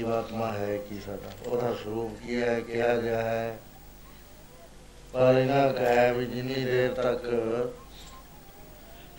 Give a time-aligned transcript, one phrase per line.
[0.00, 1.50] ਜੀਵਾਤਮਾ ਹੈ ਕੀ ਸਾਡਾ?
[1.50, 3.58] ਉਹਦਾ ਸਰੂਪ ਕੀ ਹੈ, ਕਿਹਾ ਗਿਆ ਹੈ?
[5.12, 7.24] ਪਰ ਇਹਨਾਂ ਕਹੇ ਵੀ ਜਿੰਨੀ ਦੇਰ ਤੱਕ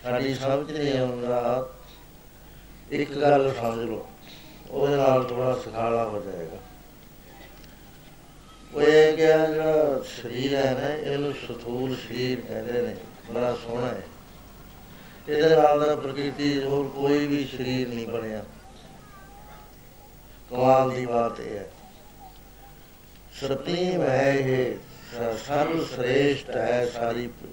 [0.02, 1.68] ਸਾਡੀ ਸਮਝ ਨਹੀਂ ਆਉਂਦਾ,
[2.90, 4.10] ਇੱਕ ਗੱਲ ਸਮਝ ਲਓ,
[4.70, 6.58] ਉਹਦੇ ਨਾਲ ਥੋੜਾ ਸਖਾਲਾ ਹੋ ਜਾਏਗਾ।
[8.74, 12.96] ਉਹ ਇਹ ਕਿ ਆਹ ਜਿਹੜਾ ਸਰੀਰ ਹੈ ਨਾ, ਇਹਨੂੰ ਸਥੂਲ ਸਰੀਰ ਕਹਿੰਦੇ ਨੇ,
[13.32, 14.02] ਬੜਾ ਸੋਹਣਾ ਹੈ।
[15.28, 18.44] ਇਹਦੇ ਨਾਲ ਦਾ ਪ੍ਰਕਿਰਤੀ ਹੋਰ ਕੋਈ ਵੀ ਸਰੀਰ ਨਹੀਂ ਬਣਿਆ।
[20.52, 21.70] ਕਮਾਲ ਦੀ ਬਾਤ ਇਹ ਹੈ।
[23.40, 24.76] ਸੁਪਰੀਮ ਹੈ ਇਹ
[25.14, 27.46] ਸ- ਸਰਵ ਸ੍ਰੇਸ਼ਟ ਹੈ ਸਾਰੀ ਪ-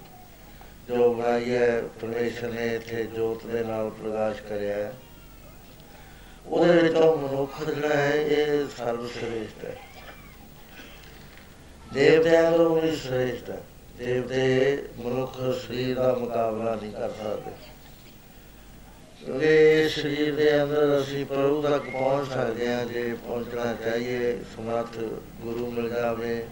[0.87, 4.93] ਜੋ ਬਣਾਈ ਹੈ ਪਰਮੇਸ਼ਰ ਨੇ ਇੱਥੇ ਜੋਤ ਦੇ ਨਾਲ ਪ੍ਰਕਾਸ਼ ਕਰਿਆ ਹੈ।
[6.45, 9.77] ਉਹਦੇ ਵਿੱਚ ਉਹ ਮਨੁੱਖ ਜਿਹੜਾ ਹੈ, ਇਹ ਸਰਵ ਸ੍ਰੇਸ਼ਟ ਹੈ।
[11.93, 13.63] ਦੇਵਤਿਆਂ ਨਾਲੋਂ ਵੀ ਸ੍ਰੇਸ਼ਟ ਹੈ।
[13.97, 15.37] ਦੇਵਤੇ ਮਨੁੱਖ
[15.67, 17.51] ਸਰੀਰ ਦਾ ਮੁਕਾਬਲਾ ਨਹੀਂ ਕਰ ਸਕਦੇ।
[19.25, 24.97] ਕਿਉਂਕਿ ਇਸ ਸਰੀਰ ਦੇ ਅੰਦਰ ਅਸੀਂ ਪ੍ਰਭੂ ਤੱਕ ਪਹੁੰਚ ਸਕਦੇ ਹਾਂ, ਜੇ ਪਹੁੰਚਣਾ ਚਾਹੀਏ, ਸਮਰੱਥ
[25.41, 26.45] ਗੁਰੂ ਮਿਲ ਜਾਵੇ,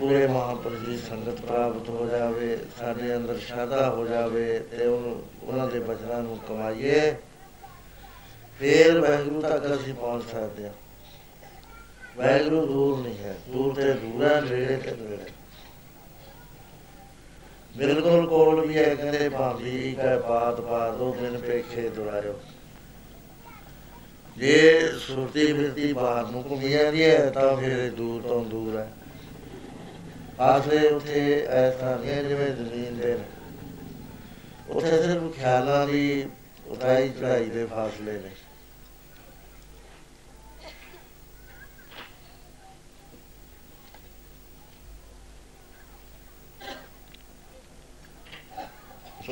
[0.00, 5.66] ਪੂਰੇ ਮਹਾਂਪੁਰਖ ਦੀ ਸੰਗਤ ਪ੍ਰਾਪਤ ਹੋ ਜਾਵੇ, ਸਾਡੇ ਅੰਦਰ ਸ਼ਰਧਾ ਹੋ ਜਾਵੇ ਤੇ ਉਹਨੂੰ ਉਹਨਾਂ
[5.66, 7.16] ਦੇ ਬਚਨਾਂ ਨੂੰ ਕਮਾਈਏ,
[8.60, 10.72] ਫੇਰ ਵਾਹਿਗੁਰੂ ਤੱਕ ਅਸੀਂ ਪਹੁੰਚ ਸਕਦੇ ਹਾਂ।
[12.16, 15.39] ਵਾਹਿਗੁਰੂ ਦੂਰ ਨਹੀਂ ਹੈ, ਦੂਰ ਤੇ ਦੂਰ ਹੈ, ਨੇੜੇ ਤੇ ਨੇੜੇ।
[17.76, 22.40] ਬਿਲਕੁਲ ਕੋਲ ਵੀ ਹੈ, ਕਹਿੰਦੇ ਭਾਂਦੀ ਕਾ ਬਾਤ ਬਾਤ ਦੋ ਦਿਨ ਪੇਖੇ ਦੁਰਾਇਓ।
[24.36, 28.92] ਜੇ ਸੁਰਤੀ ਬਿਰਤੀ ਬਾਹਰ ਨੂੰ ਘੁੰਮੀ ਜਾਂਦੀ ਹੈ, ਤਾਂ ਫਿਰ ਇਹ ਦੂਰ ਤੋਂ ਦੂਰ ਹੈ।
[30.40, 33.24] ਆਸਰੇ ਉਥੇ ਐਸਾ ਨਹੀਂ ਹੈ ਜਿਵੇਂ ਜ਼ਮੀਨ ਦੇ ਨੇ।
[34.70, 36.26] ਉਥੇ ਸਿਰਫ ਖਿਆਲਾਂ ਦੀ
[36.66, 38.30] ਉਤਾਈ ਚੜਾਈ ਦੇ ਫਾਸਲੇ ਨੇ।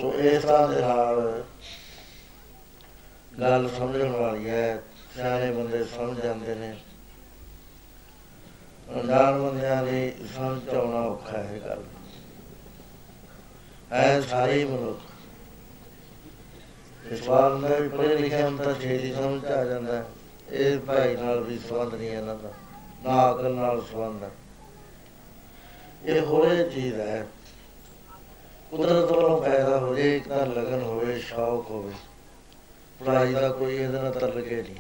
[0.01, 1.45] ਸੋ ਇਸ ਤਰ੍ਹਾਂ ਦੇ ਨਾਲ
[3.41, 4.83] ਗੱਲ ਸਮਝਣ ਵਾਲੀ ਹੈ,
[5.17, 6.77] ਸਿਆਣੇ ਬੰਦੇ ਸਮਝ ਜਾਂਦੇ ਨੇ।
[8.95, 11.85] ਅਣਜਾਣ ਬੰਦਿਆਂ ਲਈ ਸਮਝ ਆਉਣਾ ਔਖਾ ਹੈ ਗੱਲ।
[13.93, 15.01] ਐ ਸਾਰੇ ਹੀ ਮਨੁੱਖ।
[17.13, 20.05] ਇਸ ਵਾਰ ਹੁੰਦਾ ਵੀ ਪੜ੍ਹੇ ਲਿਖੇ ਹੁਣ ਤਾਂ ਛੇਤੀ ਸਮਝ 'ਚ ਆ ਜਾਂਦਾ ਹੈ।
[20.51, 22.53] ਇਹ ਭਾਈ ਨਾਲ ਵੀ ਸੰਬੰਧ ਨਹੀਂ ਇਹਨਾਂ ਦਾ।
[23.05, 24.31] ਨਾ ਅਕਲ ਨਾਲ ਸੰਬੰਧ ਹੈ।
[26.05, 27.27] ਇਹ ਹੋਰੇ ਚੀਜ਼ ਹੈ।
[28.71, 31.93] ਕੁਦਰਤ ਵੱਲੋਂ ਪੈਦਾ ਹੋ ਜੇ ਇੱਕ ਤਾਂ ਲਗਨ ਹੋਵੇ, ਸ਼ੌਕ ਹੋਵੇ।
[33.07, 34.75] ਪੜਾਈ ਦਾ ਕੋਈ ਇਹਦੇ ਨਾਲ ਤਲਕੇ ਨਹੀਂ।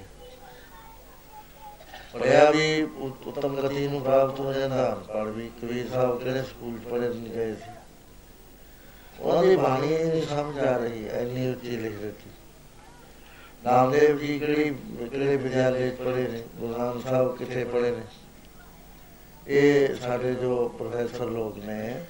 [2.13, 6.79] ਪੜਿਆ ਵੀ ਉ- ਉੱਤਮ ਗਤੀ ਨੂੰ ਪ੍ਰਾਪਤ ਹੋ ਜਾਂਦਾ। ਪੜ ਵੀ ਕਬੀਰ ਸਾਹਿਬ ਕਿਹੜੇ ਸਕੂਲ
[6.91, 7.71] ਪੜ੍ਹੇ ਨਹੀਂ ਗਏ ਸੀ।
[9.21, 12.31] ਉਹਨਾਂ ਦੀ ਬਾਣੀ ਹੀ ਨਹੀਂ ਸਮਝ ਆ ਰਹੀ ਐਨੀ ਉੱਚੀ ਲਿਖ ਦਿੱਤੀ।
[13.65, 14.75] ਨਾਮਦੇਵ ਜੀ ਕਿਹੜੀ,
[15.11, 16.43] ਕਿਹੜੇ ਵਿਦਿਆਲੇ 'ਚ ਪੜ੍ਹੇ ਨੇ?
[16.57, 18.03] ਗੁਰੂ ਨਾਨਕ ਸਾਹਿਬ ਕਿੱਥੇ ਪੜ੍ਹੇ ਨੇ?
[19.49, 22.05] ਇਹ ਸਾਡੇ ਜੋ ਪ੍ਰੋਫੈਸਰ ਲੋਕ ਨੇ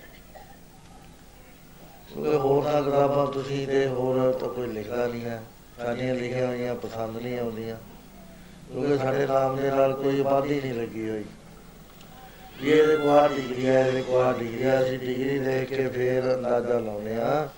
[2.14, 5.42] ਕਿਉਂਕਿ ਹੋਰ ਤਾਂ ਕਿਤਾਬਾਂ ਤੁਸੀਂ ਤੇ ਹੋਰ ਤਾਂ ਕੋਈ ਲਿਖਦਾ ਨਹੀਂ ਹੈ।
[5.82, 7.76] ਸਾਡੀਆਂ ਲਿਖੀਆਂ ਹੋਈਆਂ, ਪਸੰਦ ਨਹੀਂ ਆਉਂਦੀਆਂ।
[8.72, 11.24] ਕਿਉਂਕਿ ਸਾਡੇ ਨਾਮ ਦੇ ਨਾਲ ਕੋਈ ਆਬਾਦੀ ਨਹੀਂ ਲੱਗੀ ਹੋਈ।
[12.62, 15.88] ਵੀ ਇਹਦੇ ਕੋਲ ਆਹ ਡਿਗਰੀ ਹੈ ਇਹਦੇ ਕੋਲ ਆਹ ਡਿਗਰੀ ਹੈ ਅਸੀਂ ਡਿਗਰੀ ਦੇਖ ਕੇ
[15.88, 17.48] ਫੇਰ ਅੰਦਾਜ਼ਾ ਲਾਉਂਦੇ ਆ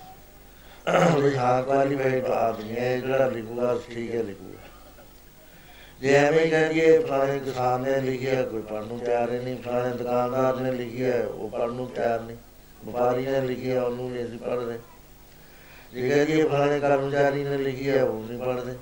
[1.19, 4.57] ਵੀ ਹਾਂ ਕੁਆਲੀਫਾਈਡ ਆਦਮੀ ਹੈ ਇਹ ਜਿਹੜਾ ਲਿਖੂਗਾ, ਠੀਕ ਹੈ, ਲਿਖੂਗਾ।
[6.01, 9.97] ਜੇ ਐਵੇਂ ਕਹਿ ਦਈਏ ਫਲਾਣੇ ਕਿਸਾਨ ਨੇ ਲਿਖਿਆ, ਕੋਈ ਪੜ੍ਹਨ ਨੂੰ ਤਿਆਰ ਹੀ ਨਹੀਂ, ਫਲਾਣੇ
[9.97, 12.37] ਦੁਕਾਨਦਾਰ ਨੇ ਲਿਖਿਆ, ਉਹ ਪੜ੍ਹਨ ਨੂੰ ਤਿਆਰ ਨਹੀਂ।
[12.85, 14.79] ਵਪਾਰੀ ਨੇ ਲਿਖਿਆ ਉਹਨੂੰ ਨਹੀਂ ਅਸੀਂ ਪੜ੍ਹਦੇ।
[15.93, 18.75] ਜੇ ਕਹਿ ਦਈਏ ਫਲਾਣੇ ਕਰਮਚਾਰੀ ਨੇ ਲਿਖਿਆ ਉਹ ਨਹੀਂ ਪੜ੍ਹਦੇ।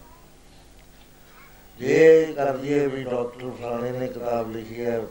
[1.80, 5.02] ਜੇ ਕਰ ਦਈਏ ਵੀ ਡਾਕਟਰ ਫਲਾਣੇ ਨੇ ਕਿਤਾਬ ਲਿਖੀ ਹੈ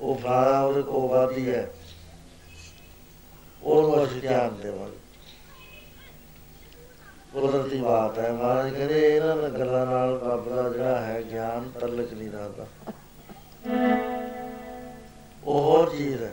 [0.00, 1.70] ਉਹ ਫਲਾਣਾ ਉਹਦੇ ਕੋਲ ਵਾਦੀ ਹੈ
[3.62, 4.96] ਉਹਨੂੰ ਅਸੀਂ ਧਿਆਨ ਦੇਵਾਂਗੇ।
[7.32, 12.30] ਕੁਦਰਤੀ ਬਾਤ ਹੈ, ਮਹਾਰਾਜ ਕਹਿੰਦੇ, ਇਹਨਾਂ ਗੱਲਾਂ ਨਾਲ ਰੱਬ ਦਾ ਜਿਹੜਾ ਹੈ ਗਿਆਨ ਤਲਕ ਨਹੀਂ
[12.30, 12.66] ਰਹਿੰਦਾ।
[15.44, 16.32] ਉਹ ਹੋਰ ਚੀਜ਼ ਹੈ।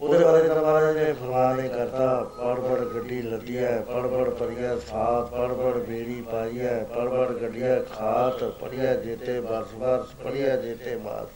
[0.00, 4.78] ਉਹਦੇ ਬਾਰੇ ਤਾਂ ਮਹਾਰਾਜ ਨੇ ਫਰਮਾਨੇ ਕਰਤਾ ਪੜ ਪੜ ਗੱਡੀ ਲੱਦੀ ਹੈ ਪੜ ਪੜ ਪਰਿਆ
[4.78, 10.56] ਸਾਥ ਪੜ ਪੜ ਬੇੜੀ ਪਾਈ ਹੈ ਪੜ ਪੜ ਗੱਡੀਆਂ ਖਾਤ ਪੜਿਆ ਜੇਤੇ ਬਰਸ ਬਰਸ ਪੜਿਆ
[10.56, 11.26] ਜੇਤੇ ਮਾਸ।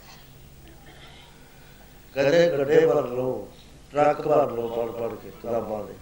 [2.15, 3.47] ਕਦੇ ਗੱਡੇ ਭਰ ਲੋ
[3.91, 5.93] ਟਰੱਕ ਭਰ ਲੋ ਪੜ ਪੜ ਕੇ ਕਿਤਾਬਾਂ ਦੇ।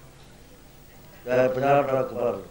[1.26, 2.44] ਚਾਹੇ 50 ਟਰੱਕ ਭਰ ਲੋ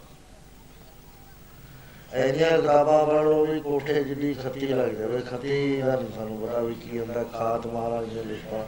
[2.13, 6.59] ਐਨੀਆਂ ਕਿਤਾਬਾਂ ਪੜ੍ਹ ਲੋ ਵੀ ਕੋਠੇ ਜਿੱਡੀ ਖੱਤੀ ਲੱਗ ਜਾਵੇ। ਖੱਤੀ ਦਾ ਨੀ ਸਾਨੂੰ ਪਤਾ
[6.59, 8.65] ਵੀ ਕੀ ਹੁੰਦਾ, ਖਾਤ ਮਹਾਰਾਜ ਨੇ ਲਿਖਿਆ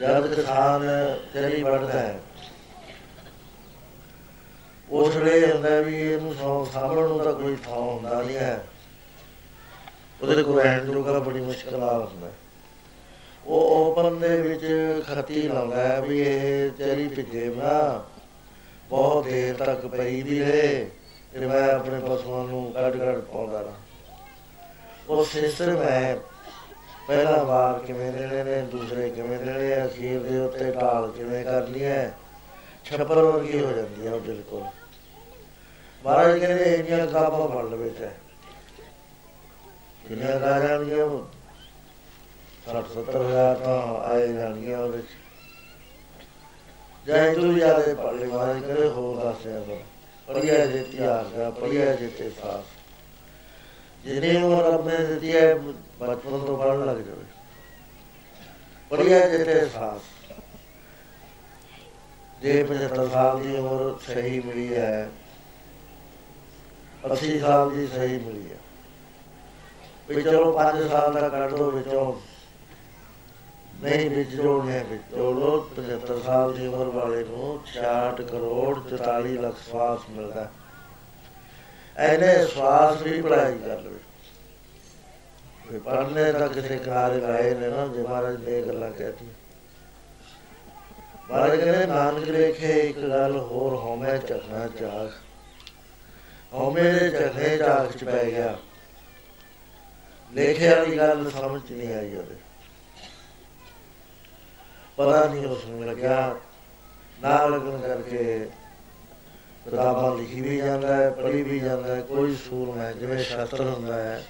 [0.00, 0.82] ਜਦ ਕਿਸਾਨ
[1.34, 2.20] ਚਲੀ ਵੜਦਾ ਹੈ।
[4.90, 8.64] ਉਸ ਵੇਲੇ ਹੁੰਦਾ ਵੀ ਇਹਨੂੰ ਸੌ ਸਾਂਭਣ ਨੂੰ ਤਾਂ ਕੋਈ ਥਾਂ ਹੁੰਦਾ ਨਹੀਂ ਹੈ।
[10.22, 12.30] ਉਹਦੇ ਕੋਲ ਰਹਿਣ ਜੋਗਾ ਬੜੀ ਮੁਸ਼ਕਲ ਆ ਹੁੰਦਾ
[13.46, 14.66] ਉਹ ਓਪਨ ਦੇ ਵਿੱਚ
[15.06, 18.04] ਖੱਤੀ ਲਾਉਂਦਾ ਹੈ ਵੀ ਇਹ ਚਲੀ ਭਿੱਜੇ ਨਾ
[18.88, 20.90] ਬਹੁਤ ਦੇਰ ਤੱਕ ਪਈ ਵੀ ਰਹੇ
[21.32, 23.72] ਤੇ ਮੈਂ ਆਪਣੇ ਪਸ਼ੂਆਂ ਨੂੰ ਕੱਢ ਕੱਢ ਪਾਉਂਦਾ ਰਹਾ।
[25.08, 26.18] ਉਹ ਸਿਸਟਮ ਹੈ
[27.10, 31.84] ਪਹਿਲਾ ਵਾਰ ਕਿਵੇਂ ਦੇਣੇ ਨੇ, ਦੂਸਰੇ ਕਿਵੇਂ ਦੇਣੇ ਆ ਅਖੀਰ ਦੇ ਉੱਤੇ ਢਾਲ ਕਿਵੇਂ ਕਰਨੀ
[31.84, 32.14] ਹੈ।
[32.84, 34.64] ਛੱਪਰ ਵਰਗੀ ਹੋ ਜਾਂਦੀ ਹੈ ਉਹ ਬਿਲਕੁਲ।
[36.04, 38.08] ਮਹਾਰਾਜ ਕਹਿੰਦੇ ਇੰਨੀਆਂ ਕਿਤਾਬਾਂ ਪੜ੍ਹ ਲਵੇ ਤੇ।
[40.08, 41.06] ਕਿੰਨੀਆਂ ਗਾ ਜਾਣਗੀਆਂ
[42.66, 45.18] 60 70 ਹਜ਼ਾਰ ਤਾਂ ਆਏ ਜਾਣਗੀਆਂ ਉਹਦੇ ਚ।
[47.06, 49.78] ਜੈ ਤੂੰ ਜ਼ਿਆਦਾ ਪੜ੍ਹ ਲੈ ਮਹਾਰਾਜ ਕਹਿੰਦੇ ਹੋਰ ਦੱਸਿਆ ਫਿਰ
[50.26, 52.64] ਪੜਿਆ ਜੇ ਤਿਆਰ ਦਾ ਪੜਿਆ ਜੇ ਤੇ ਸਾਸ
[54.04, 55.54] ਜਿਹਨੇ ਉਹ ਰੱਬ ਨੇ ਦਿੱਤੀ ਹੈ
[56.00, 57.24] ਬਚਪਨ ਤੋਂ ਪੜਨ ਲੱਗ ਜਾਵੇ।
[58.90, 60.00] ਪੜਿਆ ਜੇ ਤੇ ਸਾਸ
[62.42, 65.10] ਜੇ 75 ਸਾਲ ਦੀ ਉਮਰ ਸਹੀ ਮਿਲੀ ਹੈ
[67.12, 68.56] 80 ਸਾਲ ਦੀ ਸਹੀ ਮਿਲੀ ਹੈ।
[70.08, 72.20] ਵੀ ਚਲੋ 5 ਸਾਲ ਦਾ ਕੱਢ ਦੋ ਵਿੱਚੋਂ।
[73.82, 79.56] ਨਹੀਂ ਵਿੱਚ ਜੋੜਨੇ ਵਿੱਚ। ਜੋੜੋ 75 ਸਾਲ ਦੀ ਉਮਰ ਵਾਲੇ ਨੂੰ 66 ਕਰੋੜ 44 ਲੱਖ
[79.70, 80.50] ਸਵਾਸ ਮਿਲਦਾ
[81.96, 84.09] ਐਨੇ ਸਵਾਸ ਵੀ ਪੜਾਈ ਕਰ ਲਵੇ। ਵੀ
[85.78, 89.26] ਪੜਨੇ ਦਾ ਕਿਸੇ ਕਿਨਾਰੇ ਲਾਏ ਨੇ ਨਾ, ਜੇ ਮਹਾਰਾਜ ਨੇ ਗੱਲਾਂ ਕਹਿਤੀ
[91.30, 95.10] ਮਹਾਰਾਜ ਕਹਿੰਦੇ, ਨਾਨਕ ਲੇਖੇ ਇੱਕ ਗੱਲ ਹੋਰ ਹੋਮੇ ਚੱਖਣਾ ਚਾਖ
[96.52, 98.58] ਹੋਮੇ ਦੇ ਚੱਖੇ ਚਾਖ ਚ ਪੈ ਗਿਆ।
[100.32, 102.34] ਲੇਖੇ ਵਾਲੀ ਗੱਲ ਸਮਝ ਨਹੀਂ ਆਈ ਉਹਦੇ।
[104.96, 106.36] ਪਤਾ ਨਹੀਂ ਉਸ ਨੂੰ ਲੱਗਿਆ।
[107.22, 108.50] ਨਾ ਲੱਗਣ ਕਰਕੇ
[109.64, 113.94] ਕਿਤਾਬਾਂ ਲਿਖੀ ਵੀ ਜਾਂਦਾ ਹੈ, ਪੜ੍ਹੀ ਵੀ ਜਾਂਦਾ ਹੈ, ਕੋਈ ਸੂਰ ਹੈ, ਜਿਵੇਂ ਸ਼ਾਸਤਰ ਹੁੰਦਾ
[113.94, 114.24] ਹੈ।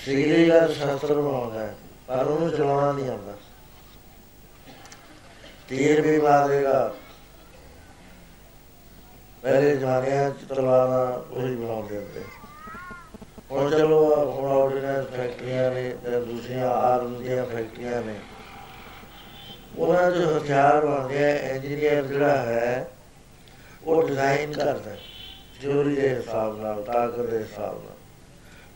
[0.00, 1.74] ਸਿਗਰੀ ਦਾ ਸ਼ਾਸਤਰ ਬਣਾਉਂਦਾ ਹੈ,
[2.06, 3.34] ਪਰ ਉਹਨੂੰ ਚਲਾਉਣਾ ਨਹੀਂ ਆਉਂਦਾ।
[5.68, 6.94] ਤੀਰ ਵੀ ਮਾਰੇਗਾ
[9.42, 12.24] ਪਹਿਲੇ ਜ਼ਮਾਨਿਆਂ ਚ ਤਲਵਾਰਾਂ ਉਹੀ ਬਣਾਉਂਦੇ ਹੁੰਦੇ।
[13.50, 14.00] ਹੁਣ ਚਲੋ
[14.32, 18.14] ਹੁਣ ਆਰਡੀਨੈਂਸ ਫੈਕਟਰੀਆਂ ਨੇ ਤੇ ਦੂਸਰੀਆਂ ਆਰਮ ਦੀਆਂ ਫੈਕਟਰੀਆਂ ਨੇ,
[19.76, 22.90] ਉਹਨਾਂ ਦੇ ਹਥਿਆਰ ਬਣਦੇ ਆ ਇੰਜੀਨੀਅਰ ਜਿਹੜਾ ਹੈ,
[23.84, 24.96] ਉਹ ਡਿਜ਼ਾਈਨ ਕਰਦਾ
[25.60, 27.98] ਥਿਉਰੀ ਦੇ ਹਿਸਾਬ ਨਾਲ, ਤਾਕਤ ਦੇ ਹਿਸਾਬ ਨਾਲ।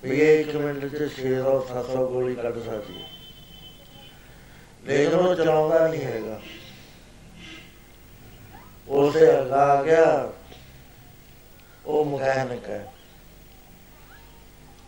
[0.04, 3.08] ਵੀ ਇਹ ਇੱਕ ਮਿੰਟ ਚ 600 700 ਗੋਲੀ ਕੱਢ ਸਕਦੀ ਹੈ।
[4.84, 6.40] ਲੇਕਿਨ ਉਹ ਚਲਾਉਂਦਾ ਨਹੀਂ ਹੈਗਾ।
[8.88, 10.32] ਉਸੇ ਅਗਾ ਗਿਆ।
[11.86, 12.92] ਉਹ ਮਕੈਨਿਕ ਹੈ।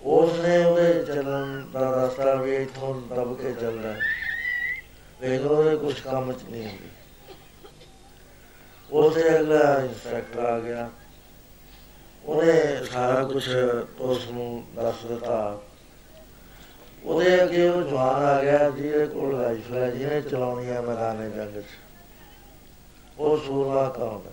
[0.03, 4.01] ਉਸਨੇ ਉਹਦੇ ਚੱਲਣ ਦਾ ਰਸਤਾ ਵੀ ਇਥੋਂ ਦਬ ਕੇ ਚੱਲਦਾ ਹੈ।
[5.21, 6.89] ਲੇਕਿਨ ਉਹਦੇ ਕੁਝ ਕੰਮ ਚ ਨਹੀਂ ਹੁੰਦੀ
[8.93, 10.91] ਉਸੇ ਅਗਲਾ ਇੰਸਟ੍ਰਕਟਰ ਆ ਗਿਆ।
[12.27, 13.49] ਉਹਨੇ ਸਾਰਾ ਕੁਝ
[14.01, 15.61] ਉਸ ਨੂੰ ਦੱਸ ਦਿੱਤਾ।
[17.05, 21.61] ਉਹਦੇ ਅੱਗੇ ਉਹ ਜਵਾਨ ਆ ਗਿਆ ਜਿਹਦੇ ਕੋਲ ਰਾਈਫਲ ਹੈ, ਜਿਹਨੇ ਚਲਾਉਣੀ ਹੈ ਮੈਦਾਨੇ ਜੰਗ
[21.61, 21.65] 'ਚ।
[23.19, 24.31] ਉਹ ਸੂਰਮਾ ਕਹਾਉਂਦਾ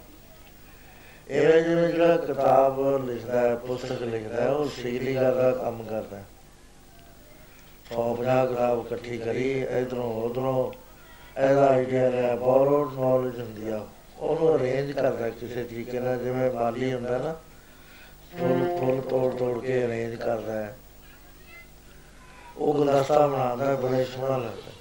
[1.29, 6.25] ਇਹ ਜਿਵੇਂ ਜਿਹੜਾ ਕਿਤਾਬ ਲਿਖਦਾ ਹੈ, ਪੁਸਤਕ ਲਿਖਦਾ ਹੈ, ਉਹ ਸਿਗਲੀ ਦਾ ਕੰਮ ਕਰਦਾ ਹੈ।
[7.89, 10.71] ਸੌ ਪੰਜਾਹ ਕਿਤਾਬ ਇਕੱਠੀ ਕਰੀ, ਇਧਰੋਂ ਉਧਰੋਂ
[11.39, 13.85] ਇਹਦਾ ਆਈਡੀਆ ਲਿਆ ਬੋਰੋਡ ਨੌਲੇਜ ਹੁੰਦੀ ਆ।
[14.19, 17.35] ਉਹਨੂੰ ਅਰੇਂਜ ਕਰਦਾ ਕਿਸੇ ਤਰੀਕੇ ਨਾਲ, ਜਿਵੇਂ ਮਾਲੀ ਹੁੰਦਾ ਨਾ।
[18.37, 20.75] ਫੁੱਲ ਫੁੱਲ ਤੋੜ ਤੋੜ ਕੇ ਅਰੇਂਜ ਕਰਦਾ ਹੈ।
[22.57, 24.71] ਉਹ ਗੁਲਦਸਤਾ ਬਣਾਉਂਦਾ ਬੜਾ ਸੋਹਣਾ ਲੱਗਦਾ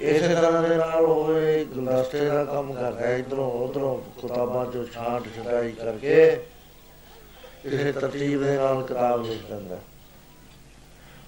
[0.00, 4.84] ਇਸੇ ਤਰ੍ਹਾਂ ਦੇ ਨਾਲ ਉਹ ਇਹ ਗੁਲਦਸਤੇ ਦਾ ਕੰਮ ਕਰਦਾ ਹੈ, ਇਧਰੋਂ ਉਧਰੋਂ ਕਿਤਾਬਾਂ ਚੋਂ
[4.84, 6.40] ਛਾਂਟ ਛਟਾਈ ਕਰਕੇ
[7.62, 9.78] ਕਿਸੇ ਤਰਤੀਬ ਦੇ ਨਾਲ ਕਿਤਾਬ ਲਿਖ ਦਿੰਦਾ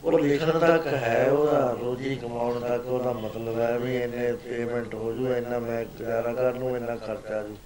[0.05, 5.13] ਉਹ ਲਿਖਣ ਤੱਕ ਹੈ, ਉਹਦਾ ਰੋਜੀ ਕਮਾਉਣ ਤੱਕ ਉਹਦਾ ਮਤਲਬ ਹੈ ਵੀ ਇਹਨੇ ਪੇਮੈਂਟ ਹੋ
[5.13, 7.57] ਜੂ, ਇੰਨਾ ਮੈਂ ਗੁਜ਼ਾਰਾ ਕਰ ਲੂੰ ਇੰਨਾ ਖਰਚਾ ਜੂ।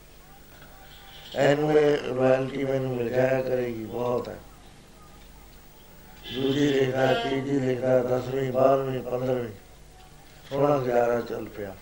[1.38, 4.36] ਇਹਨੂੰ ਇਹ ਰਾਇਲਟੀ ਮੈਨੂੰ ਮਿਲ ਜਾਇਆ ਕਰੇਗੀ ਬਹੁਤ ਹੈ।
[6.34, 9.52] ਦੂਜੀ ਲਿਖਦਾ ਤੀਜੀ ਲਿਖਦਾ ਦਸਵੀਂ, ਬਾਰਵੀਂ, ਪੰਦਰਵੀਂ
[10.50, 11.76] ਸੋਹਣਾ ਗੁਜ਼ਾਰਾ ਚੱਲ ਪਿਆ।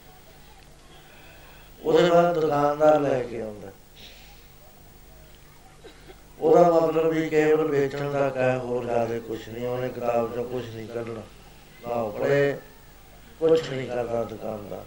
[1.82, 3.68] ਉਹਦੇ ਬਾਅਦ ਦੁਕਾਨਦਾਰ ਲੈ ਕੇ ਆਉਂਦਾ।
[6.40, 10.76] ਉਹਦਾ ਮਤਲਬ ਵੀ ਕੇਵਲ ਵੇਚਣ ਦਾ ਕਹਿ ਹੋਰ ਜ਼ਿਆਦਾ ਕੁਝ ਨਹੀਂ, ਉਹਨੇ ਕਿਤਾਬ ਚੋਂ ਕੁਝ
[10.76, 11.22] ਨਹੀਂ ਕੱਢਣਾ।
[11.88, 12.58] ਨਾ ਪੜੇ
[13.38, 14.84] ਕੁਝ ਨਹੀਂ ਕਰਦਾ ਦੁਕਾਨਦਾਰ।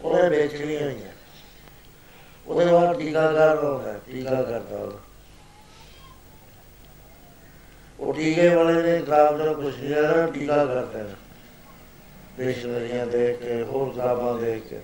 [0.00, 1.15] ਉਹਨੇ ਵੇਚਣੀ ਹੋਈ ਹੈ
[2.46, 5.00] ਉਹਦੇ ਬਾਅਦ ਟੀਕਾਕਾਰ ਹੁੰਦਾ, ਟੀਕਾ ਕਰਦਾ ਉਹ।
[8.00, 11.14] ਉਹ ਟੀਕੇ ਵਾਲੇ ਨੇ ਕਿਤਾਬ ਚੋਂ ਕੁਝ ਨਹੀਂ ਕਰਨਾ ਟੀਕਾ ਕਰਦੇ ਨੇ
[12.38, 14.80] ਡਿਕਸ਼ਨਰੀਆਂ ਦੇਖ ਕੇ, ਹੋਰ ਕਿਤਾਬਾਂ ਦੇਖ ਕੇ।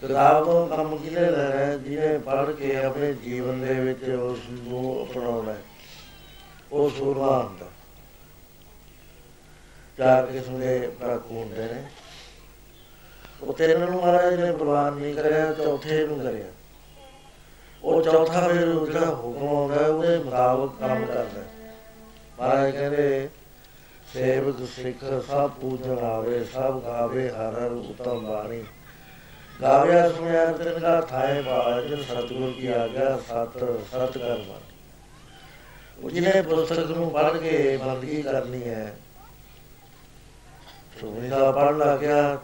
[0.00, 1.78] ਕਿਤਾਬ ਤੋਂ ਕੰਮ ਕਿਹਨੇ ਲੈਣਾ ਹੈ?
[1.78, 5.62] ਜਿਹਨੇ ਪੜ੍ਹ ਕੇ ਆਪਣੇ ਜੀਵਨ ਦੇ ਵਿੱਚ ਉਸ ਨੂੰ ਅਪਣਾਉਣਾ ਹੈ।
[6.72, 7.66] ਉਹ ਸੂਰਮਾ ਹੁੰਦਾ।
[9.98, 11.82] ਚਾਰ ਕਿਸਮ ਦੇ ਪ੍ਰਾਕੂ ਹੁੰਦੇ ਨੇ।
[13.44, 16.44] ਉਹ ਤਿੰਨ ਨੂੰ ਮਹਾਰਾਜ ਨੇ ਪ੍ਰਵਾਨ ਨਹੀਂ ਕਰਿਆ, ਚੌਥੇ ਨੂੰ ਕਰਿਆ।
[17.82, 21.42] ਉਹ ਚੌਥਾ ਫਿਰ ਜਿਹੜਾ ਹੁਕਮ ਆਉਂਦਾ, ਉਹਦੇ ਮੁਤਾਬਕ ਕੰਮ ਕਰਦਾ।
[22.38, 23.28] ਮਹਾਰਾਜ ਕਹਿੰਦੇ,
[24.12, 28.64] ਸੇਵਕ, ਸਿੱਖ ਸਭ ਪੂਜਣ ਆਵੇ, ਸਭ ਗਾਵੇ, ਹਰ ਹਰ ਉਤਮ ਬਾਣੀ।
[29.62, 33.58] ਗਾਵਿਆ ਸੁਣਿਆ ਤਿਨਕਾ ਥਾਏ ਬਾਜ ਸਤਿਗੁਰ ਕੀ ਆਗਿਆ, ਸਤ
[33.90, 34.60] ਸਤ ਕਰਮਾ
[36.02, 38.96] ਉਹ ਜਿਹਨੇ ਪੁਸਤਕ ਨੂੰ ਪੜ੍ਹ ਕੇ ਬੰਦਗੀ ਕਰਨੀ ਹੈ
[41.00, 42.38] ਸੁਣੀ ਦਾ ਪੜ੍ਹ ਲਾ ਗਿਆ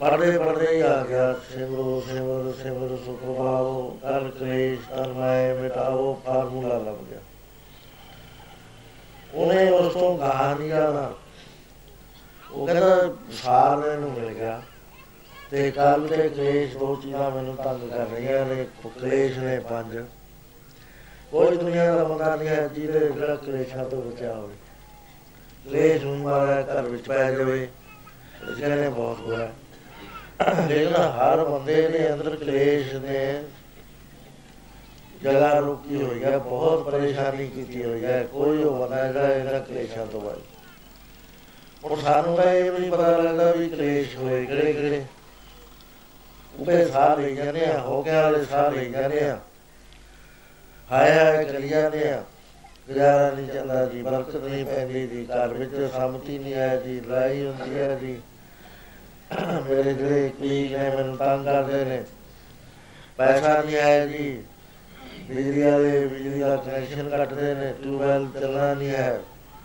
[0.00, 6.78] ਪੜ੍ਹਦੇ ਪੜ੍ਹਦੇ ਹੀ ਆ ਗਿਆ। ਸਿਮਰੋ ਸਿਮਰੋ ਸਿਮਰੋ ਸੁਖ ਪਾਵੋ ਕਰ ਕਲੇਸ਼ ਕਰਮਾਏ ਮਿਟਾਵੋ, ਫਾਰਮੂਲਾ
[6.78, 7.18] ਲੱਭ ਗਿਆ।
[9.34, 11.12] ਉਹਨੇ ਉਸ ਤੋਂ ਗਾਹ ਨਹੀਂ ਜਾਣਾ
[12.50, 14.62] ਉਹ ਕਹਿੰਦਾ, ਸਾਰ ਨੂੰ ਮਿਲ ਗਿਆ।
[15.50, 18.66] ਤੇ ਕੱਲ ਤੇ ਕਲੇਸ਼ ਦੋ ਚੀਜ਼ਾਂ ਮੈਨੂੰ ਤੰਗ ਕਰ ਰਹੀਆਂ ਨੇ।
[19.00, 20.04] ਕਲੇਸ਼ ਨੇ ਪੰਜ।
[21.30, 24.54] ਕੋਈ ਦੁਨੀਆ ਦਾ ਬੰਦਾ ਨਹੀਂ ਹੈ ਜਿਹਦੇ ਜਿਹੜਾ ਕਲੇਸ਼ਾਂ ਤੋਂ ਬਚਿਆ ਹੋਵੇ।
[25.64, 27.68] ਕਲੇਸ਼ ਨੂੰ ਮਾਰਾ, ਘਰ ਵਿੱਚ ਪੈ ਜਾਵੇ।
[28.50, 29.48] ਇਸ ਕਹਿੰਦੇ ਬਹੁਤ ਬੁਰਾ
[30.68, 33.42] ਲੇਕਿਨ ਹਰ ਬੰਦੇ ਦੇ ਅੰਦਰ ਕਲੇਸ਼ ਨੇ,
[35.22, 40.06] ਜਗ੍ਹਾ ਰੁਕੀ ਹੋਈ ਹੈ, ਬਹੁਤ ਪਰੇਸ਼ਾਨੀ ਕੀਤੀ ਹੋਈ ਹੈ, ਕੋਈ ਉਹ ਬੰਦਾ ਜਿਹੜਾ ਇਹਨਾਂ ਕਲੇਸ਼ਾਂ
[40.06, 40.38] ਤੋਂ ਬਾਅਦ
[41.84, 45.04] ਹੁਣ ਸਾਨੂੰ ਤਾਂ ਇਹ ਵੀ ਨਹੀਂ ਪਤਾ ਲੱਗਦਾ ਵੀ ਕਲੇਸ਼ ਹੋਏ ਕਿਹੜੇ ਕਿਹੜੇ।
[46.58, 49.38] ਉਪੇ ਸਾਹ ਲਈ ਜਾਂਦੇ ਆ, ਹੋ ਗਿਆ ਵਾਲੇ ਸਾਹ ਲਈ ਜਾਂਦੇ ਆ।
[50.92, 52.24] ਹਾਏ ਹਾਏ ਕਰੀ ਜਾਂਦੇ ਆ।
[52.88, 57.46] ਗੁਜ਼ਾਰਾ ਨਹੀਂ ਚੱਲਦਾ ਜੀ, ਬਰਕਤ ਨਹੀਂ ਪੈਂਦੀ ਜੀ, ਘਰ ਵਿੱਚ ਸਮਤੀ ਨਹੀਂ ਆਇਆ ਜੀ, ਲੜਾਈ
[57.46, 58.20] ਹੁੰਦੀ ਹੈ ਜੀ।
[59.70, 62.04] ਮੇਰੇ ਜਿਹੜੇ ਕਲੀਗ ਨੇ ਮੈਨੂੰ ਤੰਗ ਕਰਦੇ ਨੇ।
[63.16, 64.42] ਪੈਸਾ ਨਹੀਂ ਆਇਆ ਜੀ।
[65.28, 69.20] ਬਿਜਲੀ ਵਾਲੇ, ਬਿਜਲੀ ਦਾ ਕਨੈਕਸ਼ਨ ਕੱਟਦੇ ਨੇ ਟਿਊਬਵੈਲ ਚੱਲਣਾ ਨਹੀਂ ਹੈ।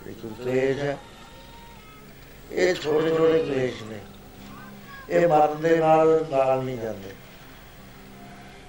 [0.07, 0.97] ਇੱਕ ਕਲੇਸ਼ ਹੈ।
[2.51, 3.99] ਇਹ ਛੋਟੇ ਛੋਟੇ ਕਲੇਸ਼ ਨੇ।
[5.09, 7.09] ਇਹ ਮਰਨ ਦੇ ਨਾਲ ਨਾਲ ਨਹੀਂ ਜਾਂਦੇ।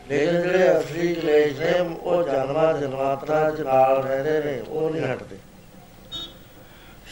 [0.08, 5.36] ਲੇਕਿਨ ਜਿਹੜੇ ਅਸਲੀ ਕਲੇਸ਼ ਨੇ, ਉਹ ਜਨਮਾਂ ਜਨਮਾਤਰਾ ਚ ਨਾਲ ਰਹਿੰਦੇ ਨੇ, ਉਹ ਨਹੀਂ ਹਟਦੇ।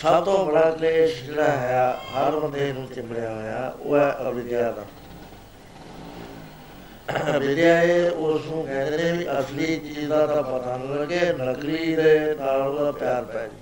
[0.04, 4.84] ਸਭ ਤੋਂ ਬੜਾ ਕਲੇਸ਼ ਜਿਹੜਾ ਹੈ, ਹਰ ਬੰਦੇ ਨੂੰ ਚਿੰਬੜਿਆ ਹੋਇਆ, ਉਹ ਹੈ ਅਵਿਦਿਆ ਦਾ।
[7.38, 11.96] ਵਿਦਿਆ ਇਹ ਉਸ ਨੂੰ ਕਹਿੰਦੇ ਨੇ ਵੀ ਅਸਲੀ ਚੀਜ਼ ਦਾ ਤਾਂ ਪਤਾ ਨਹੀਂ ਲੱਗੇ, ਨਕਲੀ
[11.96, 13.56] ਦੇ ਨਾਲ ਉਹਦਾ ਪਿਆਰ ਪੈ ਜੇ।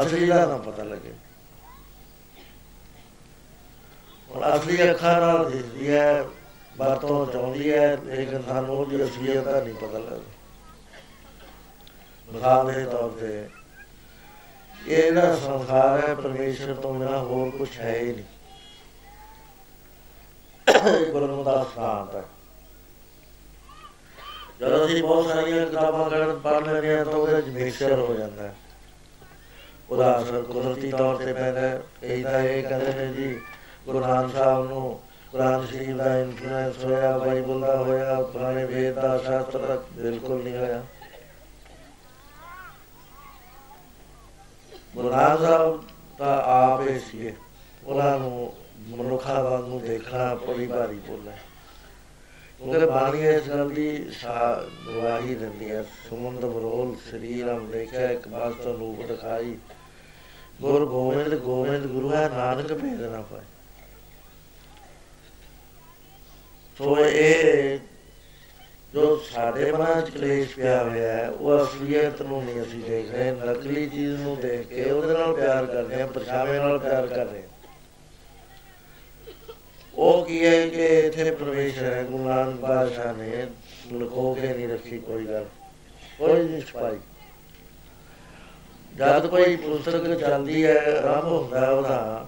[0.00, 1.12] ਅਸਲੀ ਦਾ ਨਾ ਪਤਾ ਲੱਗੇ।
[4.30, 6.24] ਹੁਣ ਅਸਲੀ ਅੱਖਾਂ ਨਾਲ ਦਿਸਦੀ ਹੈ
[6.78, 10.20] ਬਾਤੋਂ ਚਾਹੁੰਦੀ ਹੈ, ਲੇਕਿਨ ਸਾਨੂੰ ਉਹਦੀ ਅਸਲੀਅਤ ਦਾ ਨਹੀਂ ਪਤਾ ਲੱਗਦਾ।
[12.32, 13.48] ਮਿਸਾਲ ਦੇ ਤੌਰ ਤੇ
[14.86, 18.24] ਇਹ ਨਾ ਸੰਸਾਰ ਹੈ, ਪਰਮੇਸ਼ਰ ਤੋਂ ਬਿਨਾ ਹੋਰ ਕੁਝ ਹੈ ਹੀ ਨਹੀਂ।
[21.12, 22.22] ਗੁਰੂ ਦਾ ਸਾਥ ਹੈ।
[24.60, 28.42] ਜਦੋਂ ਅਸੀਂ ਬਹੁਤ ਸਾਰੀਆਂ ਕਿਤਾਬਾਂ ਕਰਨ ਪੜ੍ਹ ਲੈਂਦੇ ਹਾਂ ਤਾਂ ਉਹਦੇ ਵਿੱਚ ਮਿਕਸਚਰ ਹੋ ਜਾਂਦਾ
[28.42, 28.54] ਹੈ।
[29.90, 33.40] ਉਹਦਾ ਅਸਰ ਕੁਦਰਤੀ ਤੌਰ ਤੇ ਪੈਂਦਾ ਹੈ ਕਈ ਤਾਂ ਇਹ ਕਹਿੰਦੇ ਨੇ ਜੀ,
[33.86, 35.00] ਗੁਰੂ ਨਾਨਕ ਸਾਹਿਬ ਨੂੰ
[35.32, 40.56] ਕੁਰਾਨ ਸ਼ਰੀਫ ਦਾ ਇਨਫਲੂਐਂਸ ਹੋਇਆ, ਬਾਈਬਲ ਦਾ ਹੋਇਆ, ਪੁਰਾਣੇ ਵੇਦ ਦਾ, ਸ਼ਾਸਤਰ ਦਾ ਬਿਲਕੁਲ ਨਹੀਂ
[40.56, 40.82] ਹੋਇਆ।
[44.98, 45.82] ਗੁਰੂ ਨਾਨਕ ਸਾਹਿਬ
[46.18, 47.32] ਤਾਂ ਆਪ ਹੀ ਸੀਗੇ
[47.84, 48.52] ਉਹਨਾਂ ਨੂੰ
[48.88, 51.32] ਮਨੁੱਖਾਂ ਵਾਂਗੂ ਦੇਖਣਾ ਬੜੀ ਭਾਰੀ ਬੋਲਣਾ
[52.58, 53.90] ਕਿਉਂਕਿ ਬਾਣੀ ਇਸ ਗੱਲ ਦੀ
[54.86, 59.56] ਗਵਾਹੀ ਦਿੰਦੀ ਹੈ ਸੁਮੰਦ ਬਰੋਲ ਸਰੀਰ ਹਮ ਦੇਖਿਆ, ਇੱਕ ਵਾਸਤਵ ਰੂਪ ਦਿਖਾਈ।
[60.60, 63.44] ਗੁਰ ਗੋਬਿੰਦ ਗੋਬਿੰਦ ਗੁਰੂ ਹੈ, ਨਾਨਕ ਭੇਦ ਨਾ ਪਾਏ।
[66.78, 67.78] ਸੋ ਇਹ
[68.94, 73.30] ਜੋ ਸਾਡੇ ਮਨਾਂ 'ਚ ਕਲੇਸ਼ ਪਿਆ ਹੋਇਆ ਹੈ, ਉਹ ਅਸਲੀਅਤ ਨੂੰ ਨਹੀਂ ਅਸੀਂ ਦੇਖ ਰਹੇ,
[73.32, 77.56] ਨਕਲੀ ਚੀਜ਼ ਨੂੰ ਦੇਖ ਕੇ ਉਹਦੇ ਨਾਲ ਪਿਆਰ ਕਰਦੇ ਹਾਂ, ਪਰਛਾਵੇਂ ਨਾਲ ਪਿਆਰ ਕਰਦੇ ਹਾਂ।
[79.94, 83.46] ਉਹ ਕੀ ਹੈ ਕਿ ਇੱਥੇ ਪ੍ਰਵੇਸ਼ ਹੈ, ਗੁਰੂ ਨਾਨਕ ਪਾਤਸ਼ਾਹ ਨੇ
[83.92, 85.46] ਲੁਕੋ ਕੇ ਨਹੀਂ ਰੱਖੀ ਕੋਈ ਗੱਲ,
[86.18, 86.98] ਕੋਈ ਨਹੀਂ ਛਪਾਈ।
[88.94, 92.26] ਜਦ ਕੋਈ ਪੁਸਤਕ ਚੱਲਦੀ ਹੈ, ਆਰੰਭ ਹੁੰਦਾ ਉਹਦਾ,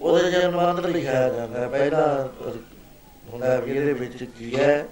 [0.00, 2.60] ਉਹਦੇ ਜਨਮ ਮੰਤਰ ਲਿਖਿਆ ਜਾਂਦਾ ਹੈ। ਪਹਿਲਾਂ ਹੁੰਦਾ
[3.32, 4.86] ਵੀ ਇਹਦੇ ਵਿੱਚ ਕੀ ਹੈ?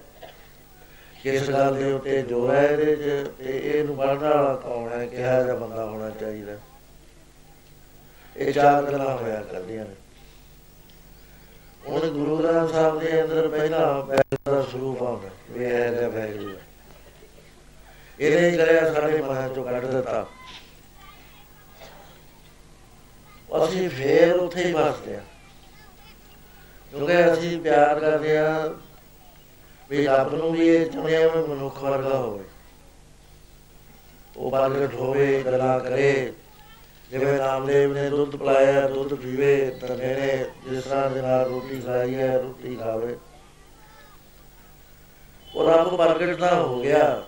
[1.23, 3.29] ਕਿਸ ਗੱਲ ਦੇ ਉੱਤੇ ਜੋ ਹੈ ਇਹਦੇ ਚ?
[3.39, 5.07] ਤੇ ਇਹਨੂੰ ਪੜਨ ਵਾਲਾ ਕੌਣ ਹੈ?
[5.07, 6.57] ਕਿਹਾ ਜਿਹਾ ਬੰਦਾ ਹੋਣਾ ਚਾਹੀਦਾ?
[8.37, 9.95] ਇਹ ਚਾਰ ਗੱਲਾਂ ਹੋਇਆ ਕਰਦੀਆਂ ਨੇ।
[11.89, 16.57] ਹੁਣ ਗੁਰੂ ਗ੍ਰੰਥ ਸਾਹਿਬ ਦੇ ਅੰਦਰ ਪਹਿਲਾਂ ਵੈਗੁਰੂ ਦਾ ਸਰੂਪ ਆਉਂਦਾ, ਵੀ ਇਹ ਹੈ ਵੈਗੁਰੂ
[18.21, 20.27] ਇਹਨੇ ਕਰਿਆ, ਸਾਡੇ ਮਨਾਂ ਚੋਂ ਕੱਢ ਦਿੱਤਾ।
[23.65, 25.21] ਅਸੀਂ ਫੇਰ ਉੱਥੇ ਹੀ ਬਸਦੇ ਆ
[26.91, 28.75] ਕਿਉਂਕਿ ਅਸੀਂ ਪਿਆਰ ਕਰਦੇ ਆ
[29.91, 32.45] ਵੀ ਰੱਬ ਨੂੰ ਵੀ ਇਹ ਚਾਹੁੰਦੇ ਆ ਮਨੁੱਖ ਵਰਗਾ ਹੋਵੇ।
[34.37, 36.33] ਉਹ ਪ੍ਰਗਟ ਹੋਵੇ, ਗੱਲਾਂ ਕਰੇ।
[37.11, 42.15] ਜਿਵੇਂ ਰਾਮਦੇਵ ਨੇ ਦੁੱਧ ਪਲਾਇਆ, ਦੁੱਧ ਪੀਵੇ ਤਨੇ ਨੇ ਜਿਸ ਤਰ੍ਹਾਂ ਦੇ ਨਾਲ ਰੋਟੀ ਖਾਈ
[42.15, 43.17] ਹੈ, ਰੋਟੀ ਖਾਵੇ।
[45.55, 47.23] ਉਹ ਰੱਬ ਪ੍ਰਗਟ ਨਾ ਹੋ ਗਿਆ।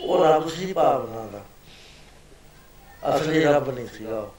[0.00, 1.40] ਉਹ ਰੱਬ ਸੀ ਭਾਵਨਾ ਦਾ।
[3.16, 4.30] ਅਸਲੀ ਰੱਬ ਨਹੀਂ ਸੀਗਾ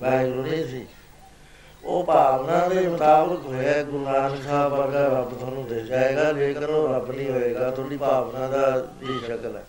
[0.00, 0.86] ਵਾਹਿਗੁਰੂ ਨਹੀਂ ਸੀ।
[1.84, 6.94] ਉਹ ਭਾਵਨਾ ਦੇ ਮੁਤਾਬਕ ਹੋਇਆ। ਗੁਰੂ ਨਾਨਕ ਸਾਹਿਬ ਵਰਗਾ ਰੱਬ ਤੁਹਾਨੂੰ ਦੇ ਜਾਏਗਾ, ਜੇਕਰ ਉਹ
[6.94, 9.64] ਰੱਬ ਨਹੀਂ ਹੋਏਗਾ, ਤੁਹਾਡੀ ਭਾਵਨਾ ਦਾ ਦੀ ਸ਼ਕਲ ਹੈ।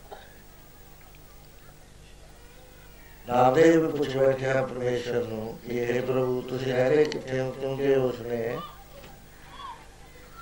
[3.27, 7.51] ਨਾਮਦੇਵ ਪੁੱਛ ਬੈਠਿਆ ਪਰਮੇਸ਼ਰ ਨੂੰ ਕਿ ਇਹ ਪ੍ਰਭੂ, ਤੁਸੀਂ ਰਹੇ ਕਿੱਥੇ ਹੋ?
[7.51, 8.57] ਕਿਉਂਕਿ ਉਸਨੇ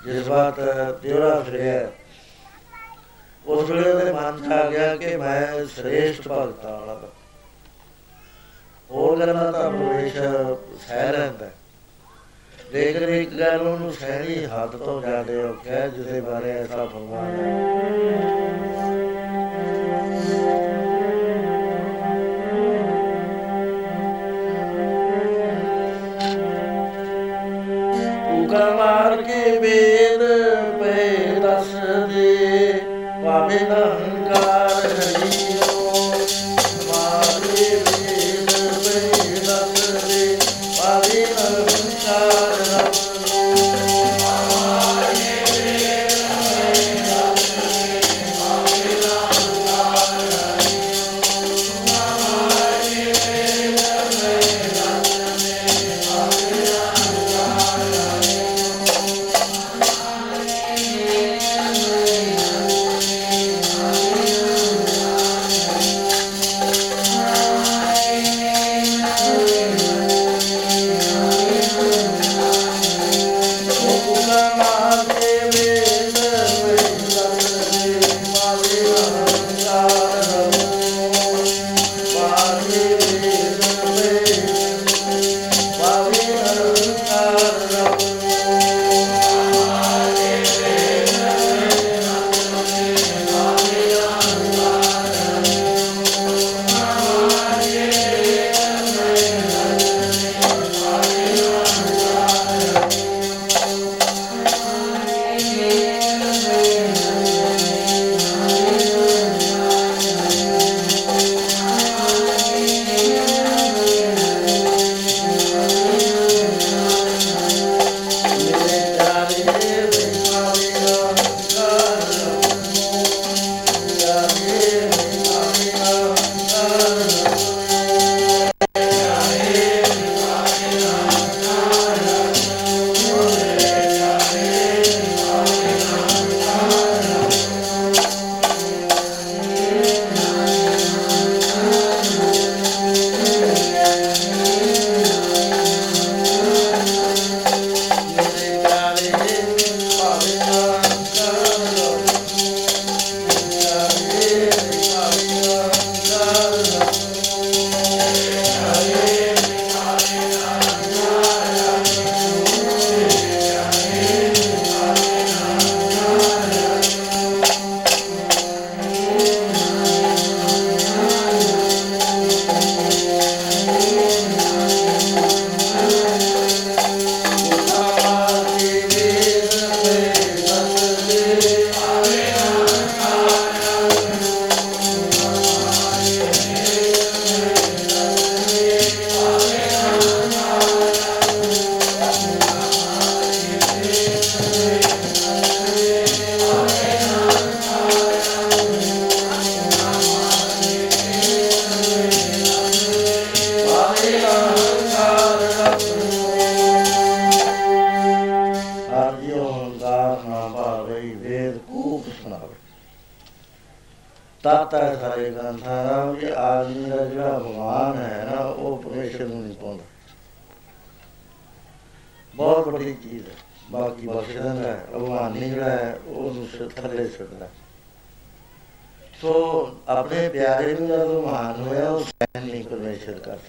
[0.04, 0.60] ਜਿਸ ਬਾਤ
[1.02, 1.90] ਤਿਉਰਾ ਫਿਰਿਆ,
[3.46, 7.00] ਉਸ ਵੇਲੇ ਉਹਦੇ ਮਨ ਚ ਆ ਗਿਆ ਕਿ ਮੈਂ ਸ੍ਰੇਸ਼ਟ ਭਗਤ ਵਾਲਾ
[8.90, 10.56] ਹੋਰ ਗੱਲਾਂ ਤਾਂ ਪਰਮੇਸ਼ਰ
[10.88, 11.50] ਸਹਿ ਰਹਿੰਦਾ
[12.72, 18.70] ਲੇਕਿਨ ਇੱਕ ਗੱਲ ਉਹਨੂੰ ਸਹਿਣੀ ਹੱਦ ਤੋਂ ਜ਼ਿਆਦਾ ਔਖਾ ਜਿਸ ਦੇ ਬਾਰੇ ਐਸਾ ਫਰਮਾਨ ਹੈ।
[28.76, 30.22] ਮਾਰ ਕੇ ਵੇਦ
[30.80, 31.72] ਪੇ ਦਸ
[32.08, 32.72] ਦੇ
[33.24, 34.71] ਪਾਵੇ ਨਾ ਹੰਕਾਰ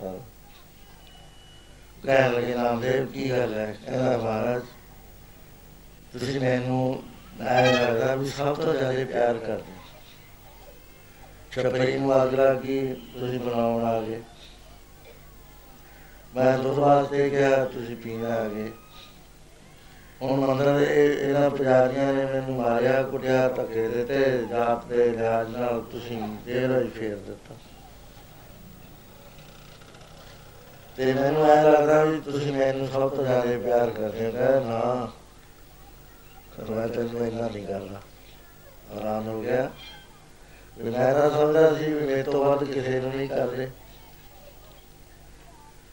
[0.03, 0.23] ਪਰਮੇਸ਼ਰ
[2.05, 3.77] ਕਰ ਸਕਦਾ ਕਹਿਣ ਲੱਗੇ ਨਾਮਦੇਵ, ਕੀ ਗੱਲ ਹੈ?
[3.85, 4.61] ਕਹਿੰਦਾ, ਮਹਾਰਾਜ,
[6.19, 7.03] ਤੁਸੀਂ ਮੈਨੂੰ
[7.41, 9.71] ਐਂ ਲੱਗਦਾ ਵੀ ਸਭ ਤੋਂ ਜ਼ਿਆਦਾ ਪਿਆਰ ਕਰਦੇ
[11.51, 14.21] ਛਪਰੀ ਨੂੰ ਆਗਰਾ ਕੀ ਤੁਸੀਂ ਬਣਾਉਣ ਆ ਗਏ।
[16.35, 18.71] ਮੈਂ ਦੁੱਧ ਵਾਸਤੇ ਕਿਹਾ, ਤੁਸੀਂ ਪੀਣ ਆ ਗਏ।
[20.21, 25.55] ਹੁਣ ਮੰਦਰ ਦੇ ਇਹ- ਇਹਨਾਂ ਪੁਜਾਰੀਆਂ ਨੇ ਮੈਨੂੰ ਮਾਰਿਆ, ਕੁੱਟਿਆ, ਧੱਕੇ ਦਿੱਤੇ ਜਾਤ ਦੇ ਲਿਹਾਜ਼
[25.55, 27.55] ਨਾਲ ਤੁਸੀਂ ਜੇਲ੍ਹ ਵਿੱਚ ਫੇਰ ਦਿੱਤਾ।
[30.97, 35.11] ਤੇ ਮੈਨੂੰ ਐ ਲੱਗਦਾ ਵੀ ਤੁਸੀਂ ਮੈਨੂੰ ਸਭ ਤੋਂ ਜ਼ਿਆਦਾ ਪਿਆਰ ਕਰਦੇ ਹੋ ਕਹਿੰਦਾ ਨਾ।
[36.69, 38.01] ਮੈਂ ਤੈਨੂੰ ਇੰਨਾ ਨਹੀਂ ਕਰਦਾ।
[38.95, 39.71] ਹੈਰਾਨ ਹੋ ਗਿਆ।
[40.77, 43.71] ਵੀ ਮੈਂ ਤਾਂ ਸਮਝਦਾ ਸੀ ਵੀ ਮੇਰੇ ਤੋਂ ਵੱਧ ਕਿਸੇ ਨੂੰ ਨਹੀਂ ਕਰਦੇ।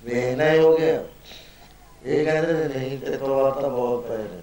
[0.04, 1.04] ਵੀ ਇੰਨਾ ਹੀ ਹੋ ਗਿਆ।
[2.04, 4.40] ਇਹ ਕਹਿੰਦੇ ਨੇ, ਨਹੀਂ ਤੇ ਤੋਂ ਵੱਧ ਤਾਂ ਬਹੁਤ ਪਏ ਨੇ।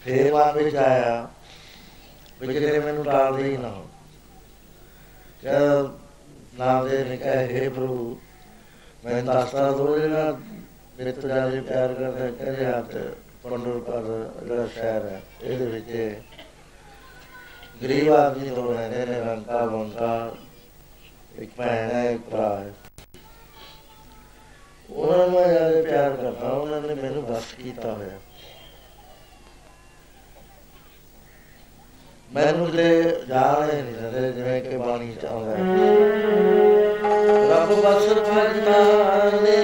[0.00, 1.30] ਫੇਰ ਮਨ ਵਿੱਚ ਆਇਆ
[2.40, 3.88] ਵੀ ਕਿਤੇ ਮੈਨੂੰ ਟਾਲਦੇ ਹੀ ਨਾ ਹੋ
[5.42, 5.94] ਕਹਿੰਦਾ
[6.54, 8.20] ਨਾਮ ਦੇ ਨੇ, ਕਹੇ, ਹੇ ਪ੍ਰਭੂ
[9.04, 10.36] ਮੈਂ ਦੱਸਦਾ ਦੋ ਜਿਹੜਾ
[10.98, 12.96] ਮੇਰੇ ਤੋਂ ਜ਼ਿਆਦਾ ਪਿਆਰ ਕਰਦਾ, ਕਹਿੰਦੇ ਹੱਥ
[13.42, 14.02] ਪੰਡੁਰ ਪਰ
[14.46, 16.20] ਜਿਹੜਾ ਸ਼ਹਿਰ ਹੈ, ਇਹਦੇ ਵਿੱਚ
[17.82, 20.36] ਗਰੀਬ ਆਦਮੀ ਦੋ ਰਹਿੰਦੇ ਨੇ, ਰੰਕਾ, ਬੰਕਾ,
[21.38, 22.72] ਇੱਕ ਭੈਣ ਹੈ, ਇੱਕ ਭਰਾ ਹੈ।
[24.90, 28.18] ਉਹਨਾਂ ਨੂੰ ਮੈਂ ਜ਼ਿਆਦਾ ਪਿਆਰ ਕਰਦਾ, ਉਹਨਾਂ ਨੇ ਮੈਨੂੰ ਬਸ ਕੀਤਾ ਹੋਇਆ।
[32.34, 32.84] ਮੈਨੂੰ ਤੇ
[33.28, 35.64] ਜਾਣੇ ਨਹੀਂ ਦਿੰਦੇ ਜਿਵੇਂ ਕਿ ਬਾਣੀ ਚ ਆਉਂਦਾ ਹੈ।
[37.50, 39.56] ਰੱਬ ਬਸ ਭਗਤਾਂ ਨੇ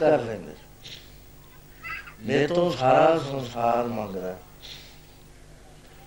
[0.00, 0.54] ਚਾਹੀਦੀ ਉਹ ਮੈਨੂੰ ਬਸ ਕਰ ਲੈਂਦੇ
[2.26, 4.38] ਮੇਰੇ ਤੋਂ ਸਾਰਾ ਸੰਸਾਰ ਮੰਗਦਾ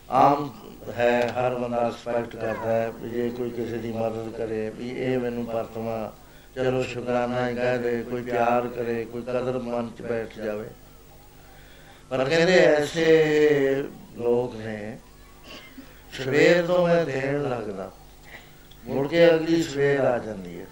[0.10, 0.52] ਆਮ
[0.98, 5.20] ਹੈ, ਹਰ ਬੰਦਾ ਐਕਸਪੈਕਟ ਕਰਦਾ ਹੈ ਵੀ ਜੇ ਕੋਈ ਕਿਸੇ ਦੀ ਮਦਦ ਕਰੇ, ਵੀ ਇਹ
[5.20, 6.14] ਮੈਨੂੰ ਪਰਤਮਾ
[6.56, 10.70] ਚਲੋ ਸ਼ੁਕਰਾਨਾ ਹੀ ਕਹਿ ਦੇ, ਕੋਈ ਪਿਆਰ ਕਰੇ, ਕੋਈ ਕਦਰ ਮਨ ਚ ਬੈਠ ਜਾਵੇ।
[12.10, 13.84] ਪਰ ਕਹਿੰਦੇ ਐਸੇ
[14.18, 14.98] ਲੋਕ ਨੇ,
[16.14, 17.92] ਸਵੇਰ ਤੋਂ ਮੈਂ ਦੇਣ ਲੱਗਦਾ,
[18.86, 20.66] ਮੁੜ ਕੇ ਅਗਲੀ ਸਵੇਰ ਆ ਜਾਂਦੀ ਹੈ।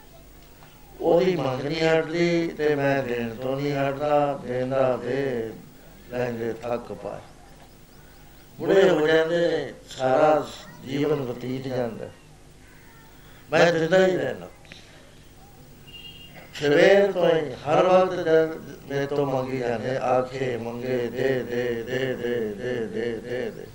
[1.02, 5.52] ਉਹਦੀ ਮੰਗ ਨਹੀਂ ਹਟਦੀ ਤੇ ਮੈਂ ਦੇਣ ਤੋਂ ਨਹੀਂ ਹਟਦਾ, ਦੇਂਦਾ ਦੇ
[6.10, 7.20] ਲੈਂਦੇ ਥੱਕ ਪਾਏ।
[8.58, 10.48] ਬੁੜੇ ਹੋ ਜਾਂਦੇ, ਸਾਰਾ
[10.86, 12.10] ਜੀਵਨ ਬਤੀਤ ਜਾਂਦਾ।
[13.52, 14.48] ਮੈਂ ਦਿੰਦਾ ਹੀ ਰਹਿਣਾ
[16.54, 18.58] ਸਵੇਰ ਤੋਂ ਹੀ ਹਰ ਵਕਤ ਜਦ
[18.90, 23.68] ਮੇਰੇ ਤੋਂ ਮੰਗੀ ਜਾਂਦੇ, ਆਖੇ, ਮੰਗੇ, ਦੇ ਦੇ ਦੇ ਦੇ ਦੇ ਦੇ ਦੇ ਦੇ।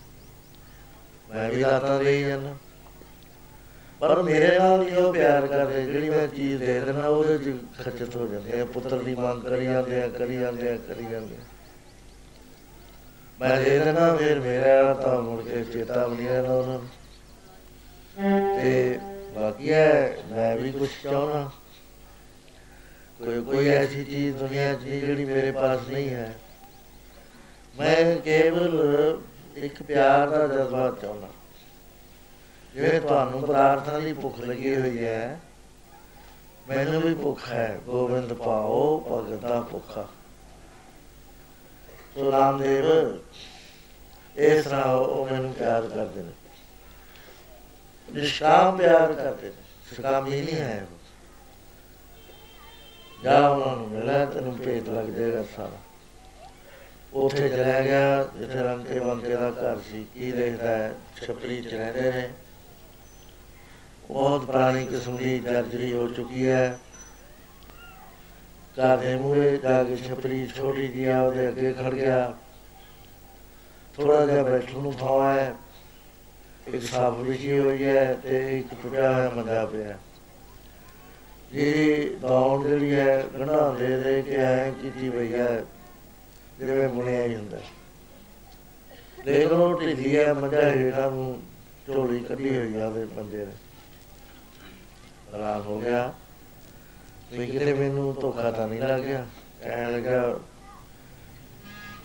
[1.31, 2.55] ਮੈਂ ਵੀ ਦਾਤਾ ਦੇ ਜਾਂਦਾ।
[4.05, 8.17] ਪਰ ਮੇਰੇ ਨਾਲ ਨਹੀਂ ਉਹ ਪਿਆਰ ਕਰਦੇ, ਜਿਹੜੀ ਮੈਂ ਚੀਜ਼ ਦੇ ਦੇਣਾ ਉਹਦੇ ਚ ਖਚਤ
[8.17, 11.39] ਹੋ ਜਾਂਦੇ ਆ ਪੁੱਤਰ ਦੀ ਮੰਗ ਕਰੀ ਜਾਂਦੇ ਆ, ਕਰੀ ਜਾਂਦੇ ਆ, ਕਰੀ ਜਾਂਦੇ ਆ।
[13.41, 16.89] ਮੈਂ ਦੇ ਦੇਣਾ ਫਿਰ ਮੇਰਾ ਤਾਂ ਮੁੜ ਕੇ ਚੇਤਾ ਵੀ ਨਹੀਂ ਰਹਿਣਾ ਉਹਨਾਂ ਨੂੰ।
[18.63, 18.99] ਤੇ
[19.35, 21.51] ਬਾਕੀ ਹੈ, ਮੈਂ ਵੀ ਕੁਝ ਚਾਹਣਾ
[23.19, 26.35] ਕੋਈ ਕੋਈ ਐਸੀ ਚੀਜ਼ ਦੁਨੀਆ 'ਚ ਨਹੀਂ ਜਿਹੜੀ ਮੇਰੇ ਪਾਸ ਨਹੀਂ ਹੈ।
[27.79, 29.19] ਮੈਂ ਕੇਵਲ
[29.57, 31.29] ਇੱਕ ਪਿਆਰ ਦਾ ਜਜ਼ਬਾ ਚਾਹੁੰਦਾ।
[32.75, 35.41] ਜਿਵੇਂ ਤੁਹਾਨੂੰ ਪਦਾਰਥਾਂ ਦੀ ਭੁੱਖ ਲੱਗੀ ਹੋਈ ਹੈ।
[36.69, 40.09] ਮੈਨੂੰ ਵੀ ਭੁੱਖ ਹੈ। ਗੋਬਿੰਦ ਪਾਓ, ਭਗਤਾ ਭੁੱਖਾ।
[42.15, 42.85] ਸੋ ਰਾਮਦੇਵ
[44.37, 46.33] ਇਸ ਤਰ੍ਹਾਂ ਉਹ ਮੈਨੂੰ ਪਿਆਰ ਕਰਦੇ ਨੇ।
[48.13, 51.05] ਨਿਸ਼ਕਾਮ ਪਿਆਰ ਕਰਦੇ ਨੇ। ਸ਼ਕਾਮੀ ਨਹੀਂ ਹੈ ਉਹ।
[53.25, 55.79] ਜਾ ਉਹਨਾਂ ਨੂੰ ਮਿਲਿਆ ਤੈਨੂੰ ਭੇਤ ਲੱਗ ਜਾਏਗਾ ਸਾਰਾ।
[57.13, 60.95] ਉੱਥੇ ਚਲਾ ਗਿਆ, ਜਿੱਥੇ ਰੰਕੇ ਬੰਕੇ ਦਾ ਘਰ ਸੀ। ਕੀ ਦੇਖਦਾ ਹੈ?
[61.27, 62.31] ਛਪਰੀ ਚ ਰਹਿੰਦੇ ਨੇ।
[64.11, 66.79] ਬਹੁਤ ਪੁਰਾਣੀ ਕਿਸਮ ਦੀ ਜਰਜਰੀ ਹੋ ਚੁੱਕੀ ਹੈ।
[68.77, 72.35] ਘਰ ਦੇ ਮੂਹਰੇ ਜਾ ਕੇ ਛਪਰੀ ਛੋਟੀ ਜਿਹੀ ਆ, ਉਹਦੇ ਅੱਗੇ ਖੜ ਗਿਆ।
[73.97, 75.55] ਥੋੜਾ ਜਿਹਾ ਬੈਠਣ ਨੂੰ ਥਾਂ ਹੈ।
[76.75, 79.99] ਇੱਕ ਸਾਫ਼ ਵਿਛੀ ਹੋਈ ਹੈ ਤੇ ਇੱਕ ਟੁੱਟਿਆ ਹੋਇਆ ਮੰਜਾ ਪਿਆ
[81.53, 85.65] ਇਹ ਦੌੜ ਜਿਹੜੀ ਹੈ, ਗੰਢਾਂ ਦੇ ਦੇ ਕੇ ਐ ਕੀਤੀ ਪਈ ਹੈ,
[86.59, 87.59] ਜਿਵੇਂ ਬੁਣਿਆ ਹੀ ਹੁੰਦਾ
[89.27, 91.43] ਲੇਕਿਨ ਉਹ ਢਿੱਲੀ ਹੈ, ਮੰਜਾ ਹੇਠਾਂ ਨੂੰ
[91.87, 93.53] ਝੋਲੀ ਕੱਢੀ ਹੋਈ ਆ ਉਹਦੇ ਬੰਦੇ ਨੇ
[95.33, 96.13] ਰਾਤ ਹੋ ਗਿਆ।
[97.33, 99.27] ਵੀ ਕਿਤੇ ਮੈਨੂੰ ਧੋਖਾ ਤਾਂ ਨਹੀਂ ਲੱਗ ਗਿਆ।
[99.63, 100.39] ਕਹਿਣ ਲੱਗਾ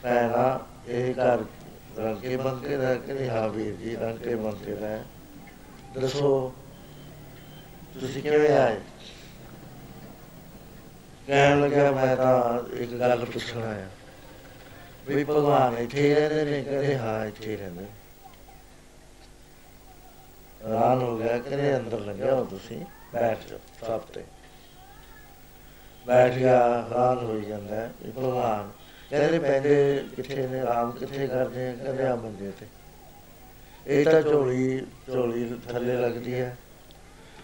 [0.03, 1.43] ਪੈਣਾ ਇਹ ਘਰ
[1.97, 3.95] ਰੰਗੇ ਬੰਕੇ ਦਾ ਕਹਿੰਦੇ ਹਾਂ ਵੀਰ ਜੀ?
[3.95, 5.05] ਰੰਗੇ ਬੰਕੇ ਦਾ ਹੈ।
[5.93, 6.53] ਦੱਸੋ
[7.93, 8.79] ਤੁਸੀਂ ਕਿਵੇਂ ਆਏ?
[11.27, 13.89] ਕਹਿਣ ਲੱਗਾ ਮੈਂ ਤਾਂ ਇੱਕ ਗੱਲ ਪੁੱਛਣ ਆਇਆ।
[15.07, 17.85] ਵੀ ਭਗਵਾਨ ਇੱਥੇ ਰਹਿੰਦੇ ਨੇ ਕਹਿੰਦੇ ਹਾਂ ਇੱਥੇ ਰਹਿੰਦੇ
[20.69, 22.85] ਰਾਨ ਹੋ ਗਿਆ ਕਹਿੰਦੇ ਅੰਦਰ ਲੱਗਿਆ ਹੋ ਤੁਸੀਂ?
[23.13, 24.23] ਬੈਠ ਜਾਓ, ਸਭ ਤੇ।
[26.07, 28.71] ਬੈਠ ਗਿਆ ਰਾਨ ਹੋਈ ਜਾਂਦਾ ਹੈ, ਵੀ ਭਗਵਾਨ
[29.09, 32.65] ਕਹਿੰਦੇ ਪੈਂਦੇ ਕਿੱਥੇ ਨੇ, ਆਰਾਮ ਕਿੱਥੇ ਕਰਦੇ ਆ, ਕਹਿੰਦੇ ਆ ਮੰਜੇ ਤੇ।
[33.87, 36.57] ਇਹ ਤਾਂ ਝੋਲੀ ਝੋਲੀ ਥੱਲੇ ਲੱਗਦੀ ਹੈ।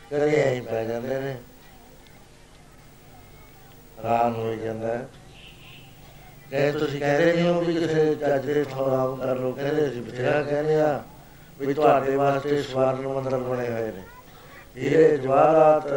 [0.10, 1.38] ਕਹਿੰਦੇ ਐਂ ਪੈ ਜਾਂਦੇ ਨੇ।
[4.00, 5.08] ਆਰਾਮ ਹੋ ਜਾਂਦਾ ਹੈ।
[6.52, 10.02] ਕਹਿੰਦੇ ਤੁਸੀਂ ਕਹਿੰਦੇ ਨਹੀਂ ਹੋ ਵੀ ਕਿਸੇ ਚੱਜ ਦੇ ਥਾਂ ਆਰਾਮ ਕਰ ਲੋ ਕਹਿੰਦੇ ਅਸੀਂ
[10.02, 11.04] ਬਥੇਰਾ ਕਹਿੰਦੇ ਆ
[11.60, 14.04] ਵੀ ਤੁਹਾਡੇ ਵਾਸਤੇ ਸਵਰਨ ਮੰਦਰ ਬਣੇ ਹੋਏ ਨੇ।
[14.78, 15.88] ਇਹ ਜਵਾਹਰਾਤ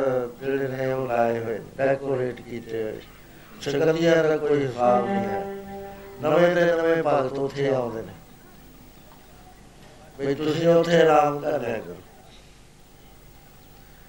[0.44, 3.00] ਜਿਹੜੇ ਨੇ ਉਹ ਲਾਏ ਹੋਏ ਨੇ ਡੈਕੋਰੇਟ ਕੀਤੇ ਹੋਏ
[3.60, 5.56] ਸੰਗਤੀਆਂ ਦਾ ਕੋਈ ਹਿਸਾਬ ਨਹੀਂ ਹੈ।
[6.22, 8.12] ਨਵੇਂ ਤੇ ਨਵੇਂ ਭਗਤ ਉੱਥੇ ਆਉਂਦੇ ਨੇ।
[10.18, 11.96] ਵੀ ਤੁਸੀਂ ਉੱਥੇ ਆਰਾਮ ਕਰ ਲਿਆ ਕਰੋ।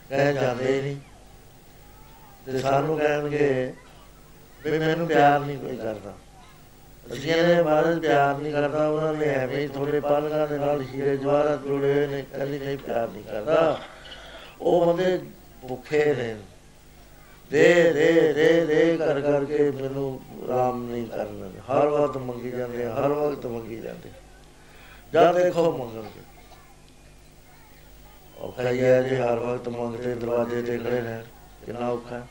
[0.09, 0.97] ਕਹਿ ਜਾਂਦੇ ਹੀ ਨਹੀਂ।
[2.45, 3.73] ਤੇ ਸਾਨੂੰ ਕਹਿਣਗੇ
[4.63, 6.13] ਵੀ ਮੈਨੂੰ ਪਿਆਰ ਨਹੀਂ ਕੋਈ ਕਰਦਾ।
[7.13, 11.17] ਅਸੀਂ ਇਹਨੇ ਬਾਰੇ ਪਿਆਰ ਨਹੀਂ ਕਰਦਾ, ਉਹਨਾਂ ਨੇ ਐਵੇਂ ਹੀ ਥੋੜੇ ਪਾਲਕਾਂ ਦੇ ਨਾਲ ਹੀਰੇ
[11.17, 13.79] ਜਵਾਹਰਾਤ ਜੁੜੇ ਹੋਏ ਨੇ, ਕਹਿੰਦੇ ਨਹੀਂ, ਪਿਆਰ ਨਹੀਂ ਕਰਦਾ।
[14.61, 15.19] ਉਹ ਬੰਦੇ
[15.67, 16.35] ਭੁੱਖੇ ਨੇ।
[17.51, 22.93] ਦੇ ਦੇ ਦੇ ਦੇ ਕਰ ਕਰਕੇ ਮੈਨੂੰ ਆਰਾਮ ਨਹੀਂ ਕਰਨਾ ਹਰ ਵਕਤ ਮੰਗੀ ਜਾਂਦੇ ਆ,
[22.93, 24.09] ਹਰ ਵਕਤ ਮੰਗੀ ਜਾਂਦੇ
[25.13, 26.21] ਜਦ ਦੇਖੋ ਮੰਗਣਗੇ।
[28.37, 31.23] ਔਖਾ ਹੀ ਹੈ ਜੀ ਹਰ ਵਕਤ ਮੰਗਦੇ ਦਰਵਾਜ਼ੇ ਤੇ ਖੜੇ ਨੇ
[31.65, 32.27] ਕਿੰਨਾ ਔਖਾ ਹੈ।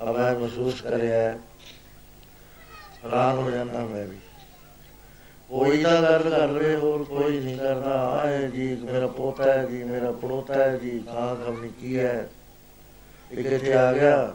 [0.00, 1.38] ਆ ਮੈਂ ਮਹਿਸੂਸ ਕਰਿਆ ਹੈ।
[3.04, 4.18] ਹੈਰਾਨ ਹੋ ਜਾਂਦਾ ਮੈਂ ਵੀ।
[5.50, 9.84] ਕੋਈ ਤਾਂ ਗੱਲ ਕਰ ਲਵੇ ਹੋਰ ਕੋਈ ਨਹੀਂ ਕਰਦਾ। ਆਏ ਜੀ, ਮੇਰਾ ਪੋਤਾ ਹੈ ਜੀ,
[9.84, 12.28] ਮੇਰਾ ਪੜੋਤਾ ਹੈ ਜੀ, ਖਾਂ ਖਬਨੀ ਕੀ ਹੈ।
[13.30, 14.34] ਇੱਕ ਇੱਥੇ ਆ ਗਿਆ।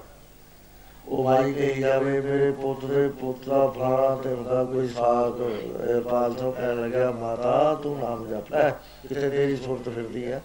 [1.08, 5.42] ਉਹ ਮਾਈ ਕਹੀ ਜਾਵੇ, ਮੇਰੇ ਪੁੱਤ ਦੇ ਪੁੱਤਰਾ ਫਲਾਣਾ ਤੇ ਉਹਦਾ ਕੋਈ ਸਾਗ।
[5.90, 10.42] ਇਹ ਪਾਲ ਤੋਂ ਕਹਿਣ ਲੱਗਿਆ, ਮਾਤਾ, ਤੂੰ ਨਾਮ ਜਪ ਲੈ ਕਿਤੇ ਤੇਰੀ ਸੁਰਤ ਫਿਰਦੀ ਹੈ?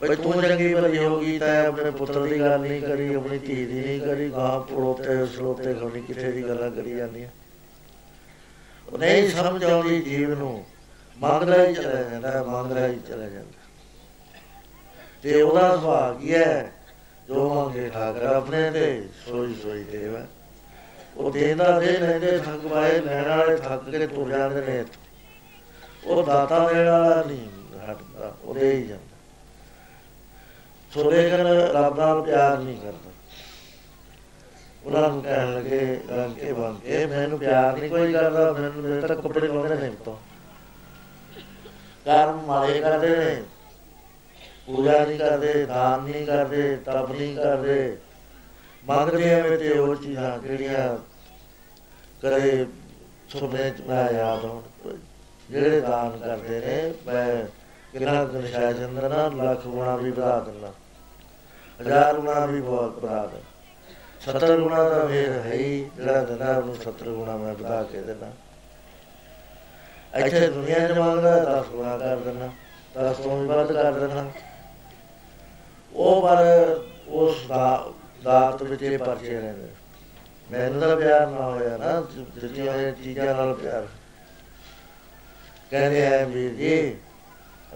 [0.00, 3.66] ਬਈ ਤੂੰ ਚੰਗੀ ਭਲੀ ਹੋ ਗਈ ਤਾਂ ਆਪਣੇ ਪੁੱਤਰ ਦੀ ਗੱਲ ਨਹੀਂ ਕਰੀ, ਆਪਣੀ ਧੀ
[3.66, 7.47] ਦੀ ਨਹੀਂ ਕਰੀ ਗਾਂ ਪੜੋਤੇ ਸਲੋਤੇ ਖਣੀ ਕਿਤੇ ਦੀ ਗੱਲਾਂ ਕਰੀ ਜਾਂਦੀਆਂ। ਉਹ
[8.96, 10.64] ਨਹੀਂ ਸਮਝ ਆਉਂਦੀ ਜੀਵ ਨੂੰ।
[11.18, 13.58] ਮੰਗਦਾ ਹੀ ਚਲਾ ਜਾਂਦਾ, ਮੰਗਦਾ ਹੀ ਚਲਾ ਜਾਂਦਾ।
[15.22, 16.72] ਤੇ ਉਹਦਾ ਸੁਭਾਅ ਕੀ ਹੈ?
[17.28, 20.20] ਜੋ ਮੰਗੇ ਠਾਕਰ ਆਪਣੇ ਤੇ, ਸੋਈ ਸੋਈ ਦੇਵਾ
[21.16, 24.84] ਉਹ ਦੇਂਦਾ ਦੇ ਲੈਂਦੇ ਥੱਕ ਪਾਏ, ਲੈਣ ਵਾਲੇ ਥੱਕ ਕੇ ਤੁਰ ਜਾਂਦੇ ਨੇ।
[26.04, 27.48] ਉਹ ਦਾਤਾ ਦੇਣ ਵਾਲਾ ਨਹੀਂ
[27.90, 29.16] ਹਟਦਾ ਉਹ ਦੇ ਹੀ ਜਾਂਦਾ।
[30.94, 33.07] ਸੋ ਲੇਕਿਨ ਰੱਬ ਨਾਲ ਪਿਆਰ ਨਹੀਂ ਕਰਦਾ।
[34.88, 35.78] ਉਹਨਾਂ ਨੂੰ ਕਹਿਣ ਲੱਗੇ
[36.10, 40.16] ਰੰਕੇ ਬੰਕੇ, ਮੈਨੂੰ ਪਿਆਰ ਨਹੀਂ, ਕੋਈ ਕਰਦਾ ਮੈਨੂੰ ਮੇਰੇ ਤੱਕ ਕੱਪੜੇ ਲਾਉਂਦੇ ਨੇ ਤੋਂ
[42.06, 43.42] ਕਰਮ ਮਾਰੇ ਕਰਦੇ ਨੇ,
[44.66, 47.96] ਪੂਜਾ ਨਹੀਂ ਕਰਦੇ, ਦਾਨ ਨਹੀਂ ਕਰਦੇ, ਤਪ ਨਹੀਂ ਕਰਦੇ।
[48.84, 50.96] ਮੰਗਦੇ ਆ ਤੇ ਉਹ ਚੀਜ਼ਾਂ ਜਿਹੜੀਆਂ
[52.22, 52.66] ਕਰੇ
[53.30, 54.62] ਸੁਪਨੇ ਚ ਮੈਂ ਯਾਦ ਹੋਣ,
[55.50, 57.44] ਜਿਹੜੇ ਦਾਨ ਕਰਦੇ ਨੇ, ਮੈਂ
[57.92, 60.72] ਕਿੰਨਾ ਨਿਸ਼ਾ ਚੰਦਰ ਨਾ ਲੱਖ ਗੁਣਾ ਵੀ ਵਧਾ ਦਿੰਦਾ।
[61.80, 63.47] ਹਜ਼ਾਰ ਗੁਣਾ ਵੀ ਬਹੁਤ ਵਧਾ ਦਿੰਦਾ।
[64.22, 68.30] 70 ਗੁਣਾ ਦਾ ਫੇਰ ਹੈ ਹੀ, ਜਿਹੜਾ ਦਿੰਦਾ ਉਹਨੂੰ 70 ਗੁਣਾ ਮੈਂ ਵਧਾ ਕੇ ਦਿੰਦਾ।
[70.16, 72.48] ਇੱਥੇ ਦੁਨੀਆ 'ਚ ਮੰਗਦਾ 10 ਗੁਣਾ ਕਰ ਦਿੰਦਾ
[72.94, 74.30] 10 ਤੋਂ ਵੀ ਵੱਧ ਕਰ ਦਿੰਦਾ।
[75.92, 77.92] ਉਹ ਪਰ ਉਸ ਦਾ,
[78.24, 79.68] ਦਾਤ ਵਿੱਚ ਇਹ ਪਰਚੇ ਰਹਿੰਦੇ
[80.50, 82.00] ਮੈਨੂੰ ਤਾਂ ਪਿਆਰ ਨਾ ਹੋਇਆ ਨਾ
[82.34, 83.86] ਜਿੱਤੀਆਂ ਹੋਈਆਂ ਚੀਜ਼ਾਂ ਨਾਲ ਪਿਆਰ।
[85.70, 86.96] ਕਹਿੰਦੇ ਆ ਵੀਰ ਜੀ,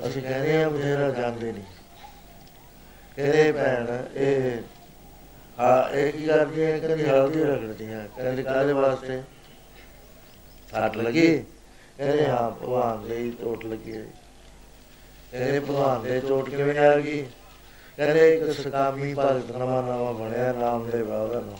[0.07, 1.65] ਅਸੀਂ ਕਹਿੰਦੇ ਆ ਮੇਰਾ ਜਾਂਦੇ ਨਹੀਂ
[3.17, 4.63] ਕਹਿੰਦੇ ਭੈਣ, ਇਹ
[5.63, 9.23] ਹਾਂ ਇਹ ਕੀ ਕਰਦੀ ਹੈ ਕਹਿੰਦੀ ਹਲਦੀ ਰਗੜਦੀ ਹੈ ਕਹਿੰਦੇ ਕਾਹਦੇ ਵਾਸਤੇ?
[10.71, 11.45] ਸੱਟ ਲੱਗੀ?
[11.99, 14.07] ਕਹਿੰਦੇ ਹਾਂ, ਭਗਵਾਨ ਦੇ ਚੋਟ ਲੱਗੀ ਹੈ
[15.33, 17.27] ਕਹਿੰਦੇ ਭਗਵਾਨ ਦੇ ਚੋਟ ਕਿਵੇਂ ਆ ਗਈ?
[17.97, 21.59] ਕਹਿੰਦੇ ਇੱਕ ਸਕਾਮੀ ਭਗਤ ਨਵਾਂ ਨਵਾਂ ਬਣਿਆ ਨਾਮ ਦੇ ਬਾਬਾ ਨੂੰ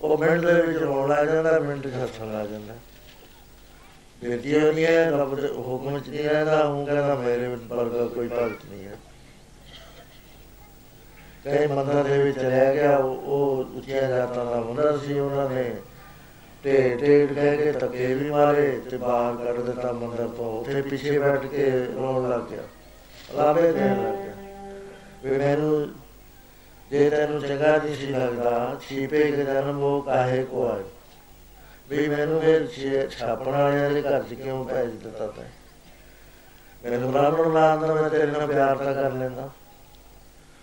[0.00, 2.74] ਉਹ ਮਿੰਟ ਦੇ ਵਿੱਚ ਰੋਣ ਲੱਗ ਜਾਂਦਾ, ਮਿੰਟ ਚ ਹੱਸਣ ਲੱਗ ਜਾਂਦਾ।
[4.22, 8.64] ਬੇਟੀ ਨਹੀਂ ਹੈ ਰੱਬ ਦੇ ਹੁਕਮ ਚ ਨਹੀਂ ਰਹਿੰਦਾ ਹੂੰ ਕਹਿੰਦਾ ਮੇਰੇ ਵਰਗਾ ਕੋਈ ਭਗਤ
[8.70, 8.96] ਨਹੀਂ ਹੈ।
[11.44, 15.74] ਕਈ ਮੰਦਰ ਦੇ ਵਿੱਚ ਰਹਿ ਗਿਆ, ਉਹ ਉੱਚੀਆਂ ਜਾਤਾਂ ਦਾ ਮੰਦਰ ਸੀ ਉਹਨਾਂ ਨੇ।
[16.62, 21.18] ਤੇ ਟੇਡ ਕਹਿ ਕੇ ਤੱਕੇ ਵੀ ਮਾਰੇ ਤੇ ਬਾਹਰ ਕੱਢ ਦਿੱਤਾ ਮੰਦਰ ਤੋਂ, ਉੱਥੇ ਪਿੱਛੇ
[21.18, 22.62] ਬੈਠ ਕੇ ਰੋਣ ਲੱਗ ਗਿਆ।
[23.34, 24.32] ਲਾਵੇ ਦੇਣ ਲੱਗ ਗਿਆ।
[25.24, 25.92] ਵੀ ਮੈਨੂੰ
[26.90, 30.82] ਜੇ ਤੈਨੂੰ ਚੰਗਾ ਨਹੀਂ ਸੀ ਲੱਗਦਾ, ਛੀਪੇ ਕੇ ਜਨਮ ਉਹ ਕਾਹੇ ਕੋ ਆਏ?
[31.90, 32.66] ਵੀ ਮੈਨੂੰ ਫਿਰ
[33.10, 35.44] ਛਾਪਣ ਵਾਲਿਆਂ ਦੇ ਘਰ ਚ ਕਿਉਂ ਭੇਜ ਦਿੱਤਾ ਤੈਂ?
[36.84, 39.59] ਮੈਨੂੰ ਬ੍ਰਾਹਮਣ ਨਾਲ ਮੈਂ ਤੇਰੇ ਨਾਲ ਪਿਆਰ ਤਾਂ ਕਰ ਲੈਂਦਾ। ਉਹ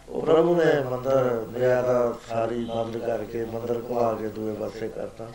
[0.08, 5.28] ਪ੍ਰਭੂ ਨੇ ਮੰਦਰ ਮਿਆਰਾ ਸਾਰੀ ਬੰਦ ਕਰਕੇ ਮੰਦਰ ਆ ਕੇ ਦੂਏ ਪਾਸੇ ਕਰਤਾ।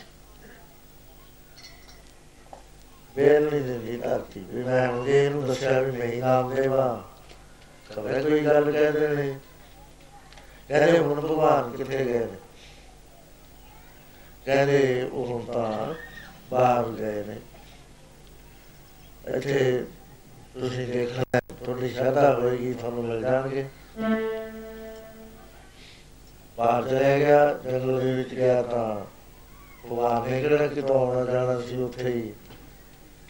[3.17, 7.05] ਬੇਲ ਨਹੀਂ ਦਿੰਦੀ ਧਰਤੀ ਵੀ। ਮੈਂ ਉਹਦੇ ਇਹਨੂੰ ਦੱਸਿਆ ਵੀ ਮੈਂ ਹੀ ਨਾਮ ਦੇਵਾ
[7.97, 9.35] ਕਬਰੇ ਕੋਈ ਗੱਲ ਕਹਿ ਦੇਣੇ।
[10.69, 12.37] ਕਹਿੰਦੇ ਹੁਣ ਭਗਵਾਨ ਕਿੱਥੇ ਗਏ ਨੇ?
[14.47, 15.95] ਕਹਿੰਦੇ ਉਹ ਹੁਣ ਤਾਂ
[16.51, 17.37] ਬਾਹਰ ਗਏ ਨੇ।
[19.37, 19.85] ਇੱਥੇ
[20.61, 23.65] ਤੁਸੀਂ ਦੇਖਣਾ, ਤੁਹਾਡੀ ਸ਼ਰਧਾ ਹੋਏਗੀ, ਤੁਹਾਨੂੰ ਮਿਲ ਜਾਣਗੇ।
[26.59, 29.01] ਬਾਹਰ ਚਲੇ ਗਿਆ, ਜੰਗਲ ਦੇ ਵਿੱਚ ਗਿਆ ਤਾਂ
[29.87, 32.33] ਭਗਵਾਨ ਨੇ ਕਿਹੜਾ ਕਿਤੋਂ ਆਉਣਾ ਜਾਣਾ ਸੀ ਉੱਥੇ ਹੀ।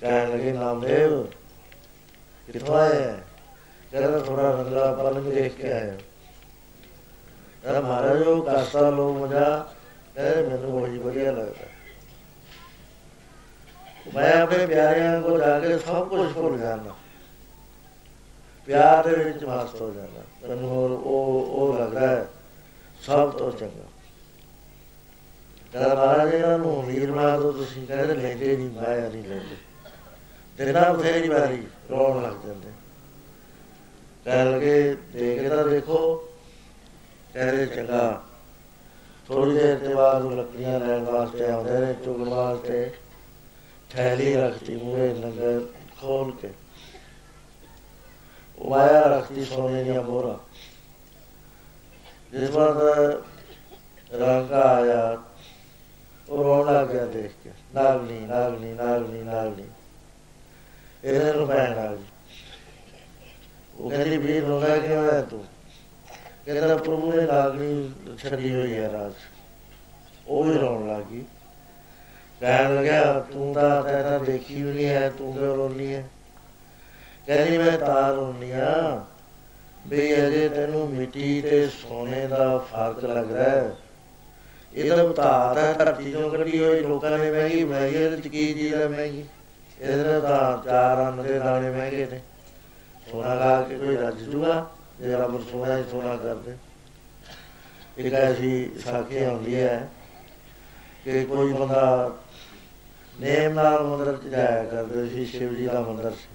[0.00, 1.22] ਕਹਿਣ ਲੱਗੇ, ਨਾਮਦੇਵ,
[2.52, 3.18] ਕਿੱਥੋਂ ਆਇਆ
[3.90, 5.96] ਕਹਿੰਦਾ ਥੋੜਾ ਰੰਗਲਾ ਪਲੰਗ ਦੇਖ ਕੇ ਆਇਆ।
[7.62, 9.72] ਕਹਿੰਦਾ, ਮਹਾਰਾਜ, ਉਹ ਕਾਸਾ ਲੋ ਮਜਾ,
[10.14, 11.66] ਕਹਿੰਦੇ, ਮੈਨੂੰ ਬੜੀ ਵਧੀਆ ਲੱਗਦਾ।
[14.14, 16.94] ਮੈਂ ਆਪਣੇ ਪਿਆਰਿਆਂ ਕੋਲ ਜਾ ਕੇ ਸਭ ਕੁਝ ਭੁੱਲ ਜਾਂਦਾ।
[18.66, 22.26] ਪਿਆਰ ਦੇ ਵਿੱਚ ਮਸਤ ਹੋ ਜਾਂਦਾ। ਤੈਨੂੰ ਹੋਰ ਉਹ ਉਹ ਲੱਗਦਾ ਹੈ।
[23.02, 23.84] ਸਭ ਤੋਂ ਚੰਗਾ।
[25.72, 29.56] ਕਹਿੰਦਾ ਮਹਾਰਾਜ, ਇਹਨਾਂ ਨੂੰ ਵੀਰ ਬਣਾ ਦੋ ਤੁਸੀਂ ਕਹਿੰਦੇ ਲੈਂਦੇ ਨਹੀਂ, ਮਾਇਆ ਨਹੀਂ ਲੈਂਦੇ।
[30.56, 32.70] ਦਿਨਾਂ ਬਥੇਰੀ ਵਾਰੀ ਰੋਣ ਲੱਗ ਜਾਂਦੇ।
[34.24, 36.16] ਕਹਿ ਲਗੇ, ਦੇਖ ਤਾਂ ਦੇਖੋ,
[37.34, 38.24] ਕਹਿੰਦੇ ਚੰਗਾ।
[39.28, 42.90] ਥੋੜੀ ਦੇਰ ਤੇ ਬਾਅਦ ਉਹ ਲੱਕੜੀਆਂ ਲੈਣ ਵਾਸਤੇ ਆਉਂਦੇ ਨੇ, ਚੁਗਣ ਵਾਸਤੇ।
[43.90, 45.66] ਥੈਲੀ ਰੱਖਤੀ ਮੂਹਰੇ ਨਗਰ
[46.00, 46.50] ਖੋਲ ਕੇ।
[48.68, 50.51] ਮਾਇਆ ਰੱਖਤੀ ਸੋਨੇ ਦੀਆਂ ਮੋਹਰਾਂ
[52.32, 52.74] ਜਿਸ ਵਾਰ
[54.14, 55.18] ਰੰਗ ਆਇਆ
[56.28, 59.64] ਉਹ ਰੋਣ ਲੱਗ ਗਿਆ ਦੇਖ ਕੇ ਨਾਗਨੀ ਨਾਗਨੀ ਨਾਗਨੀ ਨਾਗਨੀ
[61.04, 62.04] ਇਹਨਾਂ ਨੂੰ ਪੈਣ ਆ ਗਈ।
[63.76, 65.44] ਉਹ ਕਹਿੰਦੀ, ਵੀਰ ਰੋਣਾ ਕਿਉਂ ਹੈ ਤੂੰ?
[66.46, 69.12] ਕਹਿੰਦਾ, ਪ੍ਰਭੂ ਨੇ ਨਾਗਨੀ ਛੱਡੀ ਹੋਈ ਹੈ ਰਾਜ।
[70.26, 71.24] ਉਹ ਵੀ ਰੋਣ ਲੱਗੀ
[72.40, 76.08] ਕਹਿਣ ਲੱਗਿਆ, ਤੂੰ ਤਾਂ ਤੈਨੂੰ ਦੇਖੀ ਵੀ ਨਹੀਂ ਹੈ, ਤੂੰ ਕਿਉਂ ਰੋਣੀ ਹੈ?
[77.26, 79.04] ਕਹਿੰਦੀ, ਮੈਂ ਤਾਂ ਰੋਣੀ ਆ
[79.86, 83.76] ਵੀ ਅਜੇ ਤੈਨੂੰ ਮਿੱਟੀ ਤੇ ਸੋਨੇ ਦਾ ਫ਼ਰਕ ਲੱਗਦਾ ਹੈ।
[84.74, 88.54] ਇਹ ਤਾਂ ਬਤਾ ਹੈ, ਧਰਤੀ ਤੋਂ ਕੱਢੀ ਹੋਈ ਲੋਕਾਂ ਨੇ ਮਹਿੰਗੀ ਬਣਾਈ ਇਹਦੇ ਚ ਕੀ
[88.54, 89.24] ਚੀਜ਼ ਹੈ ਮਹਿੰਗੀ?
[89.80, 92.20] ਇਹਦੇ ਤਾਂ ਚਾਰ ਅੰਨ ਦੇ ਦਾਣੇ ਮਹਿੰਗੇ ਨੇ।
[93.10, 94.70] ਸੋਨਾ ਲਾ ਕੇ ਕੋਈ ਰੱਜ ਜੂਗਾ,
[95.00, 96.56] ਜੇ ਰੱਬ ਸੋਨਾ ਹੀ ਸੋਨਾ ਕਰਦੇ।
[97.98, 99.88] ਇੱਕ ਐਸੀ ਸਾਖੀ ਆਉਂਦੀ ਹੈ
[101.04, 102.16] ਕਿ ਕੋਈ ਬੰਦਾ
[103.20, 106.31] ਨੇਮ ਨਾਲ ਮੰਦਰ ਚ ਜਾਇਆ ਕਰਦੇ ਸੀ, ਸ਼ਿਵ ਜੀ ਦਾ ਮੰਦਰ। ਸੀ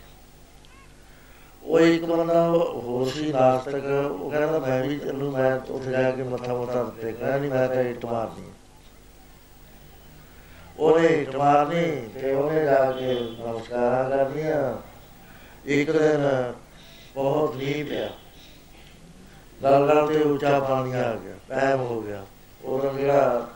[1.68, 6.24] ਉਹ ਇੱਕ ਬੰਦਾ ਹੋਰ ਸੀ ਨਾਸਤਕ, ਉਹ ਕਹਿੰਦਾ ਮੈਂ ਵੀ ਚੱਲੂ ਮੈਂ ਉੱਥੇ ਜਾ ਕੇ
[6.24, 8.44] ਮੱਥਾ ਮੱਥਾ ਟੇਕਣਾ ਨਹੀਂ ਮੈਂ ਤਾਂ ਇੱਟ ਮਾਰਨੀ
[10.80, 14.78] ਉਹਨੇ ਇੱਟ ਮਾਰਨੀ, ਤੇ ਉਹਨੇ ਜਾ ਕੇ ਨਮਸਕਾਰਾਂ ਕਰਨੀਆਂ।
[15.66, 16.54] ਇੱਕ ਦਿਨ
[17.16, 18.10] ਬਹੁਤ ਨੀ ਪਿਆ।
[19.64, 22.26] ਗਲ ਗਲ ਤੇ ਉੱਚਾ ਪਾਣੀ ਆ ਗਿਆ, ਪੈਮ ਹੋ ਗਿਆ।
[22.64, 23.48] ਉਹਦਾ ਜਿਹੜਾ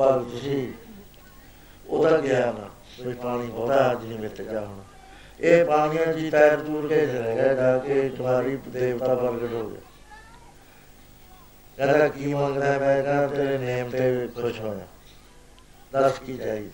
[0.00, 0.72] ਭਗਤ ਸੀ।
[1.86, 2.68] ਉਹਦਾ ਗਿਆਨ
[3.00, 4.83] ਵੀ ਪਾਣੀ ਬਹੁਤਾ ਅੱਜ ਨਹੀਂ ਮਿੱਤ ਜਾ ਹੁਣ।
[5.40, 9.80] ਇਹ ਪਾਣੀਆਂ ਜੀ ਤੈਰ ਤੂਰ ਕੇ ਚਲੇ ਗਿਆ ਜਾ ਕੇ ਤੁਹਾਰੀ ਦੇਵਤਾ ਪ੍ਰਗਟ ਹੋ ਗਿਆ
[11.76, 14.86] ਕਹਿੰਦਾ, ਕੀ ਮੰਗਦਾ ਮੈਂ ਕਹਿੰਦਾ, ਤੇਰੇ ਨੇਮ ਤੇ ਖੁਸ਼ ਹੋਇਆ।
[15.92, 16.70] ਦੱਸ ਕੀ ਚਾਹੀਦਾ?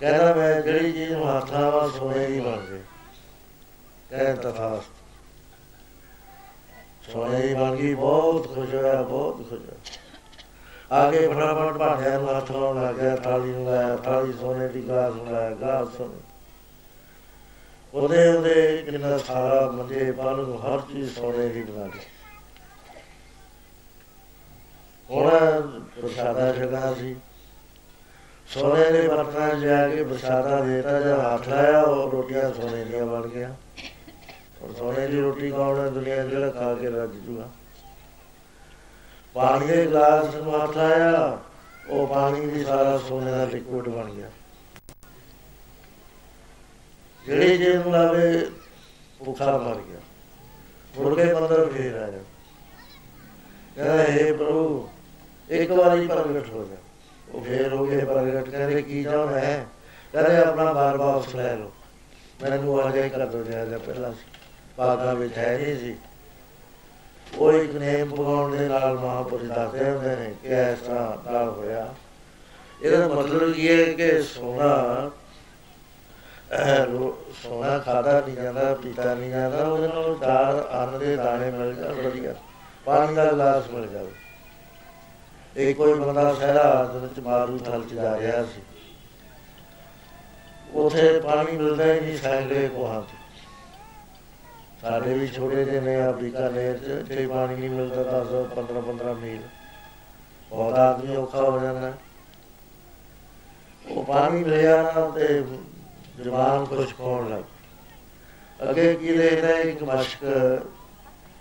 [0.00, 2.80] ਕਹਿੰਦਾ, ਮੈਂ ਜਿਹੜੀ ਚੀਜ਼ ਨੂੰ ਹੱਥਾਂ ਵਾ, ਸੋਨੇ ਦੀ ਬਣ ਗਈ।
[4.10, 4.84] ਕਹਿੰਦਾ ਤਥਾਸ
[7.12, 10.00] ਸੋਨੇ ਦੀ ਬਣ ਗਈ, ਬਹੁਤ ਖੁਸ਼ ਹੋਇਆ, ਬਹੁਤ ਖੁਸ਼ ਹੋਇਆ।
[10.92, 15.14] ਆਗੇ ਫਟਾਫਟ ਭਾਂਡਿਆਂ ਨੂੰ ਹੱਥ ਲਾਉਣ ਲੱਗ ਗਿਆ, ਥਾਲੀ ਨੂੰ ਲਾਇਆ, ਥਾਲੀ ਸੋਨੇ ਦੀ, ਗਲਾਸ
[15.14, 16.31] ਨੂੰ ਲਾਇਆ, ਗਲਾਸ ਸੋਨੇ
[17.94, 22.00] ਉਹਦੇ ਉਹਦੇ ਕਿੰਨਾ ਸਾਰਾ ਮੰਜੇ ਪਾਲੂ ਹਰ ਚੀਜ਼ ਸੋਨੇ ਦੀ ਬਣਾ ਲਈ
[25.10, 25.30] ਹੁਣ
[26.00, 27.16] ਪ੍ਰਸ਼ਾਦਾ ਛਕਾ ਸੀ।
[28.48, 33.06] ਸੋਨੇ ਦੇ ਬਰਤਨਾਂ 'ਚ ਜਾ ਕੇ ਪ੍ਰਸ਼ਾਦਾ ਦੇਤਾ ਜਦ ਹੱਥ ਲਾਇਆ, ਉਹ ਰੋਟੀਆਂ ਸੋਨੇ ਦੀਆਂ
[33.06, 33.54] ਬਣ ਗਿਆ
[34.62, 37.48] ਔਰ ਸੋਨੇ ਦੀ ਰੋਟੀ ਕੌਣ ਹੈ ਦੁਨੀਆ 'ਚ ਜਿਹੜਾ ਖਾ ਕੇ ਰੱਜ ਜੂਗਾ?
[39.34, 41.38] ਪਾਣੀ ਦੇ ਗਲਾਸ ਨੂੰ ਹੱਥ ਲਾਇਆ,
[41.88, 44.30] ਉਹ ਪਾਣੀ ਵੀ ਸਾਰਾ ਸੋਨੇ ਦਾ ਲਿਕੁਇਡ ਬਣ ਗਿਆ।
[47.26, 48.50] ਜਿਹੜੇ ਜੇ ਨੂੰ ਲਾਵੇ
[49.24, 50.00] ਭੁੱਖਾ ਮਰ ਗਿਆ।
[50.98, 52.22] ਮੁੜ ਕੇ ਮੰਦਰ ਫੇਰ ਆਇਆ।
[53.76, 54.88] ਕਹਿੰਦਾ ਇਹ ਪ੍ਰਭੂ,
[55.50, 56.76] ਇੱਕ ਵਾਰੀ ਪ੍ਰਗਟ ਹੋ ਜਾ।
[57.32, 59.66] ਉਹ ਫੇਰ ਹੋ ਗਏ ਪ੍ਰਗਟ ਕਹਿੰਦੇ, ਕੀ ਚਾਹੁੰਦਾ ਹੈ?
[60.12, 61.72] ਕਹਿੰਦੇ, ਆਪਣਾ ਬਾਰ ਵਾਪਸ ਲੈ ਲਓ।
[62.42, 64.38] ਮੈਨੂੰ ਆ ਜਾਏ ਕਰ ਦੋ ਜ਼ਿਆਦਾ ਪਹਿਲਾਂ ਸੀ।
[64.76, 65.96] ਪਾਗਾ ਵਿੱਚ ਹੈ ਨਹੀਂ ਸੀ।
[67.38, 71.94] ਉਹ ਇੱਕ ਨੇਮ ਪਗਾਉਣ ਦੇ ਨਾਲ ਮਹਾਪੁਰਸ਼ ਦੱਸਦੇ ਹੁੰਦੇ ਨੇ ਕਿ ਇਸ ਤਰ੍ਹਾਂ ਨਾਲ ਹੋਇਆ।
[72.82, 75.10] ਇਹਦਾ ਮਤਲਬ ਇਹ ਹੈ ਕਿ ਸੋਨਾ
[77.42, 81.92] ਸੋਨਾ ਖਾਦਾ ਨਹੀਂ ਜਾਂਦਾ, ਪੀਤਾ ਨਹੀਂ ਜਾਂਦਾ, ਉਹਦੇ ਨਾਲ ਚਾਰ ਅੰਨ ਦੇ ਦਾਣੇ ਮਿਲ ਜਾਣ,
[81.92, 82.34] ਵਧੀਆ।
[82.84, 84.12] ਪਾਣੀ ਦਾ ਗਲਾਸ ਮਿਲ ਜਾਵੇ।
[85.56, 88.62] ਇਹ ਕੋਈ ਬੰਦਾ ਸਹਿਰਾ ਦੇ ਵਿੱਚ ਮਾਰੂ ਥਲ ਚ ਜਾ ਰਿਹਾ ਸੀ।
[90.74, 93.16] ਉਥੇ ਪਾਣੀ ਮਿਲਦਾ ਹੀ ਨਹੀਂ ਸੈਂਕੜੇ ਕੋਹਾਂ ਤੇ।
[94.82, 99.14] ਸਾਡੇ ਵੀ ਛੋਟੇ ਜਿਹੇ ਨੇ ਅਫਰੀਕਾ ਨੇਰ ਚ ਇੱਥੇ ਪਾਣੀ ਨਹੀਂ ਮਿਲਦਾ 10 15 15
[99.14, 99.42] ਮੀਲ।
[100.50, 101.92] ਬਹੁਤ ਆਦਮੀ ਔਖਾ ਹੋ ਜਾਂਦਾ।
[103.88, 105.44] ਉਹ ਪਾਣੀ ਲਿਆ ਨਾ ਤੇ
[106.24, 110.18] ਜਵਾਨ ਕੁਛ ਖਾਣ ਲੱਗ ਅੱਗੇ ਕੀ ਦੇਖਦਾ ਇੱਕ ਮਸ਼ਕ?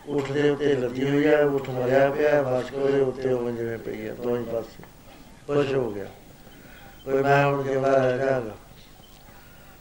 [0.08, 4.08] ਉਠ ਦੇ ਉੱਤੇ ਲੱਗੀ ਹੋਈ ਹੈ ਉਠ ਮਰਿਆ ਪਿਆ, ਮਸ਼ਕ ਉਹਦੇ ਉੱਤੇ ਉਹ ਜਿਵੇਂ ਪਈ
[4.08, 4.84] ਹੈ ਦੋਈ ਪਾਸੇ।
[5.48, 6.06] ਖੁਸ਼ ਹੋ ਗਿਆ।
[7.06, 8.56] ਕੋਈ ਮੈਂ ਹੁਣ ਜਿਉਂਦਾ ਰਹਿ ਜਾਗਾ।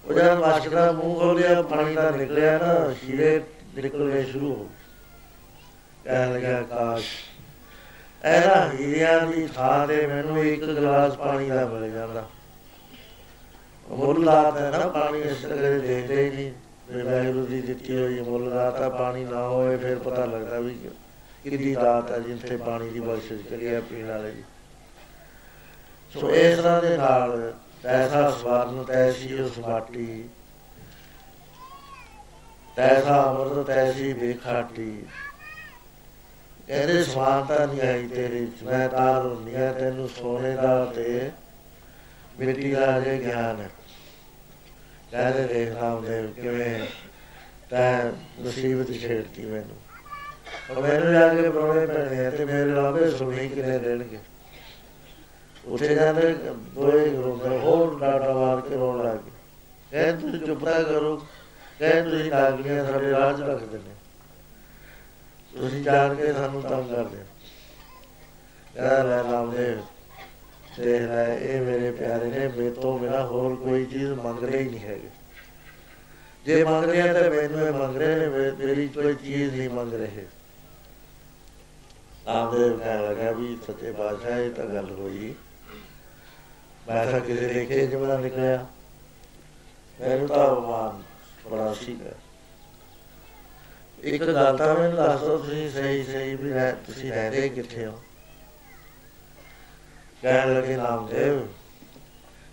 [0.04, 3.40] ਉਹ ਜਦ ਮਸ਼ਕ ਦਾ ਮੂੰਹ ਖੋਲਿਆ ਪਾਣੀ ਦਾ ਨਿਕਲਿਆ ਨਾ, ਸ਼ੀਰੇ
[3.74, 4.68] ਨਿਕਲਣੇ ਸ਼ੁਰੂ ਹੋ
[6.04, 7.04] ਕਹਿਣ ਲੱਗਾ ਕਾਸ਼
[8.24, 12.28] ਐਨਾ ਹੀਰਿਆਂ ਦੀ ਥਾਂ ਤੇ ਮੈਨੂੰ ਇੱਕ ਗਲਾਸ ਪਾਣੀ ਦਾ ਮਿਲ ਜਾਂਦਾ।
[13.90, 16.52] ਮੁੱਲ ਲਾਤ ਹੈ ਨਾ ਪਾਣੀ ਇਸ ਤਰ੍ਹਾਂ ਦੇਖਦੇ ਹੀ ਨਹੀਂ।
[16.90, 20.90] ਵੀ ਵਾਹਿਗੁਰੂ ਦੀ ਦਿੱਤੀ ਹੋਈ ਮੁੱਲ ਲਾਤਾ ਪਾਣੀ ਨਾ ਹੋਵੇ ਫਿਰ ਪਤਾ ਲੱਗਦਾ ਵੀ
[21.44, 24.42] ਕਿੰਨੀ ਦਾਤ ਹੈ ਜਿੱਥੇ ਪਾਣੀ ਦੀ ਬਖਸ਼ਿਸ਼ ਕਰੀ ਹੈ ਪੀਣ ਵਾਲੇ ਦੀ।
[26.20, 30.28] ਸੋ ਇਸ ਤਰ੍ਹਾਂ ਦੇ ਨਾਲ ਤੈਸਾ ਸਵਰਨ, ਤੈਸੀ ਉਸ ਮਾਟੀ।
[32.76, 35.04] ਤੈਸਾ ਅਮਰਤ, ਤੈਸੀ ਬੇਖਾਟੀ।
[36.66, 41.30] ਕਹਿੰਦੇ ਸਵਾਨਤਾ ਨਹੀਂ ਆਈ ਤੇਰੇ ਚ ਮੈਂ ਤਾਰ ਹੁੰਦੀਆਂ ਤੈਨੂੰ ਸੋਨੇ ਦਾ ਤੇ
[42.38, 43.70] ਮਿੱਟੀ ਦਾ ਜੇ ਗਿਆਨ ਹੈ।
[45.10, 46.86] ਕਹਿੰਦੇ ਦੇਖ ਰਾਮਦੇਵ ਕਿਵੇਂ
[47.70, 48.10] ਤੈਂ
[48.42, 49.76] ਮੁਸੀਬਤ ਛੇੜਤੀ ਮੈਨੂੰ।
[50.70, 54.18] ਉਹ ਮੈਨੂੰ ਜਾ ਕੇ ਪ੍ਰੋਣੇ ਪੈਣੇ ਆ ਤੇ ਮੇਰੇ ਲਾਗੇ ਸੁਣੀ ਕਿਨੇ ਦੇਣਗੇ
[55.64, 56.32] ਉੱਥੇ ਜਾਂਦੇ
[56.74, 59.30] ਦੋਏ ਰੋਂਦੇ ਹੋਰ ਡਾਟਾ ਮਾਰ ਕੇ ਰੋਣ ਲੱਗ ਗਏ।
[59.90, 61.16] ਕਹਿੰਦੇ ਤੁਸੀਂ ਚੁੱਪਾ ਕਰੋ
[61.78, 63.94] ਕਹਿੰਦੇ ਤੁਸੀਂ ਨਾਗਲੀਆਂ ਸਾਡੇ ਰਾਜ ਰੱਖਦੇ ਨੇ।
[65.58, 67.24] ਤੁਸੀਂ ਜਾਣ ਕੇ ਸਾਨੂੰ ਤੰਗ ਕਰਦੇ
[68.74, 69.80] ਕਹਿੰਦਾ ਲੈ ਰਾਮਦੇਵ
[70.78, 74.80] ਦੇਖ ਲੈ ਇਹ ਮੇਰੇ ਪਿਆਰੇ ਨੇ, ਮੇਰੇ ਤੋਂ ਬਿਨਾ ਹੋਰ ਕੋਈ ਚੀਜ਼ ਮੰਗਦੇ ਹੀ ਨਹੀਂ
[74.80, 75.10] ਹੈਗੇ।
[76.46, 80.26] ਜੇ ਮੰਗਦੇ ਆ ਤਾਂ ਮੈਨੂੰ ਇਹ ਮੰਗ ਰਹੇ ਨੇ ਮੇਰੀ ਕੋਈ ਚੀਜ਼ ਨਹੀਂ ਮੰਗ ਰਹੇ।
[82.26, 85.34] ਆਮਦੇਵ ਕਹਿਣ ਲੱਗਾ ਵੀ ਸੱਚੇ ਬਾਦਸ਼ਾਹ ਇਹ ਤਾਂ ਗੱਲ ਹੋਈ।
[86.88, 88.66] ਮੈਂ ਤਾਂ ਕਿਸੇ ਦੇਖੇ ਜਿਵੇਂ ਨਿਕਲਿਆ।
[89.98, 91.02] ਮੈਨੂੰ ਤਾਂ ਅਪਮਾਨ
[91.44, 92.12] ਬੜਾ ਸੀਗਾ।
[94.04, 96.52] ਇੱਕ ਗੱਲ ਤਾਂ ਮੈਨੂੰ ਦੱਸੋ ਤੁਸੀਂ ਸਹੀ ਸਹੀ ਵੀ
[96.86, 97.98] ਤੁਸੀਂ ਰਹਿੰਦੇ ਕਿੱਥੇ ਹੋ?
[100.22, 101.46] ਕਹਿਣ ਲੱਗੇ, ਨਾਮਦੇਵ,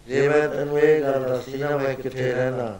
[0.07, 2.79] ਜੇ ਮੈਂ ਤੈਨੂੰ ਇਹ ਗੱਲ ਦੱਸੀ ਨਾ, ਮੈਂ ਕਿੱਥੇ ਰਹਿਣਾ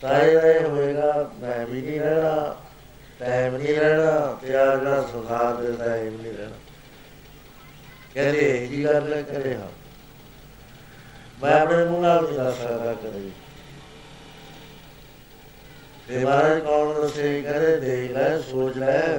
[0.00, 2.56] ਤਾਂ ਇਹ ਹੋਏਗਾ, ਮੈਂ ਵੀ ਨਹੀਂ ਰਹਿਣਾ,
[3.20, 6.56] ਟਾਈਮ ਨਹੀਂ ਰਹਿਣਾ, ਤੇ ਆ ਜਿਹੜਾ ਸੰਸਾਰ ਦੇ ਟਾਈਮ ਨਹੀਂ ਰਹਿਣਾ।
[8.14, 9.68] ਕਹਿੰਦੇ, ਇਹ ਜੀ ਗੱਲ ਕਰੇ ਹਾਂ।
[11.42, 13.30] ਮੈਂ ਆਪਣੇ ਮੂੰਹ ਨਾਲ ਨਹੀਂ ਦੱਸ ਸਕਦਾ ਕਦੇ
[16.08, 19.18] ਤੇ ਮਹਾਰਾਜ ਕੌਣ ਦੱਸੇ, ਕਹਿੰਦੇ, ਦੇਖ ਲੈ, ਸੋਚ ਲੈ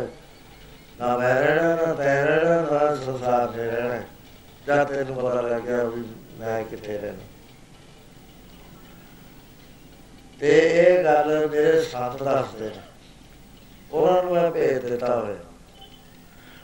[0.99, 4.03] ਨਾ ਮੈਂ ਰਹਿਣਾ ਨਾ ਤੈ ਰਹਿਣਾ ਨਾ ਸੰਸਾਰ ਨੇ ਰਹਿਣਾ
[4.67, 6.03] ਜਦ ਤੈਨੂੰ ਪਤਾ ਲੱਗ ਗਿਆ ਵੀ
[6.39, 7.23] ਮੈਂ ਕਿੱਥੇ ਰਹਿਣਾ।
[10.39, 12.81] ਤੇ ਇਹ ਗੱਲ ਮੇਰੇ ਸਾਥ ਦੱਸਦੇ ਨੇ
[13.91, 15.37] ਉਹਨਾਂ ਨੂੰ ਮੈਂ ਭੇਜ ਦਿੱਤਾ ਹੋਇਆ।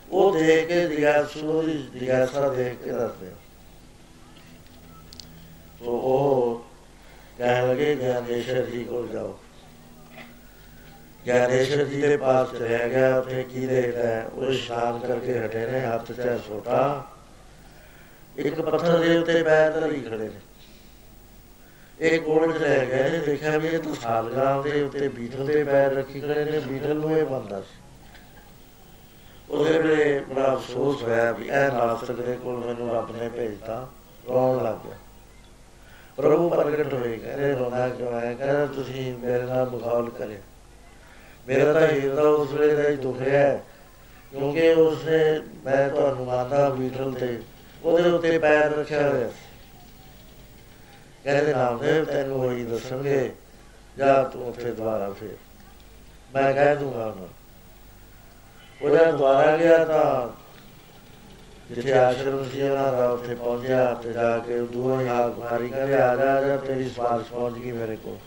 [0.10, 3.32] ਉਹ ਦੇਖ ਕੇ ਜਿਗਾਸੂ ਦੀ ਜਿਗਾਸਾ ਦੇਖ ਕੇ ਦੱਸਦੇ
[5.80, 6.66] ਤੋ ਉਹ
[7.38, 9.40] ਕਹਿਣ ਲੱਗੇ ਗਿਆਨੇਸ਼ਰ ਜੀ ਕੋਲ ਜਾਓ।
[11.28, 16.12] ਗਿਆਨੇਸ਼ਵਰ ਜੀ ਦੇ ਪਾਸ ਚਲਿਆ ਗਿਆ, ਉੱਥੇ ਕੀ ਦੇਖਦਾ ਉਹ ਇਸ਼ਨਾਨ ਕਰਕੇ ਹਟੇ ਨੇ, ਹੱਥ
[16.12, 17.04] 'ਚ ਛੋਟਾ
[18.38, 20.40] ਇੱਕ ਪੱਥਰ ਦੇ ਉੱਤੇ ਪੈਰ ਧਰੀ ਖੜੇ ਨੇ।
[22.00, 25.94] ਇਹ ਕੋਲ ਲੈ ਗਿਆ ਨੇ, ਦੇਖਿਆ ਵੀ ਇਹ ਤਾਂ ਸਾਲਗਾਮ ਦੇ ਉੱਤੇ ਬੀਟਲ ਦੇ ਪੈਰ
[25.94, 27.82] ਰੱਖੀ ਖੜੇ ਨੇ ਬੀਟਲ ਨੂੰ ਇਹ ਬੰਦਾ ਸੀ।
[29.50, 33.88] ਉਹਦੇ ਵੇਲੇ ਬੜਾ ਅਫਸੋਸ ਹੋਇਆ ਵੀ ਇਹ ਨਾਸਤਕ ਦੇ ਕੋਲ ਮੈਨੂੰ ਰੱਬ ਨੇ ਭੇਜਤਾ,
[34.28, 34.98] ਰੋਣ ਲੱਗ ਗਿਆ।
[36.18, 40.38] ਪ੍ਰਭੂ ਪ੍ਰਗਟ ਹੋਏ, ਕਹਿੰਦੇ ਰੋਣਾ ਕਿਉਂ ਹੈ ਕਹਿੰਦਾ, ਤੁਸੀਂ ਮੇਰੇ ਨਾਲ ਮੁਖਾਲ ਕਰੇ
[41.48, 43.54] ਮੇਰਾ ਤਾਂ ਹਿਰਦਾ ਉਸ ਵੇਲੇ ਦਾ ਹੀ ਦੁੱਖ ਰਿਹਾ
[44.32, 47.38] ਕਿਉਂਕਿ ਉਸਨੇ ਮੈਂ ਤੁਹਾਨੂੰ ਮੰਨਦਾ ਬੀਟਲ ਤੇ
[47.84, 49.52] ਉਹਦੇ ਉੱਤੇ ਪੈਰ ਰੱਖਿਆ ਹੋਇਆ ਸੀ।
[51.24, 53.32] ਕਹਿੰਦੇ, ਨਾਮਦੇਵ, ਤੈਨੂੰ ਹੋਈ ਦੱਸਣਗੇ,
[53.98, 55.36] ਜਾ ਤੂੰ ਉੱਥੇ ਦੁਬਾਰਾ ਫੇਰ।
[56.36, 57.28] ਮੈਂ ਕਹਿ ਦੂੰਗਾ ਉਹਨਾਂ,
[58.82, 60.30] ਉਹ ਜਦ ਦੁਬਾਰਾ ਗਿਆ ਤਾਂ
[61.76, 65.94] ਜਿੱਥੇ ਆਸ਼ਰਮ ਸੀ, ਉਹਨਾਂ ਦਾ ਉੱਥੇ ਪਹੁੰਚਿਆ ਤੇ ਜਾ ਕੇ ਦੂਰੋਂ ਹੀ ਹਾਕ ਮਾਰੀ ਕਹਿੰਦੇ
[65.94, 68.18] ਆ ਜਾ ਆ ਜਾ, ਤੇਰੀ ਸਪਾਰਸ਼ ਪਹੁੰਚ ਗਈ ਮੇਰੇ ਕੋਲ।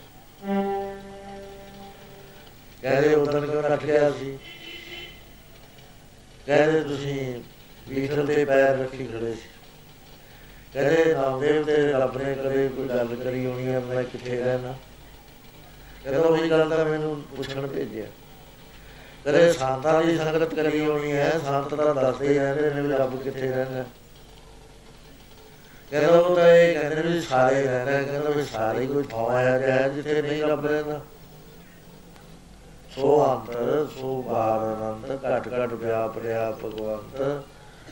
[2.81, 4.37] ਕਹਿੰਦੇ ਉਦੋਂ ਕਿਉਂ ਨੱਠ ਗਿਆ ਸੀ?
[6.45, 7.41] ਕਹਿੰਦੇ ਤੁਸੀਂ
[7.89, 9.49] ਬੀਟਲ ਤੇ ਪੈਰ ਰੱਖੀ ਖੜੇ ਸੀ।
[10.73, 14.75] ਕਹਿੰਦੇ ਨਾਮਦੇਵ ਤੇ ਰੱਬ ਨੇ ਕਦੇ ਕੋਈ ਗੱਲ ਕਰੀ ਹੋਣੀ ਹੈ ਮੈਂ ਕਿੱਥੇ ਰਹਿਣਾ?
[16.03, 18.05] ਕਹਿੰਦਾ ਉਹੀ ਗੱਲ ਤਾਂ ਮੈਨੂੰ ਪੁੱਛਣ ਭੇਜਿਆ।
[19.25, 23.23] ਕਦੇ ਸੰਤਾਂ ਦੀ ਸੰਗਤ ਕਰੀ ਹੋਣੀ ਹੈ ਸੰਤ ਤਾਂ ਦੱਸਦੇ ਹੀ ਰਹਿੰਦੇ ਨੇ ਵੀ ਰੱਬ
[23.23, 23.85] ਕਿੱਥੇ ਰਹਿੰਦਾ
[25.91, 29.59] ਕਹਿੰਦਾ ਉਹ ਤਾਂ ਇਹ ਕਹਿੰਦੇ ਨੇ ਵੀ ਸਾਰੇ ਰਹਿੰਦਾ ਕਹਿੰਦਾ ਵੀ ਸਾਰੇ ਕੋਈ ਥਾਂ ਆਇਆ
[29.59, 31.01] ਹੈ ਜਿੱਥੇ ਨਹੀਂ ਰੱਬ ਰਹਿੰਦਾ।
[32.97, 37.43] ਸੋ ਅੰਤਰ ਸੋ ਬਾਹਰ ਅਨੰਤ ਘਟ ਘਟ ਵਿਆਪ ਰਿਹਾ ਭਗਵੰਤ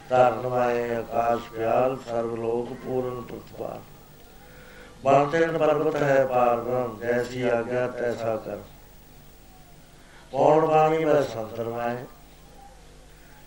[0.10, 3.80] ਧਰਨ ਮਾਏ ਆਕਾਸ਼ ਪਿਆਲ ਸਰਬ ਲੋਕ ਪੂਰਨ ਪ੍ਰਤਪਾਲ।
[5.04, 8.58] ਬਾਂਤਨ ਪਰਬਤ ਹੈ ਪਾਰ ਬ੍ਰਹਮ, ਜੈਸੀ ਆਗਿਆ ਤੈਸਾ ਕਰ।
[10.32, 11.98] ਪੌਣ ਬਾਣੀ ਮੈਂ ਸੰਤਰ ਮਾਏ?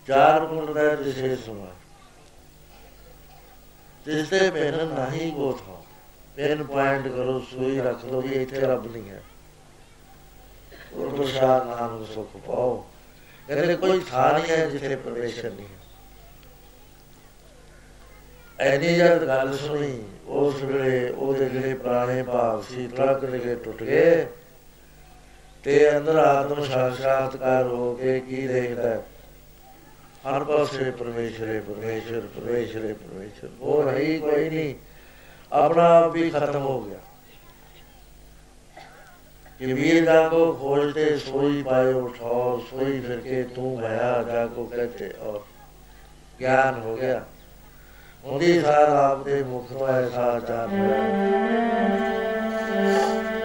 [0.09, 1.73] ਚਾਰ ਗੁਣ ਦਾ ਜਿਸੇ ਸੁਣਾ
[4.07, 5.83] ਜਿਸ ਤੇ ਪੈਨ ਨਹੀਂ ਗੋਥਾ
[6.37, 9.23] ਪੈਨ ਪੁਆਇੰਟ ਕਰੋ ਸੂਈ ਰੱਖ ਲੋ ਵੀ ਇੱਥੇ ਰੱਬ ਨਹੀਂ ਹੈ।
[10.93, 12.87] ਉਹ ਪ੍ਰਸਾਦ ਨਾਮ ਸੁਖ ਪਾਓ।
[13.49, 15.79] ਕਹਿੰਦੇ ਕੋਈ ਥਾਂ ਨਹੀਂ ਹੈ ਜਿੱਥੇ ਪਰਮੇਸ਼ਰ ਨਹੀਂ ਹੈ।
[18.61, 24.27] ਐਨੀ ਜਦ ਗੱਲ ਸੁਣੀ ਉਸ ਵੇਲੇ ਉਹਦੇ ਜਿਹੜੇ ਪੁਰਾਣੇ ਭਾਵ ਸੀ ਟਰੱਕ ਦੇ ਟੁੱਟ ਗਏ
[25.65, 29.03] ਤੇ ਅੰਦਰ ਆਤਮ ਸਾਖਾਤਕਾਰ ਹੋ ਕੇ ਕੀ ਦੇਖਦਾ
[30.29, 34.75] ਹਰ ਪਾਸੇ ਪਰਮੇਸ਼ਰ ਹੈ ਪਰਮੇਸ਼ਰ ਪਰਮੇਸ਼ਰ ਹੈ ਪਰਮੇਸ਼ਰ ਉਹ ਰਹੀ ਕੋਈ ਨਹੀਂ।
[35.53, 36.99] ਆਪਣਾ ਆਪ ਵੀ ਖਤਮ ਹੋ ਗਿਆ।
[39.59, 44.65] ਕਿ ਵੀਰ ਦਾ ਕੋ ਖੋਲਤੇ ਸੋਈ ਪਾਇਓ, ਉਠਾਓ, ਸੋਈ ਫਿਰ ਕੇ ਤੂੰ ਭਇਆ ਦਾ ਕੋ
[44.65, 45.41] ਕਹਤੇ ਔਰ।
[46.41, 47.25] ਗਿਆਨ ਹੋ ਗਿਆ।
[48.25, 51.05] ਉਹਦੇ ਸਾਰ ਆਪ ਦੇ ਮੁਖ ਤੋਂ ਐਸਾ ਆਚਾਰ ਹੋਇਆ।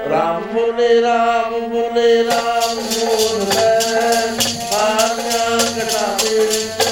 [0.09, 3.75] ਰਾਮ ਬੋਲੇ ਰਾਮ ਬੋਲੇ ਰਾਮ ਬੋਲੇ
[4.75, 6.82] ਆਗਿਆ ਕਟਾਤੇ।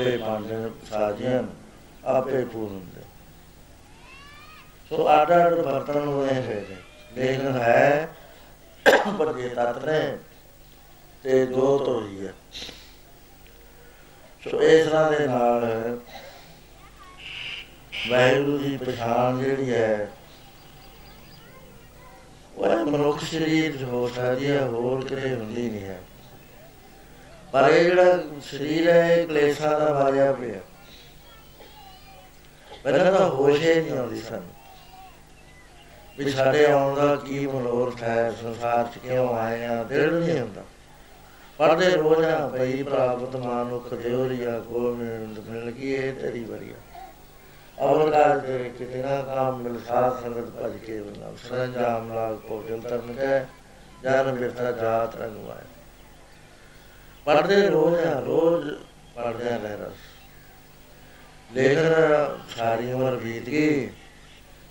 [0.00, 0.56] ਆਪੇ ਭਾਂਡੇ
[0.90, 1.42] ਸਾਜਿਆਂ
[2.08, 3.02] ਆਪੇ ਪੂਰਨ ਦੇ
[4.90, 6.76] ਸੋ ਅੱਡ ਅੱਡ ਬਰਤਨ ਹੋਏ ਹੋਏ ਨੇ
[7.16, 8.08] ਲੇਕਿਨ ਹੈ
[9.08, 10.18] ਵੱਡੇ ਤੱਤ ਨੇ,
[11.24, 12.32] ਤੇ ਜੋਤ ਹੋਈ ਹੈ
[14.42, 15.98] ਸੋ ਇਸ ਤਰ੍ਹਾਂ ਦੇ ਨਾਲ
[18.10, 20.08] ਵਾਹਿਗੁਰੂ ਦੀ ਪਛਾਣ ਜਿਹੜੀ ਹੈ,
[22.56, 25.98] ਉਹ ਮਨੁੱਖ ਸਰੀਰ ਹੋ ਸਕਦੀ ਹੈ, ਹੋਰ ਕਿਤੇ ਹੁੰਦੀ ਨਹੀਂ ਹੈ।
[27.52, 30.60] ਪਰ ਇਹ ਜਿਹੜਾ ਸਰੀਰ ਹੈ, ਇਹ ਕਲੇਸ਼ਾਂ ਦਾ ਵਾਜਿਆ ਪਿਆ।
[32.84, 34.52] ਪਹਿਲਾਂ ਤਾਂ ਹੋਸ਼ ਹੀ ਨਹੀਂ ਆਉਂਦੀ ਸਾਨੂੰ।
[36.18, 40.62] ਵੀ ਸਾਡੇ ਆਉਣ ਦਾ ਕੀ ਮਨੋਰਥ ਹੈ, ਸੰਸਾਰ 'ਚ ਕਿਉਂ ਆਏ ਆ, ਦਿਲ ਨਹੀਂ ਹੁੰਦਾ।
[41.58, 46.74] ਪੜਦੇ ਰੋਜ਼ਾਂ ਪਈ ਪ੍ਰਾਪਤ ਮਾਨੁਖ ਦੇਵਰੀਆ ਗੋਬਿੰਦ ਮਿਲ ਗਈ ਇਹ ਤੇਰੀ ਵਰੀਆ
[47.84, 52.62] ਅਵਰ ਕਾਜ ਦੇ ਕਿਤੇ ਨਾ ਕਾਮ ਮਿਲ ਸਾਥ ਸੰਗਤ ਭਜ ਕੇ ਬਨਾ ਸਰੰਜਾਮ ਲਾਗ ਕੋ
[52.62, 53.40] ਦਿਲ ਤਰਨ ਕੇ
[54.02, 55.79] ਜਨ ਬਿਰਥਾ ਜਾਤ ਰੰਗਵਾਏ
[57.30, 58.70] ਪੜਦੇ ਰੋਜ਼ਾਂ ਰੋਜ਼
[59.14, 59.98] ਪੜਦੇ ਰਹਿ ਰਸ
[61.52, 61.94] ਲੇਕਿਨ
[62.56, 63.90] ਸਾਰੀ ਉਮਰ ਬੀਤ ਗਈ।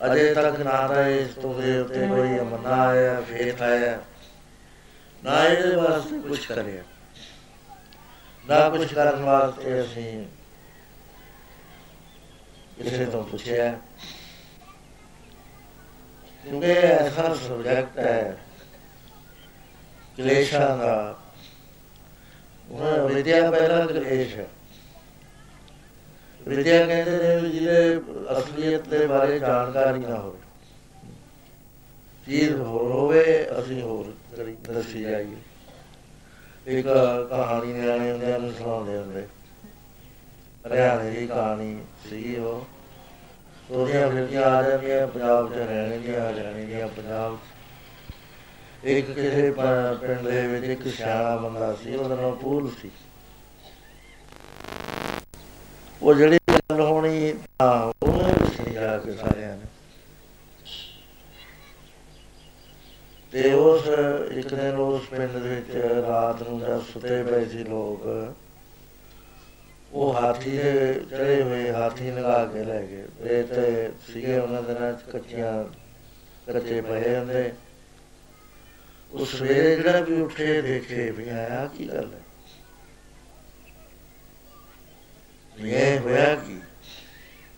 [0.05, 4.01] ਅਜੇ ਤੱਕ ਨਾ ਤਾਂ ਇਸ ਤੋਂ ਦੇ ਉੱਤੇ ਕੋਈ ਅਮਨਾ ਆਇਆ ਫੇਥ ਆਇਆ।
[5.23, 6.83] ਨਾ ਇਹਦੇ ਵਾਸਤੇ ਕੁਝ ਕਰਿਆ।
[8.49, 10.25] ਨਾ ਕੁਝ ਕਰਨ ਵਾਸਤੇ ਅਸੀਂ
[12.83, 13.79] ਕਿਸੇ ਤੋਂ ਪੁੱਛਿਆ।
[16.43, 18.37] ਕਿਉਂਕਿ ਐਸਾ ਸਬਜੈਕਟ ਹੈ,
[20.17, 21.28] ਕਲੇਸ਼ਾਂ ਦਾ ਉਹ
[23.07, 24.47] ਵਿਦਿਆ ਪਹਿਲਾ ਕਲੇਸ਼ ਹੈ।
[26.47, 27.97] ਵਿਦਿਆ ਕਹਿੰਦੇ ਨੇ ਵੀ ਜਿਹਦੇ
[28.37, 30.39] ਅਸਲੀਅਤ ਦੇ ਬਾਰੇ ਜਾਣਕਾਰੀ ਨਾ ਹੋਵੇ।
[32.25, 35.35] ਚੀਜ਼ ਹੋਰ ਹੋਵੇ, ਅਸੀਂ ਹੋਰ ਕਰੀ ਦੱਸੀ ਜਾਈਏ।
[36.67, 36.87] ਇੱਕ
[37.29, 39.27] ਕਹਾਣੀ ਨਿਆਣੇ ਹੁੰਦੇ ਨੂੰ ਸੁਣਾਉਂਦੇ ਹੁੰਦੇ।
[40.67, 42.67] ਹਰਿਆਣੇ ਦੀ ਕਹਾਣੀ ਸੀ ਉਹ।
[43.71, 47.37] ਉਹਦੀਆਂ ਫਿਰਦੀਆਂ ਆ ਜਾਂਦੀਆਂ, ਪੰਜਾਬ ਚ ਰਹਿਣੇ ਦੀਆਂ, ਆ ਜਾਣੇ ਦੀਆਂ, ਪੰਜਾਬ
[48.83, 49.51] ਇੱਕ ਕਿਸੇ
[50.01, 52.91] ਪਿੰਡ ਦੇ ਵਿੱਚ ਇੱਕ ਸਿਆਣਾ ਬੰਦਾ ਸੀ, ਉਹਦਾ ਨਾਮ ਪੂਲ ਸੀ।
[56.01, 59.65] ਉਹ ਜਿਹੜੀ ਗੱਲ ਹੋਣੀ, ਹਾਂ, ਉਹਨੇ ਦੱਸੀ ਜਾ ਕੇ ਸਾਰਿਆਂ ਨੇ।
[63.31, 63.87] ਤੇ ਉਸ
[64.31, 65.75] ਇੱਕ ਦਿਨ ਉਸ ਪਿੰਡ ਦੇ ਵਿੱਚ
[66.07, 68.33] ਰਾਤ ਨੂੰ ਜਦ ਸੁੱਤੇ ਪਏ ਸੀ ਲੋਕ,
[69.93, 74.73] ਉਹ ਹਾਥੀ ਦੇ ਚੜੇ ਹੋਏ ਹਾਥੀ ਲਗਾ ਕੇ ਲੈ ਗਏ। ਇਹ ਤੇ ਸੀਗੇ ਉਹਨਾਂ ਦੇ
[74.73, 75.63] ਨਾਲ ਕੱਚੀਆਂ
[76.53, 77.51] ਕੱਚੇ ਪਏ ਹੁੰਦੇ।
[79.11, 82.21] ਉਸ ਸਵੇਰੇ ਜਿਹੜਾ ਵੀ ਉੱਠੇ, ਦੇਖੇ ਵੀ ਆਇਆ ਕੀ ਗੱਲ ਹੈ?
[85.57, 86.59] ਇਹ ਹੋਇਆ ਕੀ?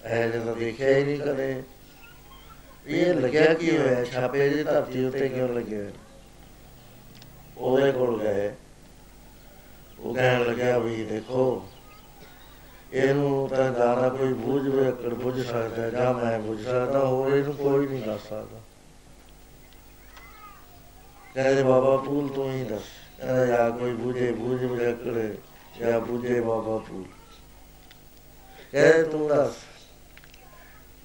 [0.06, 1.64] ਇਹ ਜਦੋਂ ਦੇਖਿਆ ਹੀ ਨਹੀਂ ਕਦੇ।
[2.88, 4.04] ਇਹ ਲੱਗਿਆ ਕੀ ਹੋਇਆ?
[4.04, 5.92] ਛਾਪੇ ਦੀ ਧਰਤੀ ਉੱਤੇ ਕਿਉਂ ਲੱਗੇ
[7.58, 8.52] ਉਹਦੇ ਕੋਲ ਗਏ।
[10.00, 11.70] ਉਹ ਕਹਿਣ ਲੱਗਿਆ ਵੀ ਦੇਖੋ,
[12.94, 17.54] ਇਹਨੂੰ ਤਾਂ ਜਾਣਾ ਕੋਈ ਬੁੱਝ ਵੇ, ਅਕੜ ਬੁੱਝ ਸਕਦਾ, ਜਾਂ ਮੈਂ ਬੁੱਝ ਸਕਦਾ, ਹੋਰ ਇਹਨੂੰ
[17.54, 18.62] ਕੋਈ ਨਹੀਂ ਦੱਸ ਸਕਦਾ।
[21.36, 22.82] ਕਹਿੰਦੇ ਬਾਬਾ ਪੂਲ ਤੂੰ ਹੀ ਦੱਸ।
[23.18, 25.36] ਕਹਿੰਦਾ ਜਾਂ ਕੋਈ ਬੁਝੇ, ਬੁੱਝ ਵੇ ਅਕੜ
[25.80, 27.04] ਜਾਂ ਬੁਝੇ ਬਾਬਾ ਪੂਲ
[28.72, 29.54] ਕਹਿੰਦੇ ਤੂੰ ਦੱਸ।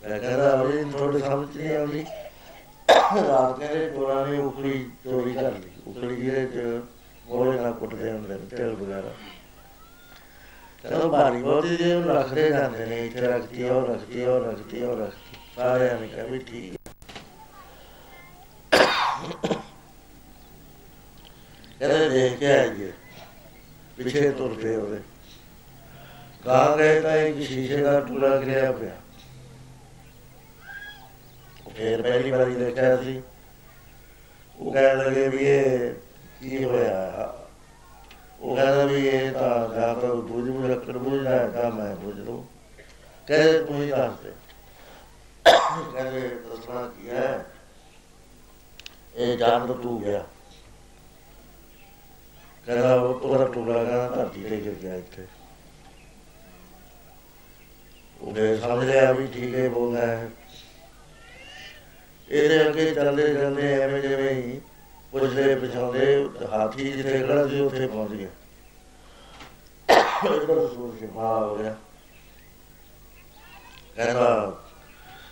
[0.02, 2.06] ਮੈਂ ਕਹਿੰਦਾ ਅਰੇ ਥੋੜੀ ਸਮਝ ਨਹੀਂ ਆਉਂਦੀ।
[3.28, 6.82] ਰਾਤ ਕਹਿੰਦੇ ਚੋਰਾਂ ਨੇ ਉਖੜੀ ਚੋਰੀ ਕਰ ਲਈ। ਉਖੜੀ ਜਿਹਦੇ ਚ
[7.26, 9.10] ਮੋਲੇ ਨਾਲ ਕੁੱਟਦੇ ਹੁੰਦੇ ਨੇ, ਤੇਲ ਵਗੈਰਾ।
[10.82, 14.96] ਚਲੋ ਬਾਰੀ ਬਹੁਤੀ ਜੇ ਉਹਨੂੰ ਰੱਖਦੇ ਜਾਂਦੇ ਨੇ, ਇੱਥੇ ਰੱਖਤੀ, ਉਹ ਰੱਖਤੀ ਉਹ ਰੱਖਤੀ ਉਹ
[14.96, 16.74] ਰੱਖਤੀ। ਸਾਰਿਆਂ ਨੇ ਕਿਹਾ ਵੀ ਠੀਕ
[22.16, 22.92] ਕਹਿੰਦੇ ਦੇਖ ਕੇ ਆਈਏ
[23.96, 25.00] ਪਿੱਛੇ ਤੁਰ ਪਏ ਉਹਦੇ
[26.44, 28.96] ਕਹਾਂ ਗਏ ਤਾਂ ਇੱਕ ਸ਼ੀਸ਼ੇ ਦਾ ਟੁਕੜਾ ਗਿਰਿਆ ਪਿਆ।
[31.76, 33.22] ਫੇਰ ਪਹਿਲੀ ਵਾਰੀ ਦੇਖਿਆ ਸੀ।
[34.58, 35.94] ਉਹ ਕਹਿਣ ਲੱਗੇ ਵੀ ਇਹ
[36.40, 37.34] ਕੀ ਹੋਇਆ?
[38.40, 42.16] ਉਹ ਕਹਿੰਦਾ ਵੀ ਇਹ ਤਾਂ ਜਾਂ ਤਾਂ ਬੁਝ ਬੁਝ ਰੱਖਣ ਬੁਝਦਾ ਹੈ ਤਾਂ ਮੈਂ ਬੁਝ
[42.16, 42.46] ਲੂ
[43.26, 44.32] ਕਹਿੰਦੇ ਤੂੰ ਹੀ ਦੱਸ ਦੇ।
[45.92, 47.46] ਕਹਿੰਦੇ ਦੱਸਣਾ ਕੀ ਹੈ?
[49.16, 50.24] ਇਹ ਜਾਨ ਤੂੰ ਗਿਆ।
[52.66, 55.26] ਕਹਿੰਦਾ ਉਹਦਾ ਟੁਕੜਾ ਕਹਿੰਦਾ ਧਰਤੀ ਤੇ ਗਿਰ ਗਿਆ ਇੱਥੇ।
[58.20, 60.30] ਉਹਨੇ ਸਮਝ ਲਿਆ ਵੀ ਠੀਕ ਹੈ ਬੋਲਦਾ ਹੈ।
[62.28, 64.60] ਇਹਦੇ ਅੱਗੇ ਚੱਲਦੇ ਚੱਲਦੇ ਐਵੇਂ ਜਿਵੇਂ ਹੀ
[65.12, 68.28] ਪੁੱਛਦੇ ਪਿਛਾਉਂਦੇ, ਹਾਥੀ ਜਿੱਥੇ ਖੜਾ ਸੀ ਉੱਥੇ ਪਹੁੰਚ ਗਿਆ।
[70.26, 71.76] ਇਧਰ ਸੂਰ ਕੇ ਬਾਹਰ ਹੋ ਗਿਆ।
[73.96, 74.56] ਕਹਿੰਦਾ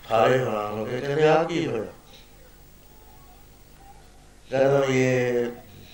[0.09, 1.93] ਸਾਰੇ ਹੈਰਾਨ ਹੋ ਗਏ ਕਹਿੰਦੇ ਆ ਕੀ ਹੋਇਆ?
[4.51, 5.47] ਕਹਿੰਦਾ, ਇਹ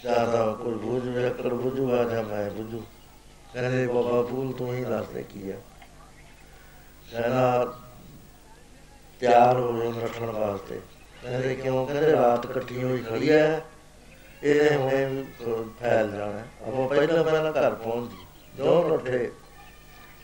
[0.03, 2.83] ਜ਼ਿਆਦਾ ਕੋਈ ਬੁੱਝ ਮੇਰਾ ਕਰ ਬੁੱਝੂਗਾ ਜਾਂ ਮੈਂ ਬੁੱਝੂ।
[3.55, 5.57] ਕਹਿੰਦੇ ਬਾਬਾ ਪੂਲ ਤੂੰ ਹੀ ਦੱਸ ਦੇ ਕੀ ਹੈ
[7.11, 7.75] ਕਹਿੰਦਾ
[9.21, 10.81] ਤਿਆਰ ਹੋ ਜਾਓ ਰੱਖਣ ਵਾਸਤੇ।
[11.23, 11.87] ਕਹਿੰਦੇ ਕਿਉਂ?
[11.87, 13.63] ਕਹਿੰਦੇ ਰਾਤ ਇਕੱਠੀ ਹੋਈ ਖੜੀ ਹੈ
[14.45, 15.25] ਇਹਨੇ ਹੁਣੇ ਵੀ
[15.81, 18.27] ਫੈਲ ਜਾਣਾ। ਆਪਾਂ ਪਹਿਲਾਂ ਪਹਿਲਾਂ ਘਰ ਪਹੁੰਚ ਜੀ
[18.57, 19.31] ਜੋ ਰੋਠੇ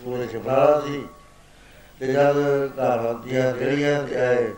[0.01, 1.07] ਪੂਰੇ ਛਪੜਾ ਸੀ।
[2.01, 2.37] ਤੇ ਜਦ
[2.79, 4.53] ਘਰ ਦੀਆਂ ਗਲੀਆਂ ਤੇ ਆਏ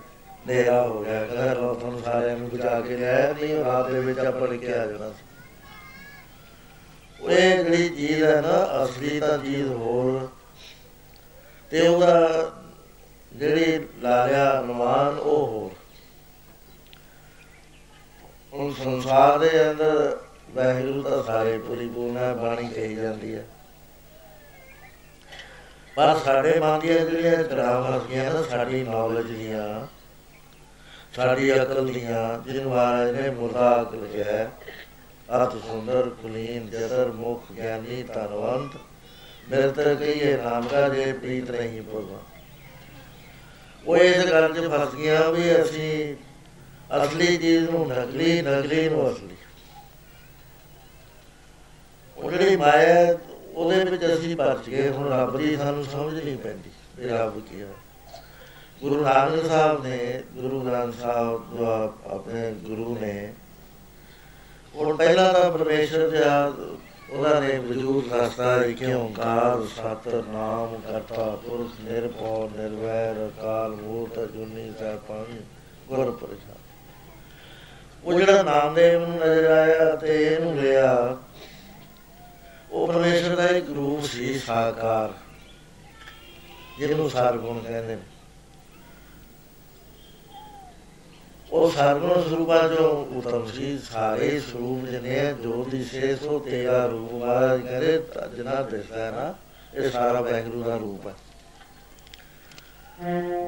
[0.49, 4.01] ਨੇਰਾ ਹੋ ਗਿਆ ਘਰ ਲੋ ਤੁਹਾਨੂੰ ਸਾਰਿਆਂ ਨੂੰ ਬਚਾ ਕੇ ਲਿਆਇਆ ਨਹੀਂ, ਉਹ ਰਾਤ ਦੇ
[4.01, 5.25] ਵਿੱਚ ਆਪਾਂ ਕੇ ਆ ਜਾਣਾ ਸੀ
[7.21, 10.29] ਉਹ ਇਹ ਜਿਹੜੀ ਚੀਜ਼ ਹੈ ਨਾ, ਅਸਲੀ ਤਾਂ ਚੀਜ਼ ਹੋਰ,
[11.71, 12.51] ਤੇ ਉਹਦਾ
[13.33, 15.71] ਜਿਹੜੀ ਲਾਲਿਆ ਅਨੁਮਾਨ ਉਹ ਹੋਰ।
[18.53, 20.19] ਉਹ ਸੰਸਾਰ ਦੇ ਅੰਦਰ
[20.51, 23.45] ਵਾਹਿਗੁਰੂ ਤਾਂ ਸਾਰੇ ਪਰਿਪੂਰਨ ਹੈ, ਬਾਣੀ ਕਹੀ ਜਾਂਦੀ ਹੈ।
[25.97, 29.87] ਪਰ ਸਾਡੇ ਮਨ ਦੀਆਂ ਜਿਹੜੀਆਂ ਕਰਾਮਾਂ ਸੀਗੀਆਂ ਨਾ, ਸਾਡੀ ਨੌਲੇਜ ਦੀਆਂ
[31.19, 34.45] ਸਾਡੀ ਅਕਲ ਦੀਆਂ ਜਿਹਨੂੰ ਮਹਾਰਾਜ ਨੇ ਮੁਰਦਾ ਅਕਲ ਕਿਹਾ
[35.45, 38.77] ਅਤ ਸੁੰਦਰ, ਕੁਲੀਨ ਜਦਰ ਮੁਖ, ਗਿਆਨੀ ਤਨਵੰਤ
[39.51, 42.21] ਮਿਲਤ ਕਹੀਏ ਨਾਮ ਕਾ ਜੇ ਪ੍ਰੀਤ ਨਹੀਂ ਭਗਵਾਨ
[43.87, 46.17] ਉਹ ਇਸ ਗੱਲ 'ਚ ਫਸ ਗਿਆ ਵੀ ਅਸੀਂ
[46.97, 49.37] ਅਸਲੀ ਚੀਜ਼ ਨੂੰ ਨਕਲੀ ਨਕਲੀ ਨੂੰ ਅਸਲੀ।
[52.17, 53.19] ਉਹ ਜਿਹੜੀ ਮਾਇਆ
[53.55, 57.61] ਉਹਦੇ ਵਿੱਚ ਅਸੀਂ ਪਰਚ ਗਏ। ਹੁਣ ਰੱਬ ਦੀ ਸਾਨੂੰ ਸਮਝ ਨਹੀਂ ਪੈਂਦੀ ਵੀ ਰੱਬ ਕੀ
[57.61, 57.67] ਹੈ।
[58.83, 61.65] ਗੁਰੂ ਨਾਨਕ ਸਾਹਿਬ ਨੇ, ਗੁਰੂ ਗ੍ਰੰਥ ਸਾਹਿਬ ਜੋ
[62.07, 63.33] ਆਪਣੇ ਗੁਰੂ ਨੇ
[64.75, 66.23] ਉਹ ਪਹਿਲਾਂ ਤਾਂ ਪਰਮੇਸ਼ਰ ਦੇ
[67.11, 74.73] ਉਹਨਾਂ ਨੇ ਵਜੂਦ ਰਸਤਾ ਲਿਖੇ ਓੰਕਾਰ ਸਤ ਨਾਮ, ਕਰਤਾ, ਪੁਰਖ, ਨਿਰਭਉ, ਨਿਰਵੈਰ, ਅਕਾਲ ਮੂਰਤ ਜੁਨੀ
[74.79, 75.41] ਸਾਹਿਬਾਨ
[75.89, 76.67] ਗੁਰ ਪ੍ਰਸਾਦ
[78.05, 81.17] ਉਹ ਜਿਹੜਾ ਨਾਮਦੇਵ ਨੂੰ ਨਜ਼ਰ ਆਇਆ ਤੇ ਇਹਨੂੰ ਲਿਆ,
[82.73, 85.13] ਉਹ ਪਰਮੇਸ਼ਰ ਦਾ ਇੱਕ ਰੂਪ ਸੀ ਸਾਕਾਰ,
[86.79, 88.08] ਜਿਹਨੂੰ ਸਰਗੁਣ ਕਹਿੰਦੇ ਨੇ।
[91.53, 97.61] ਉਹ ਸਰਗੁਣ ਸਰੂਪਾ ਜੋ ਉਤਮ ਸੀ, ਸਾਰੇ ਸਰੂਪ ਜਿਹਨੇ ਜੋ ਦਿਸੇ ਸੋ ਤੇਰਾ ਰੂਪ ਮਹਾਰਾਜ
[97.61, 98.03] ਕਹਿੰਦੇ
[98.37, 99.35] ਜਨਾ ਦਿਸਦਾ ਹੈ ਨਾ,
[99.75, 101.15] ਇਹ ਸਾਰਾ ਵੈਗਰੂ ਦਾ ਰੂਪ ਹੈ।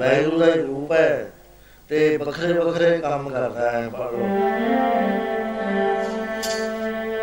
[0.00, 1.30] ਵੈਗਰੂ ਦਾ ਰੂਪ ਹੈ
[1.88, 4.26] ਤੇ ਵੱਖਰੇ ਵੱਖਰੇ ਕੰਮ ਕਰਦਾ ਹੈ ਪੜੋ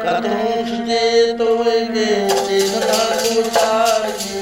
[0.01, 2.05] ਕਦੋਂ ਸੁਤੇ ਤੋਏ ਕੇ
[2.49, 4.36] ਤੇ ਨਾਲ ਉਚਾਰ ਤੇ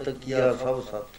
[0.00, 1.18] ਸਤ ਕੀਆ ਸਭ ਸਤ।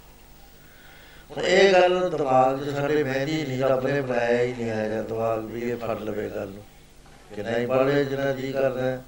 [1.32, 5.46] ਹੁਣ ਇਹ ਗੱਲ ਦਿਮਾਗ 'ਚ ਸਾਡੇ ਬਹਿਦੀ ਨਹੀਂ, ਰੱਬ ਨੇ ਬਣਾਇਆ ਹੀ ਨਹੀਂ ਹੈਗਾ ਦਿਮਾਗ
[5.46, 6.64] ਵੀ ਇਹ ਫੜ ਲਵੇ ਗੱਲ ਨੂੰ।
[7.36, 9.02] ਕਿ ਨਹੀਂ ਪੜ੍ਹੇ ਜਿਹੜਾ ਜੀ ਕਰਦਾ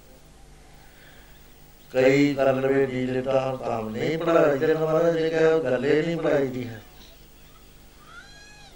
[1.94, 6.48] ਕਈ ਕਰ ਲਵੇ ਜੀ ਲਿਟਾ ਤਾਂ ਨਹੀਂ ਪੜਾਇਆ ਜਿਹੜਾ ਮਹਾਰਾਜ ਨੇ ਕਿਹਾ ਗੱਲੇ ਨਹੀਂ ਪੜਾਈ
[6.48, 6.82] ਦੀ ਹੈ।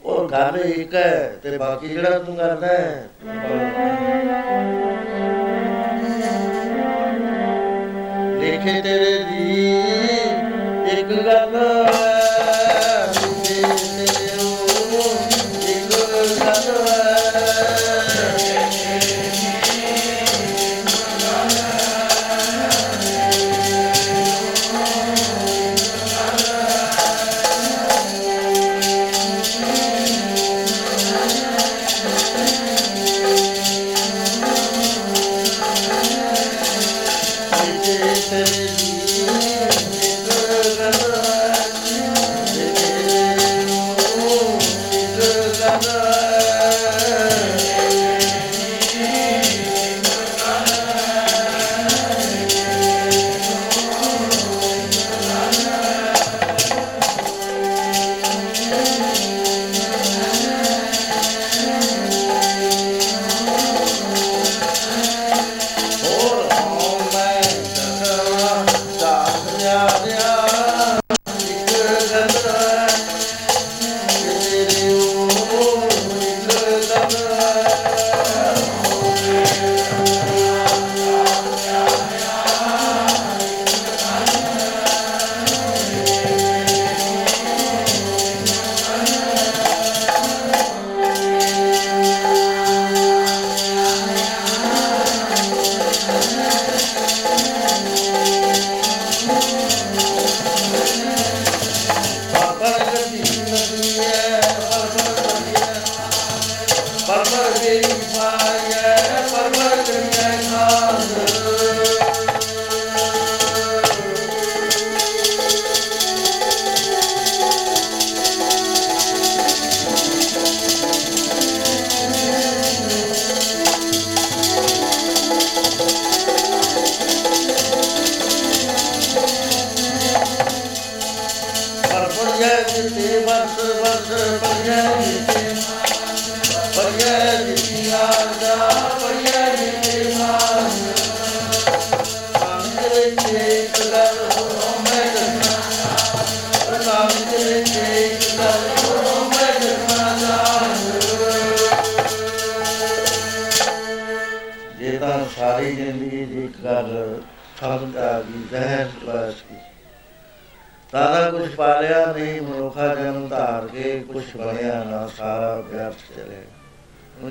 [0.06, 3.10] ਔਰ ਗੱਲ ਇੱਕ ਹੈ, ਤੇ ਬਾਕੀ ਜਿਹੜਾ ਤੂੰ ਕਰਦਾ ਹੈ।
[8.40, 9.87] ਲਿਖੇ ਤੇਰੇ ਦੀ
[11.26, 11.97] Ratna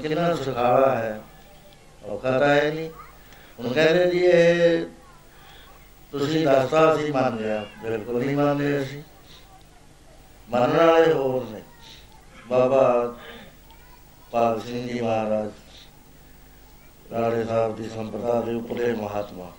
[0.09, 1.20] ਕਿੰਨਾ ਸੁਖਾਲਾ ਹੈ।
[2.04, 2.90] ਔਖਾ ਤਾਂ ਹੈ ਨਹੀਂ।
[3.59, 4.86] ਹੁਣ ਕਹਿੰਦੇ ਜੀ ਇਹ
[6.12, 9.02] ਤੁਸੀਂ ਦੱਸਤਾ ਸੀ ਮੰਨ ਗਿਆ ਬਿਲਕੁਲ ਨਹੀਂ ਮੰਨਦੇ ਅਸੀਂ।
[10.50, 11.62] ਮੰਨਣ ਵਾਲੇ ਹੋਰ ਨੇ।
[12.48, 13.14] ਬਾਬਾ
[14.30, 15.50] ਪਾਲ ਸਿੰਘ ਜੀ ਮਹਾਰਾਜ
[17.12, 19.52] ਰਾੜੇ ਸਾਹਿਬ ਦੀ ਸੰਪਰਦਾ ਦੇ ਉਪਰੇ ਮਹਾਤਮਾ,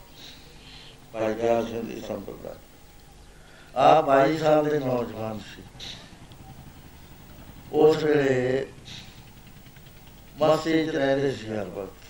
[1.14, 2.56] ਭਾਈ ਗਿਆ ਸਿੰਘ ਦੀ ਸੰਪਰਦਾ।
[3.76, 5.64] ਆ ਭਾਈ ਸਾਹਿਬ ਦੇ ਨੌਜਵਾਨ ਸੀ।
[7.72, 8.57] ਉਸ ਵੇਲੇ
[10.48, 12.06] ਮਸਤੀ ਚ ਰਹਿੰਦੇ ਸੀ ਹਰ ਵਕਤ।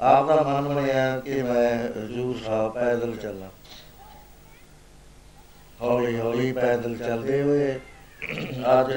[0.00, 3.48] ਆਪ ਦਾ ਮਨ ਬਣਿਆ ਕਿ ਮੈਂ ਹਜ਼ੂਰ ਸਾਹਿਬ ਪੈਦਲ ਚੱਲਾਂ।
[5.80, 7.78] ਹੌਲੀ ਹੌਲੀ ਪੈਦਲ ਚੱਲਦੇ ਹੋਏ
[8.70, 8.92] ਅੱਜ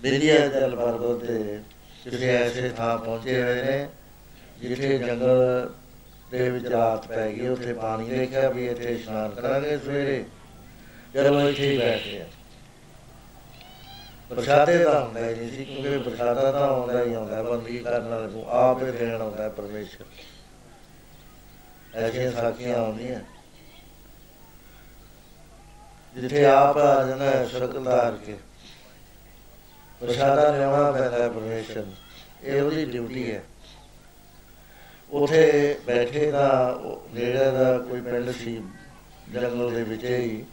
[0.00, 1.60] ਬਿਲਿਆ ਜਲ ਪਰਬਤ ਤੇ
[2.04, 3.88] ਕਿਸੇ ਐਸੇ ਥਾਂ ਪਹੁੰਚੇ ਹੋਏ ਨੇ,
[4.60, 5.70] ਜਿੱਥੇ ਜੰਗਲ
[6.30, 10.24] ਦੇ ਵਿੱਚ ਰਾਤ ਪੈ ਗਈ। ਉੱਥੇ ਪਾਣੀ ਦੇਖਿਆ ਵੀ ਇੱਥੇ ਇਸ਼ਨਾਨ ਕਰਾਂਗੇ ਸਵੇਰੇ।
[11.14, 12.24] ਚਲੋ ਇੱਥੇ ਹੀ ਬੈਠੇ ਆ
[14.30, 18.26] ਪ੍ਰਸ਼ਾਦੇ ਤਾਂ ਹੁੰਦਾ ਹੀ ਨਹੀਂ ਸੀ, ਕਿਉਂਕਿ ਪ੍ਰਸ਼ਾਦਾ ਤਾਂ ਆਉਂਦਾ ਹੀ ਆਉਂਦਾ ਬੰਦਗੀ ਕਰਨ ਵਾਲੇ
[18.26, 20.04] ਨੂੰ ਆਪ ਹੀ ਦੇਣ ਆਉਂਦਾ ਹੈ ਪਰਮੇਸ਼ਰ।
[21.94, 23.20] ਐਸੀਆਂ ਸਾਖੀਆਂ ਆਉਂਦੀਆਂ।
[26.20, 28.36] ਜਿੱਥੇ ਆਪ ਆ ਜਾਂਦਾ ਹੈ ਸ਼ਕਲ ਧਾਰ ਕੇ।
[30.00, 31.94] ਪ੍ਰਸ਼ਾਦਾ ਲਿਆਉਣਾ ਪੈਂਦਾ ਹੈ ਪਰਮੇਸ਼ਰ ਨੂੰ।
[32.42, 33.42] ਇਹ ਉਹਦੀ ਡਿਊਟੀ ਹੈ।
[35.10, 36.80] ਉਥੇ ਬੈਠੇ ਦਾ
[37.14, 38.62] ਨੇੜੇ ਦਾ ਕੋਈ ਪਿੰਡ ਸੀ,
[39.32, 40.44] ਜੰਗਲ ਦੇ ਵਿੱਚ ਹੀ।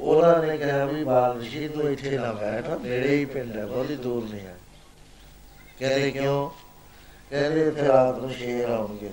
[0.00, 3.96] ਉਹਨਾਂ ਨੇ ਕਿਹਾ ਵੀ ਬਾਲ ਰਿਸ਼ੀ ਤੂੰ ਇੱਥੇ ਨਾ ਬੈਠ, ਨੇੜੇ ਹੀ ਪਿੰਡ ਹੈ, ਬਹੁਤੀ
[3.96, 4.56] ਦੂਰ ਨਹੀਂ ਹੈ।
[5.78, 6.50] ਕਹਿੰਦੇ ਕਿਉਂ?
[7.30, 9.10] ਕਹਿੰਦੇ ਇੱਥੇ ਰਾਤ ਨੂੰ ਸ਼ੇਰ ਆਉਣਗੇ,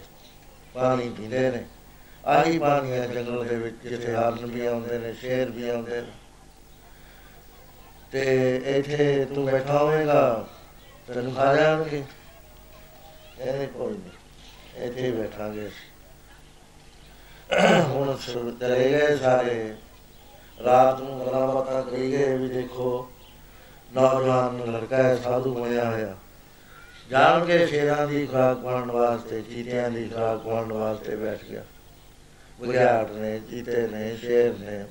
[0.74, 1.66] ਪਾਣੀ ਪੀਂਦੇ ਨੇ।
[2.26, 6.08] ਆਹੀ ਪਾਣੀ ਹੈ ਜੰਗਲ ਦੇ ਵਿੱਚ ਜਿੱਥੇ ਹਰਨ ਵੀ ਆਉਂਦੇ ਨੇ, ਸ਼ੇਰ ਵੀ ਆਉਂਦੇ ਨੇ।
[8.12, 10.48] ਤੇ ਇੱਥੇ ਤੂੰ ਬੈਠਾ ਹੋਵੇਂਗਾ,
[11.08, 12.04] ਤੈਨੂੰ ਖਾ ਜਾਣਗੇ।
[13.38, 15.70] ਕਹਿੰਦੇ ਕੋਈ ਨਹੀਂ, ਇੱਥੇ ਹੀ ਬੈਠਾਂਗੇ
[17.84, 19.76] ਹੁਣ ਸ- ਚਲੇ ਗਏ ਸਾਰੇ।
[20.66, 23.12] ਰਾਤ ਨੂੰ ਗੱਲਾਂ ਬਾਤਾਂ ਕਰੀ ਗਏ ਵੀ ਦੇਖੋ,
[23.94, 26.16] ਨੌਜਵਾਨ ਲੜਕਾ ਹੈ, ਸਾਧੂ ਬਣਿਆ ਹੋਇਆ।
[27.10, 31.64] ਜਾਣ ਕੇ ਸ਼ੇਰਾਂ ਦੀ ਖੁਰਾਕ ਪਾਉਣ ਵਾਸਤੇ, ਚੀਤਿਆਂ ਦੀ ਖੁਰਾਕ ਪਾਉਣ ਵਾਸਤੇ ਬੈਠ ਗਿਆ।
[32.60, 34.86] ਬੁਝਾੜ ਨੇ, ਚੀਤੇ ਨੇ, ਸ਼ੇਰ ਨੇ।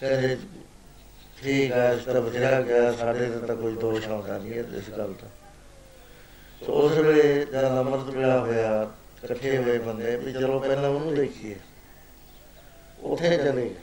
[0.00, 0.36] ਕਹਿੰਦੇ
[1.42, 4.90] ਠੀਕ ਹੈ ਇਸ ਤਰ੍ਹਾਂ ਬਚਿਆ ਗਿਆ ਸਾਡੇ ਤੇ ਤਾਂ ਕੋਈ ਦੋਸ਼ ਆਉਂਦਾ ਨਹੀਂ ਹੈ ਇਸ
[4.98, 5.28] ਗੱਲ ਦਾ।
[6.66, 8.90] ਸੋ ਉਸ ਵੇਲੇ ਜਦ ਅਮਰਤ ਵੇਲਾ ਹੋਇਆ,
[9.24, 11.56] ਇਕੱਠੇ ਹੋਏ ਬੰਦੇ ਵੀ ਚਲੋ ਪਹਿਲਾਂ ਉਹਨੂੰ ਦੇਖੀਏ।
[13.02, 13.74] ਉਥੇ ਚਲੇ ਗਏ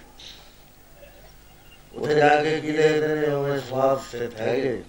[1.94, 4.84] ਉਥੇ ਜਾ ਕੇ ਕੀ ਦੇਖਦੇ ਨੇ ਉਵੇਂ ਸਵਾਦ ਸੇ ਹੈਗੇ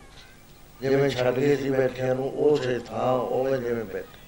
[0.81, 4.19] ਜਿਵੇਂ ਛੱਡ ਗਏ ਸੀ ਬੈਠਿਆਂ ਨੂੰ ਉਸੇ ਥਾਂ ਉਵੇਂ ਜਿਵੇਂ ਬੈਠੇ।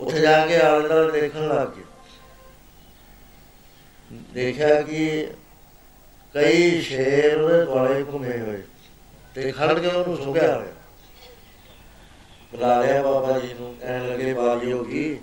[0.00, 1.82] ਉੱਥੇ ਜਾ ਕੇ ਆਲੇ ਦੁਆਲੇ ਦੇਖਣ ਲੱਗ ਗਏ।
[4.32, 5.28] ਦੇਖਿਆ ਕਿ
[6.34, 8.62] ਕਈ ਸ਼ੇਰ ਉਹਦੇ ਦੁਆਲੇ ਘੁੰਮੇ ਹੋਏ
[9.34, 10.72] ਤੇ ਖੜ ਕੇ ਉਹਨੂੰ ਸੁਗਿਆ ਹੋਇਆ।
[12.52, 15.18] ਬੁਲਾ ਲਿਆ ਬਾਬਾ ਜੀ ਨੂੰ, ਕਹਿਣ ਲੱਗੇ ਬਾਜੀ ਹੋ ਗਈ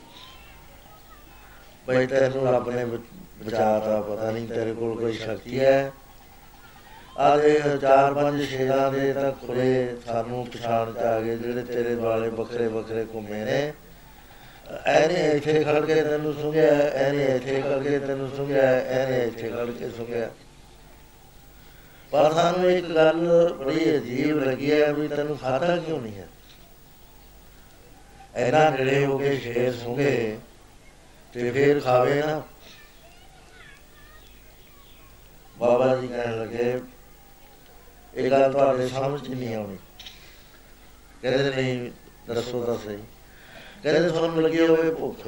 [1.88, 5.92] ਬਈ ਤੈਨੂੰ ਰੱਬ ਨੇ ਬਚਾਤਾ ਪਤਾ ਨਹੀਂ ਤੇਰੇ ਕੋਲ ਕੋਈ ਸ਼ਕਤੀ ਹੈ।
[7.18, 12.30] ਆਦੇ ਚਾਰ ਪੰਜ ਸ਼ੇਰਾਂ ਦੇ ਤਾਂ ਖੁਰੇ ਸਾਨੂੰ ਪਛਾਣ ਚ ਆ ਗਏ ਜਿਹੜੇ ਤੇਰੇ ਦੁਆਲੇ
[12.30, 13.74] ਵੱਖਰੇ ਵੱਖਰੇ ਘੁੰਮੇ ਨੇ।
[14.86, 19.72] ਐਨੇ ਇੱਥੇ ਖੜ ਕੇ ਤੈਨੂੰ ਸੁਣਿਆ ਐਨੇ ਇੱਥੇ ਖੜ ਕੇ ਤੈਨੂੰ ਸੁਣਿਆ ਐਨੇ ਇੱਥੇ ਖੜ
[19.72, 20.30] ਕੇ ਸੁਣਿਆ।
[22.12, 26.28] ਪਰ ਸਾਨੂੰ ਇੱਕ ਗੱਲ ਬੜੀ ਅਜੀਬ ਲੱਗੀ ਹੈ ਵੀ ਤੈਨੂੰ ਖਾਤਾ ਕਿਉਂ ਨਹੀਂ ਹੈ?
[28.36, 30.38] ਐਨਾ ਨੇੜੇ ਹੋ ਕੇ ਸ਼ੇਰ ਸੁਣਗੇ।
[31.34, 32.42] ਤੇ ਫੇਰ ਖਾਵੇ ਨਾ।
[35.58, 36.82] ਬਾਬਾ ਜੀ ਕਹਿਣ ਲੱਗੇ,
[38.16, 39.78] ਇਹ ਗੱਲ ਤੁਹਾਡੇ ਸਮਝ 'ਚ ਨਹੀਂ ਆਉਣੀ।
[41.22, 41.92] ਕਹਿੰਦੇ ਨਹੀਂ,
[42.28, 42.98] ਦੱਸੋ ਤਾਂ ਸਹੀ।
[43.84, 45.28] ਕਹਿੰਦੇ ਤੁਹਾਨੂੰ ਲੱਗੀ ਹੋਵੇ ਭੁੱਖ।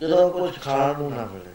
[0.00, 1.54] ਜਦੋਂ ਕੁਝ ਖਾਣ ਨੂੰ ਨਾ ਮਿਲੇ।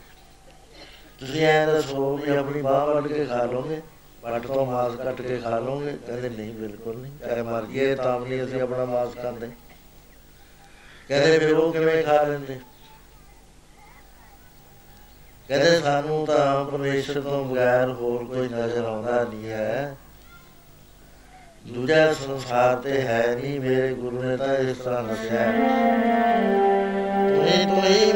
[1.20, 3.82] ਤੁਸੀਂ ਐਂ ਦੱਸੋ ਵੀ ਆਪਣੀ ਬਾਹ ਵੱਢ ਕੇ ਖਾ ਲੋਗੇ
[4.22, 8.20] ਪੱਟ ਤੋਂ ਮਾਸ ਕੱਟ ਕੇ ਖਾ ਲੋਗੇ ਕਹਿੰਦੇ ਨਹੀਂ, ਬਿਲਕੁਲ ਨਹੀਂ। ਚਾਹੇ ਮਰ ਗਏ ਤਾਂ
[8.20, 9.50] ਵੀ ਨਹੀਂ ਅਸੀਂ ਆਪਣਾ ਮਾਸ ਖਾਂਦੇ।
[11.08, 12.60] ਕਹਿੰਦੇ ਫਿਰ ਉਹ ਕਿਵੇਂ ਖਾ ਲੈਂਦੇ?
[15.50, 19.96] ਕਹਿੰਦੇ ਸਾਨੂੰ ਤਾਂ ਪਰਮੇਸ਼ਰ ਤੋਂ ਬਗੈਰ ਹੋਰ ਕੋਈ ਨਜ਼ਰ ਆਉਂਦਾ ਨਹੀਂ ਹੈ
[21.68, 25.52] ਦੂਜਾ ਸੰਸਾਰ ਤੇ ਹੈ ਨਹੀਂ, ਮੇਰੇ ਗੁਰੂ ਨੇ ਤਾਂ ਇਸ ਤਰ੍ਹਾਂ ਦੱਸਿਆ ਹੈ।
[27.30, 28.12] ਤੁਹੀ ਤੁਹੀ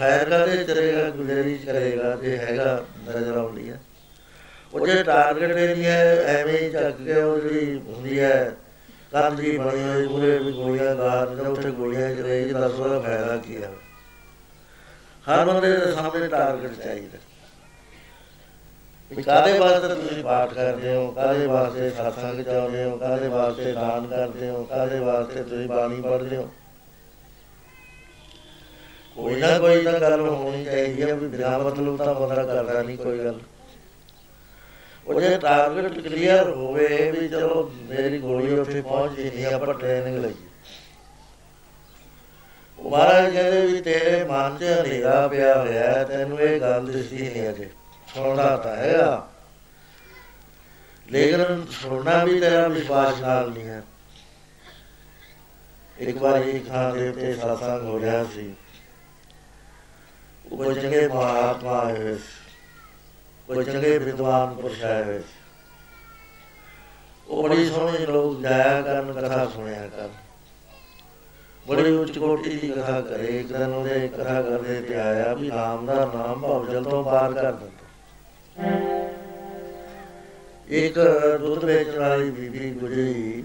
[0.00, 3.80] ਤੇ ਆਦਮੀ ਫਾਇਰ ਕਰਦੇ ਚਲੇਗਾ ਗੁਜ਼ਾਰਿਸ਼ ਕਰੇਗਾ ਜੇ ਹੈਗਾ ਨਜ਼ਰ ਆਉਂਦੀ ਹੈ।
[4.74, 8.56] ਉਹ ਜੇ ਟਾਰਗੇਟ ਨਹੀਂ ਹੈ ਐਵੇਂ ਹੀ ਚੱਕ ਕੇ ਉਹ ਜਿਹੜੀ ਹੁੰਦੀ ਹੈ
[9.12, 13.00] ਕੰਧ ਜੀ ਬਣੀ ਹੋਈ ਪੂਰੇ ਵੀ ਗੋਲੀਆਂ ਗਾਰ ਜਾਂ ਉੱਥੇ ਗੋਲੀਆਂ ਚਲੇ ਜੀ ਦੱਸ ਉਹਦਾ
[13.00, 13.70] ਫਾਇਦਾ ਕੀ ਹੈ।
[15.30, 17.18] ਹਰ ਬੰਦੇ ਦੇ ਸਾਹਮਣੇ ਟਾਰਗੇਟ ਚਾਹੀਦਾ।
[19.16, 24.06] ਵੀ ਕਾਦੇ ਵਾਸਤੇ ਤੁਸੀਂ ਪਾਠ ਕਰਦੇ ਹੋ ਕਾਦੇ ਵਾਸਤੇ ਸਤਸੰਗ ਚਾਹੁੰਦੇ ਹੋ ਕਾਦੇ ਵਾਸਤੇ ਦਾਨ
[24.06, 26.50] ਕਰਦੇ ਹੋ ਕਾਦੇ ਵਾਸਤੇ ਤੁਸੀਂ ਬਾਣੀ ਪੜ੍ਹਦੇ ਹੋ?
[29.20, 32.98] ਕੋਈ ਨਾ ਕੋਈ ਤਾਂ ਗੱਲ ਹੋਣੀ ਚਾਹੀਦੀ ਹੈ ਵੀ ਬਿਨਾਂ ਮਤਲਬ ਤਾਂ ਬੰਦਾ ਕਰਦਾ ਨਹੀਂ
[32.98, 33.40] ਕੋਈ ਗੱਲ।
[35.06, 40.24] ਉਹ ਜੇ ਟਾਰਗੇਟ ਕਲੀਅਰ ਹੋਵੇ ਵੀ ਚਲੋ ਮੇਰੀ ਗੋਲੀ ਉੱਥੇ ਪਹੁੰਚ ਗਈ ਨਹੀਂ, ਆਪਾਂ ਟ੍ਰੇਨਿੰਗ
[40.24, 40.34] ਲਈ।
[42.78, 47.48] ਉਹ ਮਹਾਰਾਜ ਕਹਿੰਦੇ ਵੀ ਤੇਰੇ ਮਨ 'ਚ ਹਨੇਰਾ ਪਿਆ ਹੋਇਆ, ਤੈਨੂੰ ਇਹ ਗੱਲ ਦਿਸਦੀ ਨਹੀਂ
[47.48, 47.70] ਅਜੇ।
[48.14, 49.28] ਸੁਣਦਾ ਤਾਂ ਹੈਗਾ।
[51.10, 53.82] ਲੇਕਿਨ ਸੁਣਨਾ ਵੀ ਤੇਰਾ ਵਿਸ਼ਵਾਸ ਨਾਲ ਨਹੀਂ ਹੈ।
[55.98, 58.54] ਇੱਕ ਵਾਰ ਇੱਕ ਥਾਂ ਦੇ ਉੱਤੇ satsang ਹੋ ਰਿਹਾ ਸੀ।
[60.52, 62.54] ਉਹ ਚੰਗੇ ਮਹਾਤਮਾ ਆਏ ਹੋਏ ਸੀ
[63.48, 65.38] ਕੋਈ ਚੰਗੇ ਵਿਦਵਾਨ ਪੁਰਸ਼ ਆਏ ਹੋਏ ਸੀ
[67.28, 70.10] ਉਹ ਬੜੀ ਸੋਹਣੀ ਲੋਕ ਜਾਇਆ ਕਰਨ, ਕਥਾ ਸੁਣਿਆ ਕਰਨ।
[71.66, 75.86] ਬੜੀ ਉੱਚ ਕੋਟੀ ਦੀ ਕਥਾ ਕਰੇ, ਇੱਕ ਦਿਨ ਉਹਦੇ ਕਥਾ ਕਰਦੇ ਤੇ ਆਇਆ ਵੀ ਨਾਮ
[75.86, 78.68] ਦਾ ਨਾਮ ਭਵਜਲ ਤੋਂ ਪਾਰ ਕਰ ਦਿੰਦਾ
[80.78, 80.98] ਇੱਕ
[81.40, 83.44] ਦੁੱਧ ਵੇਚਣ ਵਾਲੀ ਬੀਬੀ ਗੁਜਰੀ,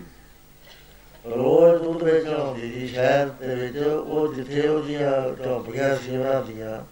[1.26, 5.11] ਰੋਜ਼ ਦੁੱਧ ਵੇਚਣ ਆਉਂਦੀ ਸੀ ਸ਼ਹਿਰ ਦੇ ਵਿੱਚ, ਉਹ ਜਿੱਥੇ ਉਹਦੀਆਂ
[5.44, 6.84] ਝੌਂਪੜੀਆਂ ਸੀ, ਉਹਨਾਂ ਦੀਆਂ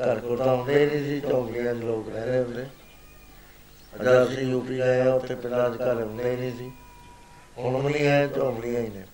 [0.00, 2.66] ਘਰ ਕੋਲ ਤਾਂ ਆਉਂਦੇ ਨਹੀਂ ਸੀ ਝੌਂਪੜੀਆਂ 'ਚ ਲੋਕ ਰਹਿ ਰਹੇ ਹੁੰਦੇ।
[3.92, 6.70] ਅਜਾ ਅਸੀਂ ਯੂਪੀ ਆਏ ਆ ਉੱਥੇ ਪਿੰਡਾਂ 'ਚ ਘਰ ਹੁੰਦੇ ਹੀ ਨਹੀਂ ਸੀ।
[7.58, 9.04] ਹੁਣ ਵੀ ਨਹੀਂ ਹੈ ਝੌਂਪੜੀਆਂ ਹੀ ਨੇ।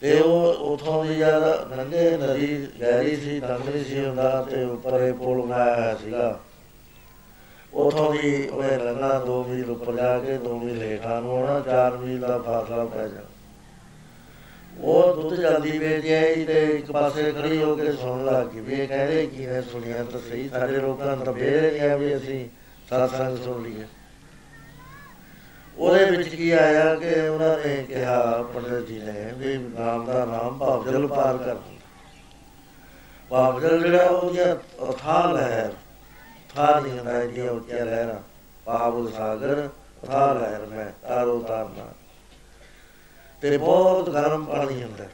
[0.00, 5.00] ਤੇ ਉਹ ਉਥੋਂ ਦੀ ਜ਼ਿਆਦਾ ਨੰਗੇ ਨਦੀ ਗਹਿਰੀ ਸੀ ਲੰਘ ਨਹੀਂ ਸੀ ਹੁੰਦਾ ਤੇ ਉੱਪਰ
[5.00, 6.40] ਇਹ ਪੁਲ ਬਣਾਇਆ ਹੋਇਆ ਸੀਗਾ।
[7.74, 11.96] ਉਥੋਂ ਦੀ ਉਹ ਲੰਘਣਾ 2 ਮੀਲ ਉੱਪਰ ਜਾ ਕੇ 2 ਮੀਲ ਹੇਠਾਂ ਨੂੰ ਆਉਣਾ 4
[11.96, 13.20] ਮੀਲ ਦਾ ਫਾਸਲਾ ਪੈ ਜਾ
[14.80, 18.74] ਉਹ ਦੁੱਧ ਜਲਦੀ ਵੇਚ ਆਈ ਤੇ ਇੱਕ ਪਾਸੇ ਖੜੀ ਹੋ ਕੇ ਸੁਣਨ ਲੱਗ ਗਈ ਵੀ
[18.74, 22.16] ਇਹ ਕਹਿੰਦੇ ਕੀ ਨੇ ਸੁਣਿਆ ਤਾਂ ਸਹੀ, ਸਾਡੇ ਲੋਕਾਂ ਨੂੰ ਤਾਂ ਬੇਰ ਨਹੀਂ ਆ ਵੀ
[22.16, 22.48] ਅਸੀਂ
[22.88, 23.86] ਸਤਸੰਗ ਸੁਣ ਲਈਏ।
[25.78, 30.58] ਉਹਦੇ ਵਿੱਚ ਕੀ ਆਇਆ ਕਿ ਉਹਨਾਂ ਨੇ ਕਿਹਾ, ਪੰਡਤ ਜੀ ਨੇ ਵੀ ਨਾਮ ਦਾ ਨਾਮ
[30.58, 31.74] ਭਾਵਜਲ ਪਾਰ ਕਰ ਦਿੰਦਾ
[33.30, 34.54] ਭਾਵਜਲ ਜਿਹੜਾ ਉਹਦੀਆਂ
[34.90, 35.70] ਅਥਾਹ ਲਹਿਰ
[36.54, 38.20] ਥਾਹ ਨਹੀਂ ਹੁੰਦਾ ਇਹਦੀਆਂ ਉੱਚੀਆਂ ਲਹਿਰਾਂ
[38.66, 39.68] ਪਾਵਲ ਸਾਗਰ
[40.06, 41.92] ਥਾਹ ਲਹਿਰ ਮੈਂ, ਤਾਰੋ ਤਾਰਨਾ।
[43.40, 45.04] ਤੇ ਬਹੁਤ ਗਰਮ ਪਾਣੀ ਹੁੰਦਾ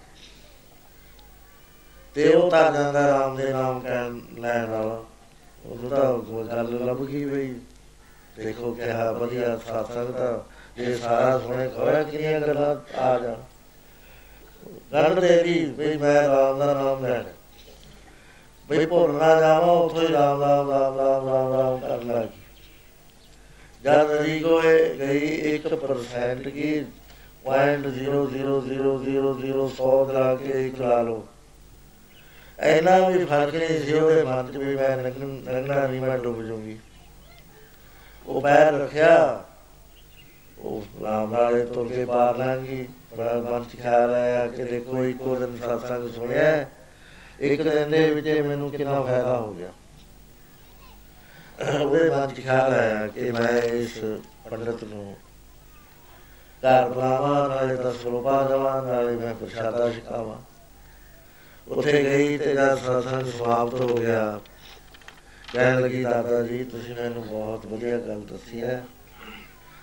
[2.15, 5.05] ਤੇ ਉਹ ਤਾਂ ਜਾਂਦਾ ਰਾਮ ਦੇ ਨਾਮ ਕਹਿਣ ਲੈਣ ਵਾਲਾ।
[5.65, 7.55] ਉਹ ਤਾਂ ਗੱਲ ਲੱਭ ਗਈ ਬਈ।
[8.37, 10.39] ਦੇਖੋ ਕਿਹਾ ਵਧੀਆ ਸਾਸੰਗ ਤਾਂ
[10.83, 13.37] ਇਹ ਸਾਰਾ ਸੁਣੇ ਖੋਇਆ ਕਿੰਨੀਆਂ ਗੱਲਾਂ ਆ ਜਾ
[14.93, 17.25] ਗੱਲ ਦੇ ਦੀ ਬਈ ਮੈਂ ਰਾਮ ਦਾ ਨਾਮ ਲੈਣਾ
[18.69, 22.41] ਬਈ ਭੁੱਲ ਨਾ ਜਾਵਾਂ, ਉੱਥੋਂ ਹੀ ਰਾਮ ਰਾਮ ਰਾਮ ਰਾਮ ਰਾਮ ਰਾਮ ਕਰਨ ਲੱਗੀ
[23.85, 26.85] ਜਦ ਨਦੀ ਕੋਏ ਗਈ 1% ਕੀ
[27.45, 31.27] 0.00000 ਲਾ ਕੇ ਇੱਕ ਲਾ ਲਓ।
[32.59, 36.79] ਐਨਾ ਵੀ ਫ਼ਰਕ ਨਹੀਂ ਸੀ ਉਹਦੇ ਮਨ 'ਚ ਵੀ ਮੈਂ ਲੰਘਣਾ ਨਹੀਂ ਮੈਂ ਡੁੱਬ ਜੂਗੀ
[38.27, 39.45] ਉਹ ਪੈਰ ਰੱਖਿਆ,
[40.59, 45.37] ਉਹ ਰਾਮ ਵਾਲੇ ਤੁਰ ਕੇ ਪਾਰ ਲਾਂਗੀ ਬੜਾ ਮਨ 'ਚ ਖਿਆਲ ਆਇਆ ਕਿ ਦੇਖੋ ਇੱਕੋ
[45.37, 46.67] ਦਿਨ ਸਾਸਾਂ ਸੁਣਿਆ।
[47.41, 49.73] ਇੱਕ ਦਿਨ ਦੇ ਵਿੱਚ ਮੈਨੂੰ ਕਿੰਨਾ ਫਾਇਦਾ ਹੋ ਗਿਆ।
[51.81, 54.05] ਉਹਦੇ ਮਨ 'ਚ ਖਿਆਲ ਆਇਆ ਕਿ ਮੈਂ ਇਸ
[54.51, 55.17] ਪੰਡਤ ਨੂੰ
[56.63, 60.37] ਘਰ ਬੁਲਾਵਾਂ ਨਾਲੇ ਤਾਂ ਸਰੋਪਾ ਦੇਵਾਂ, ਨਾਲੇ ਮੈਂ ਪ੍ਰਸ਼ਾਦਾ ਛਕਾਵਾਂ।
[61.67, 64.41] ਉੱਥੇ ਗਈ ਤੇ ਜਦ ਸਤਸੰਗ ਸਮਾਪਤ ਹੋ ਗਿਆ,
[65.53, 68.85] ਕਹਿਣ ਲੱਗੀ, ਦਾਦਾ ਜੀ, ਤੁਸੀਂ ਮੈਨੂੰ ਬਹੁਤ ਵਧੀਆ ਗੱਲ ਦੱਸੀ ਹੈ।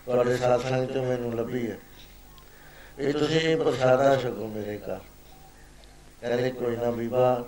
[0.05, 1.77] ਤੁਹਾਡੇ ਸਤਸੰਗ ਤੋਂ ਮੈਨੂੰ ਲੱਭੀ ਹੈ।
[2.99, 4.99] ਇਹ ਤੁਸੀਂ ਪ੍ਰਸ਼ਾਦਾ ਛਕੋ ਮੇਰੇ ਘਰ।
[6.21, 7.45] ਕਹਿੰਦੇ, ਕੋਈ ਨਾ ਬੀਬਾ,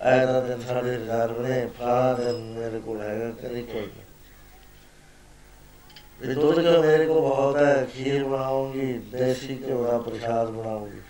[0.00, 3.90] ਆਇਆ ਦਾ ਦਿਨ ਸਾਡੇ ਰਿਜ਼ਰਵ ਨੇ ਫਲਾ ਦਿਨ ਮੇਰੇ ਕੋਲ ਹੈਗਾ, ਕਹਿੰਦੇ, ਕੋਈ
[6.20, 11.00] ਨਹੀਂ ਵੀ ਦੁੱਧ ਕਿ ਮੇਰੇ ਕੋਲ ਬਹੁਤ ਹੈ, ਖੀਰ ਬਣਾਉਂਗੀ, ਦੇਸੀ ਘਿਓ ਦਾ ਪ੍ਰਸ਼ਾਦ ਬਣਾਉਂਗੀ।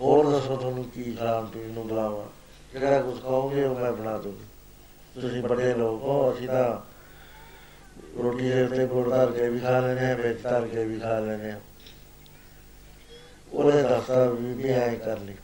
[0.00, 2.28] ਹੋਰ ਦੱਸੋ ਤੁਹਾਨੂੰ ਕੀ ਖਾਣ ਪੀਣ ਨੂੰ ਬੁਲਾਵਾਂ?
[2.72, 4.44] ਜਿਹੜਾ ਕੁਝ ਕਹੋਗੇ ਉਹ ਮੈਂ ਬਣਾ ਦੂੰਗੀ।
[5.20, 6.80] ਤੁਸੀਂ ਬੜੇ ਲੋਕ ਹੋ, ਅਸੀਂ ਤਾਂ
[8.22, 11.18] ਰੋਟੀ ਦੇ ਉੱਤੇ ਗੁੜ ਧਰ ਕੇ ਵੀ ਖਾ ਲੈਣੇ ਆ ਵਿੱਚ ਧਰ ਕੇ ਵੀ ਖਾ
[11.18, 11.60] ਲੈਣੇ ਆ
[13.52, 15.34] ਉਹਨੇ ਦੱਸਦਾ ਵੀ ਵੀ ਐ ਕਰ ਲਈ।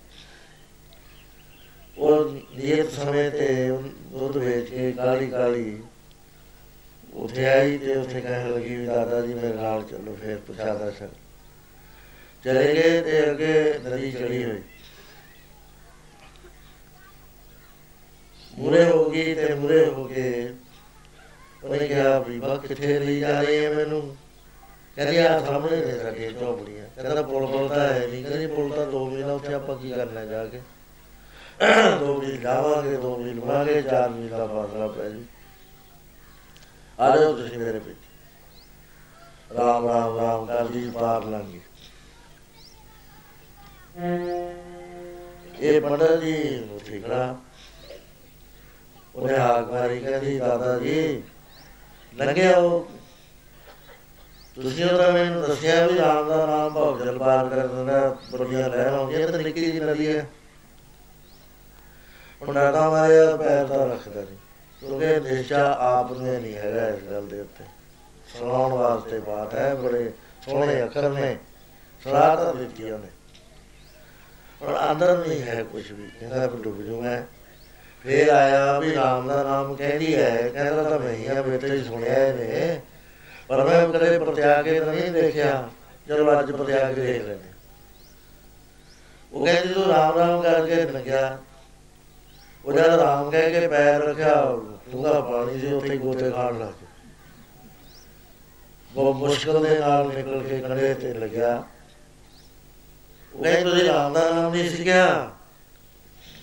[1.98, 2.24] ਉਹ
[2.56, 3.78] ਨਿਯਤ ਸਮੇਂ ਤੇ
[4.10, 5.82] ਦੁੱਧ ਵੇਚ ਕੇ ਕਾਲੀ ਕਾਲੀ
[7.16, 11.10] ਉੱਥੇ ਆਈ ਤੇ ਉੱਥੇ ਕਹਿਣ ਲੱਗੀ ਵੀ ਦਾਦਾ ਜੀ ਮੇਰੇ ਨਾਲ ਚੱਲੋ ਫੇਰ ਪ੍ਰਸ਼ਾਦਾ ਛਕ
[12.44, 14.62] ਚਲੇ ਗਏ ਤੇ ਅੱਗੇ ਨਦੀ ਚੜੀ ਹੋਈ।
[18.58, 20.54] ਮੂਰੇ ਹੋ ਗਈ ਤੇ ਮੂਰੇ ਹੋ ਕੇ
[21.64, 24.16] ਉਹਨੇ ਕਿਹਾ ਵੀ ਬਾ ਕਿੱਥੇ ਲਈ ਜਾ ਰਹੀ ਹੈ ਮੈਨੂੰ?
[24.96, 28.86] ਕਹਿੰਦੀ ਆ ਸਾਹਮਣੇ ਨੇ ਸਾਡੇ ਝੋਪੜੀਆਂ। ਕਹਿੰਦਾ ਪੁਲ ਪੁਲ ਤਾਂ ਹੈ ਨਹੀਂ। ਕਹਿੰਦੀ ਪੁਲ ਤਾਂ
[28.86, 30.60] ਦੋ ਮਹੀਨਾ ਉੱਥੇ ਆਪਾਂ ਕੀ ਕਰਨਾ ਜਾ ਕੇ?
[32.00, 35.24] ਦੋ ਮੀਲ ਜਾਵਾਂਗੇ ਦੋ ਮੀਲ ਮਾਗੇ ਚਾਰ ਮੀਲ ਦਾ ਫਾਸਲਾ ਪੈ ਜੀ
[36.98, 38.04] ਆ ਜਾਓ ਤੁਸੀਂ ਮੇਰੇ ਪਿੱਛੇ
[39.56, 41.60] ਰਾਮ ਰਾਮ ਰਾਮ, ਕਰਦੀ ਪਾਰ ਲੰਗੀ
[45.60, 46.34] ਇਹ ਪੰਡਤ ਜੀ
[46.74, 47.36] ਉੱਥੇ ਖੜਾ
[49.14, 51.22] ਉਹਨੇ ਹਾਕ ਮਾਰੀ ਕਹਿੰਦੀ, ਦਾਦਾ ਜੀ,
[52.12, 52.88] ਲੰਘਿਆ ਉਹ
[54.56, 58.92] ਤੁਸੀਂ ਉਹਦਾ ਮੈਨੂੰ ਦੱਸਿਆ ਵੀ ਰਾਮ ਦਾ ਨਾਮ ਭਵ ਜਲ ਪਾਰ ਕਰ ਦਿੰਦਾ ਬੜੀਆਂ ਲਹਿਰ
[58.92, 60.26] ਆਉਂਦੀਆਂ ਤੇ ਨਿੱਕੀ ਜਿਹੀ ਨਦੀ ਹੈ।
[62.42, 64.36] ਉਹਨਾਂ ਦਾ ਮਾਰਿਆ ਪੈਰ ਦਾ ਰੱਖਦਾ ਨਹੀਂ
[64.86, 67.64] ਕਿਉਂਕਿ ਦੇਸ਼ਾ ਆਪ ਨੇ ਨਹੀਂ ਹੈਗਾ ਇਸ ਗੱਲ ਦੇ ਉੱਤੇ।
[68.28, 70.12] ਸੁਣਾਉਣ ਵਾਸਤੇ ਬਾਤ ਹੈ, ਬੜੇ
[70.44, 71.36] ਸੋਹਣੇ ਅੱਖਰ ਨੇ,
[72.04, 73.08] ਸਲਾਹ ਦਿੱਤੀ ਉਹਨੇ।
[74.60, 77.22] ਪਰ ਅੰਦਰ ਨਹੀਂ ਹੈ ਕੁਝ ਵੀ, ਕਹਿੰਦਾ ਵੀ ਡੁੱਬ ਜੂ ਮੈਂ।
[78.04, 81.82] ਫੇਰ ਆਇਆ ਵੀ ਰਾਮ ਦਾ ਨਾਮ ਕਹਿੰਦੀ ਹੈ, ਕਹਿੰਦਾ ਤਾਂ ਮੈਂ ਹੀ ਆ ਬੇਟੇ ਹੀ
[81.84, 82.80] ਸੁਣਿਆ ਇਹਨੇ।
[83.48, 85.68] ਪਰ ਮੈਂ ਕਦੇ ਪ੍ਰਤਿਆਗ ਕੇ ਨਹੀਂ ਦੇਖਿਆ
[86.08, 87.50] ਚਲੋ ਅੱਜ ਪ੍ਰਤਿਆਗ ਕੇ ਦੇਖ ਲੈਂਦੇ।
[89.32, 91.38] ਉਹ ਕਹਿੰਦੀ, ਤੂੰ ਰਾਮ ਰਾਮ ਕਰਕੇ ਲੱਗਿਆ
[92.64, 94.40] ਉਹ ਜਦ ਰਾਮ ਕਹਿ ਕੇ ਪੈਰ ਰੱਖਿਆ
[94.92, 96.88] ਡੂੰਘਾ ਪਾਣੀ ਸੀ ਉੱਥੇ ਗੋਤੇ ਖਾਣ ਲੱਗ ਗਿਆ।
[98.92, 101.64] ਬਹੁਤ ਮੁਸ਼ਕਲ ਦੇ ਨਾਲ ਨਿਕਲ ਕੇ ਕੰਢੇ ਤੇ ਲੱਗਿਆ।
[103.34, 105.30] ਉਹ ਕਹਿੰਦੇ ਤੁਸੀਂ ਰਾਮ ਦਾ ਨਾਮ ਨਹੀਂ ਸਿੱਖਿਆ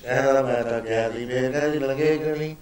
[0.04, 2.56] ਕਹਿੰਦਾ, ਮੈਂ ਤਾਂ ਗਿਆ ਸੀ, ਫੇਰ ਕਹਿੰਦੀ ਲੱਗੇ ਕਿ ਨਹੀਂ?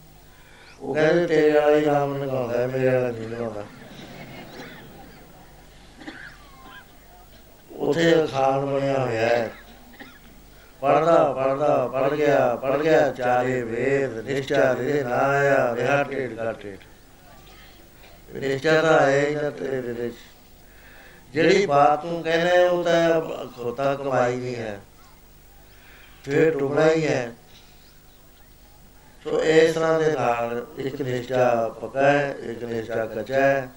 [0.81, 3.63] ਉਹ ਕਹਿੰਦੇ, ਤੇਰੇ ਵਾਲਾ ਹੀ ਨਾਮ ਨਿਕਾਉਂਦਾ ਮੇਰੇ ਵਾਲਾ ਨਹੀਂ ਨਿਕਾਉਂਦਾ
[7.71, 9.51] ਉਥੇ ਖਾਨ ਬਣਿਆ ਹੋਇਆ ਹੈ।
[10.81, 16.53] ਪੜਦਾ ਪੜਦਾ ਪੜ ਗਿਆ ਪੜ ਗਿਆ, ਚਾਰੇ ਵੇਦ, ਨਿਸ਼ਚਾ ਦੇ ਨਾ ਆਇਆ ਰਿਹਾ ਢੇਡ ਦਾ
[16.63, 16.77] ਢੇਡ।
[18.35, 20.15] ਨਿਸ਼ਚਾ ਦਾ ਹੈ ਨਾ ਤੇਰੇ ਦੇ ਵਿੱਚ।
[21.33, 24.79] ਜਿਹੜੀ ਬਾਤ ਤੂੰ ਕਹਿੰਦਾ ਉਹ ਤਾਂ ਖੋਤਾ ਕਮਾਈ ਨਹੀਂ ਹੈ।
[26.23, 27.31] ਫੇਰ ਟੁਕੜਾ ਹੀ ਹੈ।
[29.23, 33.69] ਸੋ ਇਸ ਤਰ੍ਹਾਂ ਦੇ ਨਾਲ ਇੱਕ ਨਿਸ਼ਚਾ ਪੱਕਾ ਹੈ, ਇੱਕ ਨਿਸ਼ਚਾ ਕੱਚਾ ਹੈ।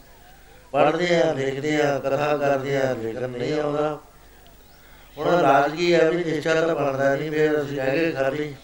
[0.73, 3.99] ਪੜ੍ਹਦੇ ਆ ਲਿਖਦੇ ਆ ਕਥਾ ਕਰਦੇ ਆ ਲੇਕਿਨ ਨਹੀਂ ਆਉਂਦਾ।
[5.19, 8.55] ਹੁਣ ਰਾਜਗੀ ਹੈ ਵੀ ਨਿਸ਼ਚਾ ਤਾਂ ਬਣਦਾ ਨਹੀਂ, ਫੇਰ ਅਸੀਂ ਕਹਿ ਕੇ ਖਾਲੀ।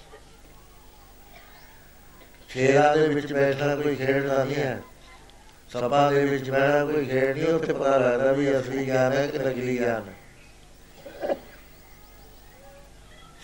[2.48, 4.82] ਸ਼ੇਰਾਂ ਦੇ ਵਿੱਚ ਬੈਠਣਾ ਕੋਈ ਖੇਡਦਾ ਨਹੀਂ ਹੈ।
[5.72, 9.38] ਸਭਾ ਦੇ ਵਿੱਚ ਬੈਠਣਾ ਕੋਈ ਖੇਡ ਨਹੀਂ, ਉੱਥੇ ਪਤਾ ਲੱਗਦਾ ਵੀ ਅਸਲੀ ਗਿਆਨ ਹੈ ਕਿ
[9.38, 10.14] ਨਕਲੀ ਗਿਆਨ ਹੈ।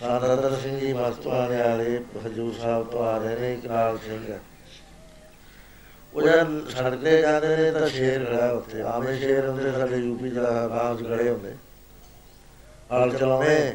[0.00, 4.38] ਸਾਦਰ ਸਿੰਘ ਜੀ ਮਸਤਵਾਨੇ ਵਾਲੇ ਹਜੂਰ ਸਾਹਿਬ ਤੋਂ ਆ ਰਹੇ ਨੇ, ਇਕਰਾਲ ਸਿੰਘ।
[6.14, 10.30] ਉਹ ਜਦ ਸੜਕ ਤੇ ਜਾਂਦੇ ਨੇ ਤਾਂ ਸ਼ੇਰ ਖੜਾ ਉੱਥੇ, ਆਵੇਂ ਸ਼ੇਰ ਹੁੰਦੇ, ਸਾਡੇ ਯੂਪੀ
[10.30, 11.54] ਦਾ ਬਾਹਰ ਖੜੇ ਹੁੰਦੇ।
[12.92, 13.72] ਹਾਲ ਚਲਾਵੇਂ।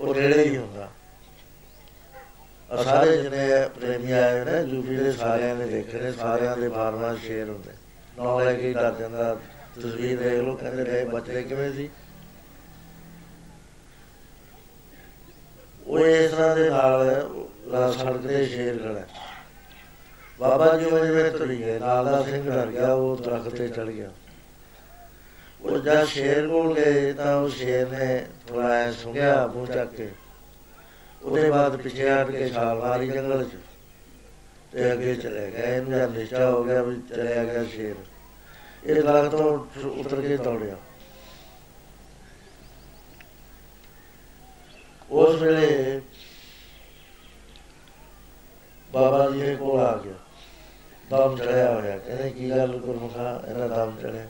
[0.00, 0.88] ਉਹ ਨੇੜੇ ਹੀ ਹੁੰਦਾ।
[2.70, 7.14] ਆ ਸਾਰੇ ਜਿਹਨੇ ਪ੍ਰੇਮੀ ਆਏ ਨੇ, ਯੂਪੀ ਦੇ ਸਾਰਿਆਂ ਨੇ ਦੇਖੇ ਨੇ, ਸਾਰਿਆਂ ਦੇ ਫਾਰਮਾਂ
[7.14, 7.70] 'ਚ ਸ਼ੇਰ ਹੁੰਦੇ।
[8.18, 9.36] ਨਾਲ ਲੈ ਕੇ ਹੀ ਡਰ ਜਾਂਦਾ,
[9.78, 11.90] ਤਸਵੀਰ ਦੇਖ ਲਓ, ਕਹਿੰਦੇ ਰਹੇ ਬੱਚੇ ਕਿਵੇਂ ਸੀ?
[15.86, 17.06] ਉਹ ਇਸ ਤਰ੍ਹਾਂ ਦੇ ਨਾਲ
[17.72, 19.06] ਰਾ- ਸੜਕ ਤੇ ਸ਼ੇਰ ਖੜਾ। ਹੈ।
[20.40, 23.84] ਬਾਬਾ ਜੀ ਉਹ ਜਿਵੇਂ ਤੁਰੀ ਗਏ, ਨਾਲ ਦਾ ਸਿੰਘ ਡਰ ਗਿਆ, ਉਹ ਦਰਖਤ ਤੇ ਚੜ
[23.84, 24.10] ਗਿਆ।
[25.62, 30.10] ਉਹ ਜਦ ਸ਼ੇਰ ਕੋਲ ਗਏ ਤਾਂ ਉਹ ਸ਼ੇਰ ਨੇ ਥੋੜਾ ਐ ਸੁੰਘਿਆ ਮੂੰਹ ਚੱਕ ਕੇ।
[31.22, 33.56] ਉਹਦੇ ਬਾਅਦ ਪਿੱਛੇ ਹਟ ਕੇ ਛਾਲ ਮਾਰੀ ਜੰਗਲ 'ਚ।
[34.72, 37.94] ਤੇ ਅੱਗੇ ਚਲੇ ਗਏ। ਇਹਨੂੰ ਜਦ ਨਿਸ਼ਚਾ ਹੋ ਗਿਆ ਵੀ ਚਲਿਆ ਗਿਆ ਸ਼ੇਰ।
[38.84, 40.76] ਇਹ ਦਰਖਤ ਤੋਂ ਉੱਠ- ਉਤਰ ਕੇ ਦੌੜਿਆ।
[45.10, 46.00] ਉਸ ਵੇਲੇ
[48.92, 50.14] ਬਾਬਾ ਜੀ ਦੇ ਕੋਲ ਆ ਗਿਆ।
[51.10, 53.44] ਦਮ ਚੜਿਆ ਹੋਇਆ। ਕਹਿੰਦੇ, ਕੀ ਗੱਲ ਗੁਰਮੁਖਾ?
[53.48, 54.26] ਇਹਦਾ ਦਮ ਚੜਿਆ।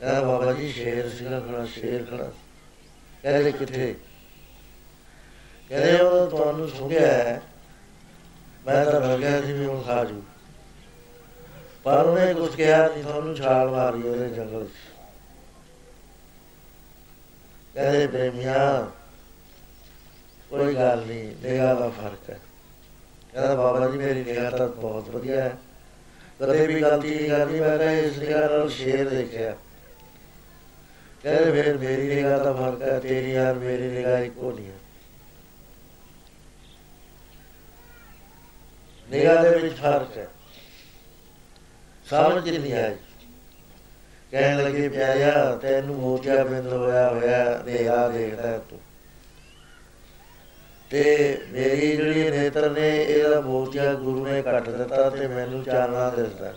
[0.00, 2.32] ਕਹਿੰਦਾ ਬਾਬਾ ਜੀ ਸ਼ੇਰ ਸੀਗਾ ਖੜਾ ਸ਼ੇਰ ਖੜਾ
[3.22, 3.94] ਕਹਿੰਦੇ ਕਿੱਥੇ?
[5.68, 7.42] ਕਹਿੰਦੇ ਉਹ ਤੁਹਾਨੂੰ ਸੁਣਿਆ ਹੈ।
[8.66, 10.22] ਮੈਂ ਤਾਂ ਡਰ ਗਿਆ ਸੀ ਵੀ ਹੁਣ ਖਾ ਜੂ।
[11.84, 14.70] ਪਰ ਉਹਨੇ ਕੁਝ ਕਿਹਾ ਨਹੀਂ, ਤੁਹਾਨੂੰ ਛਾਲ ਮਾਰੀ ਉਹਦੇ ਜੰਗਲ 'ਚ।
[17.74, 18.86] ਕਹਿੰਦੇ ਪ੍ਰੇਮੀਆਂ
[20.50, 22.40] ਕੋਈ ਗੱਲ ਨਹੀਂ, ਨਿਗਾਹ ਦਾ ਫ਼ਰਕ ਹੈ।
[23.32, 25.58] ਕਹਿੰਦਾ, ਬਾਬਾ ਜੀ, ਮੇਰੀ ਨਿਗਾਹ ਤਾਂ ਬਹੁਤ ਵਧੀਆ ਹੈ।
[26.40, 29.56] ਕਦੇ ਵੀ ਗਲਤੀ ਨਹੀਂ ਕਰਨੀ, ਮੈਂ ਤਾਂ ਇਸ ਨਿਗਾਹ ਨਾਲ ਸ਼ੇਰ ਦੇਖਿਆ।
[31.22, 34.76] ਕਹਿੰਦੇ ਫਿਰ ਮੇਰੀ ਨਿਗਾਹ ਦਾ ਫ਼ਰਕ ਹੈ, ਤੇਰੀ ਯਾਰ ਮੇਰੀ ਨਿਗਾਹ ਇੱਕੋ ਨਹੀਂ ਹੈ।
[39.10, 40.28] ਨਿਗਾਹ ਦੇ ਵਿੱਚ ਫ਼ਰਕ ਹੈ।
[42.04, 42.96] ਸਮਝ ਨਹੀਂ ਆਈ।
[44.30, 48.80] ਕਹਿਣ ਲੱਗੇ, ਪਿਆਰਿਆ, ਤੈਨੂੰ ਮੋਤੀਆ ਬਿੰਦ ਹੋਇਆ ਹੋਇਆ ਨਿਗਾਹ ਦੇਖਦਾ ਹੈ ਤੂੰ।
[50.90, 56.54] ਤੇ ਮੇਰੀ ਜਿਹੜੀ ਨੇਤਰ ਨੇ, ਇਹਦਾ ਮੋਤੀਆ ਗੁਰੂ ਨੇ ਕੱਟ ਦਿੱਤਾ ਤੇ ਮੈਨੂੰ ਚਾਨਣਾ ਦਿਸਦਾ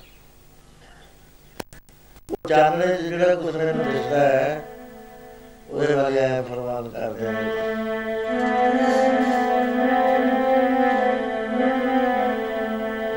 [2.45, 4.61] ਉਹ ਚਾਨਣੇ 'ਚ ਜਿਹੜਾ ਕੁਝ ਮੈਨੂੰ ਦਿਸਦਾ ਹੈ,
[5.69, 7.43] ਉਹਦੇ ਬਾਰੇ ਐ ਫਰਮਾਨ ਕਰਦੇ ਨੇ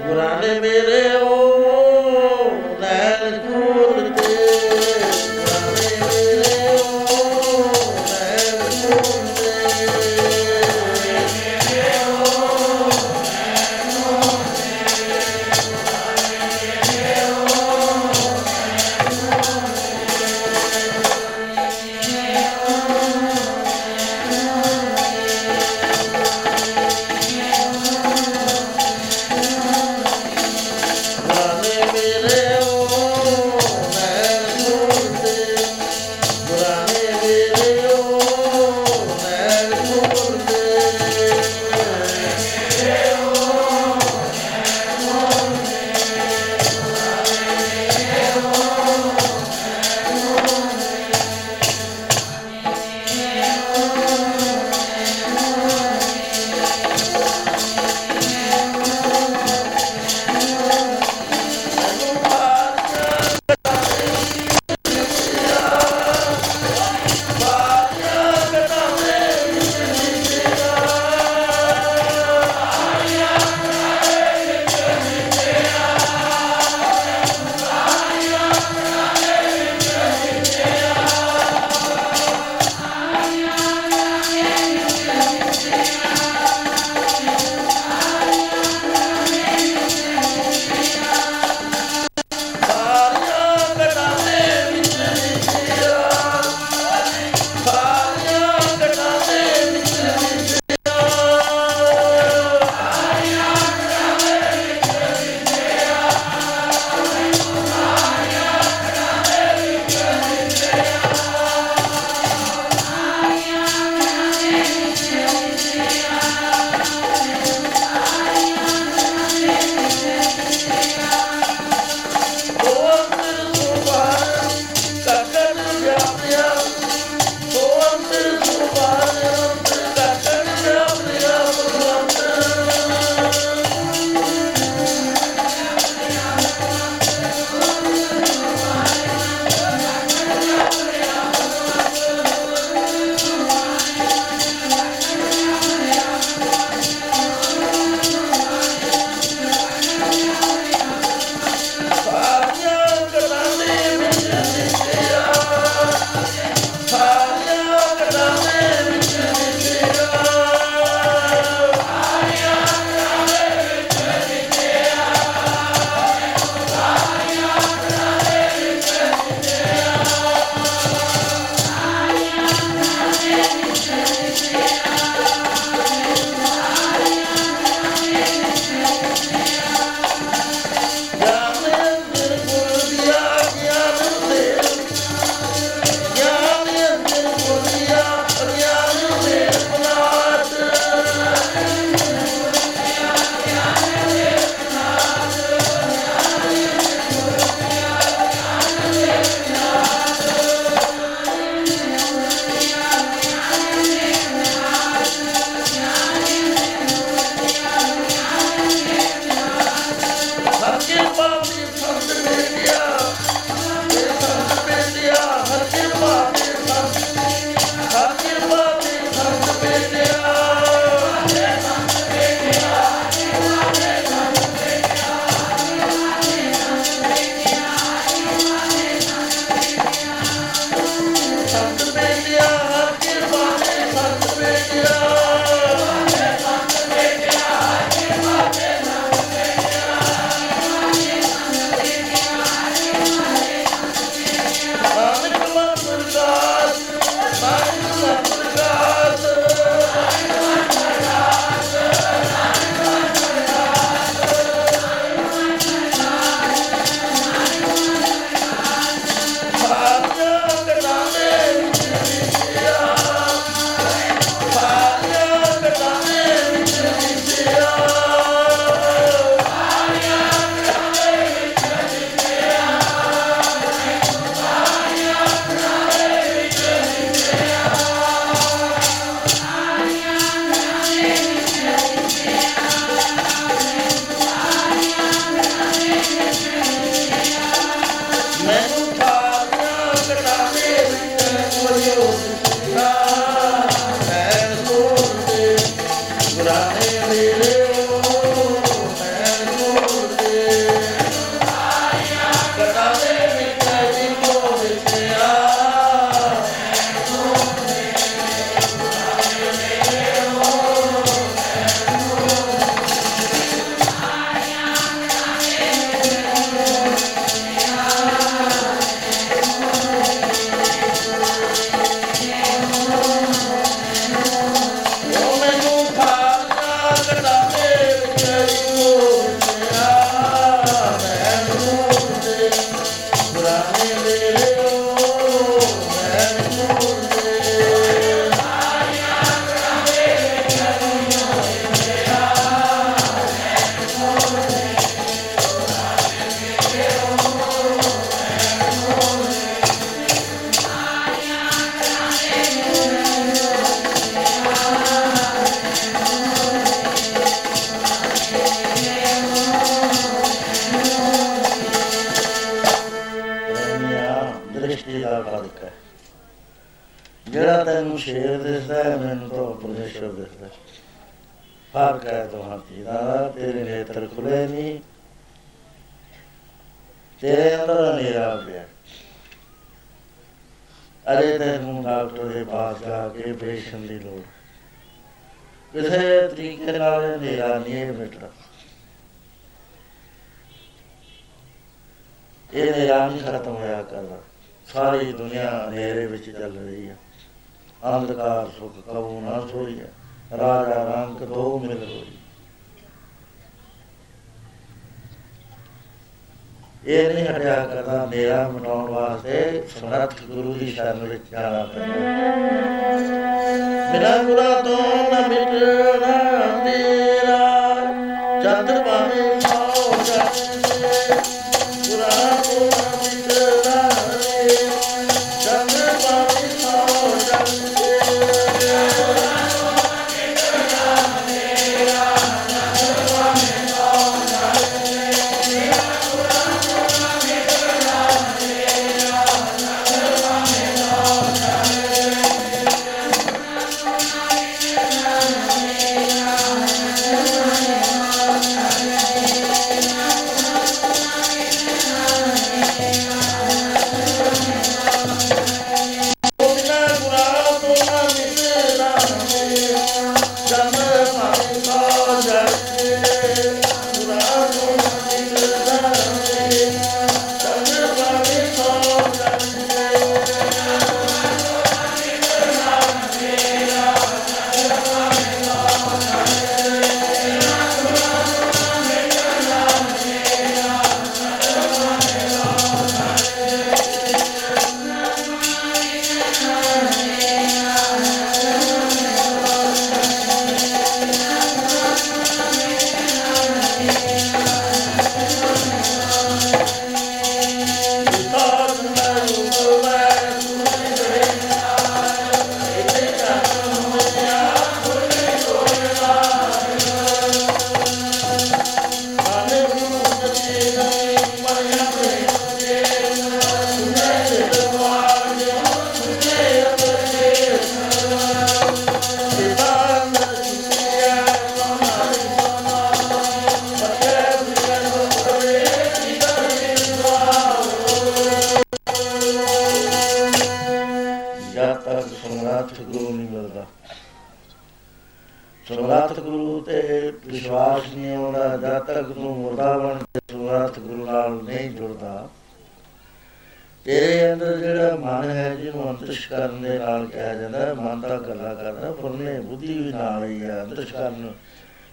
[0.07, 1.35] ਗੁਰਾਂ ਨੇ ਮੇਰੇ ਉਹ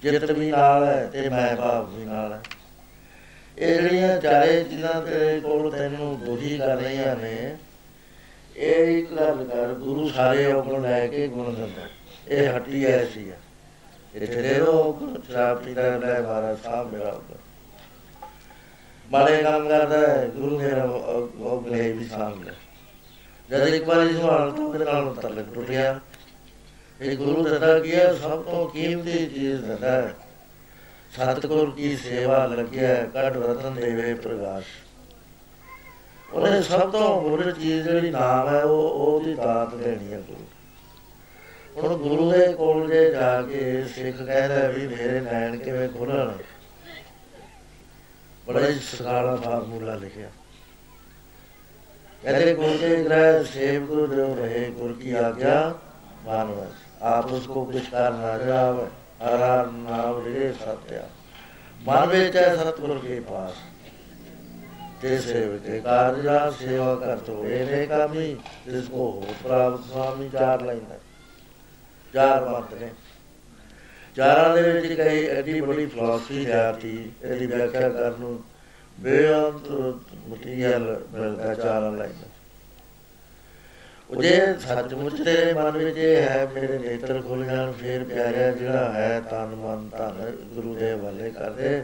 [0.03, 2.41] ਚਿੱਤ ਵੀ ਨਾਲ ਹੈ ਤੇ ਮੈਂ ਭਾਵ ਵੀ ਨਾਲ। ਹੈ
[3.57, 7.55] ਇਹ ਜਿਹੜੀਆਂ ਚਾਰੇ ਚੀਜ਼ਾਂ ਤੇਰੇ ਕੋਲ ਤੈਨੂੰ ਦੁਖੀ ਕਰ ਰਹੀਆਂ ਨੇ,
[8.55, 11.87] ਇਹ ਇੱਕ ਗੱਲ ਕਰ, ਗੁਰੂ ਸਾਰੇ ਔਗਣ ਲੈ ਕੇ ਗੁਣ ਦਿੰਦਾ।
[12.29, 13.37] ਇਹ ਹੱਟੀ ਐਸੀ ਹੈ
[14.15, 17.37] ਇੱਥੇ ਦੇ ਲੋਕ ਸ਼ਰਾਬ ਪੀਂਦਾ ਰਹਿੰਦਾ ਮਹਾਰਾਜ ਸਾਹਿਬ ਮੇਰਾ ਉੱਪਰ
[19.05, 22.51] ਮਾਰੇ ਕੰਮ ਕਰਦਾ ਹੈ, ਗੁਰੂ ਮੇਰਾ ਉਹ ਗਲੇ ਵੀ ਸਾਹਮਣੇ।
[23.49, 25.99] ਜਦ ਇੱਕ ਵਾਰ ਇਸ ਨੂੰ ਹਾਲਤ ਉਹਦੇ ਨਾਲ ਉਤਰ ਲੈ ਟੁੱਟ ਗਿਆ
[27.01, 30.09] ਇਹ ਗੁਰੂ ਦਿੱਤਾ ਗਿਆ ਸਭ ਤੋਂ ਕੀਮਤੀ ਚੀਜ਼ ਦਿੱਤਾ
[31.15, 34.65] ਸਤਗੁਰ ਕੀ ਸੇਵਾ ਲੱਗਿਆ ਕੜ ਰਤਨ ਦੇਵੇ ਪ੍ਰਕਾਸ਼।
[36.33, 40.45] ਉਹਨੇ ਸਭ ਤੋਂ ਹੋਰ ਚੀਜ਼ ਜਿਹੜੀ ਨਾਮ ਹੈ, ਉਹ ਉਹਦੀ ਦਾਤ ਦੇਣੀ ਹੈ ਗੁਰੂ।
[41.77, 46.31] ਹੁਣ ਗੁਰੂ ਦੇ ਕੋਲ ਜੇ ਜਾ ਕੇ ਸਿੱਖ ਕਹਿੰਦਾ ਵੀ ਮੇਰੇ ਨੈਣ ਕਿਵੇਂ ਖੁੱਲਣ
[48.47, 50.29] ਬੜਾ ਹੀ ਸਖਾਲਾ ਫਾਰਮੂਲਾ ਲਿਖਿਆ।
[52.23, 55.73] ਕਹਿੰਦੇ ਗੁਰ ਦੇ ਗ੍ਰਹਿ ਸੇਵ ਗੁਰੂ ਰਹੇ, ਗੁਰ ਕੀ ਆਗਿਆ?
[56.26, 58.80] मानवस आप उसको कुछ कर न जाव
[59.22, 61.02] हर हर नाम रे सत्य
[61.86, 63.60] मानवे चाहे सतगुरु के पास
[65.02, 70.98] ते सेव के कार्य सेवा कर तो ਇਹਨੇ ਕਾਮੀ ਜਿਸਕੋ ਹੋ ਪ੍ਰਾਪਤ ਸੁਆਮੀ ਚਾਰ ਲਾਈਨਾਂ
[72.14, 72.90] ਚਾਰ ਮਤ ਨੇ
[74.16, 78.38] ਚਾਰਾਂ ਦੇ ਵਿੱਚ ਕਈ ਐਡੀ ਬੜੀ ਫਿਲਾਸਫੀ ਲਿਆਤੀ ਇਹਦੀ ਵਿਆਖਿਆ ਕਰਨ ਨੂੰ
[78.98, 79.70] ਬੇਅੰਤ
[80.28, 82.31] ਮਟੀਰੀਅਲ ਮਿਲਦਾ ਚਾਰਾਂ ਲਾਈਨਾਂ ਉਹ
[84.19, 89.21] ਜੇ ਸੱਚਮੁੱਚ ਤੇਰੇ ਮਨ ਵਿੱਚ ਇਹ ਹੈ, ਮੇਰੇ ਨੇਤਰ ਖੁੱਲ ਜਾਣ, ਫੇਰ ਪਿਆਰਿਆ ਜਿਹੜਾ ਹੈ,
[89.29, 91.83] ਤਨ ਮਨ ਧਨ ਗੁਰੂ ਦੇ ਹਵਾਲੇ ਕਰਦੇ।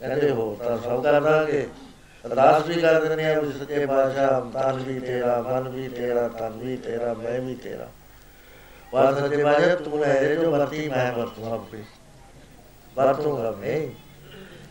[0.00, 1.66] ਕਹਿੰਦੇ ਹੋ ਤਾਂ ਸਭ ਕਰ ਦਾਂਗੇ।
[2.26, 6.52] ਅਰਦਾਸ ਵੀ ਕਰ ਦਿੰਦੇ ਆ ਵੀ ਸੱਚੇ ਪਾਤਸ਼ਾਹ ਤਨ ਵੀ ਤੇਰਾ, ਮਨ ਵੀ ਤੇਰਾ ਤਨ
[6.52, 7.88] ਵੀ ਤੇਰਾ, ਮੈਂ ਵੀ ਤੇਰਾ।
[8.92, 11.82] ਪਰ ਸੱਚੇ ਪਾਤਸ਼ਾਹ, ਤੂੰ ਹੈ ਜੋ ਵਰਤੀ, ਮੈਂ ਵਰਤੂੰ ਆਪੇ।
[12.96, 13.80] ਵਰਤੂੰਗਾ ਮੈਂ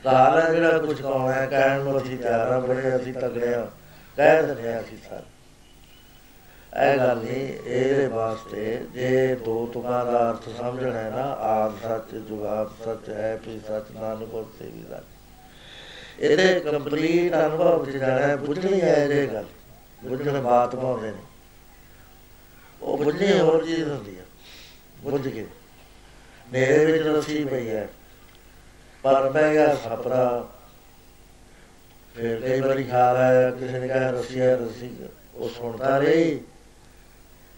[0.03, 3.67] ਕਾਲ ਹੈ ਜਿਹੜਾ ਕੁਝ ਕਹਣਾ ਹੈ, ਕਹਿਣ ਨੂੰ ਅਸੀਂ ਤਿਆਰ ਆ ਬੜੇ ਅਸੀਂ ਤਗੜੇ ਆ
[4.17, 5.36] ਕਹਿ ਦਿੰਦੇ ਆ ਅਸੀਂ ਸਾਰੇ।
[6.73, 12.15] ਇਹ ਗੱਲ ਨਹੀਂ, ਇਹਦੇ ਵਾਸਤੇ ਜੇ ਦੋ ਤੁਕਾਂ ਦਾ ਅਰਥ ਸਮਝਣਾ ਹੈ ਨਾ ਆਦ ਸੱਚ
[12.27, 15.05] ਜੁਗਾਦ ਸੱਚ, ਹੈ ਵੀ ਸੱਚ, ਨਾਨਕ ਹੋਤੇ ਵੀ ਸੱਚ।
[16.19, 19.45] ਇਹਦੇ ਕੰਪਲੀਟ ਅਨੁਭਵ ਚ ਜਾਣਾ ਹੈ, ਬੁੱਝਣੀ ਹੈ ਇਹ ਗੱਲ,
[20.01, 21.21] ਬੁੱਝਣ ਬਾਤ ਪਾਉਂਦੇ ਨੇ।
[22.81, 24.25] ਉਹ ਬੁੱਝਣੀ ਹੋਰ ਚੀਜ਼ ਹੁੰਦੀ ਹੈ
[25.01, 25.45] ਬੁੱਝ ਕੇ।
[26.47, 27.87] ਨੇਰੇ ਵਿੱਚ ਰਸੀ ਪਈ ਹੈ,
[29.03, 30.47] ਪਰ ਮੈਂ ਗਿਆ ਸਪਨਾ
[32.15, 34.95] ਫਿਰ ਕਈ ਵਾਰੀ ਖਿਆਲ ਆਇਆ ਕਿਸੇ ਨੇ ਕਿਹਾ ਰਸੀ ਹੈ, ਰਸੀ,
[35.35, 36.39] ਉਹ ਸੁਣਦਾ ਰਹੀ।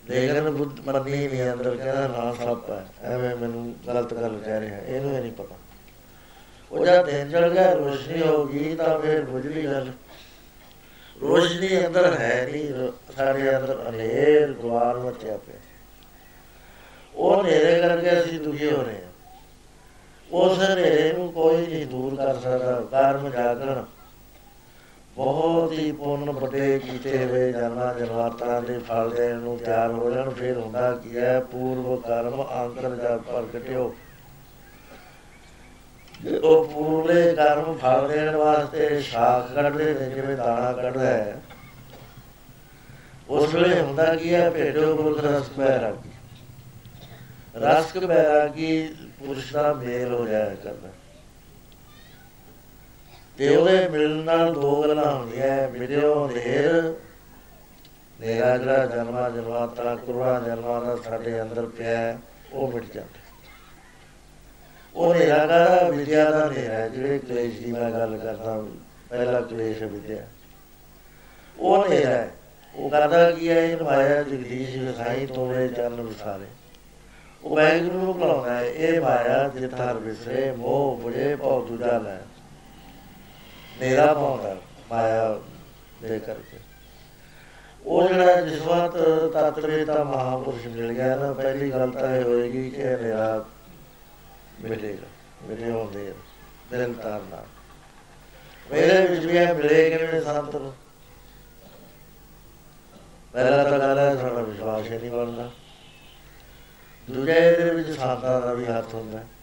[0.09, 4.77] ਲੇਕਿਨ ਬੁੱਧ ਮੰਨੀ ਨਹੀਂ ਅੰਦਰ ਕਹਿੰਦਾ ਨਾ ਸੱਪ ਹੈ ਐਵੇਂ ਮੈਨੂੰ ਗਲਤ ਗੱਲ ਕਹਿ ਰਿਹਾ,
[4.77, 5.55] ਇਹਨੂੰ ਇਹ ਨਹੀਂ ਪਤਾ।
[6.71, 9.91] ਉਹ ਜਦ ਦਿਨ ਚੜ ਗਿਆ, ਰੋਸ਼ਨੀ ਹੋ ਗਈ ਤਾਂ ਫਿਰ ਬੁਝਲੀ ਗੱਲ।
[11.21, 15.59] ਰੋਸ਼ਨੀ ਅੰਦਰ ਹੈ ਨਹੀਂ ਸਾਡੇ ਅੰਦਰ ਅਨੇਰ ਦੁਆਰ ਮਚਿਆ ਪਿਆ।
[17.15, 19.11] ਉਹ ਨੇਰੇ ਕਰਕੇ ਅਸੀਂ ਦੁਖੀ ਹੋ ਰਹੇ ਹਾਂ।
[20.31, 23.83] ਉਸ ਹਨੇਰੇ ਨੂੰ ਕੋਈ ਨਹੀਂ ਦੂਰ ਕਰ ਸਕਦਾ ਕਰਮ ਜਾਗਣ।
[25.15, 30.29] ਬਹੁਤ ਹੀ ਪੁੰਨ ਵੱਡੇ ਕੀਤੇ ਹੋਏ ਜਨਮਾਂ ਜਨਮਾਤਾਂ ਦੇ ਫਲ ਦੇਣ ਨੂੰ ਤਿਆਰ ਹੋ ਜਾਣ,
[30.29, 31.39] ਫਿਰ ਹੁੰਦਾ ਕੀ ਹੈ?
[31.39, 33.95] ਪੂਰਵ ਕਰਮ ਅੰਤਰ ਜਾ ਪ੍ਰਗਟਿਓ।
[36.43, 41.41] ਉਹ ਪੂਰੇ ਕਰਮ ਫਲ ਦੇਣ ਵਾਸਤੇ ਸ਼ਾਖ ਕੱਢਦੇ ਨੇ, ਜਿਵੇਂ ਦਾਣਾ ਕੱਢਦਾ ਹੈ।
[43.29, 44.49] ਉਸ ਵੇਲੇ ਹੁੰਦਾ ਕੀ ਹੈ?
[44.49, 46.09] ਭੇਟੋ ਪੁਰਖ ਰਸ ਬੈਰਾਗੀ
[47.55, 50.89] ਰਸ ਬੈਰਾਗੀ ਪੁਰਸ਼ ਦਾ ਮੇਲ ਹੋ ਜਾਇਆ ਕਰਦਾ।
[53.39, 56.93] ਤੇ ਉਹਦੇ ਮਿਲਣ ਨਾਲ ਦੋ ਗੱਲਾਂ ਹੁੰਦੀਆਂ ਮਿਲਿਓ ਨੇਰ
[58.19, 62.17] ਨੇਰਾ ਜਿਹੜਾ ਜਨਮਾ ਜਨਮਾਤਰਾ ਕਰੋੜਾਂ ਜਨਮਾਂ ਦਾ ਸਾਡੇ ਅੰਦਰ ਪਿਆ
[62.53, 63.19] ਉਹ ਮਿਟ ਜਾਂਦਾ।
[64.95, 68.63] ਉਹ ਨੇਰਾ ਦਾ ਵਿਦਿਆ ਦਾ ਨੇਰਾ ਜਿਹੜੇ ਕਲੇਸ਼ ਦੀ ਮੈਂ ਗੱਲ ਕਰਦਾ
[69.09, 70.23] ਪਹਿਲਾ ਕਲੇਸ਼ ਵਿਦਿਆ।
[71.59, 72.27] ਉਹ ਨੇਰਾ
[72.75, 76.45] ਉਹ ਕਰਦਾ ਕੀ ਹੈ ਇਹ ਮਾਇਆ ਜਗਦੀਸ਼ ਵਿਖਾਈ ਤੋੜੇ ਚਰਨ ਵਿਸਾਰੇ।
[77.43, 82.17] ਉਹ ਵੈਗੁਰੂ ਨੂੰ ਬੁਲਾਉਂਦਾ ਹੈ ਇਹ ਮਾਇਆ ਜਿੱਥਾਰ ਵਿਸਰੇ, ਮੋਹ ਬੁਝੇ, ਭਉ ਦੂਜਾ ਲੈ।
[83.79, 84.55] ਨੇਰਾ ਪਾਉਂਦਾ
[84.91, 85.39] ਮਾਇਆ
[86.01, 86.57] ਦੇ ਕਰਕੇ।
[87.85, 88.97] ਉਹ ਜਿਹੜਾ ਜਿਸ ਵਾਤ
[89.33, 93.45] ਤਤਵੇਤਾ ਮਹਾਪੁਰਸ਼ ਮਿਲ ਗਿਆ ਨਾ, ਪਹਿਲੀ ਗੱਲ ਤਾਂ ਇਹ ਹੋਏਗੀ ਕਿ ਨੇਰਾ
[94.61, 95.07] ਮਿਲੇਗਾ,
[95.43, 96.13] ਮੇਰੇ ਹੁੰਦੇ
[96.71, 97.43] ਮਿਲਨ ਤਾਰਨਾ
[98.71, 100.73] ਮੇਰੇ ਵਿੱਚ ਵੀ ਇਹ ਮਿਲੇ ਕਿਵੇਂ ਸੰਤ ਨੂੰ?
[103.33, 105.49] ਪਹਿਲਾ ਤਾਂ ਗੱਲ ਹੈ, ਸਾਡਾ ਵਿਸ਼ਵਾਸ ਹੀ ਨਹੀਂ ਬਣਦਾ।
[107.09, 109.38] ਦੂਜੇ ਦੇ ਵਿੱਚ ਸੰਤਾਂ ਦਾ ਵੀ ਹੱਥ ਹੁੰਦਾ। ਉਹ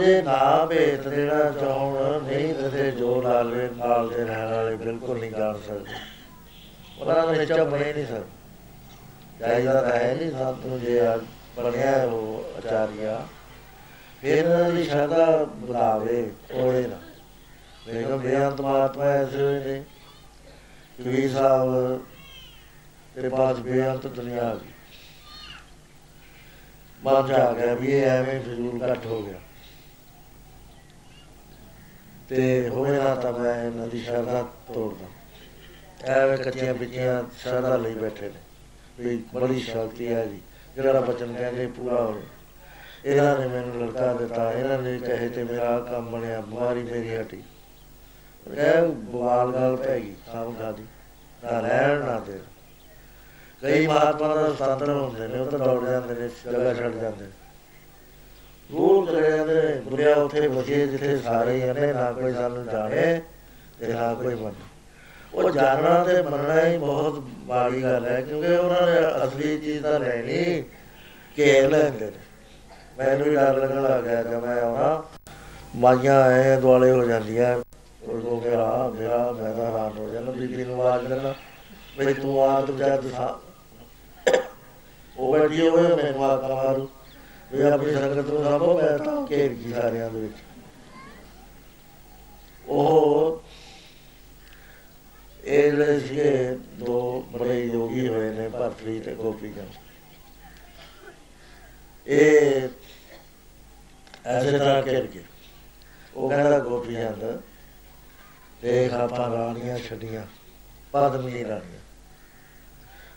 [0.00, 5.30] ਜੇ ਨਾ ਭੇਤ ਦੇਣਾ ਚਾਹਣ ਨਹੀਂ ਤੇ ਜੋ ਲਾਲਵੇ ਨਾਲ ਦੇ ਰਹਿਣ ਵਾਲੇ ਬਿਲਕੁਲ ਨਹੀਂ
[5.30, 5.94] ਜਾਣ ਸਕਦੇ।
[7.00, 8.24] ਉਹਨਾਂ ਦਾ ਨਿਚਾ ਬਣੇ ਨਹੀਂ ਸਕਦਾ
[9.40, 11.00] ਚਾਹੀਦਾ ਤਾਂ ਹੈ ਨਹੀਂ ਸੰਤ ਨੂੰ ਜੇ
[11.56, 13.26] ਬਣਿਆ ਉਹ ਆਚਾਰੀਆ।
[14.20, 16.98] ਫਿਰ ਇਹਨਾਂ ਦੀ ਸ਼ਰਧਾ ਵਧਾਵੇ ਤੋੜੇ ਨਾ
[17.86, 19.82] ਵੇਖੋ ਬੇਅੰਤ ਮਹਾਤਮਾ ਐਸੇ ਹੋਏ ਨੇ।
[21.04, 22.00] ਕਿ ਸਾਹਿਬ
[23.14, 24.72] ਤੇਰੇ ਪਾਸ ਬੇਅੰਤ ਦੁਨੀਆ ਆ ਗਈ।
[27.04, 29.38] ਮਨ ਚ ਆ ਗਿਆ ਵੀ ਇਹ ਐਵੇਂ ਫਜ਼ੂਲ ਘੱਟ ਹੋ ਗਿਆ।
[32.30, 35.06] ਤੇ ਹੋਵੇ ਨਾ ਤਾਂ ਮੈਂ ਇਹਨਾਂ ਦੀ ਸ਼ਰਧਾ ਤੋੜਦਾ।
[36.12, 38.40] ਐਵੇਂ ਕੱਚੀਆਂ ਪਿੱਚੀਆਂ ਸ਼ਰਧਾ ਲਈ ਬੈਠੇ ਨੇ।
[39.00, 40.40] ਵੀ ਬੜੀ ਸ਼ਕਤੀ ਹੈ ਜੀ।
[40.74, 42.22] ਜਿਹੜਾ ਬਚਨ ਕਹਿੰਦੇ ਪੂਰਾ ਹੋ
[43.04, 47.42] ਇਹਨਾਂ ਨੇ ਮੈਨੂੰ ਲੜਕਾ ਦਿੱਤਾ। ਇਹਨਾਂ ਨੇ ਕਹੇ ਤੇ ਮੇਰਾ ਕੰਮ ਬਣਿਆ, ਬਿਮਾਰੀ ਮੇਰੀ ਹਟੀ।
[48.58, 50.86] ਇਹ ਬਵਾਲ ਗੱਲ ਪੈ ਗਈ, ਸਭ ਖਾਦੀ
[51.44, 52.40] ਨਾ ਰਹਿਣ, ਨਾ ਦੇ
[53.62, 57.30] ਕਈ ਮਹਾਤਮਾ ਦਾ ਸੰਤਨ ਹੁੰਦੇ ਨੇ, ਉਹ ਤਾਂ ਦੌੜ ਜਾਂਦੇ ਨੇ, ਜਗ੍ਹਾ ਛੱਡ ਜਾਂਦੇ ਨੇ।
[58.72, 63.20] ਰੂਲ ਚਲੇ ਜਾਂਦੇ ਨੇ ਦੁਨੀਆ ਉੱਥੇ ਵਸੇ ਜਿੱਥੇ ਸਾਰੇ ਹੀ ਨੇ ਨਾ ਕੋਈ ਸਾਨੂੰ ਜਾਣੇ
[63.80, 64.68] ਤੇ ਨਾ ਕੋਈ ਮੰਨੇ।
[65.34, 69.98] ਉਹ ਜਾਣਨਾ ਤੇ ਮੰਨਣਾ ਹੀ ਬਹੁਤ ਬਾੜੀ ਗੱਲ ਹੈ, ਕਿਉਂਕਿ ਉਹਨਾਂ ਨੇ ਅਸਲੀ ਚੀਜ਼ ਤਾਂ
[70.00, 70.62] ਲੈਣੀ
[71.38, 72.18] ਘੇਰ ਲੈਂਦੇ ਨੇ।
[72.98, 75.02] ਮੈਨੂੰ ਵੀ ਡਰ ਲੱਗਣ ਲੱਗ ਗਿਆ ਜਦ ਮੈਂ ਆਉਣਾ।
[75.76, 77.56] ਮਾਈਆਂ ਐ ਦੁਆਲੇ ਹੋ ਜਾਂਦੀਆਂ,
[78.02, 81.34] ਉਹ ਕੋ ਮੇਰਾ ਮੇਰਾ, ਮੈਂ ਤਾਂ ਹੈਰਾਨ ਹੋ ਜਾਂਦਾ, ਬੀਬੀ ਨੂੰ ਆਵਾਜ਼ ਦੇਣਾ
[81.98, 83.10] ਬਈ ਤੂੰ ਆ ਤੂੰ ਜਾ ਤੂੰ
[85.16, 86.88] ਉਹ ਬੈਠੀ ਹੋਵੇ, ਮੈਨੂੰ ਆਕਾ ਮਾਰੂ
[87.52, 90.36] ਵੀ ਆਪਣੀ ਸੰਗਤ ਨੂੰ ਸਾਂਭੋ ਮੈਂ ਤਾਂ ਘੇਰ ਗਈ ਸਾਰਿਆਂ ਦੇ ਵਿੱਚ।
[92.66, 93.42] ਉਹ
[95.44, 99.72] ਇਹ ਜਿਹੜੇ ਸੀਗੇ ਦੋ ਬੜੇ ਯੋਗੀ ਹੋਏ ਨੇ, ਭਰਤਰੀ ਤੇ ਗੋਪੀ ਚੰਦ
[102.06, 102.68] ਇਹ
[104.26, 105.22] ਐਸੇ ਤਰ੍ਹਾਂ ਕਰ ਕੇ
[106.14, 107.40] ਉਹ ਕਹਿੰਦਾ ਗੋਪੀ ਚੰਦ
[108.62, 110.24] ਦੇਖ ਆਪਾਂ ਰਾਣੀਆਂ ਛੱਡੀਆਂ,
[110.92, 111.80] ਪਦਮੀ ਰਾਣੀਆਂ।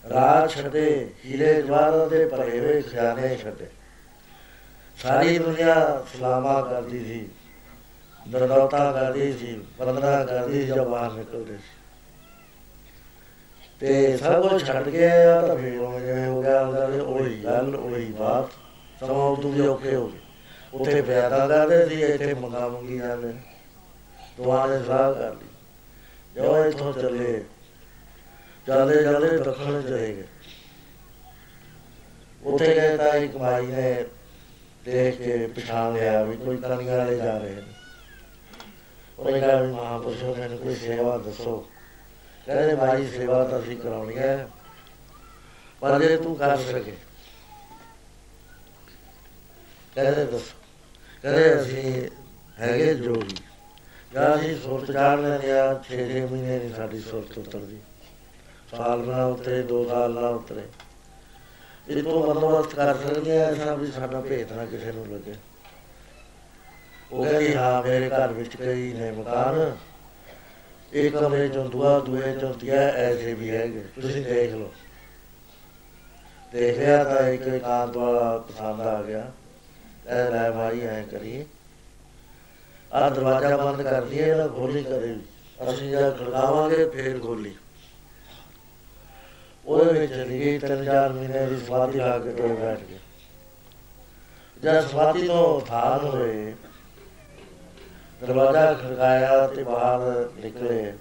[0.10, 3.68] ਰਾਜ ਛੱਡੇ, ਹੀਰੇ ਜਵਾਹਰ ਦੇ ਭਰੇ ਹੋਏ ਖਜ਼ਾਨੇ ਛੱਡੇ।
[4.98, 7.30] ਸਾਰੀ ਦੁਨੀਆ ਸਲਾਮਾ ਕਰਦੀ ਸੀ।
[8.28, 11.82] ਦਰਦੌਤਾ ਕਰਦੀ ਸੀ ਬੰਦਨਾ ਕਰਦੀ ਸੀ, ਜਦ ਬਾਹਰ ਨਿਕਲਦੇ ਸੀ।
[13.80, 17.76] ਤੇ ਸਭ ਕੁਝ ਛੱਡ ਕੇ ਆ ਤਾਂ ਫਿਰ ਉਹ ਜਿਵੇਂ ਹੋ ਗਿਆ, ਉਹਦਾ ਉਹੀ ਗੱਲ,
[17.76, 18.52] ਉਹੀ ਬਾਤ।
[19.00, 20.20] ਸਮਾਂ ਉਦੋਂ ਵੀ ਔਖੇ ਹੋ ਗਏ।
[20.74, 23.34] ਉੱਥੇ ਪਿਆਦਾ ਕਰਦੇ ਸੀ, ਇੱਥੇ ਮੰਗਾ ਮੰਗੀ ਜਾਂਦੇ।
[24.38, 25.48] ਦੁਆ ਨੇ ਸਲਾਹ ਕਰ ਲਈ।
[26.36, 27.44] ਜੋ ਇੱਥੋਂ ਚੱਲੇ,
[28.68, 30.24] ਚੱਲਦੇ ਚੱਲਦੇ ਦੱਖਣ ਚਲੇ ਗਏ।
[32.44, 34.06] ਉੱਥੇ ਗਏ ਤਾਂ ਇੱਕ ਭਾਈ ਨੇ
[34.86, 37.62] ਦੇਖ ਕੇ ਪਛਾਣ ਲਿਆ ਵੀ ਕੋਈ ਕਣੀਆਂ ਵਾਲੇ ਜਾ ਰਹੇ ਨੇ।
[39.20, 41.68] ਉਹਨੇ ਕਿਹਾ ਵੀ ਮਹਾਂਪੁਰਸ਼ੋ ਮੈਨੂੰ ਕੋਈ ਸੇਵਾ ਦੱਸੋ।
[42.46, 44.48] ਕਹਿੰਦੇ ਭਾਈ ਸੇਵਾ ਤਾਂ ਅਸੀਂ ਕਰਾਉਣੀ ਹੈ,
[45.82, 46.96] ਪਰ ਜੇ ਤੂੰ ਕਰ ਸਕੇ।
[49.96, 50.58] ਕਹਿੰਦੇ ਦੱਸੋ।
[51.24, 52.10] ਕਹਿੰਦੇ ਅਸੀਂ
[52.60, 53.36] ਹੈਗੇ ਜੋਗੀ।
[54.14, 57.80] ਜਾਂ ਅਸੀਂ ਸੁਰਤ ਚਾੜ ਲੈਂਦੇ ਆ 6-6 ਮਹੀਨੇ ਨਹੀਂ ਸਾਡੀ ਸੁਰਤ ਉਤਰਦੀ।
[58.72, 60.62] ਸਾਲ ਨਾ ਉਤਰੇ 2 ਸਾਲ ਨਾ ਉਤਰੇ।
[61.88, 65.36] ਇਹ ਤੋਂ ਬੰਦੋਬਸਤ ਕਰ ਸਕਦੇ ਆ ਐਸਾ ਵੀ ਸਾਡਾ ਭੇਤ ਨਾ ਕਿਸੇ ਨੂੰ ਲੱਗੇ।
[67.12, 69.78] ਉਹ ਕਹਿੰਦੀ ਹਾਂ ਮੇਰੇ ਘਰ ਵਿੱਚ ਕਈ ਨੇ ਮਕਾਨ।
[70.94, 74.72] ਇੱਕ ਕਮਰੇ ਚੋਂ ਦੁਆ ਦੂਏ ਚੋਂ ਤੀਆ ਐਸੇ ਵੀ ਹੈਗੇ। ਤੁਸੀਂ ਦੇਖ ਲਓ।
[76.52, 79.32] ਦੇਖਿਆ ਤਾਂ ਇੱਕ ਇਕਾਂਤ ਵਾਲਾ ਪਸੰਦ ਆ ਗਿਆ।
[80.08, 81.46] ਇਹ ਲੈ ਭਾਈ ਐ ਕਰੀਏ।
[82.92, 85.16] ਆ ਦਰਵਾਜ਼ਾ ਬੰਦ ਕਰ ਦਈਏ ਨਾ ਖੋਲੀ ਕਰੇ
[85.72, 87.56] ਅਸੀਂ ਜਦ ਖੜਕਾਵਾਂਗੇ ਫੇਰ ਖੋਲੀ।
[89.66, 93.00] ਉਹਦੇ ਵਿੱਚ ਚਲੀ ਤਿੰਨ ਚਾਰ ਮਹੀਨੇ ਦੀ ਸਵਾਤੀ ਲਾ ਕੇ ਟੋਏ ਬੈਠ ਗਏ।
[94.64, 96.54] ਜਦ ਸਵਾਤੀ ਤੋਂ ਥਾਨ ਹੋਏ,
[98.22, 100.94] ਦਰਵਾਜ਼ਾ ਖੜਕਾਇਆ ਤੇ ਬਾਹਰ ਨਿਕਲੇ।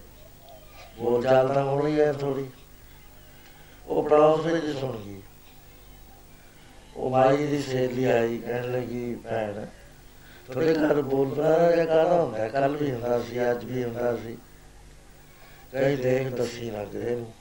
[0.99, 2.47] ਬੋਲ ਚਾਲ ਤਾਂ ਹੋਣੀ ਹੈ ਥੋੜੀ
[3.87, 5.23] ਉਹ ਪੜੋਸ ਵਿੱਚ ਸੁਣ ਗਈ।
[6.97, 9.67] ਉਹ ਮਾਈ ਦੀ ਸਹੇਲੀ ਆਈ, ਕਹਿਣ ਲੱਗੀ, ਭੈਣ,
[10.47, 12.49] ਤੁਹਾਡੇ ਘਰ ਬੋਲਦਾ ਜਾਂ ਕਾਹਦਾ ਹੁੰਦਾ?
[12.49, 14.37] ਕੱਲ ਵੀ ਹੁੰਦਾ ਸੀ, ਅੱਜ ਵੀ ਹੁੰਦਾ ਸੀ।
[15.73, 17.33] ਕਈ ਦੇਖ ਦੱਸੀ ਨਾ ਕਿਸੇ ਨੂੰ।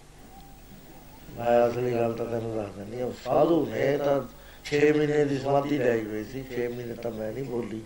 [1.38, 4.20] ਮੈਂ ਅਸਲੀ ਗੱਲ ਤਾਂ ਤੈਨੂੰ ਦੱਸ ਦਿੰਦੀ ਉਹ ਸਾਧੂ ਨੇ ਤਾਂ
[4.66, 7.82] 6 ਮਹੀਨੇ ਦੀ ਸਮਾਧੀ ਲਈ ਹੋਈ ਸੀ 6 ਮਹੀਨੇ ਤਾਂ ਮੈਂ ਨਹੀਂ ਬੋਲੀ।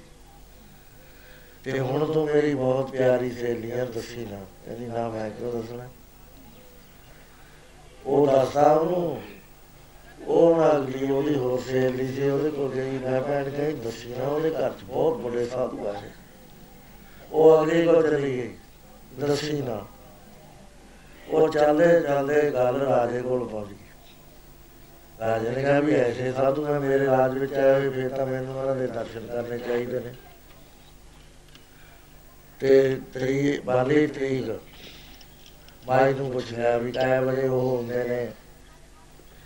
[1.63, 5.87] ਤੇ ਹੁਣ ਤੋਂ ਮੇਰੀ ਬਹੁਤ ਪਿਆਰੀ ਸਹੇਲੀ ਹੈ ਦੱਸੀ ਨਾ ਕਹਿੰਦੀ ਨਾ ਮੈਂ ਕਿਉਂ ਦੱਸਣਾ?
[8.05, 9.21] ਉਹ ਦੱਸਦਾ ਉਹਨੂੰ,
[10.27, 14.27] ਉਹ ਨਾਲ ਅਗਲੀ ਉਹਦੀ ਹੋਰ ਸਹੇਲੀ ਸੀ, ਉਹਦੇ ਕੋਲ ਗਈ, ਮੈਂ ਭੈਣ ਗਈ ਦੱਸੀ ਨਾ
[14.27, 16.09] ਉਹਦੇ ਘਰ 'ਚ ਬਹੁਤ ਵੱਡੇ ਸਾਧੂ ਆਏ
[17.31, 18.49] ਉਹ ਅਗਲੀ ਕੋਲ ਚਲੀ ਗਈ,
[19.19, 19.85] ਦੱਸੀ ਨਾ।
[21.29, 23.75] ਉਹ ਚੱਲਦੇ ਚੱਲਦੇ ਗੱਲ ਰਾਜੇ ਕੋਲ ਪਹੁੰਚ ਗਈ।
[25.19, 28.55] ਰਾਜੇ ਨੇ ਕਿਹਾ ਵੀ ਐਸੇ ਸਾਧੂ ਮੈਂ ਮੇਰੇ ਰਾਜ ਵਿੱਚ ਆਏ ਹੋਏ, ਫਿਰ ਤਾਂ ਮੈਨੂੰ
[28.55, 30.13] ਉਹਨਾਂ ਦੇ ਦਰਸ਼ਨ ਕਰਨੇ ਚਾਹੀਦੇ ਨੇ।
[32.61, 34.59] ਤੇ ਤਰੀ ਬਾਲੀ ਤਰੀਕ
[35.87, 38.31] ਮਾਈ ਨੂੰ ਪੁੱਛਿਆ ਵੀ ਕਾਇਆ ਵਜੇ ਉਹ ਹੁੰਦੇ ਨੇ,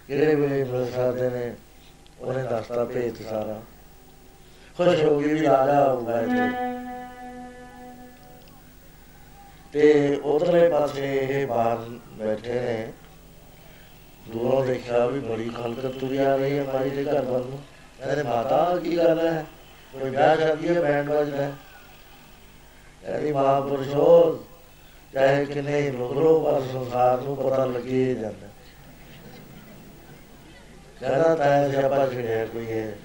[0.08, 1.54] ਕਿਹੜੇ ਵੇਲੇ ਮਿਲ ਸਕਦੇ ਨੇ,
[2.20, 3.60] ਉਹਨੇ ਦੱਸਤਾ ਭੇਤ ਸਾਰਾ।
[4.78, 6.89] ਖੁਸ਼ ਹੋ ਗਈ ਵੀ ਰਾਜਾ ਆਊਗਾ ਇੱਥੇ।
[9.74, 11.78] ਤੇ ਉਧਰਲੇ ਪਾਸੇ ਇਹ ਬਾਹਰ
[12.14, 12.92] ਬੈਠੇ ਨੇ।
[14.30, 17.60] ਦੂਰੋਂ ਦੇਖਿਆ ਵੀ ਬੜੀ ਖਲਕਤ ਤੁਰੀ ਆ ਰਹੀ ਹੈ ਮਾਈ ਦੇ ਘਰ ਵੱਲ ਨੂੰ।
[18.00, 19.46] ਕਹਿੰਦੇ, ਮਾਤਾ, ਕੀ ਗੱਲ ਹੈ?
[19.94, 21.52] ਕੋਈ ਵਿਆਹ ਸ਼ਾਦੀ ਹੈ ਬੈਂਡ ਵੱਜਦਾ ਹੈ
[23.02, 24.46] ਕਹਿੰਦੀ ਮਹਾਪੁਰਸ਼ੋ
[25.14, 28.48] ਚਾਹੇ ਕਿਨੇ ਰੋਗਰੋ ਪਰ ਸੰਸਾਰ ਨੂੰ ਪਤਾ ਲੱਗੇ ਜਾਂਦਾ
[31.00, 32.96] ਕਹਿੰਦਾ, ਤਾਂ ਸਿਆਪਾ ਛੜਿਆ ਕੋਈ ਹੈ?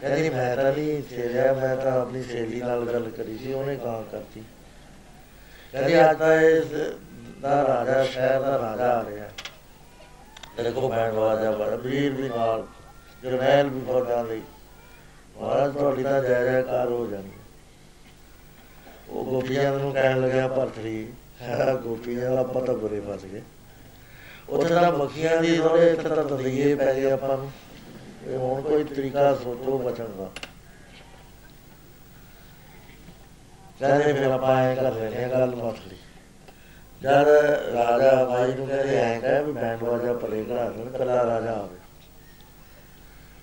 [0.00, 4.04] ਕਹਿੰਦੀ, ਮੈਂ ਤਾਂ ਨਹੀਂ ਛੇੜਿਆ, ਮੈਂ ਤਾਂ ਆਪਣੀ ਸਹੇਲੀ ਨਾਲ ਗੱਲ ਕਰੀ ਸੀ, ਉਹਨੇ ਕਹਾ
[4.12, 4.42] ਕਰਤੀ।
[5.74, 6.64] ਕਹਿੰਦੀ ਅੱਜ ਤਾਂ ਇਸ
[7.40, 9.28] ਦਾ ਰਾਜਾ, ਸ਼ਹਿਰ ਦਾ ਰਾਜਾ ਆ ਰਿਹਾ।
[10.56, 12.64] ਤੇਰੇ ਕੋ ਬੈਣ ਵਾਜਾ ਬੜਾ ਵੀਰ ਵੀ ਨਾਲ,
[13.22, 14.42] ਜਰਨੈਲ ਵੀ ਫੌਜਾਂ ਲਈ।
[15.36, 17.32] ਮਹਾਰਾਜ, ਤੁਹਾਡੀ ਤਾਂ ਜੈ ਜੈਕਾਰ ਹੋ ਜਾਣੀ।
[19.08, 21.12] ਉਹ ਗੋਪੀਆਂ ਨੂੰ ਕਹਿਣ ਲੱਗਿਆ ਭਰਤਰੀ
[21.82, 23.42] ਗੋਪੀਆਂ ਦਾ ਆਪਾਂ ਤਾਂ ਬੁਰੇ ਫਸ ਗਏ।
[24.48, 27.50] ਉੱਥੇ ਤਾਂ ਮੱਖੀਆਂ ਦੀ ਥੋੜੇ ਇੱਥੇ ਤਾਂ ਤੰਦੀਏ ਪੈ ਗਏ ਆਪਾਂ ਨੂੰ।
[28.26, 30.30] ਇਹ ਹੁਣ ਕੋਈ ਤਰੀਕਾ ਸੋਚੋ ਬਚਣ ਦਾ।
[33.80, 35.96] ਕਹਿੰਦੇ ਫਿਰ ਆਪਾਂ ਐ ਕਰ ਲੈਨੇ ਆ ਗੱਲ ਮਤ ਲਈ।
[37.02, 37.28] ਜਦ
[37.74, 41.78] ਰਾਜਾ ਬਾਈ ਨੂੰ ਕਹਿੰਦੇ ਐ ਕਹੇ ਵੀ ਬੈਂਡ ਵਾਜਾ ਪਰੇ ਘੜਾ ਦੇਣ ਕੱਲਾ ਰਾਜਾ ਆਵੇ।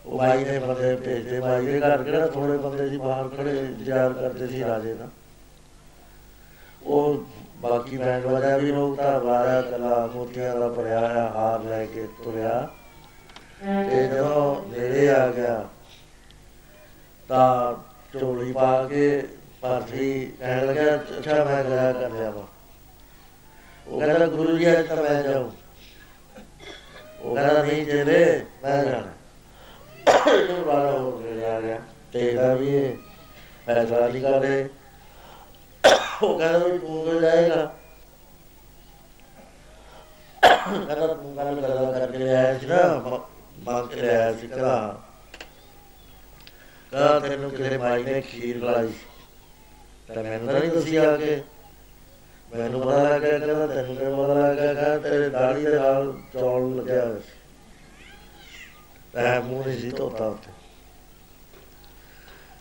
[0.06, 4.14] ਉਹ ਬਾਈ ਨੇ ਬੰਦੇ ਭੇਜਦੇ, ਬਾਈ ਦੇ ਘਰ ਕਿਹੜਾ ਥੋੜੇ ਬੰਦੇ ਸੀ, ਬਾਹਰ ਖੜੇ ਇੰਤਜ਼ਾਰ
[4.14, 5.08] ਕਰਦੇ ਸੀ ਰਾਜੇ ਦਾ।
[6.84, 7.26] ਉਹ
[7.62, 12.08] ਬਾਕੀ ਬੈਂਡ ਵਾਜਾ ਵੀ ਲੋਕ ਤਾਂ ਬਾਰਾ ਕਲਾ ਮੋਤੀਆਂ ਦਾ ਭਰਿਆ ਹੋਇਆ, ਹਾਰ ਲੈ ਕੇ
[12.24, 12.68] ਤੁਰਿਆ।
[13.90, 15.64] ਤੇ ਜਦੋਂ ਨੇੜੇ ਆ ਗਿਆ,
[17.30, 17.76] ਤਾਂ
[18.20, 19.28] ਝੋਲੀ ਪਾ ਕੇ
[19.62, 22.48] ਪਾਰਥੀ ਕਹਿਣ ਲੱਗਾ, ਅੱਛਾ ਮੈਂ ਗਿਆ ਕਰ ਲਿਆ ਵਾ।
[23.88, 25.52] ਉਹ ਕਹਿੰਦਾ, ਗੁਰੂ ਜੀ, ਅੱਜ ਤਾਂ ਮੈਂ ਜਾਉਂ
[27.20, 29.12] ਉਹ ਕਹਿੰਦਾ, ਨਹੀਂ ਚਲੇ ਮੈਂ ਜਾਣਾ।
[30.32, 31.80] ਇਹਨੂੰ ਰਾਜਾ ਹੋ ਗਿਆ ਗਿਆ,
[32.14, 32.98] ਤੇ ਇਹਦਾ ਵੀ ਇਹ
[33.66, 34.70] ਫੈਸਲਾ ਨਹੀਂ ਕਰ ਰਹੇ
[36.24, 37.76] ਉਹ ਕਹਿੰਦਾ ਵੀ ਤੂੰ ਕਿਉਂ ਜਾਏਗਾ।
[40.42, 43.22] ਕਹਿੰਦਾ, ਤੂੰ ਗੱਲ ਗੱਲ ਕਰਕੇ ਆਇਆ ਸੀ ਨਾ, ਮ-
[43.60, 45.02] ਮੰਗ ਕੇ ਆਇਆ ਸੀ, ਕਹਿੰਦਾ
[46.92, 49.11] ਕਹਿੰਦਾ, ਤੈਨੂੰ ਕਿਸੇ ਮਾਈ ਨੇ ਖੀਰ ਖਲਾਈ ਸੀ।
[50.16, 51.44] ਤਾਂ ਮੈਨੂੰ ਤਾਂ ਨਹੀਂ ਦੱਸੀ ਆ ਕੇ
[52.56, 57.06] ਮੈਨੂੰ ਪਤਾ ਲੱਗਾ ਕਹਿੰਦਾ ਤੈਨੂੰ ਕਿਵੇਂ ਪਤਾ ਲੱਗਾ ਕਹਿੰਦਾ ਤੇਰੇ ਦਾੜੀ ਦੇ ਨਾਲ ਚੌਲ ਲੱਗਿਆ
[57.06, 57.40] ਹੋਇਆ ਸੀ।
[59.14, 60.52] ਤਾਂ ਮੂੰਹ ਨਹੀਂ ਸੀ ਧੋਤਾ ਉੱਥੇ।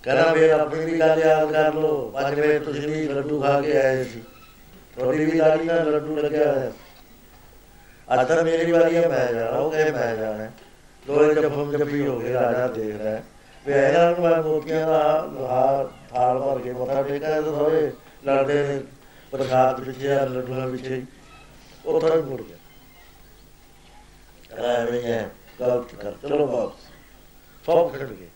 [0.02, 4.04] ਕਹਿੰਦਾ ਫਿਰ ਆਪਣੀ ਵੀ ਗੱਲ ਯਾਦ ਕਰ ਲੋ ਪੰਜਵੇਂ ਤੁਸੀਂ ਵੀ ਲੱਡੂ ਖਾ ਕੇ ਆਏ
[4.04, 4.22] ਸੀ।
[4.96, 6.78] ਤੁਹਾਡੀ ਵੀ ਦਾੜੀ ਨਾਲ ਲੱਡੂ ਲੱਗਿਆ ਹੋਇਆ ਸੀ।
[8.14, 10.50] ਅੱਜ ਤਾਂ ਮੇਰੀ ਵਾਰੀ ਹੈ ਮੈਂ ਜਾਣਾ, ਉਹ ਕਹੇ ਮੈਂ ਜਾਣਾ।
[11.06, 13.22] ਦੋਏ ਜਫਮ ਜਫੀ ਹੋ ਗਏ ਰਾਜਾ ਦੇਖ ਰਿਹਾ
[13.68, 17.92] ਹੈ। ਵੀ ਇਹਨਾਂ ਨੂੰ ਮੈਂ ਮੋਤੀਆਂ ਦਾ ਹਾਰ ਥਾਲ ਭਰ ਕੇ ਮੱਥਾ ਟੇਕਿਆ ਤੇ ਸਾਰੇ
[18.26, 18.82] ਲੜਦੇ ਨੇ
[19.30, 21.06] ਪ੍ਰਸਾਦ ਵਿੱਚ ਜਾਂ ਲੱਡੂਆਂ ਵਿੱਚ ਹੀ
[21.86, 22.56] ਉੱਥੋਂ ਹੀ ਮੁੜ ਗਿਆ।
[24.66, 25.30] ਐਵੇਂ ਹੈ
[25.60, 26.78] ਗਲਤ ਕਰ। ਚਲੋ ਵਾਪਸ।
[27.66, 28.28] ਸਭ ਖੜ ਗਏ।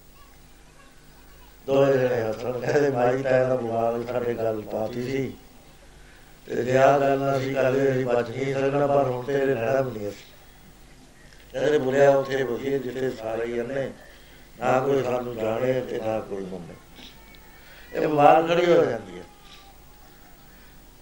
[1.67, 5.35] ਦੋਏ ਜਣੇ ਹੱਸਣ ਕਹਿੰਦੇ, ਮਾਈ, ਤਾਂ ਇਹਦਾ ਬੁਹਾਲ ਸਾਡੇ ਗੱਲ ਪਾਤੀ ਸੀ।
[6.47, 9.81] ਤੇ ਜੇ ਆਹ ਗੱਲ ਨਾ ਸੀ ਕਰਦੇ ਅਸੀਂ ਬਚ ਨਹੀਂ ਸਕਣਾ, ਪਰ ਹੁਣ ਤੇਰੇ ਰਹਿਣਾ
[9.81, 10.25] ਵੀ ਨਹੀਂ ਅਸੀਂ।
[11.53, 13.93] ਕਹਿੰਦੇ ਬੁਲਿਆ ਉੱਥੇ ਬਸੀਏ ਜਿੱਥੇ ਸਾਰੇ ਹੀ ਅੰਨੇ।
[14.61, 16.75] ਨਾ ਕੋਈ ਸਾਨੂੰ ਜਾਣੇ ਤੇ ਨਾ ਕੋਈ ਮੰਨੇ।
[17.93, 19.25] ਇਹ ਮਾਰ ਖੜੀ ਹੋ ਜਾਂਦੀ ਹੈ।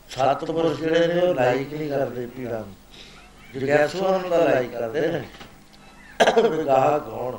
[0.08, 2.74] ਸੱਤ ਪੁਰਸ਼ ਜਿਹੜੇ ਨੇ ਉਹ ਲਾਈਕ ਨਹੀਂ ਕਰਦੇ ਪੀੜਾਂ ਨੂੰ।
[3.52, 5.22] ਜਿਗਿਆਸੂਆਂ ਨੂੰ ਤਾਂ ਲਾਈਕ ਕਰਦੇ ਨੇ।
[6.48, 7.38] ਵੀ ਗਾਹਕ ਹੋਣ।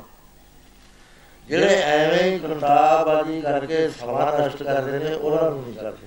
[1.48, 6.06] ਜਿਹੜੇ ਐਵੇਂ ਹੀ ਕੰਤਾਬਾਜੀ ਕਰਕੇ ਸਮਾਂ ਨਸ਼ਟ ਕਰਦੇ ਨੇ ਉਹਨਾਂ ਨੂੰ ਨਹੀਂ ਕਰਦੇ।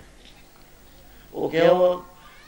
[1.34, 2.01] ਉਹ ਕਿਉਂ?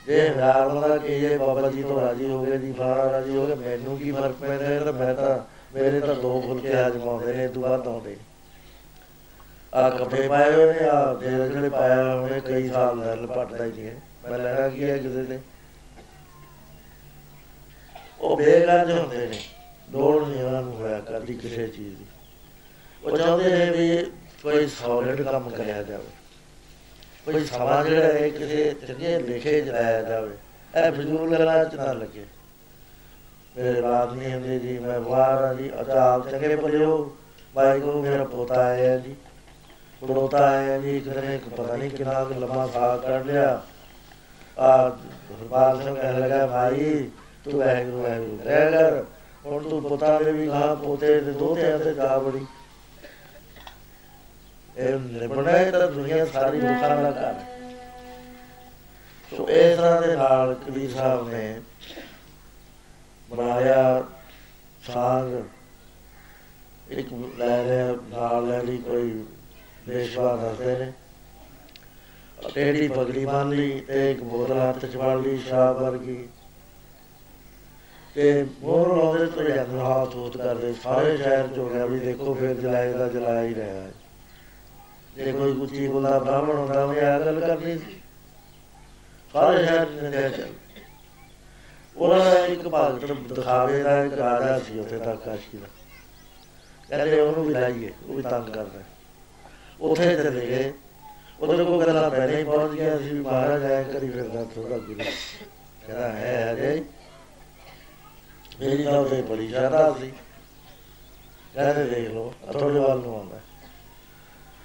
[0.05, 3.47] ਜੇ ਹਜ਼ਾਰ ਬੰਦਾ ਕਿ ਇਹ ਬਾਬਾ ਜੀ ਤੋਂ ਰਾਜੀ ਹੋ ਗਏ ਜੀ ਫਲਾਣਾ ਰਾਜੀ ਹੋ
[3.47, 4.65] ਗਏ ਮੈਨੂੰ ਕੀ ਫ਼ਰਕ ਪੈਂਦਾ?
[4.65, 8.17] ਹੈ ਤਾਂ ਮੈਂ ਤਾਂ ਮੇਰੇ ਤਾਂ ਦੋ ਫੁਲਕੇ ਹਜਮਾਉਂਦੇ ਨੇ ਤੂੰ ਬਾਅਦ ਆਉਂਦੇ।
[9.73, 13.71] ਆ ਕੱਪੜੇ ਪਾਏ ਹੋਏ ਨੇ ਆ ਜਿਹੜੇ ਜਿਹੜੇ ਪਾਇਆ ਉਹਨੇ ਕਈ ਸਾਲ ਦਾ ਲਪਟਦਾ ਹੀ
[13.71, 15.39] ਨਹੀਂ ਹੈ। ਮੈਂ ਲੈਣਾ ਕੀ ਹੈ ਕਿਸੇ ਦੇ
[18.19, 19.39] ਉਹ ਬੇਗੰਜ ਹੁੰਦੇ ਨੇ
[19.91, 22.05] ਲੋੜ ਨਹੀਂ ਉਹਨਾਂ ਨੂੰ ਹੋਇਆ ਕਰਦੀ ਕਿਸੇ ਚੀਜ਼ ਦੀ।
[23.03, 24.11] ਉਹ ਚਾਹੁੰਦੇ ਨੇ ਵੀ
[24.43, 26.03] ਕੋਈ ਸੌਲਿਡ ਕੰਮ ਕਰਿਆ ਜਾਵੇ।
[27.25, 30.37] ਕੋਈ ਸਮਾਂ ਜਿਹੜਾ ਹੈ, ਕਿਸੇ ਚੰਗੇ ਲਿਖੇ ਚਲਾਇਆ ਜਾਵੇ।
[30.85, 32.38] ਇਹ ਫਜ਼ੂਲ ਗੱਲਾਂ ਚ ਨਾ ਲੱਗੇ। ਮੇਰੇ
[33.59, 37.17] ਰਾਤ ਨਹੀਂ ਹੁੰਦੀ ਜੀ, ਮੈਂ ਬਾਹਰ ਆ ਜੀ ਅਚਾਲ ਚੰਗੇ ਭਲਿਓ।
[37.53, 39.15] ਭਾਈ ਕੋ ਮੇਰਾ ਪੋਤਾ ਆਇਆ ਜੀ।
[40.01, 43.61] ਪੜੋਤਾ ਆਇਆ ਜੀ ਇੱਕ ਦਿਨ ਇੱਕ ਪਤਾ ਨਹੀਂ ਕਿੰਨਾ ਕੁ ਲੰਮਾ ਸਾਹ ਕੱਢ ਲਿਆ।
[44.59, 47.09] ਆ ਹਰਪਾਲ ਸਿੰਘ ਕਹਿਣ ਲੱਗਾ, ਭਾਈ,
[47.43, 49.03] ਤੂੰ ਵਾਹਿਗੁਰੂ ਵਾਹਿਗੁਰੂ ਕਹਿ ਕਰ।
[49.45, 52.45] ਹੁਣ ਤੂੰ ਪੋਤਾ ਦੇ ਵੀ ਕਹਾ ਪੋਤੇ ਦੇ ਦੋਤੇ ਤੇ ਜਾ ਬੜੀ
[54.77, 57.45] ਇਹ ਨਿਬੜਨਾ ਹੈ ਤਾਂ ਦੁਨੀਆ ਸਾਰੀ ਦੁੱਖਾਂ ਦਾ ਘਰ ਹੈ।
[59.37, 61.61] ਸੋ ਇਸ ਤਰ੍ਹਾਂ ਦੇ ਨਾਲ ਕਬੀਰ ਸਾਹਿਬ ਨੇ
[63.29, 64.03] ਬਣਾਇਆ
[64.87, 65.43] ਸਾਂਗ
[66.89, 67.07] ਇੱਕ
[67.37, 69.23] ਲੈ ਰਿਹਾ, ਨਾਲ ਲੈ ਲਈ ਕੋਈ
[69.87, 70.93] ਦੇਸ਼ਵਾ ਦੱਸਦੇ ਨੇ।
[72.53, 76.27] ਟੇਢੀ ਪਗੜੀ ਬੰਨ ਲਈ ਤੇ ਇੱਕ ਬੋਤਲ ਹੱਥ ਚ ਫੜ ਲਈ ਸ਼ਰਾਬ ਵਰਗੀ।
[78.15, 82.33] ਤੇ ਮੋਰ ਲਾਉਂਦੇ ਤੋਂ ਜਾਂਦੇ ਹੱਥ ਹੋਤ ਕਰਦੇ। ਸਾਰੇ ਸ਼ਹਿਰ ਚ ਹੋ ਗਿਆ ਵੀ ਦੇਖੋ,
[82.33, 83.91] ਫਿਰ ਜਲਾਏ ਦਾ ਜਲਾਇਆ ਹੀ ਰਿਹਾ ਹੈ।
[85.15, 88.01] ਜੇ ਕੋਈ ਉੱਚੀ ਬੋਲਦਾ ਬ੍ਰਾਹਮਣ ਹੁੰਦਾ, ਉਹਨੇ ਆ ਗੱਲ ਕਰਨੀ ਸੀ।
[89.33, 90.47] ਸਾਰੇ ਸ਼ਹਿਰ ਚ ਨਿੰਦਿਆ ਚੱਲ
[91.99, 95.67] ਉਹਨਾਂ ਦਾ ਇੱਕ ਭਗਤ ਦਿਖਾਵੇ ਦਾ ਇੱਕ ਰਾਜਾ ਸੀ ਉੱਥੇ ਤੱਕ ਕਾਸ਼ੀ ਦਾ।
[96.89, 98.79] ਕਹਿੰਦੇ ਉਹਨੂੰ ਵੀ ਲਾਈਏ, ਉਹ ਵੀ ਤੰਗ ਕਰਦਾ।
[99.81, 100.73] ਉੱਥੇ ਚਲੇ ਗਏ।
[101.39, 104.99] ਉਹਦੇ ਕੋਲ ਗੱਲਾਂ ਪਹਿਲਾਂ ਹੀ ਪਹੁੰਚ ਗਿਆ ਸੀ ਵੀ ਮਹਾਰਾਜ ਆਇਆ ਕਰੀ ਫਿਰਦਾ ਥੋੜਾ ਗੁਰੂ
[105.87, 106.83] ਕਹਿੰਦਾ ਹੈ ਅਜੇ
[108.59, 110.13] ਮੇਰੀ ਤਾਂ ਉਹਦੇ ਬੜੀ ਜ਼ਿਆਦਾ ਸੀ।
[111.53, 113.39] ਕਹਿੰਦੇ ਦੇਖ ਲਓ ਆਹ ਤੁਹਾਡੇ ਵੱਲ ਨੂੰ ਆਉਂਦਾ।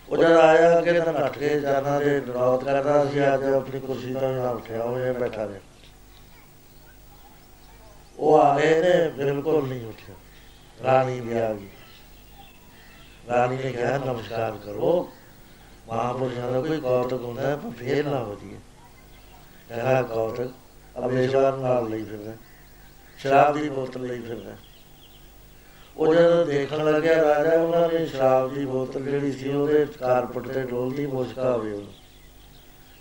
[0.09, 4.15] ਉਹ ਜਦ ਆਇਆ ਕਿ ਤਾਂ ਨੱਠ ਕੇ ਜਾਨਾ ਦੇ ਨਰੋਧ ਕਰਦਾ ਸੀ, ਅੱਜ ਆਪਣੀ ਕੁਰਸੀ
[4.15, 5.61] ਤੋਂ ਨਾ ਉੱਠਿਆ ਹੋਇਆ ਬੈਠਾ ਰਿਹਾ।
[8.19, 10.15] ਉਹ ਆ ਗਏ ਨੇ ਬਿਲਕੁਲ ਨਹੀਂ ਉੱਠਿਆ।
[10.85, 11.69] ਰਾਣੀ ਵੀ ਆ ਗਈ।
[13.28, 15.12] ਰਾਣੀ ਨੇ ਕਿਹਾ, ਨਮਸਕਾਰ ਕਰੋ।
[15.89, 18.59] ਮਹਾਪੁਰਸ਼ਾਂ ਦਾ ਕੋਈ ਕੌਤਕ ਹੁੰਦਾ ਹੈ, ਪਰ ਫੇਰ ਨਾ ਵਧੀਆ
[19.69, 20.51] ਕਹਿੰਦਾ, ਕੌਤਕ
[21.07, 22.32] ਅਬੇਸ਼ਵਾਰ ਨਾਲ ਲਈ ਫਿਰਦਾ
[23.19, 24.57] ਸ਼ਰਾਬ ਦੀ ਬੋਤਲ ਲਈ ਫਿਰਦਾ
[25.97, 30.62] ਉਹ ਜਦੋਂ ਦੇਖਣ ਲੱਗਿਆ, ਰਾਜਾ, ਉਹਨਾਂ ਨੇ ਸ਼ਰਾਬ ਦੀ ਬੋਤਲ ਜਿਹੜੀ ਸੀ, ਉਹਦੇ ਕਾਰਪਟ ਤੇ
[30.62, 31.93] ਡੋਲਦੀ ਮੁਸ਼ਕਾ ਹੋਵੇ ਉਹਨੂੰ।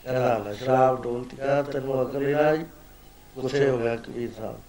[0.04, 2.66] ਕਹਿੰਦਾ, ਲੈ, ਸ਼ਰਾਬ ਡੋਲਤੀ, ਕਹਿੰਦਾ, ਤੈਨੂੰ ਅਕਲ ਹੀ ਨਾ ਆਈ।
[3.38, 4.62] ਗੁੱਸੇ ਹੋ ਗਿਆ ਕਬੀਰ ਸਾਹਿਬ।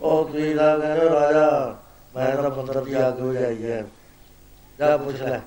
[0.00, 1.76] ਉਹ ਕਬੀਰ ਸਾਹਿਬ ਕਹਿੰਦੇ ਰਾਜਾ?
[2.16, 3.86] ਮੈਂ ਤਾਂ ਮੰਦਰ ਦੀ ਅੱਗ ਵਜਾਈ ਹੈ।
[4.78, 5.40] ਜਾ ਪੁੱਛ ਲੈ।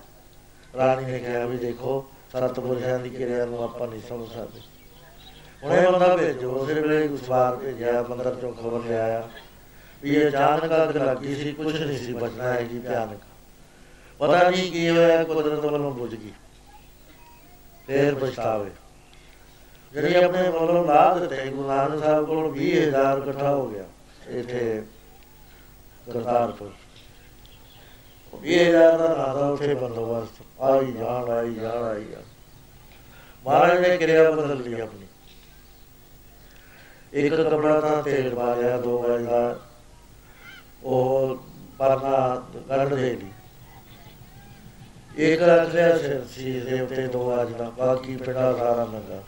[0.78, 4.60] ਰਾਣੀ ਨੇ ਕਿਹਾ ਵੀ ਦੇਖੋ, ਸਤਪੁਰਸ਼ਾਂ ਦੀ ਕਿਰਿਆ ਨੂੰ ਆਪਾਂ ਨਹੀਂ ਸਮਝ ਸਕਦੇ।
[5.64, 9.30] ਹੁਣੇ ਬੰਦਾ ਭੇਜੋ, ਉਸੇ ਵੇਲੇ ਇੱਕ ਸਵਾਰ ਭੇਜਿਆ, ਮੰਦਰ ਚੋਂ ਖਬਰ ਲਿਆਇਆ
[10.02, 13.20] ਵੀ ਇਹ ਅਚਾਨਕ ਅੱਗ ਲੱਗੀ ਸੀ ਕੁਝ ਨਹੀਂ ਸੀ ਬਚਣਾ ਹੈ ਜੀ ਭਿਆਨਕ।
[14.20, 16.32] ਪਤਾ ਨਹੀਂ ਕੀ ਹੋਇਆ, ਕੁਦਰਤ ਵੱਲੋਂ ਬੁਝ ਗਈ।
[17.88, 18.72] ਫੇਰ ਪਛਤਾਵੇ।
[19.94, 23.84] ਜਿਹੜੀ ਆਪਣੇ ਵੱਲੋਂ ਲਾ ਦਿੱਤੇ, ਗੁਰੂ ਨਾਨਕ ਸਾਹਿਬ ਕੋਲ 20000 ਇਕੱਠਾ ਹੋ ਗਿਆ।
[24.30, 24.84] ਇੱਥੇ
[26.14, 26.72] ਕਰਤਾਰਪੁਰ।
[28.42, 32.22] 20000 ਦਾ ਨਾਦਾ ਉੱਥੇ ਬੰਦੋਬਸਤ। ਆਈ ਜਾਣ ਆਈ ਜਾਣ ਆਈ ਜਾਣ।
[33.46, 35.08] ਮਹਾਰਾਜ ਨੇ ਕਿਰਿਆ ਬਦਲ ਲਈ ਆਪਣੀ।
[37.14, 39.60] ਇੱਕ ਕਪੜਾ ਤਾਂ ਤੇਲ ਪਾ ਲਿਆ ਦੋ ਗਜ ਦਾ।
[40.84, 41.38] ਉਹ
[41.78, 43.28] ਪਰਨਾ ਕੱਢ ਦੇ ਲਈ
[45.16, 49.24] ਇੱਕ ਰੱਖ ਲਿਆ ਸਿਰ ਸੀ ਦੇ ਉੱਤੇ, ਦੋ ਅੱਜ ਦਾ। ਬਾਕੀ ਪਿੰਡਾ ਸਾਰਾ ਨੰਗਾ।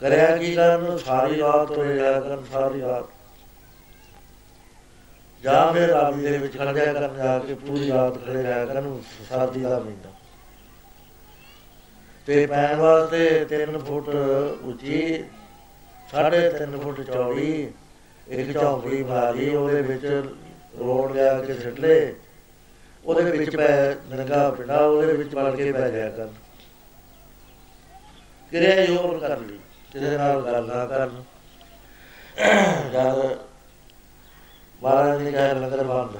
[0.00, 0.98] ਕਰਿਆ ਕੀ ਕਰਨ?
[0.98, 3.04] ਸਾਰੀ ਰਾਤ ਹੋਏ ਰਿਹਾ ਕਰਨ, ਸਾਰੀ ਰਾਤ।
[5.44, 9.60] ਜਾਂ ਫਿਰ ਰਾਵੀ ਦੇ ਵਿੱਚ ਖੜਿਆ ਕਰਨ ਜਾ ਕੇ ਪੂਰੀ ਰਾਤ ਖੜੇ ਰਿਹਾ ਕਰਨ ਸਰਦੀ
[9.60, 10.12] ਦਾ ਮਹੀਨਾ।
[12.26, 15.24] ਤੇ ਪੈਣ ਵਾਸਤੇ 3 ਫੁੱਟ ਉੱਚੀ
[16.08, 17.72] 3.5 ਫੁੱਟ ਚੌੜੀ,
[18.28, 20.04] ਇੱਕ ਝੌਂਪੜੀ ਬਣਾ ਲਈ ਉਹਦੇ ਵਿੱਚ
[20.78, 22.14] ਰੋਡ ਲਿਆ ਕੇ ਸਿੱਟ ਲੇ
[23.04, 26.28] ਉਹਦੇ ਵਿੱਚ ਪੈ ਨੰਗਾ ਪਿੰਡਾ, ਉਹਦੇ ਵਿੱਚ ਵੜ ਕੇ ਬਹਿ ਜਾਇਆ ਕਰ।
[28.52, 29.58] ਕਿਰਿਆ ਯੋਗ ਕਰ ਲਈ,
[29.92, 31.22] ਜਿਹਦੇ ਨਾਲ ਗੱਲ ਨਾ ਕਰਨ।
[32.92, 33.38] ਜਦ
[34.82, 36.16] ਮਹਾਰਾਜ ਨੇ ਕਿਹਾ ਲੰਗਰ ਬੰਦ।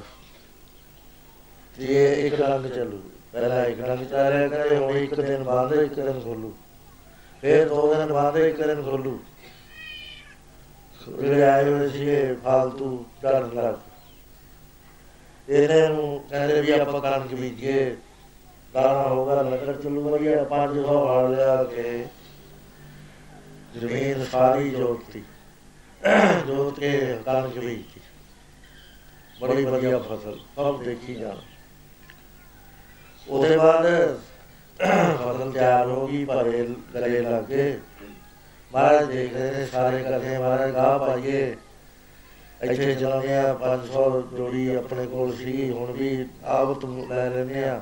[1.77, 3.01] ਤੇ ਇੱਕ ਰੰਗ ਚੱਲੂ,
[3.31, 6.53] ਪਹਿਲਾਂ ਇੱਕ ਰੰਗ ਚੱਲ ਰਿਹਾ ਕਰੇ, ਹੁਣ ਇੱਕ ਦਿਨ ਬੰਦ, ਇੱਕ ਦਿਨ ਖੋਲੂ।
[7.41, 9.19] ਫਿਰ ਦੋ ਦਿਨ ਬਾਅਦ ਇੱਕ ਦਿਨ ਖੋਲੂ।
[11.21, 13.75] ਜਿਹੜੇ ਆਏ ਹੋਏ ਸੀਗੇ, ਫਾਲਤੂ ਚੜਨ ਲੱਗ।
[15.49, 17.95] ਇਹਨਾਂ ਨੂੰ ਕਹਿੰਦੇ ਵੀ ਆਪਾਂ ਕਣਕ ਬੀਜੀਏ।
[18.73, 22.05] ਦਾਣਾ ਹੋਗਾ ਲੰਗਰ ਚੱਲੂ, ਵਧੀਆ 500 ਹਾਲ ਲਿਆ ਕੇ
[23.75, 25.23] ਜ਼ਮੀਨ ਸਾਰੀ ਜੋਤੀ
[26.47, 28.01] ਜੋਤ ਕੇ ਕਣਕ ਬੀਜੀ।
[29.41, 31.37] ਬੜੀ ਵਧੀਆ ਫਸਲ ਸਭ ਦੇਖੀ ਜਾਣ
[33.27, 33.85] ਉਹਦੇ ਬਾਅਦ
[34.79, 37.79] ਫਸਲ ਤਿਆਰ ਹੋ ਗਈ ਭਰੇ ਗਲੇ ਲੱਗੇ।
[38.71, 41.55] ਮਹਾਰਾਜ ਦੇਖ ਰਹੇ ਨੇ ਸਾਰੇ ਕਰਦੇ ਮਹਾਰਾਜ ਗਾਹ ਪਾਈਏ।
[42.61, 44.05] ਇੱਥੇ ਚਲਾਉਂਦੇ ਆ 500
[44.37, 46.09] ਜੋੜੀ ਆਪਣੇ ਕੋਲ ਸੀ ਹੁਣ ਵੀ
[46.49, 47.81] ਆਪ ਤੁਮ ਲੈ ਲੈਨੇ ਆ।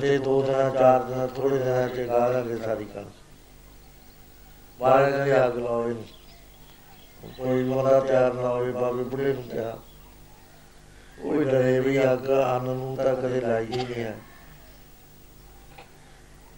[0.00, 3.10] ਤੇ ਦੋ ਦਿਨਾਂ ਚਾਰ ਦਿਨਾਂ ਥੋੜੇ ਦਿਨਾਂ ਚ ਗਾ ਲਾਂਗੇ ਸਾਰੀ ਕੰਮ
[4.78, 5.92] ਮਹਾਰਾਜ ਕਹਿੰਦੇ ਅੱਗ ਲਾਓ
[7.38, 9.76] ਕੋਈ ਮਰਾ ਤਿਆਰ ਨਾ ਹੋਵੇ ਬਾਬੇ ਬੁੱਢੇ ਨੂੰ ਕਿਹਾ।
[11.22, 14.16] ਉਹ ਵੀ ਡਰੇ ਵੀ ਅੱਗ ਅੰਨ ਨੂੰ ਤਾਂ ਕਦੇ ਲਾਈ ਹੀ ਨਹੀਂ ਹੈ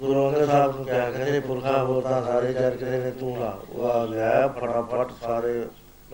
[0.00, 3.60] ਗੁਰੂ ਅੰਗਦ ਸਾਹਿਬ ਨੂੰ ਕਿਹਾ ਕਹਿੰਦੇ, ਪੁਰਖਾ ਹੋਰ ਤਾਂ ਸਾਰੇ ਜਰ ਕੇ ਨੇ ਤੂੰ ਲਾ।
[3.70, 5.66] ਉਹ ਆ ਗਿਆ, ਫਟਾਫਟ ਸਾਰੇ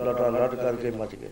[0.03, 1.29] ਲਟਾ ਲਟ ਕਰਕੇ ਮਚ ਗਏ।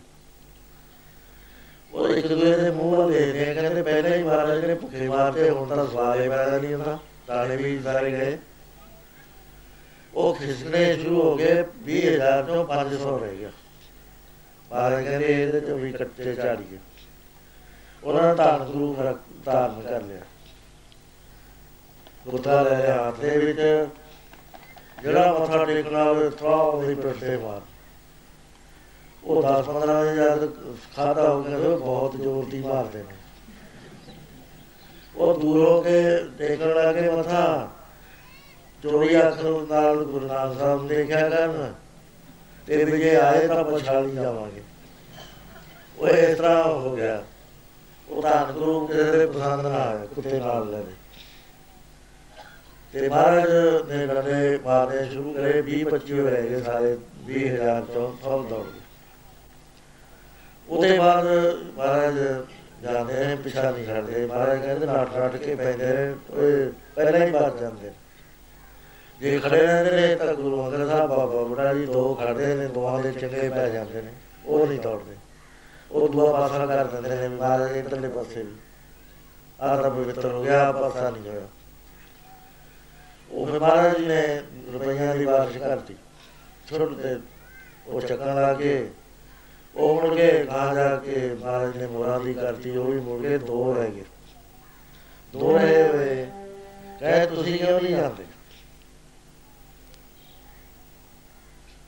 [1.94, 5.50] ਉਹ ਇੱਕ ਦੂਜੇ ਦੇ ਮੂੰਹ ਵੱਲ ਦੇਖਦੇ ਆ, ਕਹਿੰਦੇ ਪਹਿਲਾਂ ਹੀ ਮਹਾਰਾਜ ਨੇ ਭੁੱਖੇ ਮਾਰਤੇ
[5.50, 8.38] ਹੁਣ ਤਾਂ ਸਵਾਦ ਹੀ ਪੈਦਾ ਨਹੀਂ ਹੁੰਦਾ। ਦਾਣੇ ਵੀ ਸਾਰੇ ਗਏ।
[10.14, 13.52] ਉਹ ਖਿਸਕਣੇ ਸ਼ੁਰੂ ਹੋ ਗਏ 20000 ਤੋਂ 500 ਰਹਿ ਗਿਆ।
[14.72, 16.78] ਮਹਾਰਾਜ ਕਹਿੰਦੇ ਇਹਦੇ ਚੋਂ ਵੀ ਕੱਚੇ ਝਾੜੀਏ
[18.06, 19.16] ਉਹਨਾਂ ਨੇ ਧੰਨ ਗੁਰੂ ਘਰ
[19.46, 20.22] ਧਾਰਨ ਕਰ ਲਿਆ।
[22.28, 23.88] ਗੁੱਤਾ ਲੈ ਲਿਆ ਹੱਥ ਦੇ ਵਿੱਚ
[25.02, 27.62] ਜਿਹੜਾ ਮੱਥਾ ਟੇਕਣਾ ਹੋਵੇ ਥੋੜਾ ਉਹਦੀ ਪਿੱਠੇ ਮਾਰ।
[29.24, 30.50] ਉਹ 10 15 ਵਜੇ ਜਦ
[30.96, 33.16] ਖਾਦਾ ਹੋ ਗਿਆ ਉਹ ਬਹੁਤ ਜ਼ੋਰ ਦੀ ਮਾਰਦੇ ਨੇ।
[35.16, 36.02] ਉਹ ਦੂਰ ਹੋ ਕੇ
[36.38, 37.70] ਟੇਕਣ ਲੱਗੇ ਮੱਥਾ।
[38.84, 41.74] ਚੋਰੀ ਅੱਖ ਨਾਲ ਗੁਰੂ ਨਾਨਕ ਸਾਹਿਬ ਨੇ ਦੇਖਿਆ ਕਰਨ।
[42.68, 44.64] ਤੇ ਵੀ ਜੇ ਆਏ ਤਾਂ ਪਛਾਣ ਜਾਵਾਂਗੇ।
[46.00, 47.24] ਉਹ ਇਸ ਤਰ੍ਹਾਂ ਹੋ ਗਿਆ।
[48.10, 50.94] ਉਹ ਤਾਂ ਗੁਰੂ ਕਿਸੇ ਦੇ ਪਸੰਦ ਨਾ ਆਇਆ ਕੁੱਤੇ ਨਾਲ ਲੈ ਲਏ
[52.94, 53.50] ਤੇ ਮਹਾਰਾਜ
[53.90, 56.98] ਨੇ ਲੜੇ ਮਾਰਨੇ ਸ਼ੁਰੂ ਕਰੇ 20 25 ਹੋ ਗਏ ਸਾਰੇ
[57.30, 58.80] 20000 ਤੋਂ ਸਭ ਦੌੜ ਗਏ।
[60.70, 61.26] ਉਹਦੇ ਬਾਅਦ
[61.78, 62.16] ਮਹਾਰਾਜ
[62.84, 67.32] ਜਾਂਦੇ ਨੇ, ਪਿਛਾ ਨਹੀਂ ਛੱਡਦੇ। ਮਹਾਰਾਜ ਕਹਿੰਦੇ, ਨੱਠ ਨੱਠ ਕੇ ਪੈਂਦੇ ਨੇ, ਓਏ, ਪਹਿਲਾਂ ਹੀ
[67.32, 67.92] ਬਚ ਜਾਂਦੇ
[69.22, 73.04] ਜੇ ਖੜੇ ਰਹਿੰਦੇ ਨੇ, ਤਾਂ ਗੁਰੂ ਅੰਗਦ ਸਾਹਿਬ ਬਾਬਾ ਬੁੱਢਾ ਜੀ ਦੋ ਖੜਦੇ ਨੇ ਦੋਹਾਂ
[73.04, 74.12] ਦੇ ਚੰਗੇ ਪੈ ਜਾਂਦੇ ਨੇ,
[74.46, 75.16] ਉਹ ਨਹੀਂ ਦੌੜਦੇ।
[75.96, 78.56] ਉਹ ਦੂਆ ਪਾਸਾ ਕਰ ਦਿੰਦੇ ਨੇ ਮਹਾਰਾਜ ਇਧਰਲੇ ਪਾਸੇ ਵੀ।
[79.62, 81.48] ਆਹ ਤਾਂ ਪਵਿੱਤਰ ਹੋ ਗਿਆ ਪਾਸਾ ਨਹੀਂ ਹੋਇਆ।
[83.32, 84.42] ਉਹ ਫਿਰ ਮਹਾਰਾਜ ਜੀ ਨੇ
[84.74, 85.96] ਰੁਪਈਆਂ ਦੀ ਬਾਰਿਸ਼ ਕਰਤੀ।
[86.70, 87.20] ਛੋਟੇ ਤੇ
[87.88, 88.90] ਉਹ ਚੱਕਣ ਲਾ ਕੇ
[89.76, 93.38] ਉਹ ਮੁੜ ਕੇ ਗਾਂ ਜਾ ਕੇ ਮਹਾਰਾਜ ਨੇ ਮੋਰਾਂ ਦੀ ਕਰਤੀ, ਉਹ ਵੀ ਮੁੜ ਕੇ
[93.38, 94.04] ਦੋ ਰਹਿ ਗਏ।
[95.34, 96.28] ਦੋ ਰਹੇ ਹੋਏ।
[97.00, 98.26] ਕਹੇ, ਤੁਸੀਂ ਕਿਉਂ ਨਹੀਂ ਜਾਂਦੇ?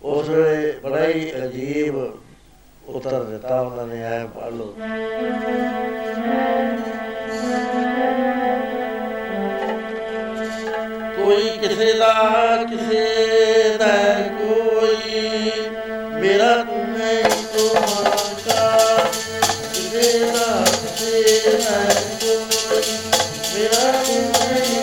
[0.02, 2.18] ਉਸ ਵੇਲੇ ਬੜਾ ਹੀ ਅਜੀਬ
[2.88, 4.74] ਉੱਤਰ ਦਿੱਤਾ ਉਹਨਾਂ ਨੇ ਆਇਆ ਪੜ ਲਓ।
[11.16, 12.14] ਕੋਈ ਕਿਸੇ ਦਾ
[12.70, 13.94] ਕਿਸੇ ਦਾ,
[14.40, 15.52] ਕੋਈ
[16.22, 17.22] ਮੇਰਾ ਤੂੰ ਹੈ
[17.54, 18.98] ਤੁਹਾਡਾ
[19.74, 21.84] ਕਿਸੇ ਦਾ ਕਿਸੇ ਦਾ,
[22.22, 22.98] ਕੋਈ
[23.54, 24.77] ਮੇਰਾ ਤੂੰ ਹੈ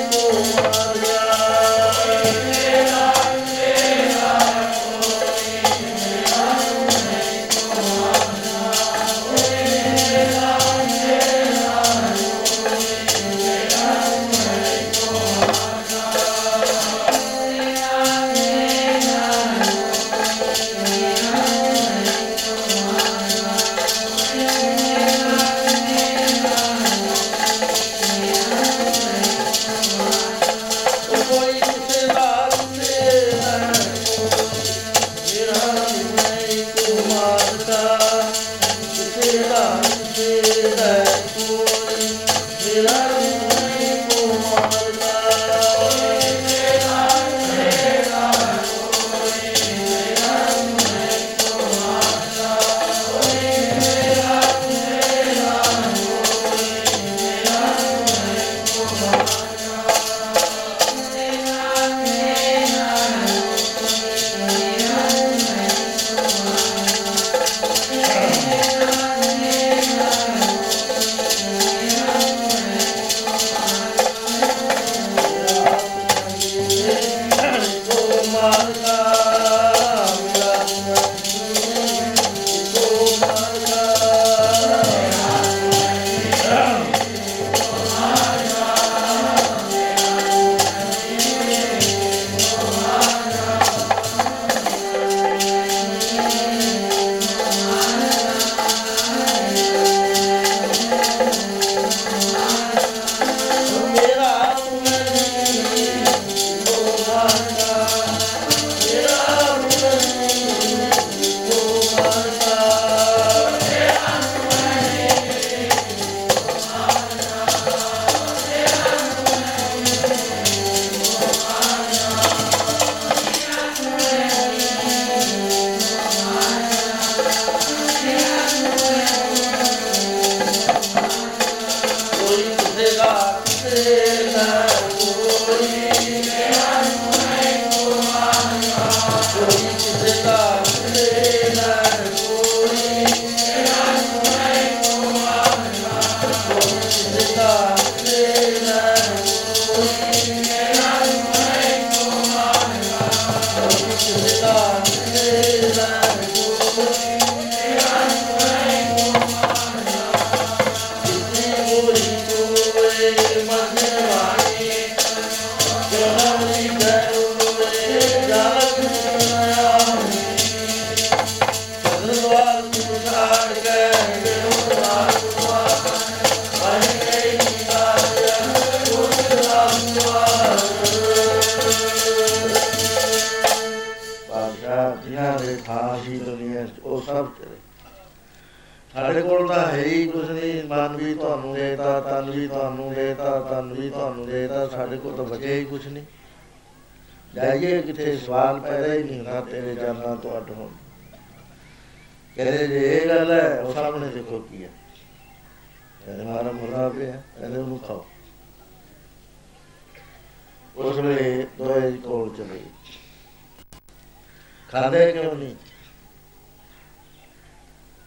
[214.74, 215.56] ਖਾਂਦੇ ਕਿਉਂ ਨਹੀਂ?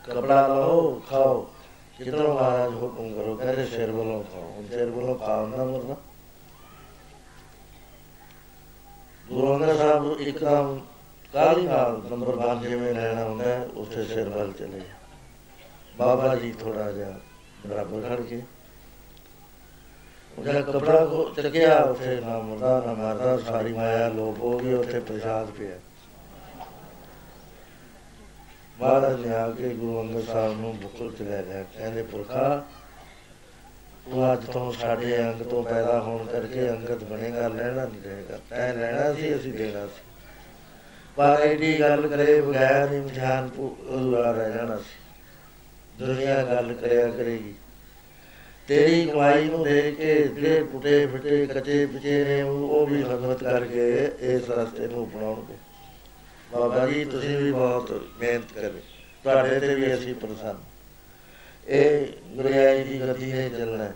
[0.06, 1.52] ਕਪੜਾ ਲਓ, ਖਾਓ।
[1.98, 3.36] ਕਿਤਨੋਂ ਮਹਾਰਾਜ ਹੁਕਮ ਕਰੋ?
[3.36, 5.96] ਕਹਿੰਦੇ ਸਿਰ ਵੱਲੋਂ ਖਾਓ। ਹੁਣ ਸਿਰ ਵੱਲੋਂ ਖਾਓ ਨਾ ਮੁਰਦਾ
[9.30, 10.80] ਗੁਰੂ ਅੰਗਦ ਸਾਹਿਬ ਇੱਕਦਮ
[11.34, 14.82] ਕਾਲੀ ਨਾਲ ਨੰਬਰ 5 ਜਿਵੇਂ ਲੈਣਾ ਹੁੰਦਾ ਉਸੇ ਸਿਰ ਵੱਲ ਚਲੇ
[15.98, 17.20] ਬਾਬਾ ਜੀ ਥੋੜਾ ਜਿਹਾ
[17.68, 18.42] ਬਰਾਬਰ ਖੜ ਕੇ
[20.38, 25.00] ਉਹਦਾ ਕਪੜਾ ਕੋ ਚੱਕਿਆ ਉਸੇ ਨਾ ਮੁਰਦਾ, ਨਾ ਮਰਦਾ ਸਾਰੀ ਮਾਇਆ, ਲੋਪ ਹੋ ਗਈ, ਉੱਥੇ
[25.00, 25.78] ਪ੍ਰਸਾਦ ਪਿਆ।
[28.80, 32.66] ਮਹਾਰਾਜ ਨੇ ਆ ਕੇ ਗੁਰੂ ਅੰਗਦ ਸਾਹਿਬ ਨੂੰ ਬੁਕਲ ਚ ਲੈ ਲਿਆ। ਕਹਿੰਦੇ, ਪੁਰਖਾ,
[34.12, 38.74] ਤੂੰ ਅੱਜ ਤੋਂ ਸਾਡੇ ਅੰਗ ਤੋਂ ਪੈਦਾ ਹੋਣ ਕਰਕੇ ਅੰਗਤ ਬਣੇਗਾ, ਲੈਣਾ ਨਹੀਂ ਰਹੇਗਾ ਤੈਂ
[38.74, 40.02] ਲੈਣਾ ਸੀ, ਅਸੀਂ ਦੇਣਾ ਸੀ।
[41.16, 45.00] ਪਰ ਇਹਦੀ ਗੱਲ ਕਰੇ ਬਗੈਰ ਇਮਤਿਹਾਨ ਪੂਰਾ ਰਹਿ ਜਾਣਾ ਸੀ।
[46.00, 47.54] ਦੁਨੀਆ ਗੱਲ ਕਰਿਆ ਕਰੇਗੀ।
[48.68, 54.12] ਤੇਰੀ ਕਮਾਈ ਨੂੰ ਦੇਖ ਕੇ ਜਿਹੜੇ ਟੁੱਟੇ ਫਿੱਟੇ ਕੱਚੇ ਪਿਚੇ ਨੇ ਉਹ ਵੀ ਖਦਮਤ ਕਰਕੇ
[54.20, 55.67] ਇਸ ਰਸਤੇ ਨੂੰ ਅਪਣਾਉਣਗੇ।
[56.54, 58.82] ਬਾਬਾ ਜੀ, ਤੁਸੀਂ ਵੀ ਬਹੁਤ ਮਿਹਨਤ ਕਰੇ।
[59.24, 60.58] ਤੁਹਾਡੇ ਤੇ ਵੀ ਅਸੀਂ ਪ੍ਰਸੰਨ।
[61.68, 63.92] ਇਹ ਗੁਰਿਆਈ ਦੀ ਗਤੀ ਹੈ ਚੱਲਣਾ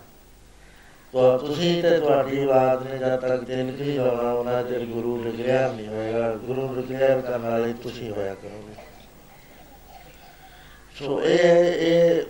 [1.12, 5.72] ਤੋ ਤੁਸੀਂ ਤੇ ਤੁਹਾਡੀ ਬਾਤ ਨੇ ਜਦ ਤੱਕ ਤਿਲਕ ਨਹੀਂ ਲਾਉਣਾ, ਉਹਨਾਂ ਚਿਰ ਗੁਰੂ ਲਿਖਿਆ
[5.72, 8.74] ਨਹੀਂ ਹੋਏਗਾ। ਗੁਰੂ ਲਿਖਿਆ ਕਰਨ ਵਾਲੇ ਤੁਸੀਂ ਹੋਇਆ ਕਰੋਗੇ।
[10.98, 12.22] ਸੋ ਇਹ ਇਹ,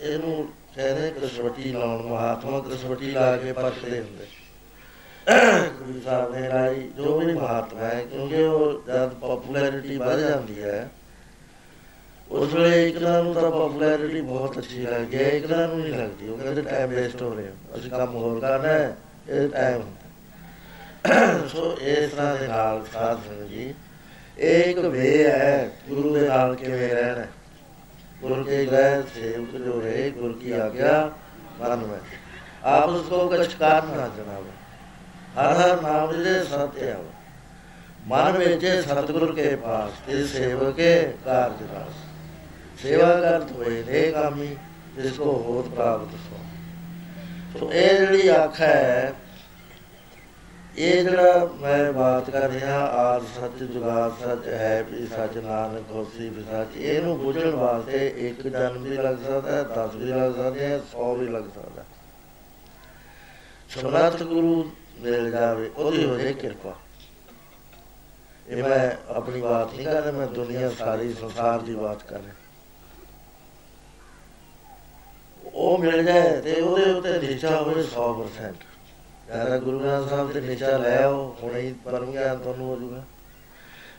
[0.00, 4.26] ਇਹਨੂੰ ਕਹਿੰਦੇ ਕਸਵਟੀ ਲਾਉਣ ਮਹਾਤਮਾ ਕਸਵਟੀ ਲਾ ਕੇ ਪਰਖਦੇ ਹੁੰਦੇ।
[5.26, 10.88] ਗੁਰੂ ਸਾਹਿਬ ਦੇ ਰਾਈ ਜੋ ਵੀ ਮਹਾਤਮਾ ਹੈ, ਕਿਉਂਕਿ ਉਹ ਜਦ ਪਪੂਲੈਰਿਟੀ ਵੱਧ ਜਾਂਦੀ ਹੈ,
[12.30, 16.38] ਉਸ ਵੇਲੇ ਇਕਲਾ ਨੂੰ ਤਾਂ ਪਪੂਲੈਰਿਟੀ ਬਹੁਤ ਅੱਛੀ ਲੱਗਦੀ ਹੈ ਇਕਲਾ ਨੂੰ ਨਹੀਂ ਲੱਗਦੀ, ਉਹ
[16.38, 18.96] ਕਹਿੰਦੇ ਟਾਈਮ ਵੇਸਟ ਹੋ ਰਿਹਾ ਅਸੀਂ ਕੰਮ ਹੋਰ ਕਰਨਾ ਹੈ,
[19.28, 19.82] ਇਹ ਟਾਈਮ
[21.48, 23.74] ਸੋ ਇਸ ਤਰ੍ਹਾਂ ਦੇ ਨਾਲ ਸਾਧ ਸੰਗਤ ਜੀ
[24.38, 27.26] ਇੱਕ ਵੇ ਹੈ, ਗੁਰੂ ਦੇ ਨਾਲ ਕਿਵੇਂ ਰਹਿਣਾ
[28.22, 31.10] ਗੁਰੂ ਕੇ ਗ੍ਰਹਿ ਸੇਵਕ ਜੋ ਰਹੇ, ਗੁਰ ਕੀ ਆਗਿਆ,
[31.60, 32.18] ਮਨ ਵਿੱਚ
[32.64, 34.44] ਆਪ ਉਸ ਕੋ ਕਛ ਕਾਰ ਨਾ ਜਨਾਬ।
[35.36, 36.96] ਹਰ ਹਰ ਨਾਮ ਦੇ ਸਤਿਆ
[38.08, 40.92] ਮਨ ਵਿੱਚ ਸਤਿਗੁਰ ਕੇ ਪਾਸ ਤੇ ਸੇਵਕੇ
[41.24, 44.56] ਕਾਰਜ ਰਾਸ। ਸੇਵਾ ਕਰਤ ਹੋਏ ਨੇ ਕਾਮੀ,
[44.96, 49.12] ਜਿਸ ਕੋ ਹੋਤ ਪ੍ਰਾਪਤ ਸੋ। ਸੋ ਇਹ ਜਿਹੜੀ ਆਖ ਹੈ,
[50.78, 56.28] ਇਹ ਜਿਹੜਾ ਮੈਂ ਬਾਤ ਕਰ ਰਿਹਾ, ਆਦ ਸੱਚ, ਜੁਗਾਦ ਸੱਚ, ਹੈ ਵੀ ਸੱਚ ਨਾਨਕ, ਹੋਸੀ
[56.28, 60.66] ਵੀ ਸੱਚ, ਇਹਨੂੰ ਬੁਝਣ ਵਾਸਤੇ ਇੱਕ ਜਨਮ ਵੀ ਲੱਗ ਸਕਦਾ ਹੈ 10 ਵੀ ਲੱਗ ਸਕਦੇ
[60.66, 61.84] ਹੈ 100 ਵੀ ਲੱਗ ਸਕਦਾ
[63.70, 64.70] ਸਮਰੱਥ ਗੁਰੂ
[65.02, 66.76] ਮਿਲ ਜਾਵੇ ਉਹਦੀ ਹੋ। ਜਾਏ ਕਿਰਪਾ।
[68.48, 72.34] ਇਹ ਮੈਂ ਆਪਣੀ ਬਾਤ ਨਹੀਂ ਕਰ ਰਿਹਾ ਮੈਂ ਦੁਨੀਆ ਸਾਰੀ ਸੰਸਾਰ ਦੀ ਬਾਤ ਕਰ ਰਿਹਾ।
[75.54, 78.54] ਉਹ ਮਿਲ ਜਾਏ ਤੇ ਉਹਦੇ ਉੱਤੇ ਨਿਸ਼ਚਾ ਹੋਵੇ 100%
[79.26, 83.04] ਜ਼ਿਆਦਾ ਗੁਰੂ ਗ੍ਰੰਥ ਸਾਹਿਬ ਤੇ ਨਿਸ਼ਚਾ ਲੈ ਆਓ ਹੁਣੇ ਹੀ ਪਰਮ ਗਿਆਨ ਤੁਹਾਨੂੰ ਹੋ ਜਾਊਗਾ।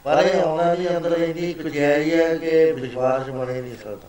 [0.03, 4.07] ਪਰ ਇਹ ਆਉਣਾ ਵੀ ਅੰਦਰ ਇੰਨੀ ਕੁਝਾਈ ਹੈ ਕਿ ਵਿਸ਼ਵਾਸ ਬਣੇ ਨਹੀਂ ਸਕਦਾ।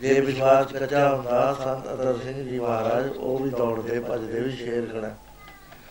[0.00, 4.86] ਜੇ ਵਿਸ਼ਵਾਸ ਕੱਚਾ ਹੁੰਦਾ, ਸੰਤ ਅਦਰ ਸਿੰਘ ਜੀ ਮਹਾਰਾਜ, ਉਹ ਵੀ ਦੌੜਦੇ, ਭੱਜਦੇ, ਵੀ ਸ਼ੇਰ
[4.86, 5.14] ਖੜਾ।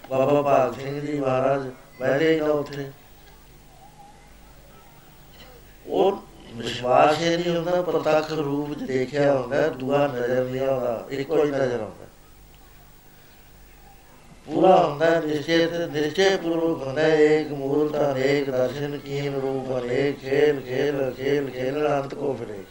[0.10, 1.70] ਬਾਬਾ ਭਾਗ ਸਿੰਘ ਜੀ ਮਹਾਰਾਜ
[2.00, 2.86] ਬੈਠੇ ਹੀ ਨਾ ਉੱਥੇ।
[5.88, 6.24] ਉਹ
[6.56, 11.80] ਵਿਸ਼ਵਾਸ ਹੀ ਨਹੀਂ ਹੁੰਦਾ, ਪ੍ਰਤੱਖ ਰੂਪ ਦੇਖਿਆ ਹੁੰਦਾ, ਦੂਆ ਨਜ਼ਰ ਨਹੀਂ ਆਉਂਦਾ, ਇੱਕੋ ਹੀ ਨਜ਼ਰ
[11.80, 12.06] ਆਉਂਦਾ।
[14.48, 20.62] ਪੂਰਾ ਹੁੰਦਾ, ਨਿਸ਼ਚੇ ਤੇ ਨਿਸ਼ਚੇ ਪੂਰਵਕ ਹੁੰਦਾ ਇੱਕ ਮੂਲਤਾ ਇੱਕ ਦਰਸ਼ਨ ਕੀਨ ਰੂਪ, ਅਨੇਕ ਖੇਲ
[20.62, 22.64] ਖੇਲ ਖੇਲ ਖੇਲ, ਅੰਤ ਕੋ ਫਿਰੇ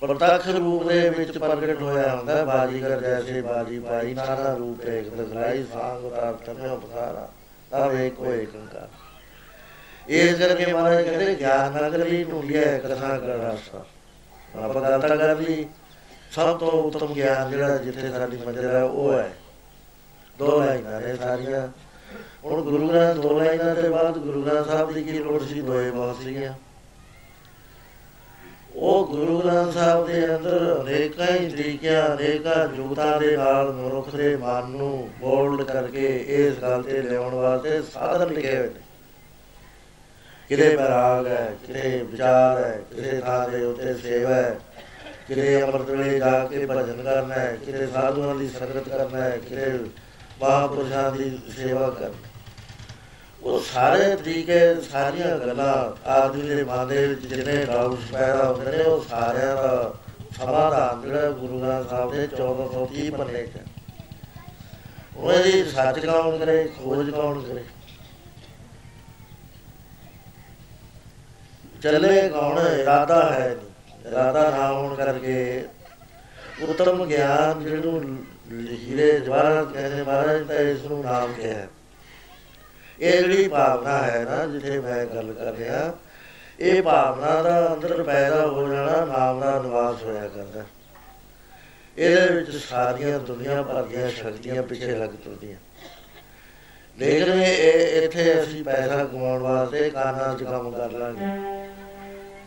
[0.00, 5.64] ਪ੍ਰਤੱਖ ਰੂਪ ਦੇ ਵਿੱਚ ਪ੍ਰਗਟ ਹੋਇਆ ਹੁੰਦਾ ਬਾਜੀਗਰ ਜੈਸੇ ਬਾਜੀ ਪਾਈ ਨਾਨਾ ਰੂਪ ਇੱਕ ਦਗਲਾਈ
[5.72, 7.28] ਸਾੰਗ ਉਤਾਰ ਤਮੇ ਉਪਸਾਰਾ
[7.70, 8.88] ਤਬ ਇੱਕ ਕੋ ਇੱਕ ਅੰਕਾਰ
[10.08, 13.84] ਇਸ ਕਰਕੇ ਮਹਾਰਾਜ ਕਹਿੰਦੇ, ਗਿਆਨ ਨਗਰ ਲਈ ਢੂੰਡਿਆ ਕਥਾ ਕਰ ਰਸਤਾ।
[14.62, 15.66] ਆਪਾਂ ਗੱਲ ਤਾਂ ਕਰ ਲਈ,
[16.32, 19.32] ਸਭ ਤੋਂ ਉੱਤਮ ਗਿਆਨ ਜਿਹੜਾ ਜਿੱਥੇ ਸਾਡੀ ਮੰਜ਼ਿਲ ਹੈ, ਉਹ ਹੈ।
[20.38, 21.68] ਦੋ ਲਾਈਨਾਂ ਨੇ ਸਾਰੀਆਂ।
[22.44, 25.60] ਹੁਣ ਗੁਰੂ ਗ੍ਰੰਥ ਦੋ ਲਾਈਨਾਂ ਦੇ ਬਾਅਦ ਗੁਰੂ ਗ੍ਰੰਥ ਸਾਹਿਬ ਦੀ ਕੀ ਲੋੜ ਸੀ?
[25.60, 26.54] ਦੋਏ ਬਹੁਤ ਸੀਗੀਆਂ।
[28.76, 34.36] ਉਹ ਗੁਰੂ ਗ੍ਰੰਥ ਸਾਹਿਬ ਦੇ ਅੰਦਰ ਅਨੇਕਾਂ ਹੀ ਤਰੀਕਿਆਂ, ਅਨੇਕਾਂ ਜੁਗਤਾਂ ਦੇ ਨਾਲ ਮਨੁੱਖ ਦੇ
[34.36, 38.80] ਮਨ ਨੂੰ ਬੋਲਡ ਕਰਕੇ ਇਸ ਗੱਲ ਤੇ ਲਿਆਉਣ ਵਾਸਤੇ ਸਾਧਨ ਲਿਖੇ ਹੋਏ ਨੇ।
[40.48, 44.58] ਕਿਤੇ ਬਰਾਗ ਹੈ, ਕਿਤੇ ਵਿਚਾਰ ਹੈ ਕਿਤੇ ਥਾਂ ਦੇ ਉੱਤੇ ਸੇਵਾ ਹੈ,
[45.28, 49.78] ਕਿਤੇ ਅੰਮ੍ਰਿਤ ਵੇਲੇ ਜਾ ਕੇ ਭਜਨ ਕਰਨਾ ਹੈ, ਕਿਤੇ ਸਾਧੂਆਂ ਦੀ ਸੰਗਤ ਕਰਨਾ ਹੈ, ਕਿਤੇ
[50.42, 52.10] ਮਹਾਂਪੁਰਸ਼ਾਂ ਦੀ ਸੇਵਾ ਕਰ
[53.42, 58.82] ਉਹ ਸਾਰੇ ਤਰੀਕੇ, ਸਾਰੀਆਂ ਗੱਲਾਂ ਆਦਮੀ ਦੇ ਮਨ ਦੇ ਵਿੱਚ ਜਿਹਨੇ ਡਾਊਟਸ ਪੈਦਾ ਹੁੰਦੇ ਨੇ,
[58.82, 59.94] ਉਹ ਸਾਰਿਆਂ ਦਾ
[60.36, 63.50] ਸਮਾਧਾਨ ਜਿਹੜਾ ਗੁਰੂ ਗ੍ਰੰਥ ਸਾਹਿਬ ਦੇ 1430 ਪੰਨੇ ਚ
[65.16, 67.64] ਉਹ ਇਹਦੀ ਸੱਚ ਕੌਣ ਕਰੇ, ਖੋਜ ਕੌਣ ਕਰੇ?
[71.82, 73.70] ਚੱਲੇ ਕੌਣ, ਇਰਾਦਾ ਹੈ ਨਹੀਂ।
[74.12, 75.64] ਰਾਤਾ ਨਾ ਹੋਣ ਕਰਕੇ
[76.62, 78.18] ਉਤਮ ਗਿਆਨ ਜਿਹਨੂੰ
[78.70, 81.66] ਹੀਰੇ ਜਵਾਹਰ ਕਹਿੰਦੇ ਮਹਾਰਾਜ ਤਾਂ ਇਸ ਨੂੰ ਨਾਮ ਕਿਹਾ
[83.00, 85.92] ਇਹ ਜਿਹੜੀ ਭਾਵਨਾ ਹੈ ਨਾ, ਜਿੱਥੇ ਮੈਂ ਗੱਲ ਕਰ ਰਿਹਾ,
[86.60, 90.64] ਇਹ ਭਾਵਨਾ ਦਾ ਅੰਦਰ ਪੈਦਾ ਹੋ ਜਾਣਾ, ਨਾਮ ਦਾ ਨਿਵਾਸ ਹੋਇਆ ਕਰਦਾ।
[91.98, 95.56] ਇਹਦੇ ਵਿੱਚ ਸਾਰੀਆਂ ਦੁਨੀਆ ਭਰ ਦੀਆਂ ਸ਼ਕਤੀਆਂ ਪਿੱਛੇ ਲੱਗ ਤੁਰਦੀਆਂ।
[96.98, 101.26] ਲੇਕਿਨ ਇਹ, ਇੱਥੇ ਅਸੀਂ ਪੈਸਾ ਕਮਾਉਣ ਵਾਸਤੇ ਕਾਨਾਂ 'ਚ ਕੰਮ ਕਰ ਲਾਂਗੇ।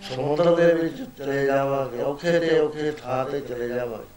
[0.09, 4.11] ਸਮੁੰਦਰ ਦੇ ਵਿੱਚ ਚਲੇ ਜਾਵਾਂਗੇ, ਔਖੇ ਤੇ ਔਖੇ ਥਾਂ ਤੇ ਚਲੇ ਜਾਵਾਂਗੇ।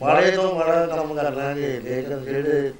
[0.00, 2.72] ਮਾੜੇ ਤੋਂ ਮਾੜਾ ਕੰਮ ਕਰ ਲਾਂਗੇ, ਲੇਕਿਨ ਜਿਹੜੇ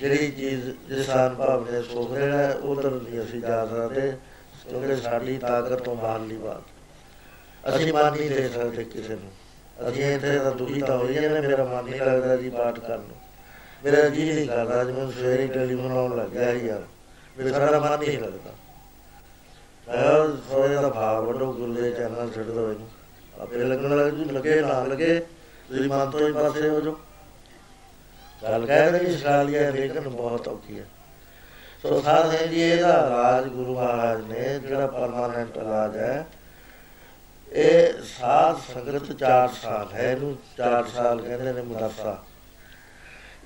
[0.00, 4.12] ਜਿਹੜੀ ਚੀਜ਼ ਜਿਸਾਨ ਭਾਵ ਨੇ ਸੋਖ ਰਿਹਾ ਉਧਰ ਨਹੀਂ ਅਸੀਂ ਜਾ ਸਕਦੇ,
[4.68, 9.30] ਕਿਉਂਕਿ ਸਾਡੀ ਤਾਕਤ ਤੋਂ ਬਾਹਰਲੀ ਬਾਤ। ਅਸੀਂ ਮਾਨ ਨਹੀਂ ਦੇ ਸਕਦੇ ਕਿਸੇ ਨੂੰ।
[9.88, 13.16] ਅਸੀਂ ਇੱਥੇ ਤਾਂ ਦੁਖੀ ਤਾਂ ਹੋਈ ਜਾਂਦੇ, ਮੇਰਾ ਮਨ ਨਹੀਂ ਲੱਗਦਾ ਜੀ ਪਾਠ ਕਰਨ ਨੂੰ।
[13.84, 16.82] ਮੇਰਾ ਜੀ ਨਹੀਂ ਕਰਦਾ, ਅੱਜ ਮੈਂ ਸਵੇਰੇ ਟੈਲੀਫੋਨ ਆਉਣ ਲੱਗਿਆ ਯਾਰ
[17.38, 18.50] ਮੇਰਾ ਸਾਰਾ ਮਨ ਨਹੀਂ ਲੱਗਦਾ।
[19.88, 22.88] ਮੈਂ ਸੋਏ ਦਾ ਭਾਵ ਵੱਡੋ ਗੁਰੂ ਦੇ ਚਰਨਾਂ ਛੱਡ ਦੋ ਇਹਨੂੰ।
[23.40, 25.20] ਆਪੇ ਲੱਗਣ ਲੱਗ ਜੂ, ਲੱਗੇ, ਨਾ ਲੱਗੇ,
[25.68, 26.98] ਤੁਸੀਂ ਮਨ ਤੋਂ ਹੀ ਪਾਸੇ ਹੋ ਜੋ
[28.42, 30.86] ਗੱਲ ਕਹਿੰਦੇ ਕਿ ਸ਼ਾਲੀਆ ਲੇਕਿਨ ਬਹੁਤ ਔਖੀ ਹੈ।
[31.82, 36.26] ਸੋ ਸਾਧ ਹੈ ਜੀ, ਇਹਦਾ ਰਾਜ ਗੁਰੂ ਮਹਾਰਾਜ ਨੇ, ਜਿਹੜਾ ਪਰਮਾਨੈਂਟ ਰਾਜ ਹੈ,
[37.52, 42.22] ਇਹ ਸਾਧ ਸੰਗਤ 4 ਸਾਲ ਹੈ ਇਹਨੂੰ 4 ਸਾਲ ਕਹਿੰਦੇ ਨੇ ਮਦਰਸਾ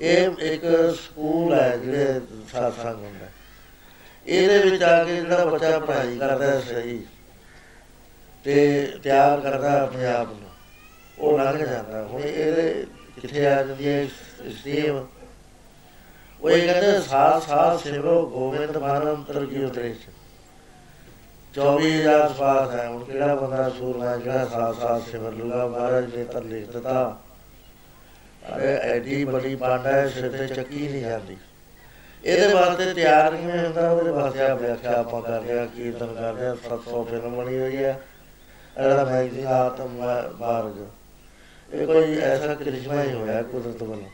[0.00, 0.64] ਇਹ ਇੱਕ
[1.00, 2.20] ਸਕੂਲ ਹੈ ਜਿਹੜੇ
[2.52, 3.26] ਸਾਧ ਸੰਗ ਹੁੰਦਾ
[4.26, 7.04] ਇਹਦੇ ਵਿੱਚ ਆ ਕੇ ਜਿਹੜਾ ਬੱਚਾ ਪੜ੍ਹਾਈ ਕਰਦਾ ਹੈ ਸਹੀ
[8.44, 10.50] ਤੇ ਤਿਆਰ ਕਰਦਾ ਆਪਣੇ ਆਪ ਨੂੰ,
[11.18, 12.84] ਉਹ ਲੰਘ ਜਾਂਦਾ। ਹੁਣ ਇਹਦੇ
[13.20, 14.06] ਕਿੱਥੇ ਆ ਜਾਂਦੀ ਹੈ?
[14.52, 15.06] ਸੇਵ।
[16.40, 19.94] ਉਹ ਇਹ ਕਹਿੰਦੇ, ਸਾਥ ਸਾਥ ਸਿਮਰੋ ਗੋਬਿੰਦ ਮਾਨੰਤਰ ਕੀ ਉਤਰੇ
[21.54, 26.42] 24000 ਸਵਾਸ ਹੈ, ਹੁਣ ਕਿਹੜਾ ਬੰਦਾ ਸੂਰਮਾ ਜਿਹੜਾ ਸਾਥ ਸਾਥ ਸਿਮਰ ਲੂਗਾ ਮਹਾਰਾਜ ਨੇ ਤਾਂ
[26.42, 27.20] ਲਿਖ ਦਿੱਤਾ।
[28.56, 31.36] ਅਰੇ ਐਡੀ ਬੜੀ ਪਾਂਡਾ ਹੈ, ਸਿਰ ਤੇ ਚੱਕੀ ਨਹੀਂ ਜਾਂਦੀ
[32.24, 33.90] ਇਹਦੇ ਵਾਸਤੇ ਤਿਆਰ ਕਿਵੇਂ ਹੁੰਦਾ?
[33.90, 37.98] ਉਹਦੇ ਵਾਸਤੇ ਆ ਵਿਆਖਿਆ ਆਪਾਂ ਕਰ ਰਿਹਾ ਕੀਰਤਨ ਕਰ ਰਿਹਾ 700 ਫਿਲਮ ਬਣੀ ਹੋਈ ਹੈ।
[38.78, 39.88] ਇਹਦਾ ਮੈਗਜ਼ੀਨ ਆਤਮ
[40.40, 40.76] ਮਾਰਗ
[41.70, 44.08] ਇਹ ਕੋਈ ਐਸਾ ਕ੍ਰਿਸ਼ਮਾ ਹੀ ਹੋਇਆ ਕੁਦਰਤ ਵੱਲੋਂ।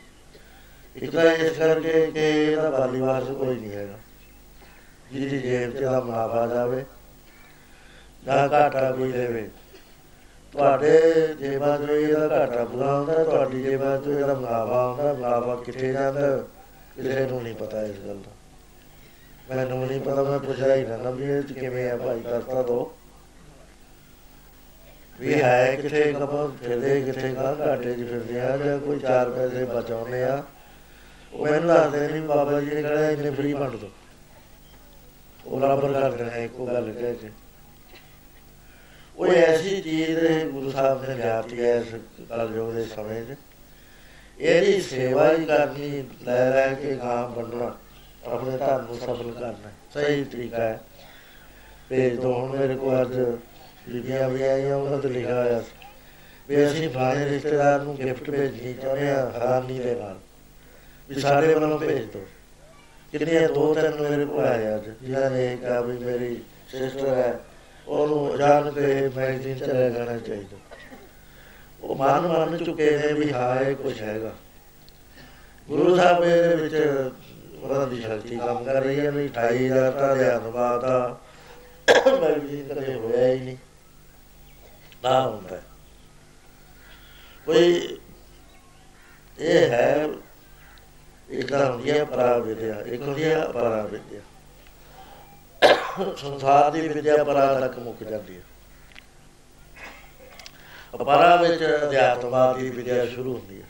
[0.95, 3.93] ਇੱਕ ਤਾਂ ਇਸ ਕਰਕੇ ਕਿ ਇਹਦਾ ਬਾਲੀ ਵਾਰਸ ਕੋਈ ਨਹੀਂ ਹੈਗਾ।
[5.11, 6.85] ਜਿਹਦੀ ਜੇਬ 'ਚ ਦਾ ਮੁਨਾਫਾ ਜਾਵੇ
[8.27, 9.49] ਨਾ ਘਾਟਾ ਕੋਈ ਦੇਵੇ।
[10.51, 10.99] ਤੁਹਾਡੇ
[11.39, 16.37] ਜੇਬਾਂ 'ਚ ਇਹਦਾ ਘਾਟਾ ਪੂਰਾ ਹੁੰਦਾ, ਤੁਹਾਡੀ ਜੇਬਾਂ 'ਚ ਇਹਦਾ ਮੁਨਾਫਾ ਹੁੰਦਾ ਮੁਨਾਫਾ ਕਿੱਥੇ ਜਾਂਦਾ,
[16.95, 18.31] ਕਿਸੇ ਨੂੰ ਨਹੀਂ ਪਤਾ ਇਸ ਗੱਲ ਦਾ।
[19.55, 22.93] ਮੈਨੂੰ ਨਹੀਂ ਪਤਾ, ਮੈਂ ਪੁੱਛਿਆ ਹੀ ਨਾ ਵੀ ਇਹ 'ਚ ਕਿਵੇਂ ਆ ਭਾਈ ਦੱਸਦਾ ਦੋ।
[25.19, 29.65] ਵੀ ਹੈ ਕਿਥੇ ਕਪਾਂ ਫਿਰਦੇ ਕਿਥੇ ਕਾ ਘਾਟੇ 'ਚ ਫਿਰਦੇ ਆ ਜਾਂ ਕੋਈ ਚਾਰ ਪੈਸੇ
[29.65, 30.43] ਬਚਾਉਨੇ ਆ।
[31.33, 33.89] ਉਹ ਮੈਨੂੰ ਦੱਸਦੇ ਨਹੀਂ ਬਾਬਾ ਜੀ ਨੇ ਕਹਿੰਦਾ ਇੰਨੇ ਫ੍ਰੀ ਵੰਡ ਦੋ।
[35.45, 37.29] ਉਹ ਬਰਾਬਰ ਕਰ ਦੇਣਾ, ਇੱਕੋ ਗੱਲ ਕਹਿ ਕੇ।
[39.17, 41.93] ਉਹ ਐਸੀ ਚੀਜ਼ ਦੇ ਗੁਰੂ ਸਾਹਿਬ ਨੇ ਲਿਆਤੀ ਹੈ ਇਸ
[42.29, 43.35] ਕਲਯੁਗ ਦੇ ਸਮੇਂ 'ਚ।
[44.39, 47.75] ਇਹਦੀ ਸੇਵਾ ਹੀ ਕਰਨੀ, ਲੈ ਲੈ ਕੇ ਗਾਂ ਵੰਡਣਾ,
[48.25, 50.79] ਆਪਣੇ ਧਰਮ ਨੂੰ ਸਫਲ ਕਰਨਾ, ਸਹੀ ਤਰੀਕਾ ਹੈ।
[51.89, 53.13] ਭੇਜ ਦੋ ਹੁਣ ਮੇਰੇ ਕੋਲ ਅੱਜ
[53.89, 55.63] ਬੀਬੀਆਂ ਵੀ ਆਈਆਂ, ਉਹਨਾਂ ਤੇ ਲਿਖਿਆ ਹੋਇਆ
[56.49, 60.19] ਵੀ ਅਸੀਂ ਫਲਾਣੇ ਰਿਸ਼ਤੇਦਾਰ ਨੂੰ ਗਿਫਟ ਭੇਜਣੀ ਚਾਹੁੰਦੇ ਆ ਹੈਰਾਨੀ ਦੇ ਨਾਲ।
[61.09, 62.25] ਵੀ ਸਾਡੇ ਵੱਲੋਂ ਭੇਜ ਦੋ।
[63.11, 67.39] ਕਿੰਨੀਆਂ ਦੋ ਤਿੰਨ ਮੇਰੇ ਕੋਲ ਆਏ ਅੱਜ, ਜਿਨ੍ਹਾਂ ਨੇ ਕਿਹਾ ਵੀ ਮੇਰੀ ਸਿਸਟਰ ਹੈ,
[67.87, 70.57] ਉਹਨੂੰ ਜਾਣ ਕੇ ਮੈਗਜ਼ੀਨ ਚ ਲੈ ਜਾਣਾ ਚਾਹੀਦਾ।
[71.81, 74.31] ਉਹ ਮਾਨ ਮੰਨ ਚੁੱਕੇ ਨੇ ਵੀ ਹਾਂ, ਇਹ ਕੁਝ ਹੈਗਾ।
[75.67, 76.75] ਗੁਰੂ ਸਾਹਿਬ ਦੇ ਵਿੱਚ
[77.61, 81.19] ਉਹਨਾਂ ਦੀ ਸ਼ਕਤੀ ਕੰਮ ਕਰ ਰਹੀ ਹੈ ਵੀ 28000 ਤਾਂ ਦੇ ਅਨੁਭਾਵ ਦਾ
[82.21, 83.57] ਮੈਗਜ਼ੀਨ ਕਦੇ ਹੋਇਆ ਹੀ ਨਹੀਂ।
[85.03, 85.61] ਨਾ ਹੁੰਦਾ।
[87.45, 87.97] ਕੋਈ
[89.39, 90.07] ਇਹ ਹੈ
[91.33, 94.21] ਇੱਕ ਤਾਂ ਹੁੰਦੀ ਹੈ ਪਰਾ ਵਿਦਿਆ ਇੱਕ ਹੁੰਦੀ ਹੈ ਅਪਰਾ ਵਿਦਿਆ
[96.17, 98.41] ਸੰਸਾਰ ਦੀ ਵਿਦਿਆ ਪਰਾ ਤੱਕ ਮੁੱਕ ਜਾਂਦੀ ਹੈ
[100.95, 103.67] ਅਪਰਾ ਵਿੱਚ ਅਧਿਆਤਮਵਾਦ ਦੀ ਵਿਦਿਆ ਸ਼ੁਰੂ ਹੁੰਦੀ ਹੈ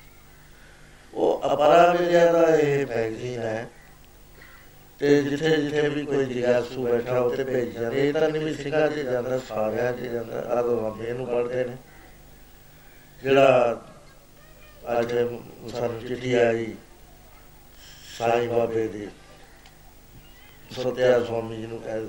[1.13, 3.69] ਉਹ ਅਪਰਾ ਵਿਦਿਆ ਦਾ ਇਹ ਮੈਗਜ਼ੀਨ ਹੈ।
[4.99, 8.87] ਤੇ ਜਿੱਥੇ ਜਿੱਥੇ ਵੀ ਕੋਈ ਜਿਗਾਸੂ ਬੈਠਾ, ਉੱਥੇ ਭੇਜ ਜਾਂਦੇ। ਇਹ ਤਾਂ ਨਹੀਂ ਵੀ ਸਿੰਘਾਂ
[8.87, 11.75] 'ਚ ਜਾਂਦਾ, ਸਾਰਿਆਂ 'ਚ ਜਾਂਦਾ ਆਦੋ ਹਮੇ ਇਹਨੂੰ ਪੜ੍ਹਦੇ ਨੇ।
[13.23, 13.81] ਜਿਹੜਾ
[14.99, 15.13] ਅੱਜ
[15.71, 16.75] ਸਾਨੂੰ ਚਿੱਠੀ ਆਈ
[18.17, 19.07] ਸਾਈਂ ਬਾਬੇ ਦੀ।
[20.71, 22.01] ਸਤਿਆ ਸਵਾਮੀ ਜੀ ਨੂੰ ਕਹਿ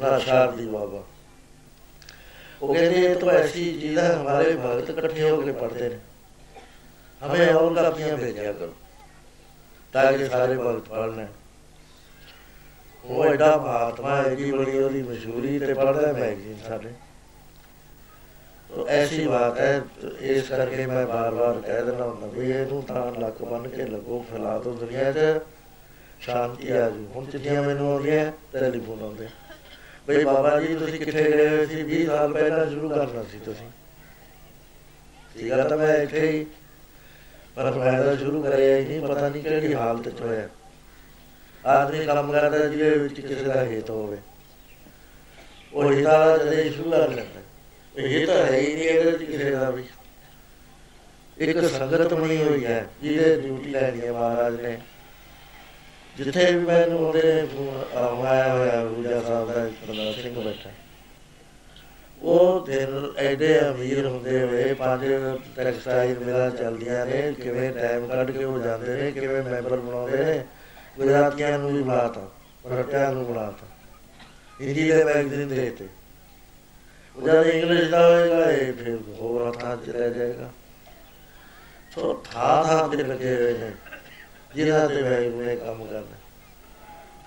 [0.00, 1.02] ਨਾ ਸ਼ਾਰਦੀ ਬਾਬਾ।
[2.62, 5.98] ਉਹ ਕਹਿੰਦੇ, ਇਹ ਤਾਂ ਐਸੀ ਚੀਜ਼ ਹੈ, ਹਮਾਰੇ ਭਗਤ ਇਕੱਠੇ ਹੋ ਕੇ ਪੜਦੇ ਨੇ।
[7.22, 8.74] ਹਮੇ ਔਰ ਕਾਪੀਆਂ ਭੇਜਿਆ ਕਰੋ,
[9.92, 11.26] ਤਾਂ ਕਿ ਸਾਰੇ ਭਗਤ ਪੜ ਲੈਣ।
[13.04, 16.92] ਉਹ ਐਡਾ ਮਹਾਤਮਾ ਐਡੀ ਬੜੀ ਉਹਦੀ ਮਸ਼ਹੂਰੀ ਤੇ ਪੜਦਾ ਮੈਂ ਜੀ ਸਾਡੇ।
[18.88, 19.82] ਐਸੀ ਬਾਤ ਹੈ,
[20.20, 24.58] ਇਸ ਕਰਕੇ ਮੈਂ ਬਾਰ-ਬਾਰ ਕਹਿ ਦਿੰਦਾ ਹੁੰਦਾ ਵੀ ਇਹਨੂੰ ਤਾਂ ਲੱਕ ਬੰਨ ਕੇ ਲੱਗੋ ਫੈਲਾ
[24.58, 25.40] ਦੋ ਦੁਨੀਆ 'ਚ।
[26.20, 29.28] ਸ਼ਾਂਤੀ ਆ ਜੂ। ਹੁਣ ਚਿੱਠੀਆਂ ਮੈਨੂੰ ਆਉਂਦੀਆਂ, ਟੈਲੀਫੋਨ ਆਉਂਦੇ।
[30.08, 31.82] ਬਈ ਬਾਬਾ ਜੀ, ਤੁਸੀਂ ਕਿੱਥੇ ਗਏ ਹੋਏ ਸੀ?
[31.82, 33.70] 20 ਸਾਲ ਪਹਿਲਾਂ ਸ਼ੁਰੂ ਕਰਨਾ ਸੀ ਤੁਸੀਂ।
[35.38, 36.46] ਸੀਗਾ ਤਾਂ ਮੈਂ ਇੱਥੇ ਹੀ।
[37.56, 40.48] ਪਰ ਮੈਂ ਤਾਂ ਸ਼ੁਰੂ ਕਰਿਆ ਹੀ ਨਹੀਂ, ਪਤਾ ਨਹੀਂ ਕਿਹੜੀ ਹਾਲਤ 'ਚ ਹੋਇਆ।
[41.66, 44.18] ਆਦਮੀ ਕੰਮ ਕਰਦਾ ਜਿਹਦੇ ਵਿੱਚ ਕਿਸੇ ਦਾ ਹਿੱਤ ਹੋਵੇ।
[45.72, 47.37] ਉਹ ਹਿੱਤਾ ਜਦੇ ਸ਼ੁਰੂ ਕਰ ਲੈਂਦਾ।
[47.96, 49.84] ਇਹ ਤਾਂ ਹੈ ਹੀ ਨਹੀਂ ਇਹਦੇ ਚ ਕਿਸੇ ਦਾ ਵੀ।
[51.38, 54.78] ਇੱਕ ਸੰਗਤ ਬਣੀ ਹੋਈ ਹੈ, ਜਿਹਦੇ ਡਿਊਟੀ ਲੈਣੀ ਹੈ ਮਹਾਰਾਜ ਨੇ।
[56.16, 57.46] ਜਿੱਥੇ ਵੀ ਮੈਨੂੰ ਉਹਦੇ
[58.26, 60.70] ਆਇਆ ਹੋਇਆ ਰੂਜਾ ਸਾਹਿਬ ਦਾ ਪ੍ਰਦਾਨ ਸਿੰਘ ਬੈਠਾ।
[62.22, 65.04] ਉਹ ਦਿਨ ਐਡੇ ਅਮੀਰ ਹੁੰਦੇ ਹੋਏ, ਪੰਜ
[65.56, 70.44] ਟੈਕਸਟਾਈਲ ਮੇਲਾ ਚੱਲਦੀਆਂ ਨੇ, ਕਿਵੇਂ ਟਾਈਮ ਕੱਢ ਕੇ ਉਹ ਜਾਂਦੇ ਨੇ, ਕਿਵੇਂ ਮੈਂਬਰ ਬਣਾਉਂਦੇ ਨੇ।
[70.98, 72.28] ਗੁਜਰਾਤੀਆਂ ਨੂੰ ਵੀ ਬਣਾਤਾ
[72.66, 73.66] ਮਰਾਠਿਆਂ ਨੂੰ ਬਣਾਤਾ
[74.60, 75.97] ਹਿੰਦੀ ਦੇ ਮੈਗਜ਼ੀਨ ਦੇ ਤੇ ਉਹ
[77.18, 80.48] ਜਦ ਇੰਗਲਿਸ਼ ਦਾ ਹੋਏਗਾ, ਇਹ ਫਿਰ ਹੋਰ ਹੱਥਾਂ 'ਚ ਰਹਿ ਜਾਏਗਾ।
[81.94, 83.70] ਸੋ ਥਾਂ ਥਾਂ ਤੇ ਲੱਗੇ ਹੋਏ ਨੇ,
[84.54, 86.16] ਜਿਨ੍ਹਾਂ ਤੇ ਵੈਗਰੂ ਨੇ ਕੰਮ ਕਰਨਾ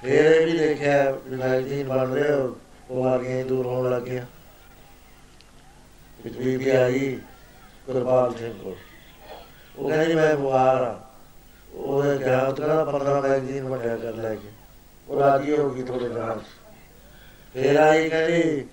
[0.02, 2.38] ਫਿਰ ਇਹ ਵੀ ਦੇਖਿਆ ਮੈਗਜ਼ੀਨ ਬਣ ਰਿਹਾ
[2.90, 4.26] ਬਿਮਾਰੀਆਂ ਦੂਰ ਹੋਣ ਲੱਗੀਆਂ।
[6.26, 7.20] ਇੱਕ ਬੀਬੀ ਆਈ
[7.86, 8.76] ਕੁਰਬਾਨ ਸਿੰਘ ਕੋਲ।
[9.78, 11.00] ਉਹ ਕਹਿੰਦੀ, ਮੈਂ ਬਿਮਾਰ ਆ
[11.74, 14.50] ਉਹਨੇ ਕਿਹਾ ਉਹ ਕਹਿੰਦਾ 15 ਮੈਗਜ਼ੀਨ ਬਣਿਆ ਕਰ ਲੈ ਕੇ।
[15.08, 16.42] ਉਹ ਰਾਜੀ ਹੋ ਗਈ ਥੋੜੇ ਨਾਲ
[17.56, 18.68] ਫੇਰ ਆਈ, ਕਹਿੰਦੀ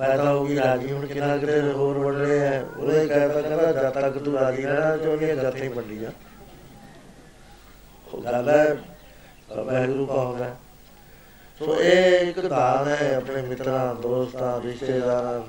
[0.00, 3.72] ਮੈਂ ਤਾਂ ਹੋ ਗਈ ਰਾਜੀ, ਹੁਣ ਕਿੰਨਾ ਕਿਤੇ ਹੋਰ ਬਣ ਰਿਹਾ ਹੈ ਉਹਨੇ ਕਹਿੰਦਾ ਕਹਿੰਦਾ
[3.72, 6.10] ਜਦ ਤੱਕ ਤੂੰ ਰਾਜੀ ਰਹਿਣਾ ਚਾਹੁੰਦੀ ਜਦ ਤੱਕ ਵੱਡੀ ਜਾ
[8.12, 8.76] ਉਹ ਗੱਲ ਹੈ
[9.56, 10.54] ਵਾਹਿਗੁਰੂ ਪਾਉਂਦਾ
[11.58, 15.40] ਸੋ ਇਹ ਇੱਕ ਦਾਨ ਹੈ ਆਪਣੇ ਮਿੱਤਰਾਂ, ਦੋਸਤਾਂ, ਰਿਸ਼ਤੇਦਾਰਾਂ,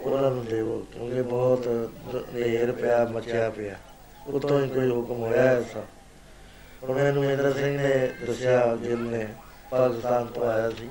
[0.00, 1.66] ਉਹਨਾਂ ਨੂੰ ਦੇਵੋ ਕਿਉਂਕਿ ਬਹੁਤ
[2.34, 3.74] ਨੇਰ ਪਿਆ, ਮਚਿਆ ਪਿਆ।
[4.26, 5.82] ਉਤੋਂ ਹੀ ਕੋਈ ਹੁਕਮ ਹੋਇਆ ਐਸਾ
[6.82, 9.26] ਹੁਣ ਮੈਨੂੰ ਇੰਦਰ ਸਿੰਘ ਨੇ ਦੱਸਿਆ ਜਿਲ ਨੇ
[9.70, 10.88] ਪਾਕਿਸਤਾਨ ਤੋਂ ਆਇਆ ਸੀ।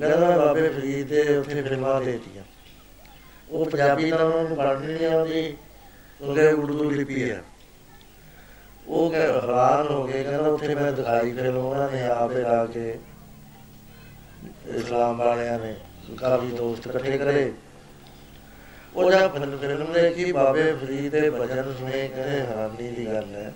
[0.00, 2.42] ਕਹਿੰਦਾ ਬਾਬੇ ਫਰੀਦ ਦੇ, ਉੱਥੇ ਫਿਲਮਾਂ ਦੇਤੀਆਂ।
[3.50, 5.56] ਉਹ ਪੰਜਾਬੀ ਤਾਂ ਉਹਨਾਂ ਨੂੰ ਪੜ੍ਹਨੀ ਨਹੀਂ ਆਉਂਦੀ
[6.18, 7.42] ਕਿਉਂਕਿ ਉਰਦੂ ਲਿਪੀ ਹੈ
[8.86, 12.98] ਉਹ ਕਹ, ਹੈਰਾਨ ਹੋ ਗਏ, ਕਹਿੰਦਾ ਉੱਥੇ ਮੈਂ ਦਿਖਾਈ ਫਿਲਮ ਉਹਨਾਂ ਨੇ, ਆਪੇ ਲਾ ਕੇ
[14.74, 15.74] ਇਸਲਾਮ ਵਾਲਿਆਂ ਨੇ,
[16.18, 17.52] ਕਾਫੀ ਦੋਸਤ ਇਕੱਠੇ ਕਰੇ।
[18.94, 23.52] ਉਹ ਜਦ ਫਿਲਮ ਦੇਖੀ, ਬਾਬੇ ਫਰੀਦ ਦੇ ਭਜਨ ਸੁਣੇ, ਕਹਿੰਦੇ, ਹੈਰਾਨੀ ਦੀ ਗੱਲ ਹੈ।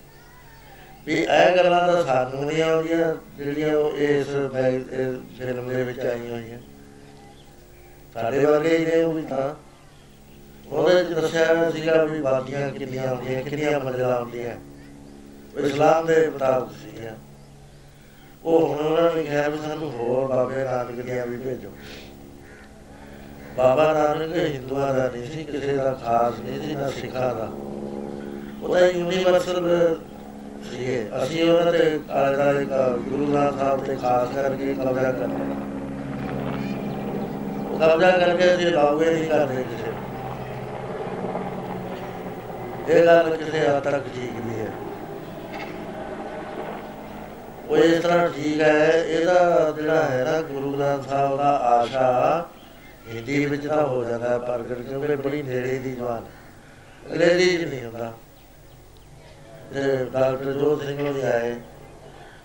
[1.07, 4.27] ਵੀ ਇਹ ਗੱਲਾਂ ਦਾ ਸਾਨੂੰ ਨਹੀਂ ਆਉਂਦੀਆਂ, ਜਿਹੜੀਆਂ ਉਹ ਇਸ
[5.39, 6.59] ਫਿਲਮ ਦੇ ਵਿੱਚ ਆਈਆਂ ਹੋਈਆਂ।
[8.15, 9.55] ਸਾਡੇ ਵਰਗੇ ਹੀ ਨੇ ਉਹ ਵੀ ਤਾਂ।
[10.69, 14.55] ਉਹਦੇ ਚ ਦੱਸਿਆ ਸੀਗਾ ਵੀ ਬਾਦੀਆਂ ਕਿੰਨੀਆਂ ਆਉਂਦੀਆਂ, ਕਿੰਨੀਆਂ ਮੰਜ਼ਲਾਂ ਆਉਂਦੀਆਂ।
[15.61, 17.17] ਇਸਲਾਮ ਦੇ ਮੁਤਾਬਕ ਸੀਗਾ
[18.45, 21.71] ਉਹ ਹੁਣ ਉਹਨਾਂ ਨੇ ਕਿਹਾ ਵੀ ਸਾਨੂੰ ਹੋਰ ਬਾਬੇ ਨਾਨਕ ਦੀਆਂ ਵੀ ਭੇਜੋ।
[23.57, 27.49] ਬਾਬਾ ਨਾਨਕ ਹਿੰਦੂਆਂ ਦਾ ਨਹੀਂ ਸੀ, ਕਿਸੇ ਦਾ ਖਾਸ ਨਹੀਂ ਸੀ, ਨਾ ਸਿੱਖਾਂ ਦਾ।
[28.63, 30.12] ਉਹ ਤਾਂ ਯੂਨੀਵਰਸਲ ਸੀ
[30.63, 35.55] ਅਸੀਂ ਉਹਨਾਂ ਦੇ ਆਲੇ ਦਾ ਗੁਰੂ ਗ੍ਰੰਥ ਸਾਹਿਬ ਤੇ ਖਾਸ ਕਰਕੇ ਕਬਜ਼ਾ ਕਰਨਾ
[37.81, 39.91] ਕਬਜ਼ਾ ਕਰਕੇ ਅਸੀਂ ਲਾਉਗੇ ਨਹੀਂ ਕਰਦੇ ਕਿਸੇ
[42.89, 44.71] ਇਹ ਗੱਲ ਕਿਸੇ ਹੱਦ ਤੱਕ ਠੀਕ ਨਹੀਂ ਹੈ।
[47.69, 52.49] ਉਹ ਇਸ ਤਰ੍ਹਾਂ ਠੀਕ ਹੈ, ਇਹਦਾ ਜਿਹੜਾ ਹੈ ਨਾ ਗੁਰੂ ਗ੍ਰੰਥ ਸਾਹਿਬ ਦਾ ਆਸ਼ਾ
[53.15, 56.23] ਹਿੰਦੀ ਵਿੱਚ ਤਾਂ ਹੋ ਜਾਂਦਾ ਪ੍ਰਗਟ, ਕਿਉਂਕਿ ਬੜੀ ਨੇੜੇ ਦੀ ਜਵਾਨ
[57.13, 58.32] ਅੰਗਰੇਜ਼ੀ ਚ ਨਹੀਂ ਹੁੰਦਾ। ਤੇ
[60.13, 61.57] ਡਾਕਟਰ ਜੋਤ ਸਿੰਘ ਨੂੰ ਆਏ।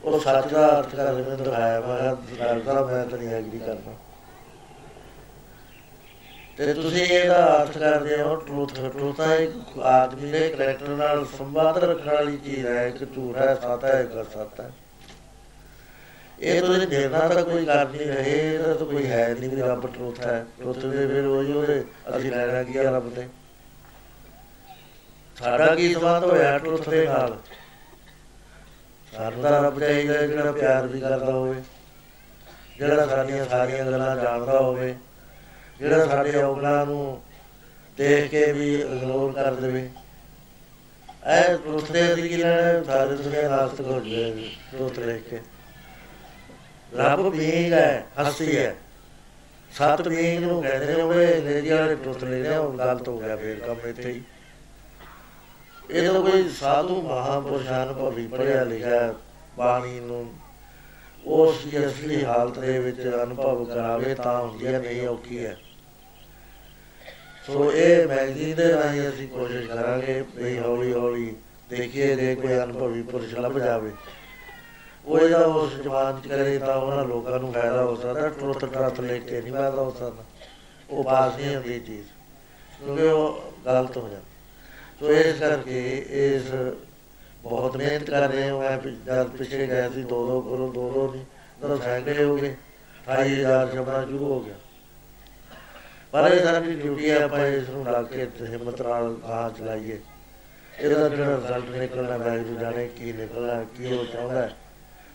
[0.03, 3.91] ਉਹ ਸੱਚ ਦਾ ਅਰਥ ਕਰ ਰਹੇ ਨੇ ਦਿਖਾਇਆ ਮੈਂ ਡਾਕਟਰ ਮੈਂ ਤਾਂ ਨਹੀਂ ਐਗਰੀ ਕਰਦਾ।
[6.57, 11.77] ਤੇ ਤੁਸੀਂ ਇਹਦਾ ਅਰਥ ਕਰਦੇ ਹੋ ਟਰੂਥ ਟਰੂਥ ਹੈ ਇੱਕ ਆਦਮੀ ਦੇ ਕਰੈਕਟਰ ਨਾਲ ਸੰਬੰਧ
[11.77, 14.71] ਰੱਖਣ ਵਾਲੀ ਚੀਜ਼ ਹੈ, ਇੱਕ ਝੂਠ ਹੈ, ਸੱਚ ਹੈ, ਇੱਕ ਸੱਚ ਹੈ।
[16.39, 19.87] ਇਹ ਤੁਸੀਂ ਦੇਣਾ ਤਾਂ ਕੋਈ ਕਰ ਨਹੀਂ ਰਹੇ ਇਹਦਾ ਤਾਂ ਕੋਈ ਹੈ ਨਹੀਂ ਵੀ ਰੱਬ
[19.87, 21.83] ਟਰੂਥ ਹੈ। ਟਰੂਥ ਦੇ ਫਿਰ ਉਹੀ ਉਹਦੇ,
[22.17, 23.27] ਅਸੀਂ ਲੈਣਾ ਕੀ ਆ ਰੱਬ ਤੇ?
[25.37, 27.37] ਸਾਡਾ ਕੀ ਸਬੰਧ ਹੋਇਆ ਟਰੂਥ ਦੇ ਨਾਲ?
[29.07, 31.61] ਸਾਨੂੰ ਤਾਂ ਰੱਬ ਚਾਹੀਦਾ ਜਿਹੜਾ ਪਿਆਰ ਵੀ ਕਰਦਾ ਹੋਵੇ,
[32.77, 34.93] ਜਿਹੜਾ ਸਾਡੀਆਂ ਸਾਰੀਆਂ ਗੱਲਾਂ ਜਾਣਦਾ ਹੋਵੇ,
[35.79, 37.21] ਜਿਹੜਾ ਸਾਡੇ ਔਗਣਾਂ ਨੂੰ
[37.97, 39.89] ਦੇਖ ਕੇ ਵੀ ਇਗਨੋਰ ਕਰ ਦੇਵੇ।
[41.25, 42.83] ਐ ਟਰੂਥ ਦੇ ਅਸੀਂ ਕੀ ਲੈਣਾ?
[42.83, 45.39] ਸਾਰੇ ਦੁਨੀਆ ਨਾਸਤਕ ਹੋ ਜਾਵੇ ਟਰੂਥ ਦੇਖ ਕੇ।
[46.93, 48.75] ਰੱਬ ਬੀਂਗ ਹੈ ਹਸਤੀ ਹੈ।
[49.71, 53.35] ਸਤ ਬੀਂਗ ਨੂੰ ਕਹਿੰਦੇ ਨੇ ਉਹ ਅੰਗਰੇਜ਼ੀ ਵਾਲੇ ਟੁੱਟ ਲੈ ਰਿਹਾ ਉਹ ਗਲਤ ਹੋ ਗਿਆ
[53.35, 54.21] ਫੇਰ ਕੰਮ ਇੱਥੇ ਹੀ।
[55.89, 59.13] ਇਹ ਤਾਂ ਕੋਈ ਸਾਧੂ ਮਹਾਪੁਰਸ਼ਾਂ ਭਵੀ ਪੜਿਆ ਲਿਖਿਆ
[59.57, 60.25] ਬਾਣੀ ਨੂੰ।
[61.25, 65.55] ਉਸ ਦੀ ਅਸਲੀ ਹਾਲਤ ਦੇ ਵਿੱਚ ਅਨੁਭਵ ਕਰਾਵੇ ਤਾਂ ਹੁੰਦੀ ਹੈ, ਨਹੀਂ ਔਖੀ ਹੈ।
[67.47, 71.35] ਸੋ ਇਹ ਮੈਗਜ਼ੀਨ ਦੇ ਰਾਹੀਂ ਅਸੀਂ ਕੋਸ਼ਿਸ਼ ਕਰਾਂਗੇ ਵੀ ਹੌਲੀ ਹੌਲੀ
[71.69, 73.91] ਦੇਖੀਏ ਜੇ ਕੋਈ ਅਨੁਭਵੀ ਪੁਰਸ਼ ਲੱਭ ਜਾਵੇ।
[75.05, 78.99] ਉਹ ਇਹਦਾ ਉਸ ਜਵਾਨ ਚ ਕਰੇ ਤਾਂ ਉਹਨਾਂ ਲੋਕਾਂ ਨੂੰ ਫਾਇਦਾ ਹੋ ਸਕਦਾ ਟਰੁੱਤ ਟਰੱਤ
[79.01, 80.23] ਲੈ ਕੇ ਨਹੀਂ ਫਾਇਦਾ ਹੋ ਸਕਦਾ।
[80.89, 82.07] ਉਹ ਬਾਤ ਨਹੀਂ ਹੁੰਦੀ ਚੀਜ਼,
[82.79, 84.26] ਕਿਉਂਕਿ ਉਹ ਗਲਤ ਹੋ ਜਾਂਦੀ।
[84.99, 86.41] ਸੋ ਇਸ ਕਰਕੇ ਇਸ
[87.43, 91.13] ਬਹੁਤ ਮਿਹਨਤ ਕਰ ਰਹੇ ਹਾਂ। ਮੈਂ ਜਦ ਪਿਛੇ ਗਏ ਸੀ, ਦੋ ਦੋ ਕਰੋ, ਦੋ ਦੋ
[91.13, 91.25] ਨਹੀਂ
[91.61, 92.55] ਤਾਂ ਸੈਂਕੜੇ ਹੋ ਗਏ
[93.05, 94.55] 28000 ਜਮਾ ਸ਼ੁਰੂ ਹੋ ਗਿਆ।
[96.11, 99.99] ਪਰ ਇਹ ਸਾਡੀ ਡਿਊਟੀ ਹੈ ਆਪਾਂ ਇਸ ਨੂੰ ਲਾ ਕੇ ਹਿੰਮਤ ਨਾਲ ਆਹ ਚਲਾਈਏ।
[100.79, 104.55] ਇਹਦਾ ਜਿਹੜਾ ਰਿਜ਼ਲਟ ਨਿਕਲਣਾ, ਮੈਂ ਜਾਣੇ ਕੀ ਨਿਕਲਣਾ, ਕੀ ਉਹ ਚਾਹੁੰਦਾ। ਹੈ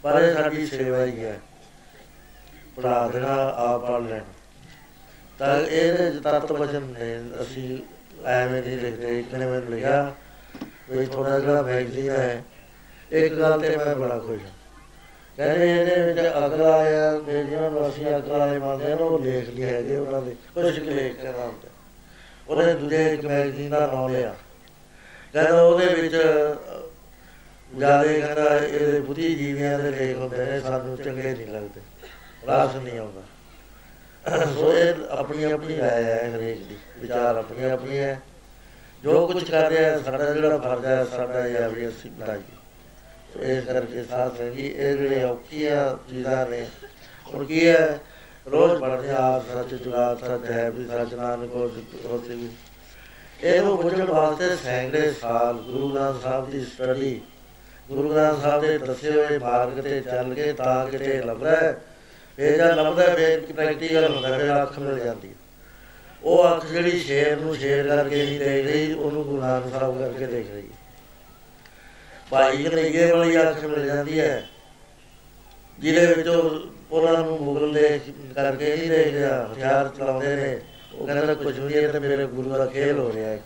[0.03, 1.41] ਪਰ ਇਹ ਸਾਡੀ ਸੇਵਾ ਹੀ ਹੈ।
[2.77, 4.25] ਪੜਾ ਦੇਣਾ, ਆਪ ਪੜ ਲੈਣਾ।
[5.39, 7.79] ਤਾਂ ਇਹਦੇ ਤਤ ਵਚਨ ਨੇ, ਅਸੀਂ
[8.25, 10.13] ਐਵੇਂ ਨਹੀਂ ਲਿਖਦੇ ਇੱਕ ਨੇ ਮੈਨੂੰ ਲਿਖਿਆ
[10.91, 12.43] ਵੀ ਥੋੜਾ ਜਿਹਾ ਮੈਗਜ਼ੀਨ ਹੈ,
[13.13, 14.51] ਇੱਕ ਗੱਲ ਤੇ ਮੈਂ ਬੜਾ ਖੁਸ਼ ਹਾਂ।
[15.39, 19.19] ਕਹਿੰਦੇ ਇਹਦੇ ਵਿੱਚ ਅਕਲ ਆਇਆ ਤੇ ਜਿਹਨਾਂ ਨੂੰ ਅਸੀਂ ਅਕਲ ਵਾਲੇ ਮੰਨਦੇ ਆ ਨਾ, ਉਹ
[19.19, 21.69] ਲੇਖ ਨਹੀਂ ਹੈਗੇ ਉਹਨਾਂ ਦੇ ਕੁਝ ਕੁ ਲੇਖ ਕਹਿੰਦਾ ਹੁੰਦਾ
[22.49, 24.35] ਉਹਨੇ ਦੂਜੇ ਇੱਕ ਮੈਗਜ਼ੀਨ ਦਾ ਨਾਮ ਲਿਆ।
[25.33, 26.15] ਕਹਿੰਦਾ ਉਹਦੇ ਵਿੱਚ
[27.73, 31.81] ਜ਼ਿਆਦਾ ਕਹਿੰਦਾ ਇਹਦੇ ਬੁੱਧੀ ਜੀਵਿਆਂ ਦੇ ਲੇਖ ਹੁੰਦੇ ਨੇ, ਸਾਨੂੰ ਚੰਗੇ ਨਹੀਂ ਲੱਗਦੇ,
[32.47, 33.23] ਰਾਸ ਨਹੀਂ ਆਉਂਦਾ।
[34.25, 38.21] ਸੋ ਇਹ ਆਪਣੀ ਆਪਣੀ ਰਾਏ ਹੈ ਹਰੇਕ ਦੀ, ਵਿਚਾਰ ਆਪਣੀ ਆਪਣੀ ਹੈ।
[39.05, 42.57] ਜੋ ਕੁਝ ਕਰ ਰਿਹਾ ਸਾਡਾ ਜਿਹੜਾ ਫਰਜ਼ ਹੈ, ਸਾਡਾ ਇਹ ਹੈ ਵੀ ਅਸੀਂ ਬਣਾਈਏ।
[43.33, 46.67] ਸੋ ਇਸ ਕਰਕੇ ਸਾਥ ਸੰਗੀ ਇਹ ਜਿਹੜੇ ਔਖੀਆਂ ਚੀਜ਼ਾਂ ਨੇ,
[47.27, 47.99] ਹੁਣ ਕੀ ਹੈ,
[48.47, 52.49] ਰੋਜ਼ ਪੜ੍ਹਦੇ ਆਪ ਸੱਚ ਜੁਗਾਤ ਸੱਚ ਹੈ ਵੀ, ਸੱਚ ਨਾਨਕ ਹੋਤੇ ਵੀ
[53.45, 57.21] ਇਹਨੂੰ ਬੁੱਝਣ ਵਾਸਤੇ ਸੈਂਕੜੇ ਸਾਲ ਗੁਰੂ ਗ੍ਰੰਥ ਸਾਹਿਬ ਦੀ ਸਟੱਡੀ
[57.89, 61.75] ਗੁਰੂ ਗ੍ਰੰਥ ਸਾਹਿਬ ਦੇ ਦੱਸੇ ਹੋਏ ਮਾਰਗ ਤੇ ਚੱਲ ਕੇ ਤਾਂ ਕਿਤੇ ਲੱਭਦਾ ਹੈ
[62.43, 65.35] ਇਹ ਜਾਂ ਲੱਭਦਾ ਫੇਰ ਪ੍ਰੈਕਟੀਕਲ ਹੁੰਦਾ, ਫਿਰ ਅੱਖ ਮਿਲ ਜਾਂਦੀ ਹੈ।
[66.23, 70.27] ਉਹ ਅੱਖ ਜਿਹੜੀ ਸ਼ੇਰ ਨੂੰ ਸ਼ੇਰ ਕਰਕੇ ਨਹੀਂ ਦੇਖ ਰਹੀ, ਉਹਨੂੰ ਗੁਰੂ ਨਾਨਕ ਸਾਹਿਬ ਕਰਕੇ
[70.27, 70.77] ਦੇਖ ਰਹੀ ਹੈ।
[72.31, 74.49] ਭਾਈ ਕਨਈਏ ਵਾਲੀ ਅੱਖ ਮਿਲ ਜਾਂਦੀ ਹੈ।
[75.79, 76.29] ਜਿਹਦੇ ਵਿੱਚ
[76.91, 78.01] ਉਹਨਾਂ ਨੂੰ ਮੁਗਲ ਦੇ
[78.35, 80.61] ਕਰਕੇ ਨਹੀਂ ਦੇਖ ਰਿਹਾ, ਹਥਿਆਰ ਚਲਾਉਂਦੇ ਨੇ।
[80.95, 83.41] ਉਹ ਕਹਿੰਦਾ ਕੁਝ ਨਹੀਂ ਇਹ ਤਾਂ ਮੇਰੇ ਗੁਰੂ ਦਾ ਖੇਲ ਹੋ ਰਿਹਾ ਹੈ।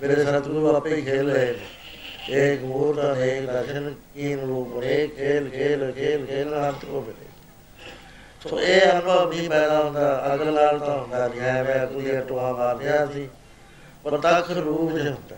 [0.00, 5.48] ਮੇਰੇ ਸਤਿਗੁਰੂ ਆਪੇ ਹੀ ਖੇਲ ਰਹੇ ਨੇ। ਇੱਕ ਮੂਰਤ ਅਨੇਕ ਦਰਸ਼ਨ ਕੀਨ ਰੂਪ ਰੇ ਖੇਲ
[5.48, 7.29] ਖੇਲ ਖੇਲ ਖੇਲ ਅੰਤ ਕੋ ਬਤੇ
[8.48, 12.52] ਸੋ ਇਹ ਅਨੁਭਵ ਨਹੀਂ ਪੈਦਾ ਹੁੰਦਾ। ਅਗਲ ਨਾਲ ਤਾਂ ਹੁੰਦਾ ਨਹੀਂ। ਹੈ ਮੈਂ ਅਗਲੀ ਟੋਆ
[12.52, 13.28] ਮਾਰਿਆ ਸੀ।
[14.04, 15.36] ਪ੍ਰਤੱਖ ਰੂਪ ਜਿਹਾ ਹੁੰਦਾ।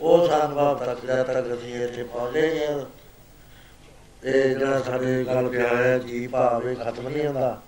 [0.00, 2.86] ਉਹ ਅਨੁਭਵ ਤੱਕ, ਜਦ ਤੱਕ ਅਸੀਂ ਇੱਥੇ ਪਹੁੰਚੇ ਨਹੀਂ
[4.24, 7.60] ਇਹ ਜਿਹੜਾ ਸਾਡੇ ਗੱਲ ਪਿਆ ਹੈ ਜੀ ਭਾਵੇਂ ਖਤਮ ਨਹੀਂ ਹੁੰਦਾ,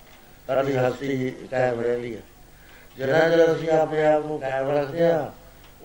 [0.47, 2.21] ਸਾਡੀ ਹਸਤੀ ਕਾਇਮ ਰਹਿੰਦੀ ਹੈ
[2.97, 5.31] ਜਿਹੜਾ ਜਦ ਅਸੀਂ ਆਪਣੇ ਆਪ ਨੂੰ ਕਾਇਮ ਰੱਖਦੇ ਆ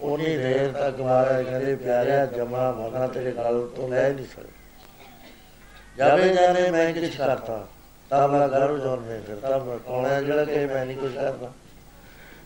[0.01, 4.56] ਉਨੀ ਦੇਰ ਤੱਕ ਮਹਾਰਾਜ ਕਹਿੰਦੇ, ਪਿਆਰਿਆ, ਜਮਾ ਮਨਾ ਤੇਰੇ ਗੱਲ ਤੋਂ ਲੈ ਨਹੀਂ ਸਕਦੇ।
[5.99, 7.67] ਜਾਵੇ ਜਾਣੇ ਮੈਂ ਕੁਝ ਕਰਤਾ।
[8.11, 11.51] ਤਾਂ ਮੈਂ ਗਰਵ ਜੋਨ ਮੈਂ ਕਰਤਾ ਮੈਂ ਕੌਣ ਹੈ ਜਿਹੜਾ ਕਿ ਮੈਂ ਨਹੀਂ ਕੁਝ ਕਰਦਾ।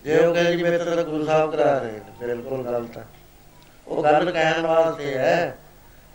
[0.04, 3.06] ਜੇ ਉਹ ਕਹੇ ਜੀ ਮੇਰੇ ਤਾਂ ਗੁਰੂ ਸਾਹਿਬ ਕਰਾ ਰਹੇ ਨੇ, ਬਿਲਕੁਲ ਗਲਤ ਹੈ।
[3.88, 5.58] ਉਹ ਗੱਲ ਕਹਿਣ ਵਾਸਤੇ ਹੈ,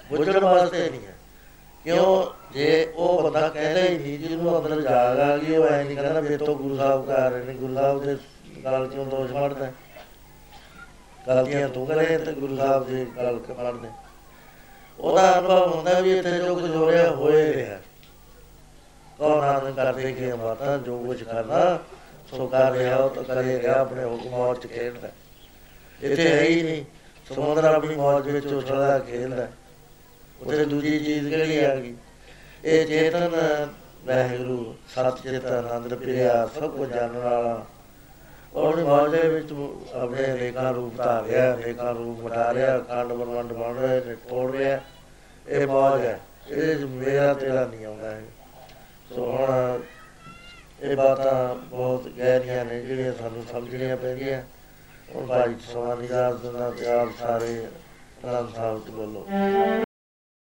[0.09, 1.15] ਬੁੱਝਣ ਵਾਸਤੇ ਨਹੀਂ ਹੈ।
[1.83, 2.25] ਕਿਉਂ?
[2.53, 6.21] ਜੇ ਉਹ ਬੰਦਾ ਕਹਿੰਦਾ ਹੀ ਨਹੀਂ, ਜਿਹਨੂੰ ਅੰਦਰ ਜਾਗ ਆ ਗਈ, ਉਹ ਐ ਨਹੀਂ ਕਹਿੰਦਾ
[6.21, 8.17] ਮੇਰੇ ਤੋਂ ਗੁਰੂ ਸਾਹਿਬ ਕਰ ਰਹੇ ਨੇ, ਗੁਰੂ ਸਾਹਿਬ ਦੇ
[8.63, 9.71] ਗੱਲ ਕਿਉਂ ਦੋਸ਼ ਮੜਦਾ
[11.27, 13.87] ਗਲਤੀਆਂ ਤੂੰ ਕਰੇ ਤੇ ਗੁਰੂ ਸਾਹਿਬ ਦੀ ਗੱਲ ਮੜਦੇ।
[14.99, 17.79] ਉਹਦਾ ਅਨੁਭਵ ਹੁੰਦਾ ਵੀ ਇੱਥੇ ਜੋ ਕੁਝ ਹੋ ਰਿਹਾ ਹੋਏ ਰਿਹਾ।
[19.19, 21.79] ਕੌਣ ਆਨੰਦ ਕਰਦੇ ਕਿ ਬਾਤਾਂ ਜੋ ਕੁਝ ਕਰਨਾ
[22.29, 25.09] ਸੋ ਕਰ ਰਿਹਾ, ਉਹ ਤਾਂ ਕਰੇ ਰਿਹਾ, ਆਪਣੇ ਹੁਕਮ ਚ ਖੇਡਦਾ।
[26.01, 26.85] ਇੱਥੇ ਹੈ ਹੀ ਨਹੀਂ,
[27.33, 29.47] ਸਮੁੰਦਰ ਆਪਣੀ ਮੌਜ ਵਿੱਚ ਉਛਲਦਾ ਖੇਡਦਾ।
[30.41, 31.95] ਉੱਥੇ ਦੂਜੀ ਚੀਜ਼ ਕਿਹੜੀ ਆ ਗਈ?
[32.65, 33.29] ਇਹ ਚੇਤਨ,
[34.05, 37.65] ਵਾਹਿਗੁਰੂ, ਸਤ ਚੇਤਨ, ਆਨੰਦ ਪਿਆ, ਸਭ ਕੁਝ ਜਾਣਨ ਵਾਲਾ।
[38.55, 39.53] ਉਹਨੇ ਮੌਜ ਦੇ ਵਿੱਚ
[39.93, 44.79] ਆਪਣੇ ਰੇਖਾ ਰੂਪ ਧਾਰਿਆ, ਰੇਖਾ ਰੂਪ ਮਟਾ ਰਿਹਾ ਖੰਡ ਬਰਮੰਡ ਬਣ ਰਿਹਾ ਨੇ ਤੋੜ ਰਿਹਾ,
[45.47, 46.19] ਇਹ ਮੌਜ ਹੈ।
[46.49, 48.21] ਇਹਦੇ ਚ ਮੇਰਾ ਤੇਰਾ ਨਹੀਂ ਆਉਂਦਾ ਹੈ
[49.15, 49.81] ਸੋ ਹੁਣ
[50.81, 54.41] ਇਹ ਬਾਤਾਂ ਬਹੁਤ ਗਹਿਰੀਆਂ ਨੇ, ਜਿਹੜੀਆਂ ਸਾਨੂੰ ਸਮਝਣੀਆਂ ਪੈਂਦੀਆਂ।
[55.15, 57.65] ਹੁਣ ਭਾਈ ਸਵਾਨੀ ਦਾ ਦਿਨਾਂ ਤੇ ਆਪ ਸਾਰੇ
[58.25, 59.25] ਨਾਮ ਸਾਹਿਬ ਤੋਂ ਬੋਲੋ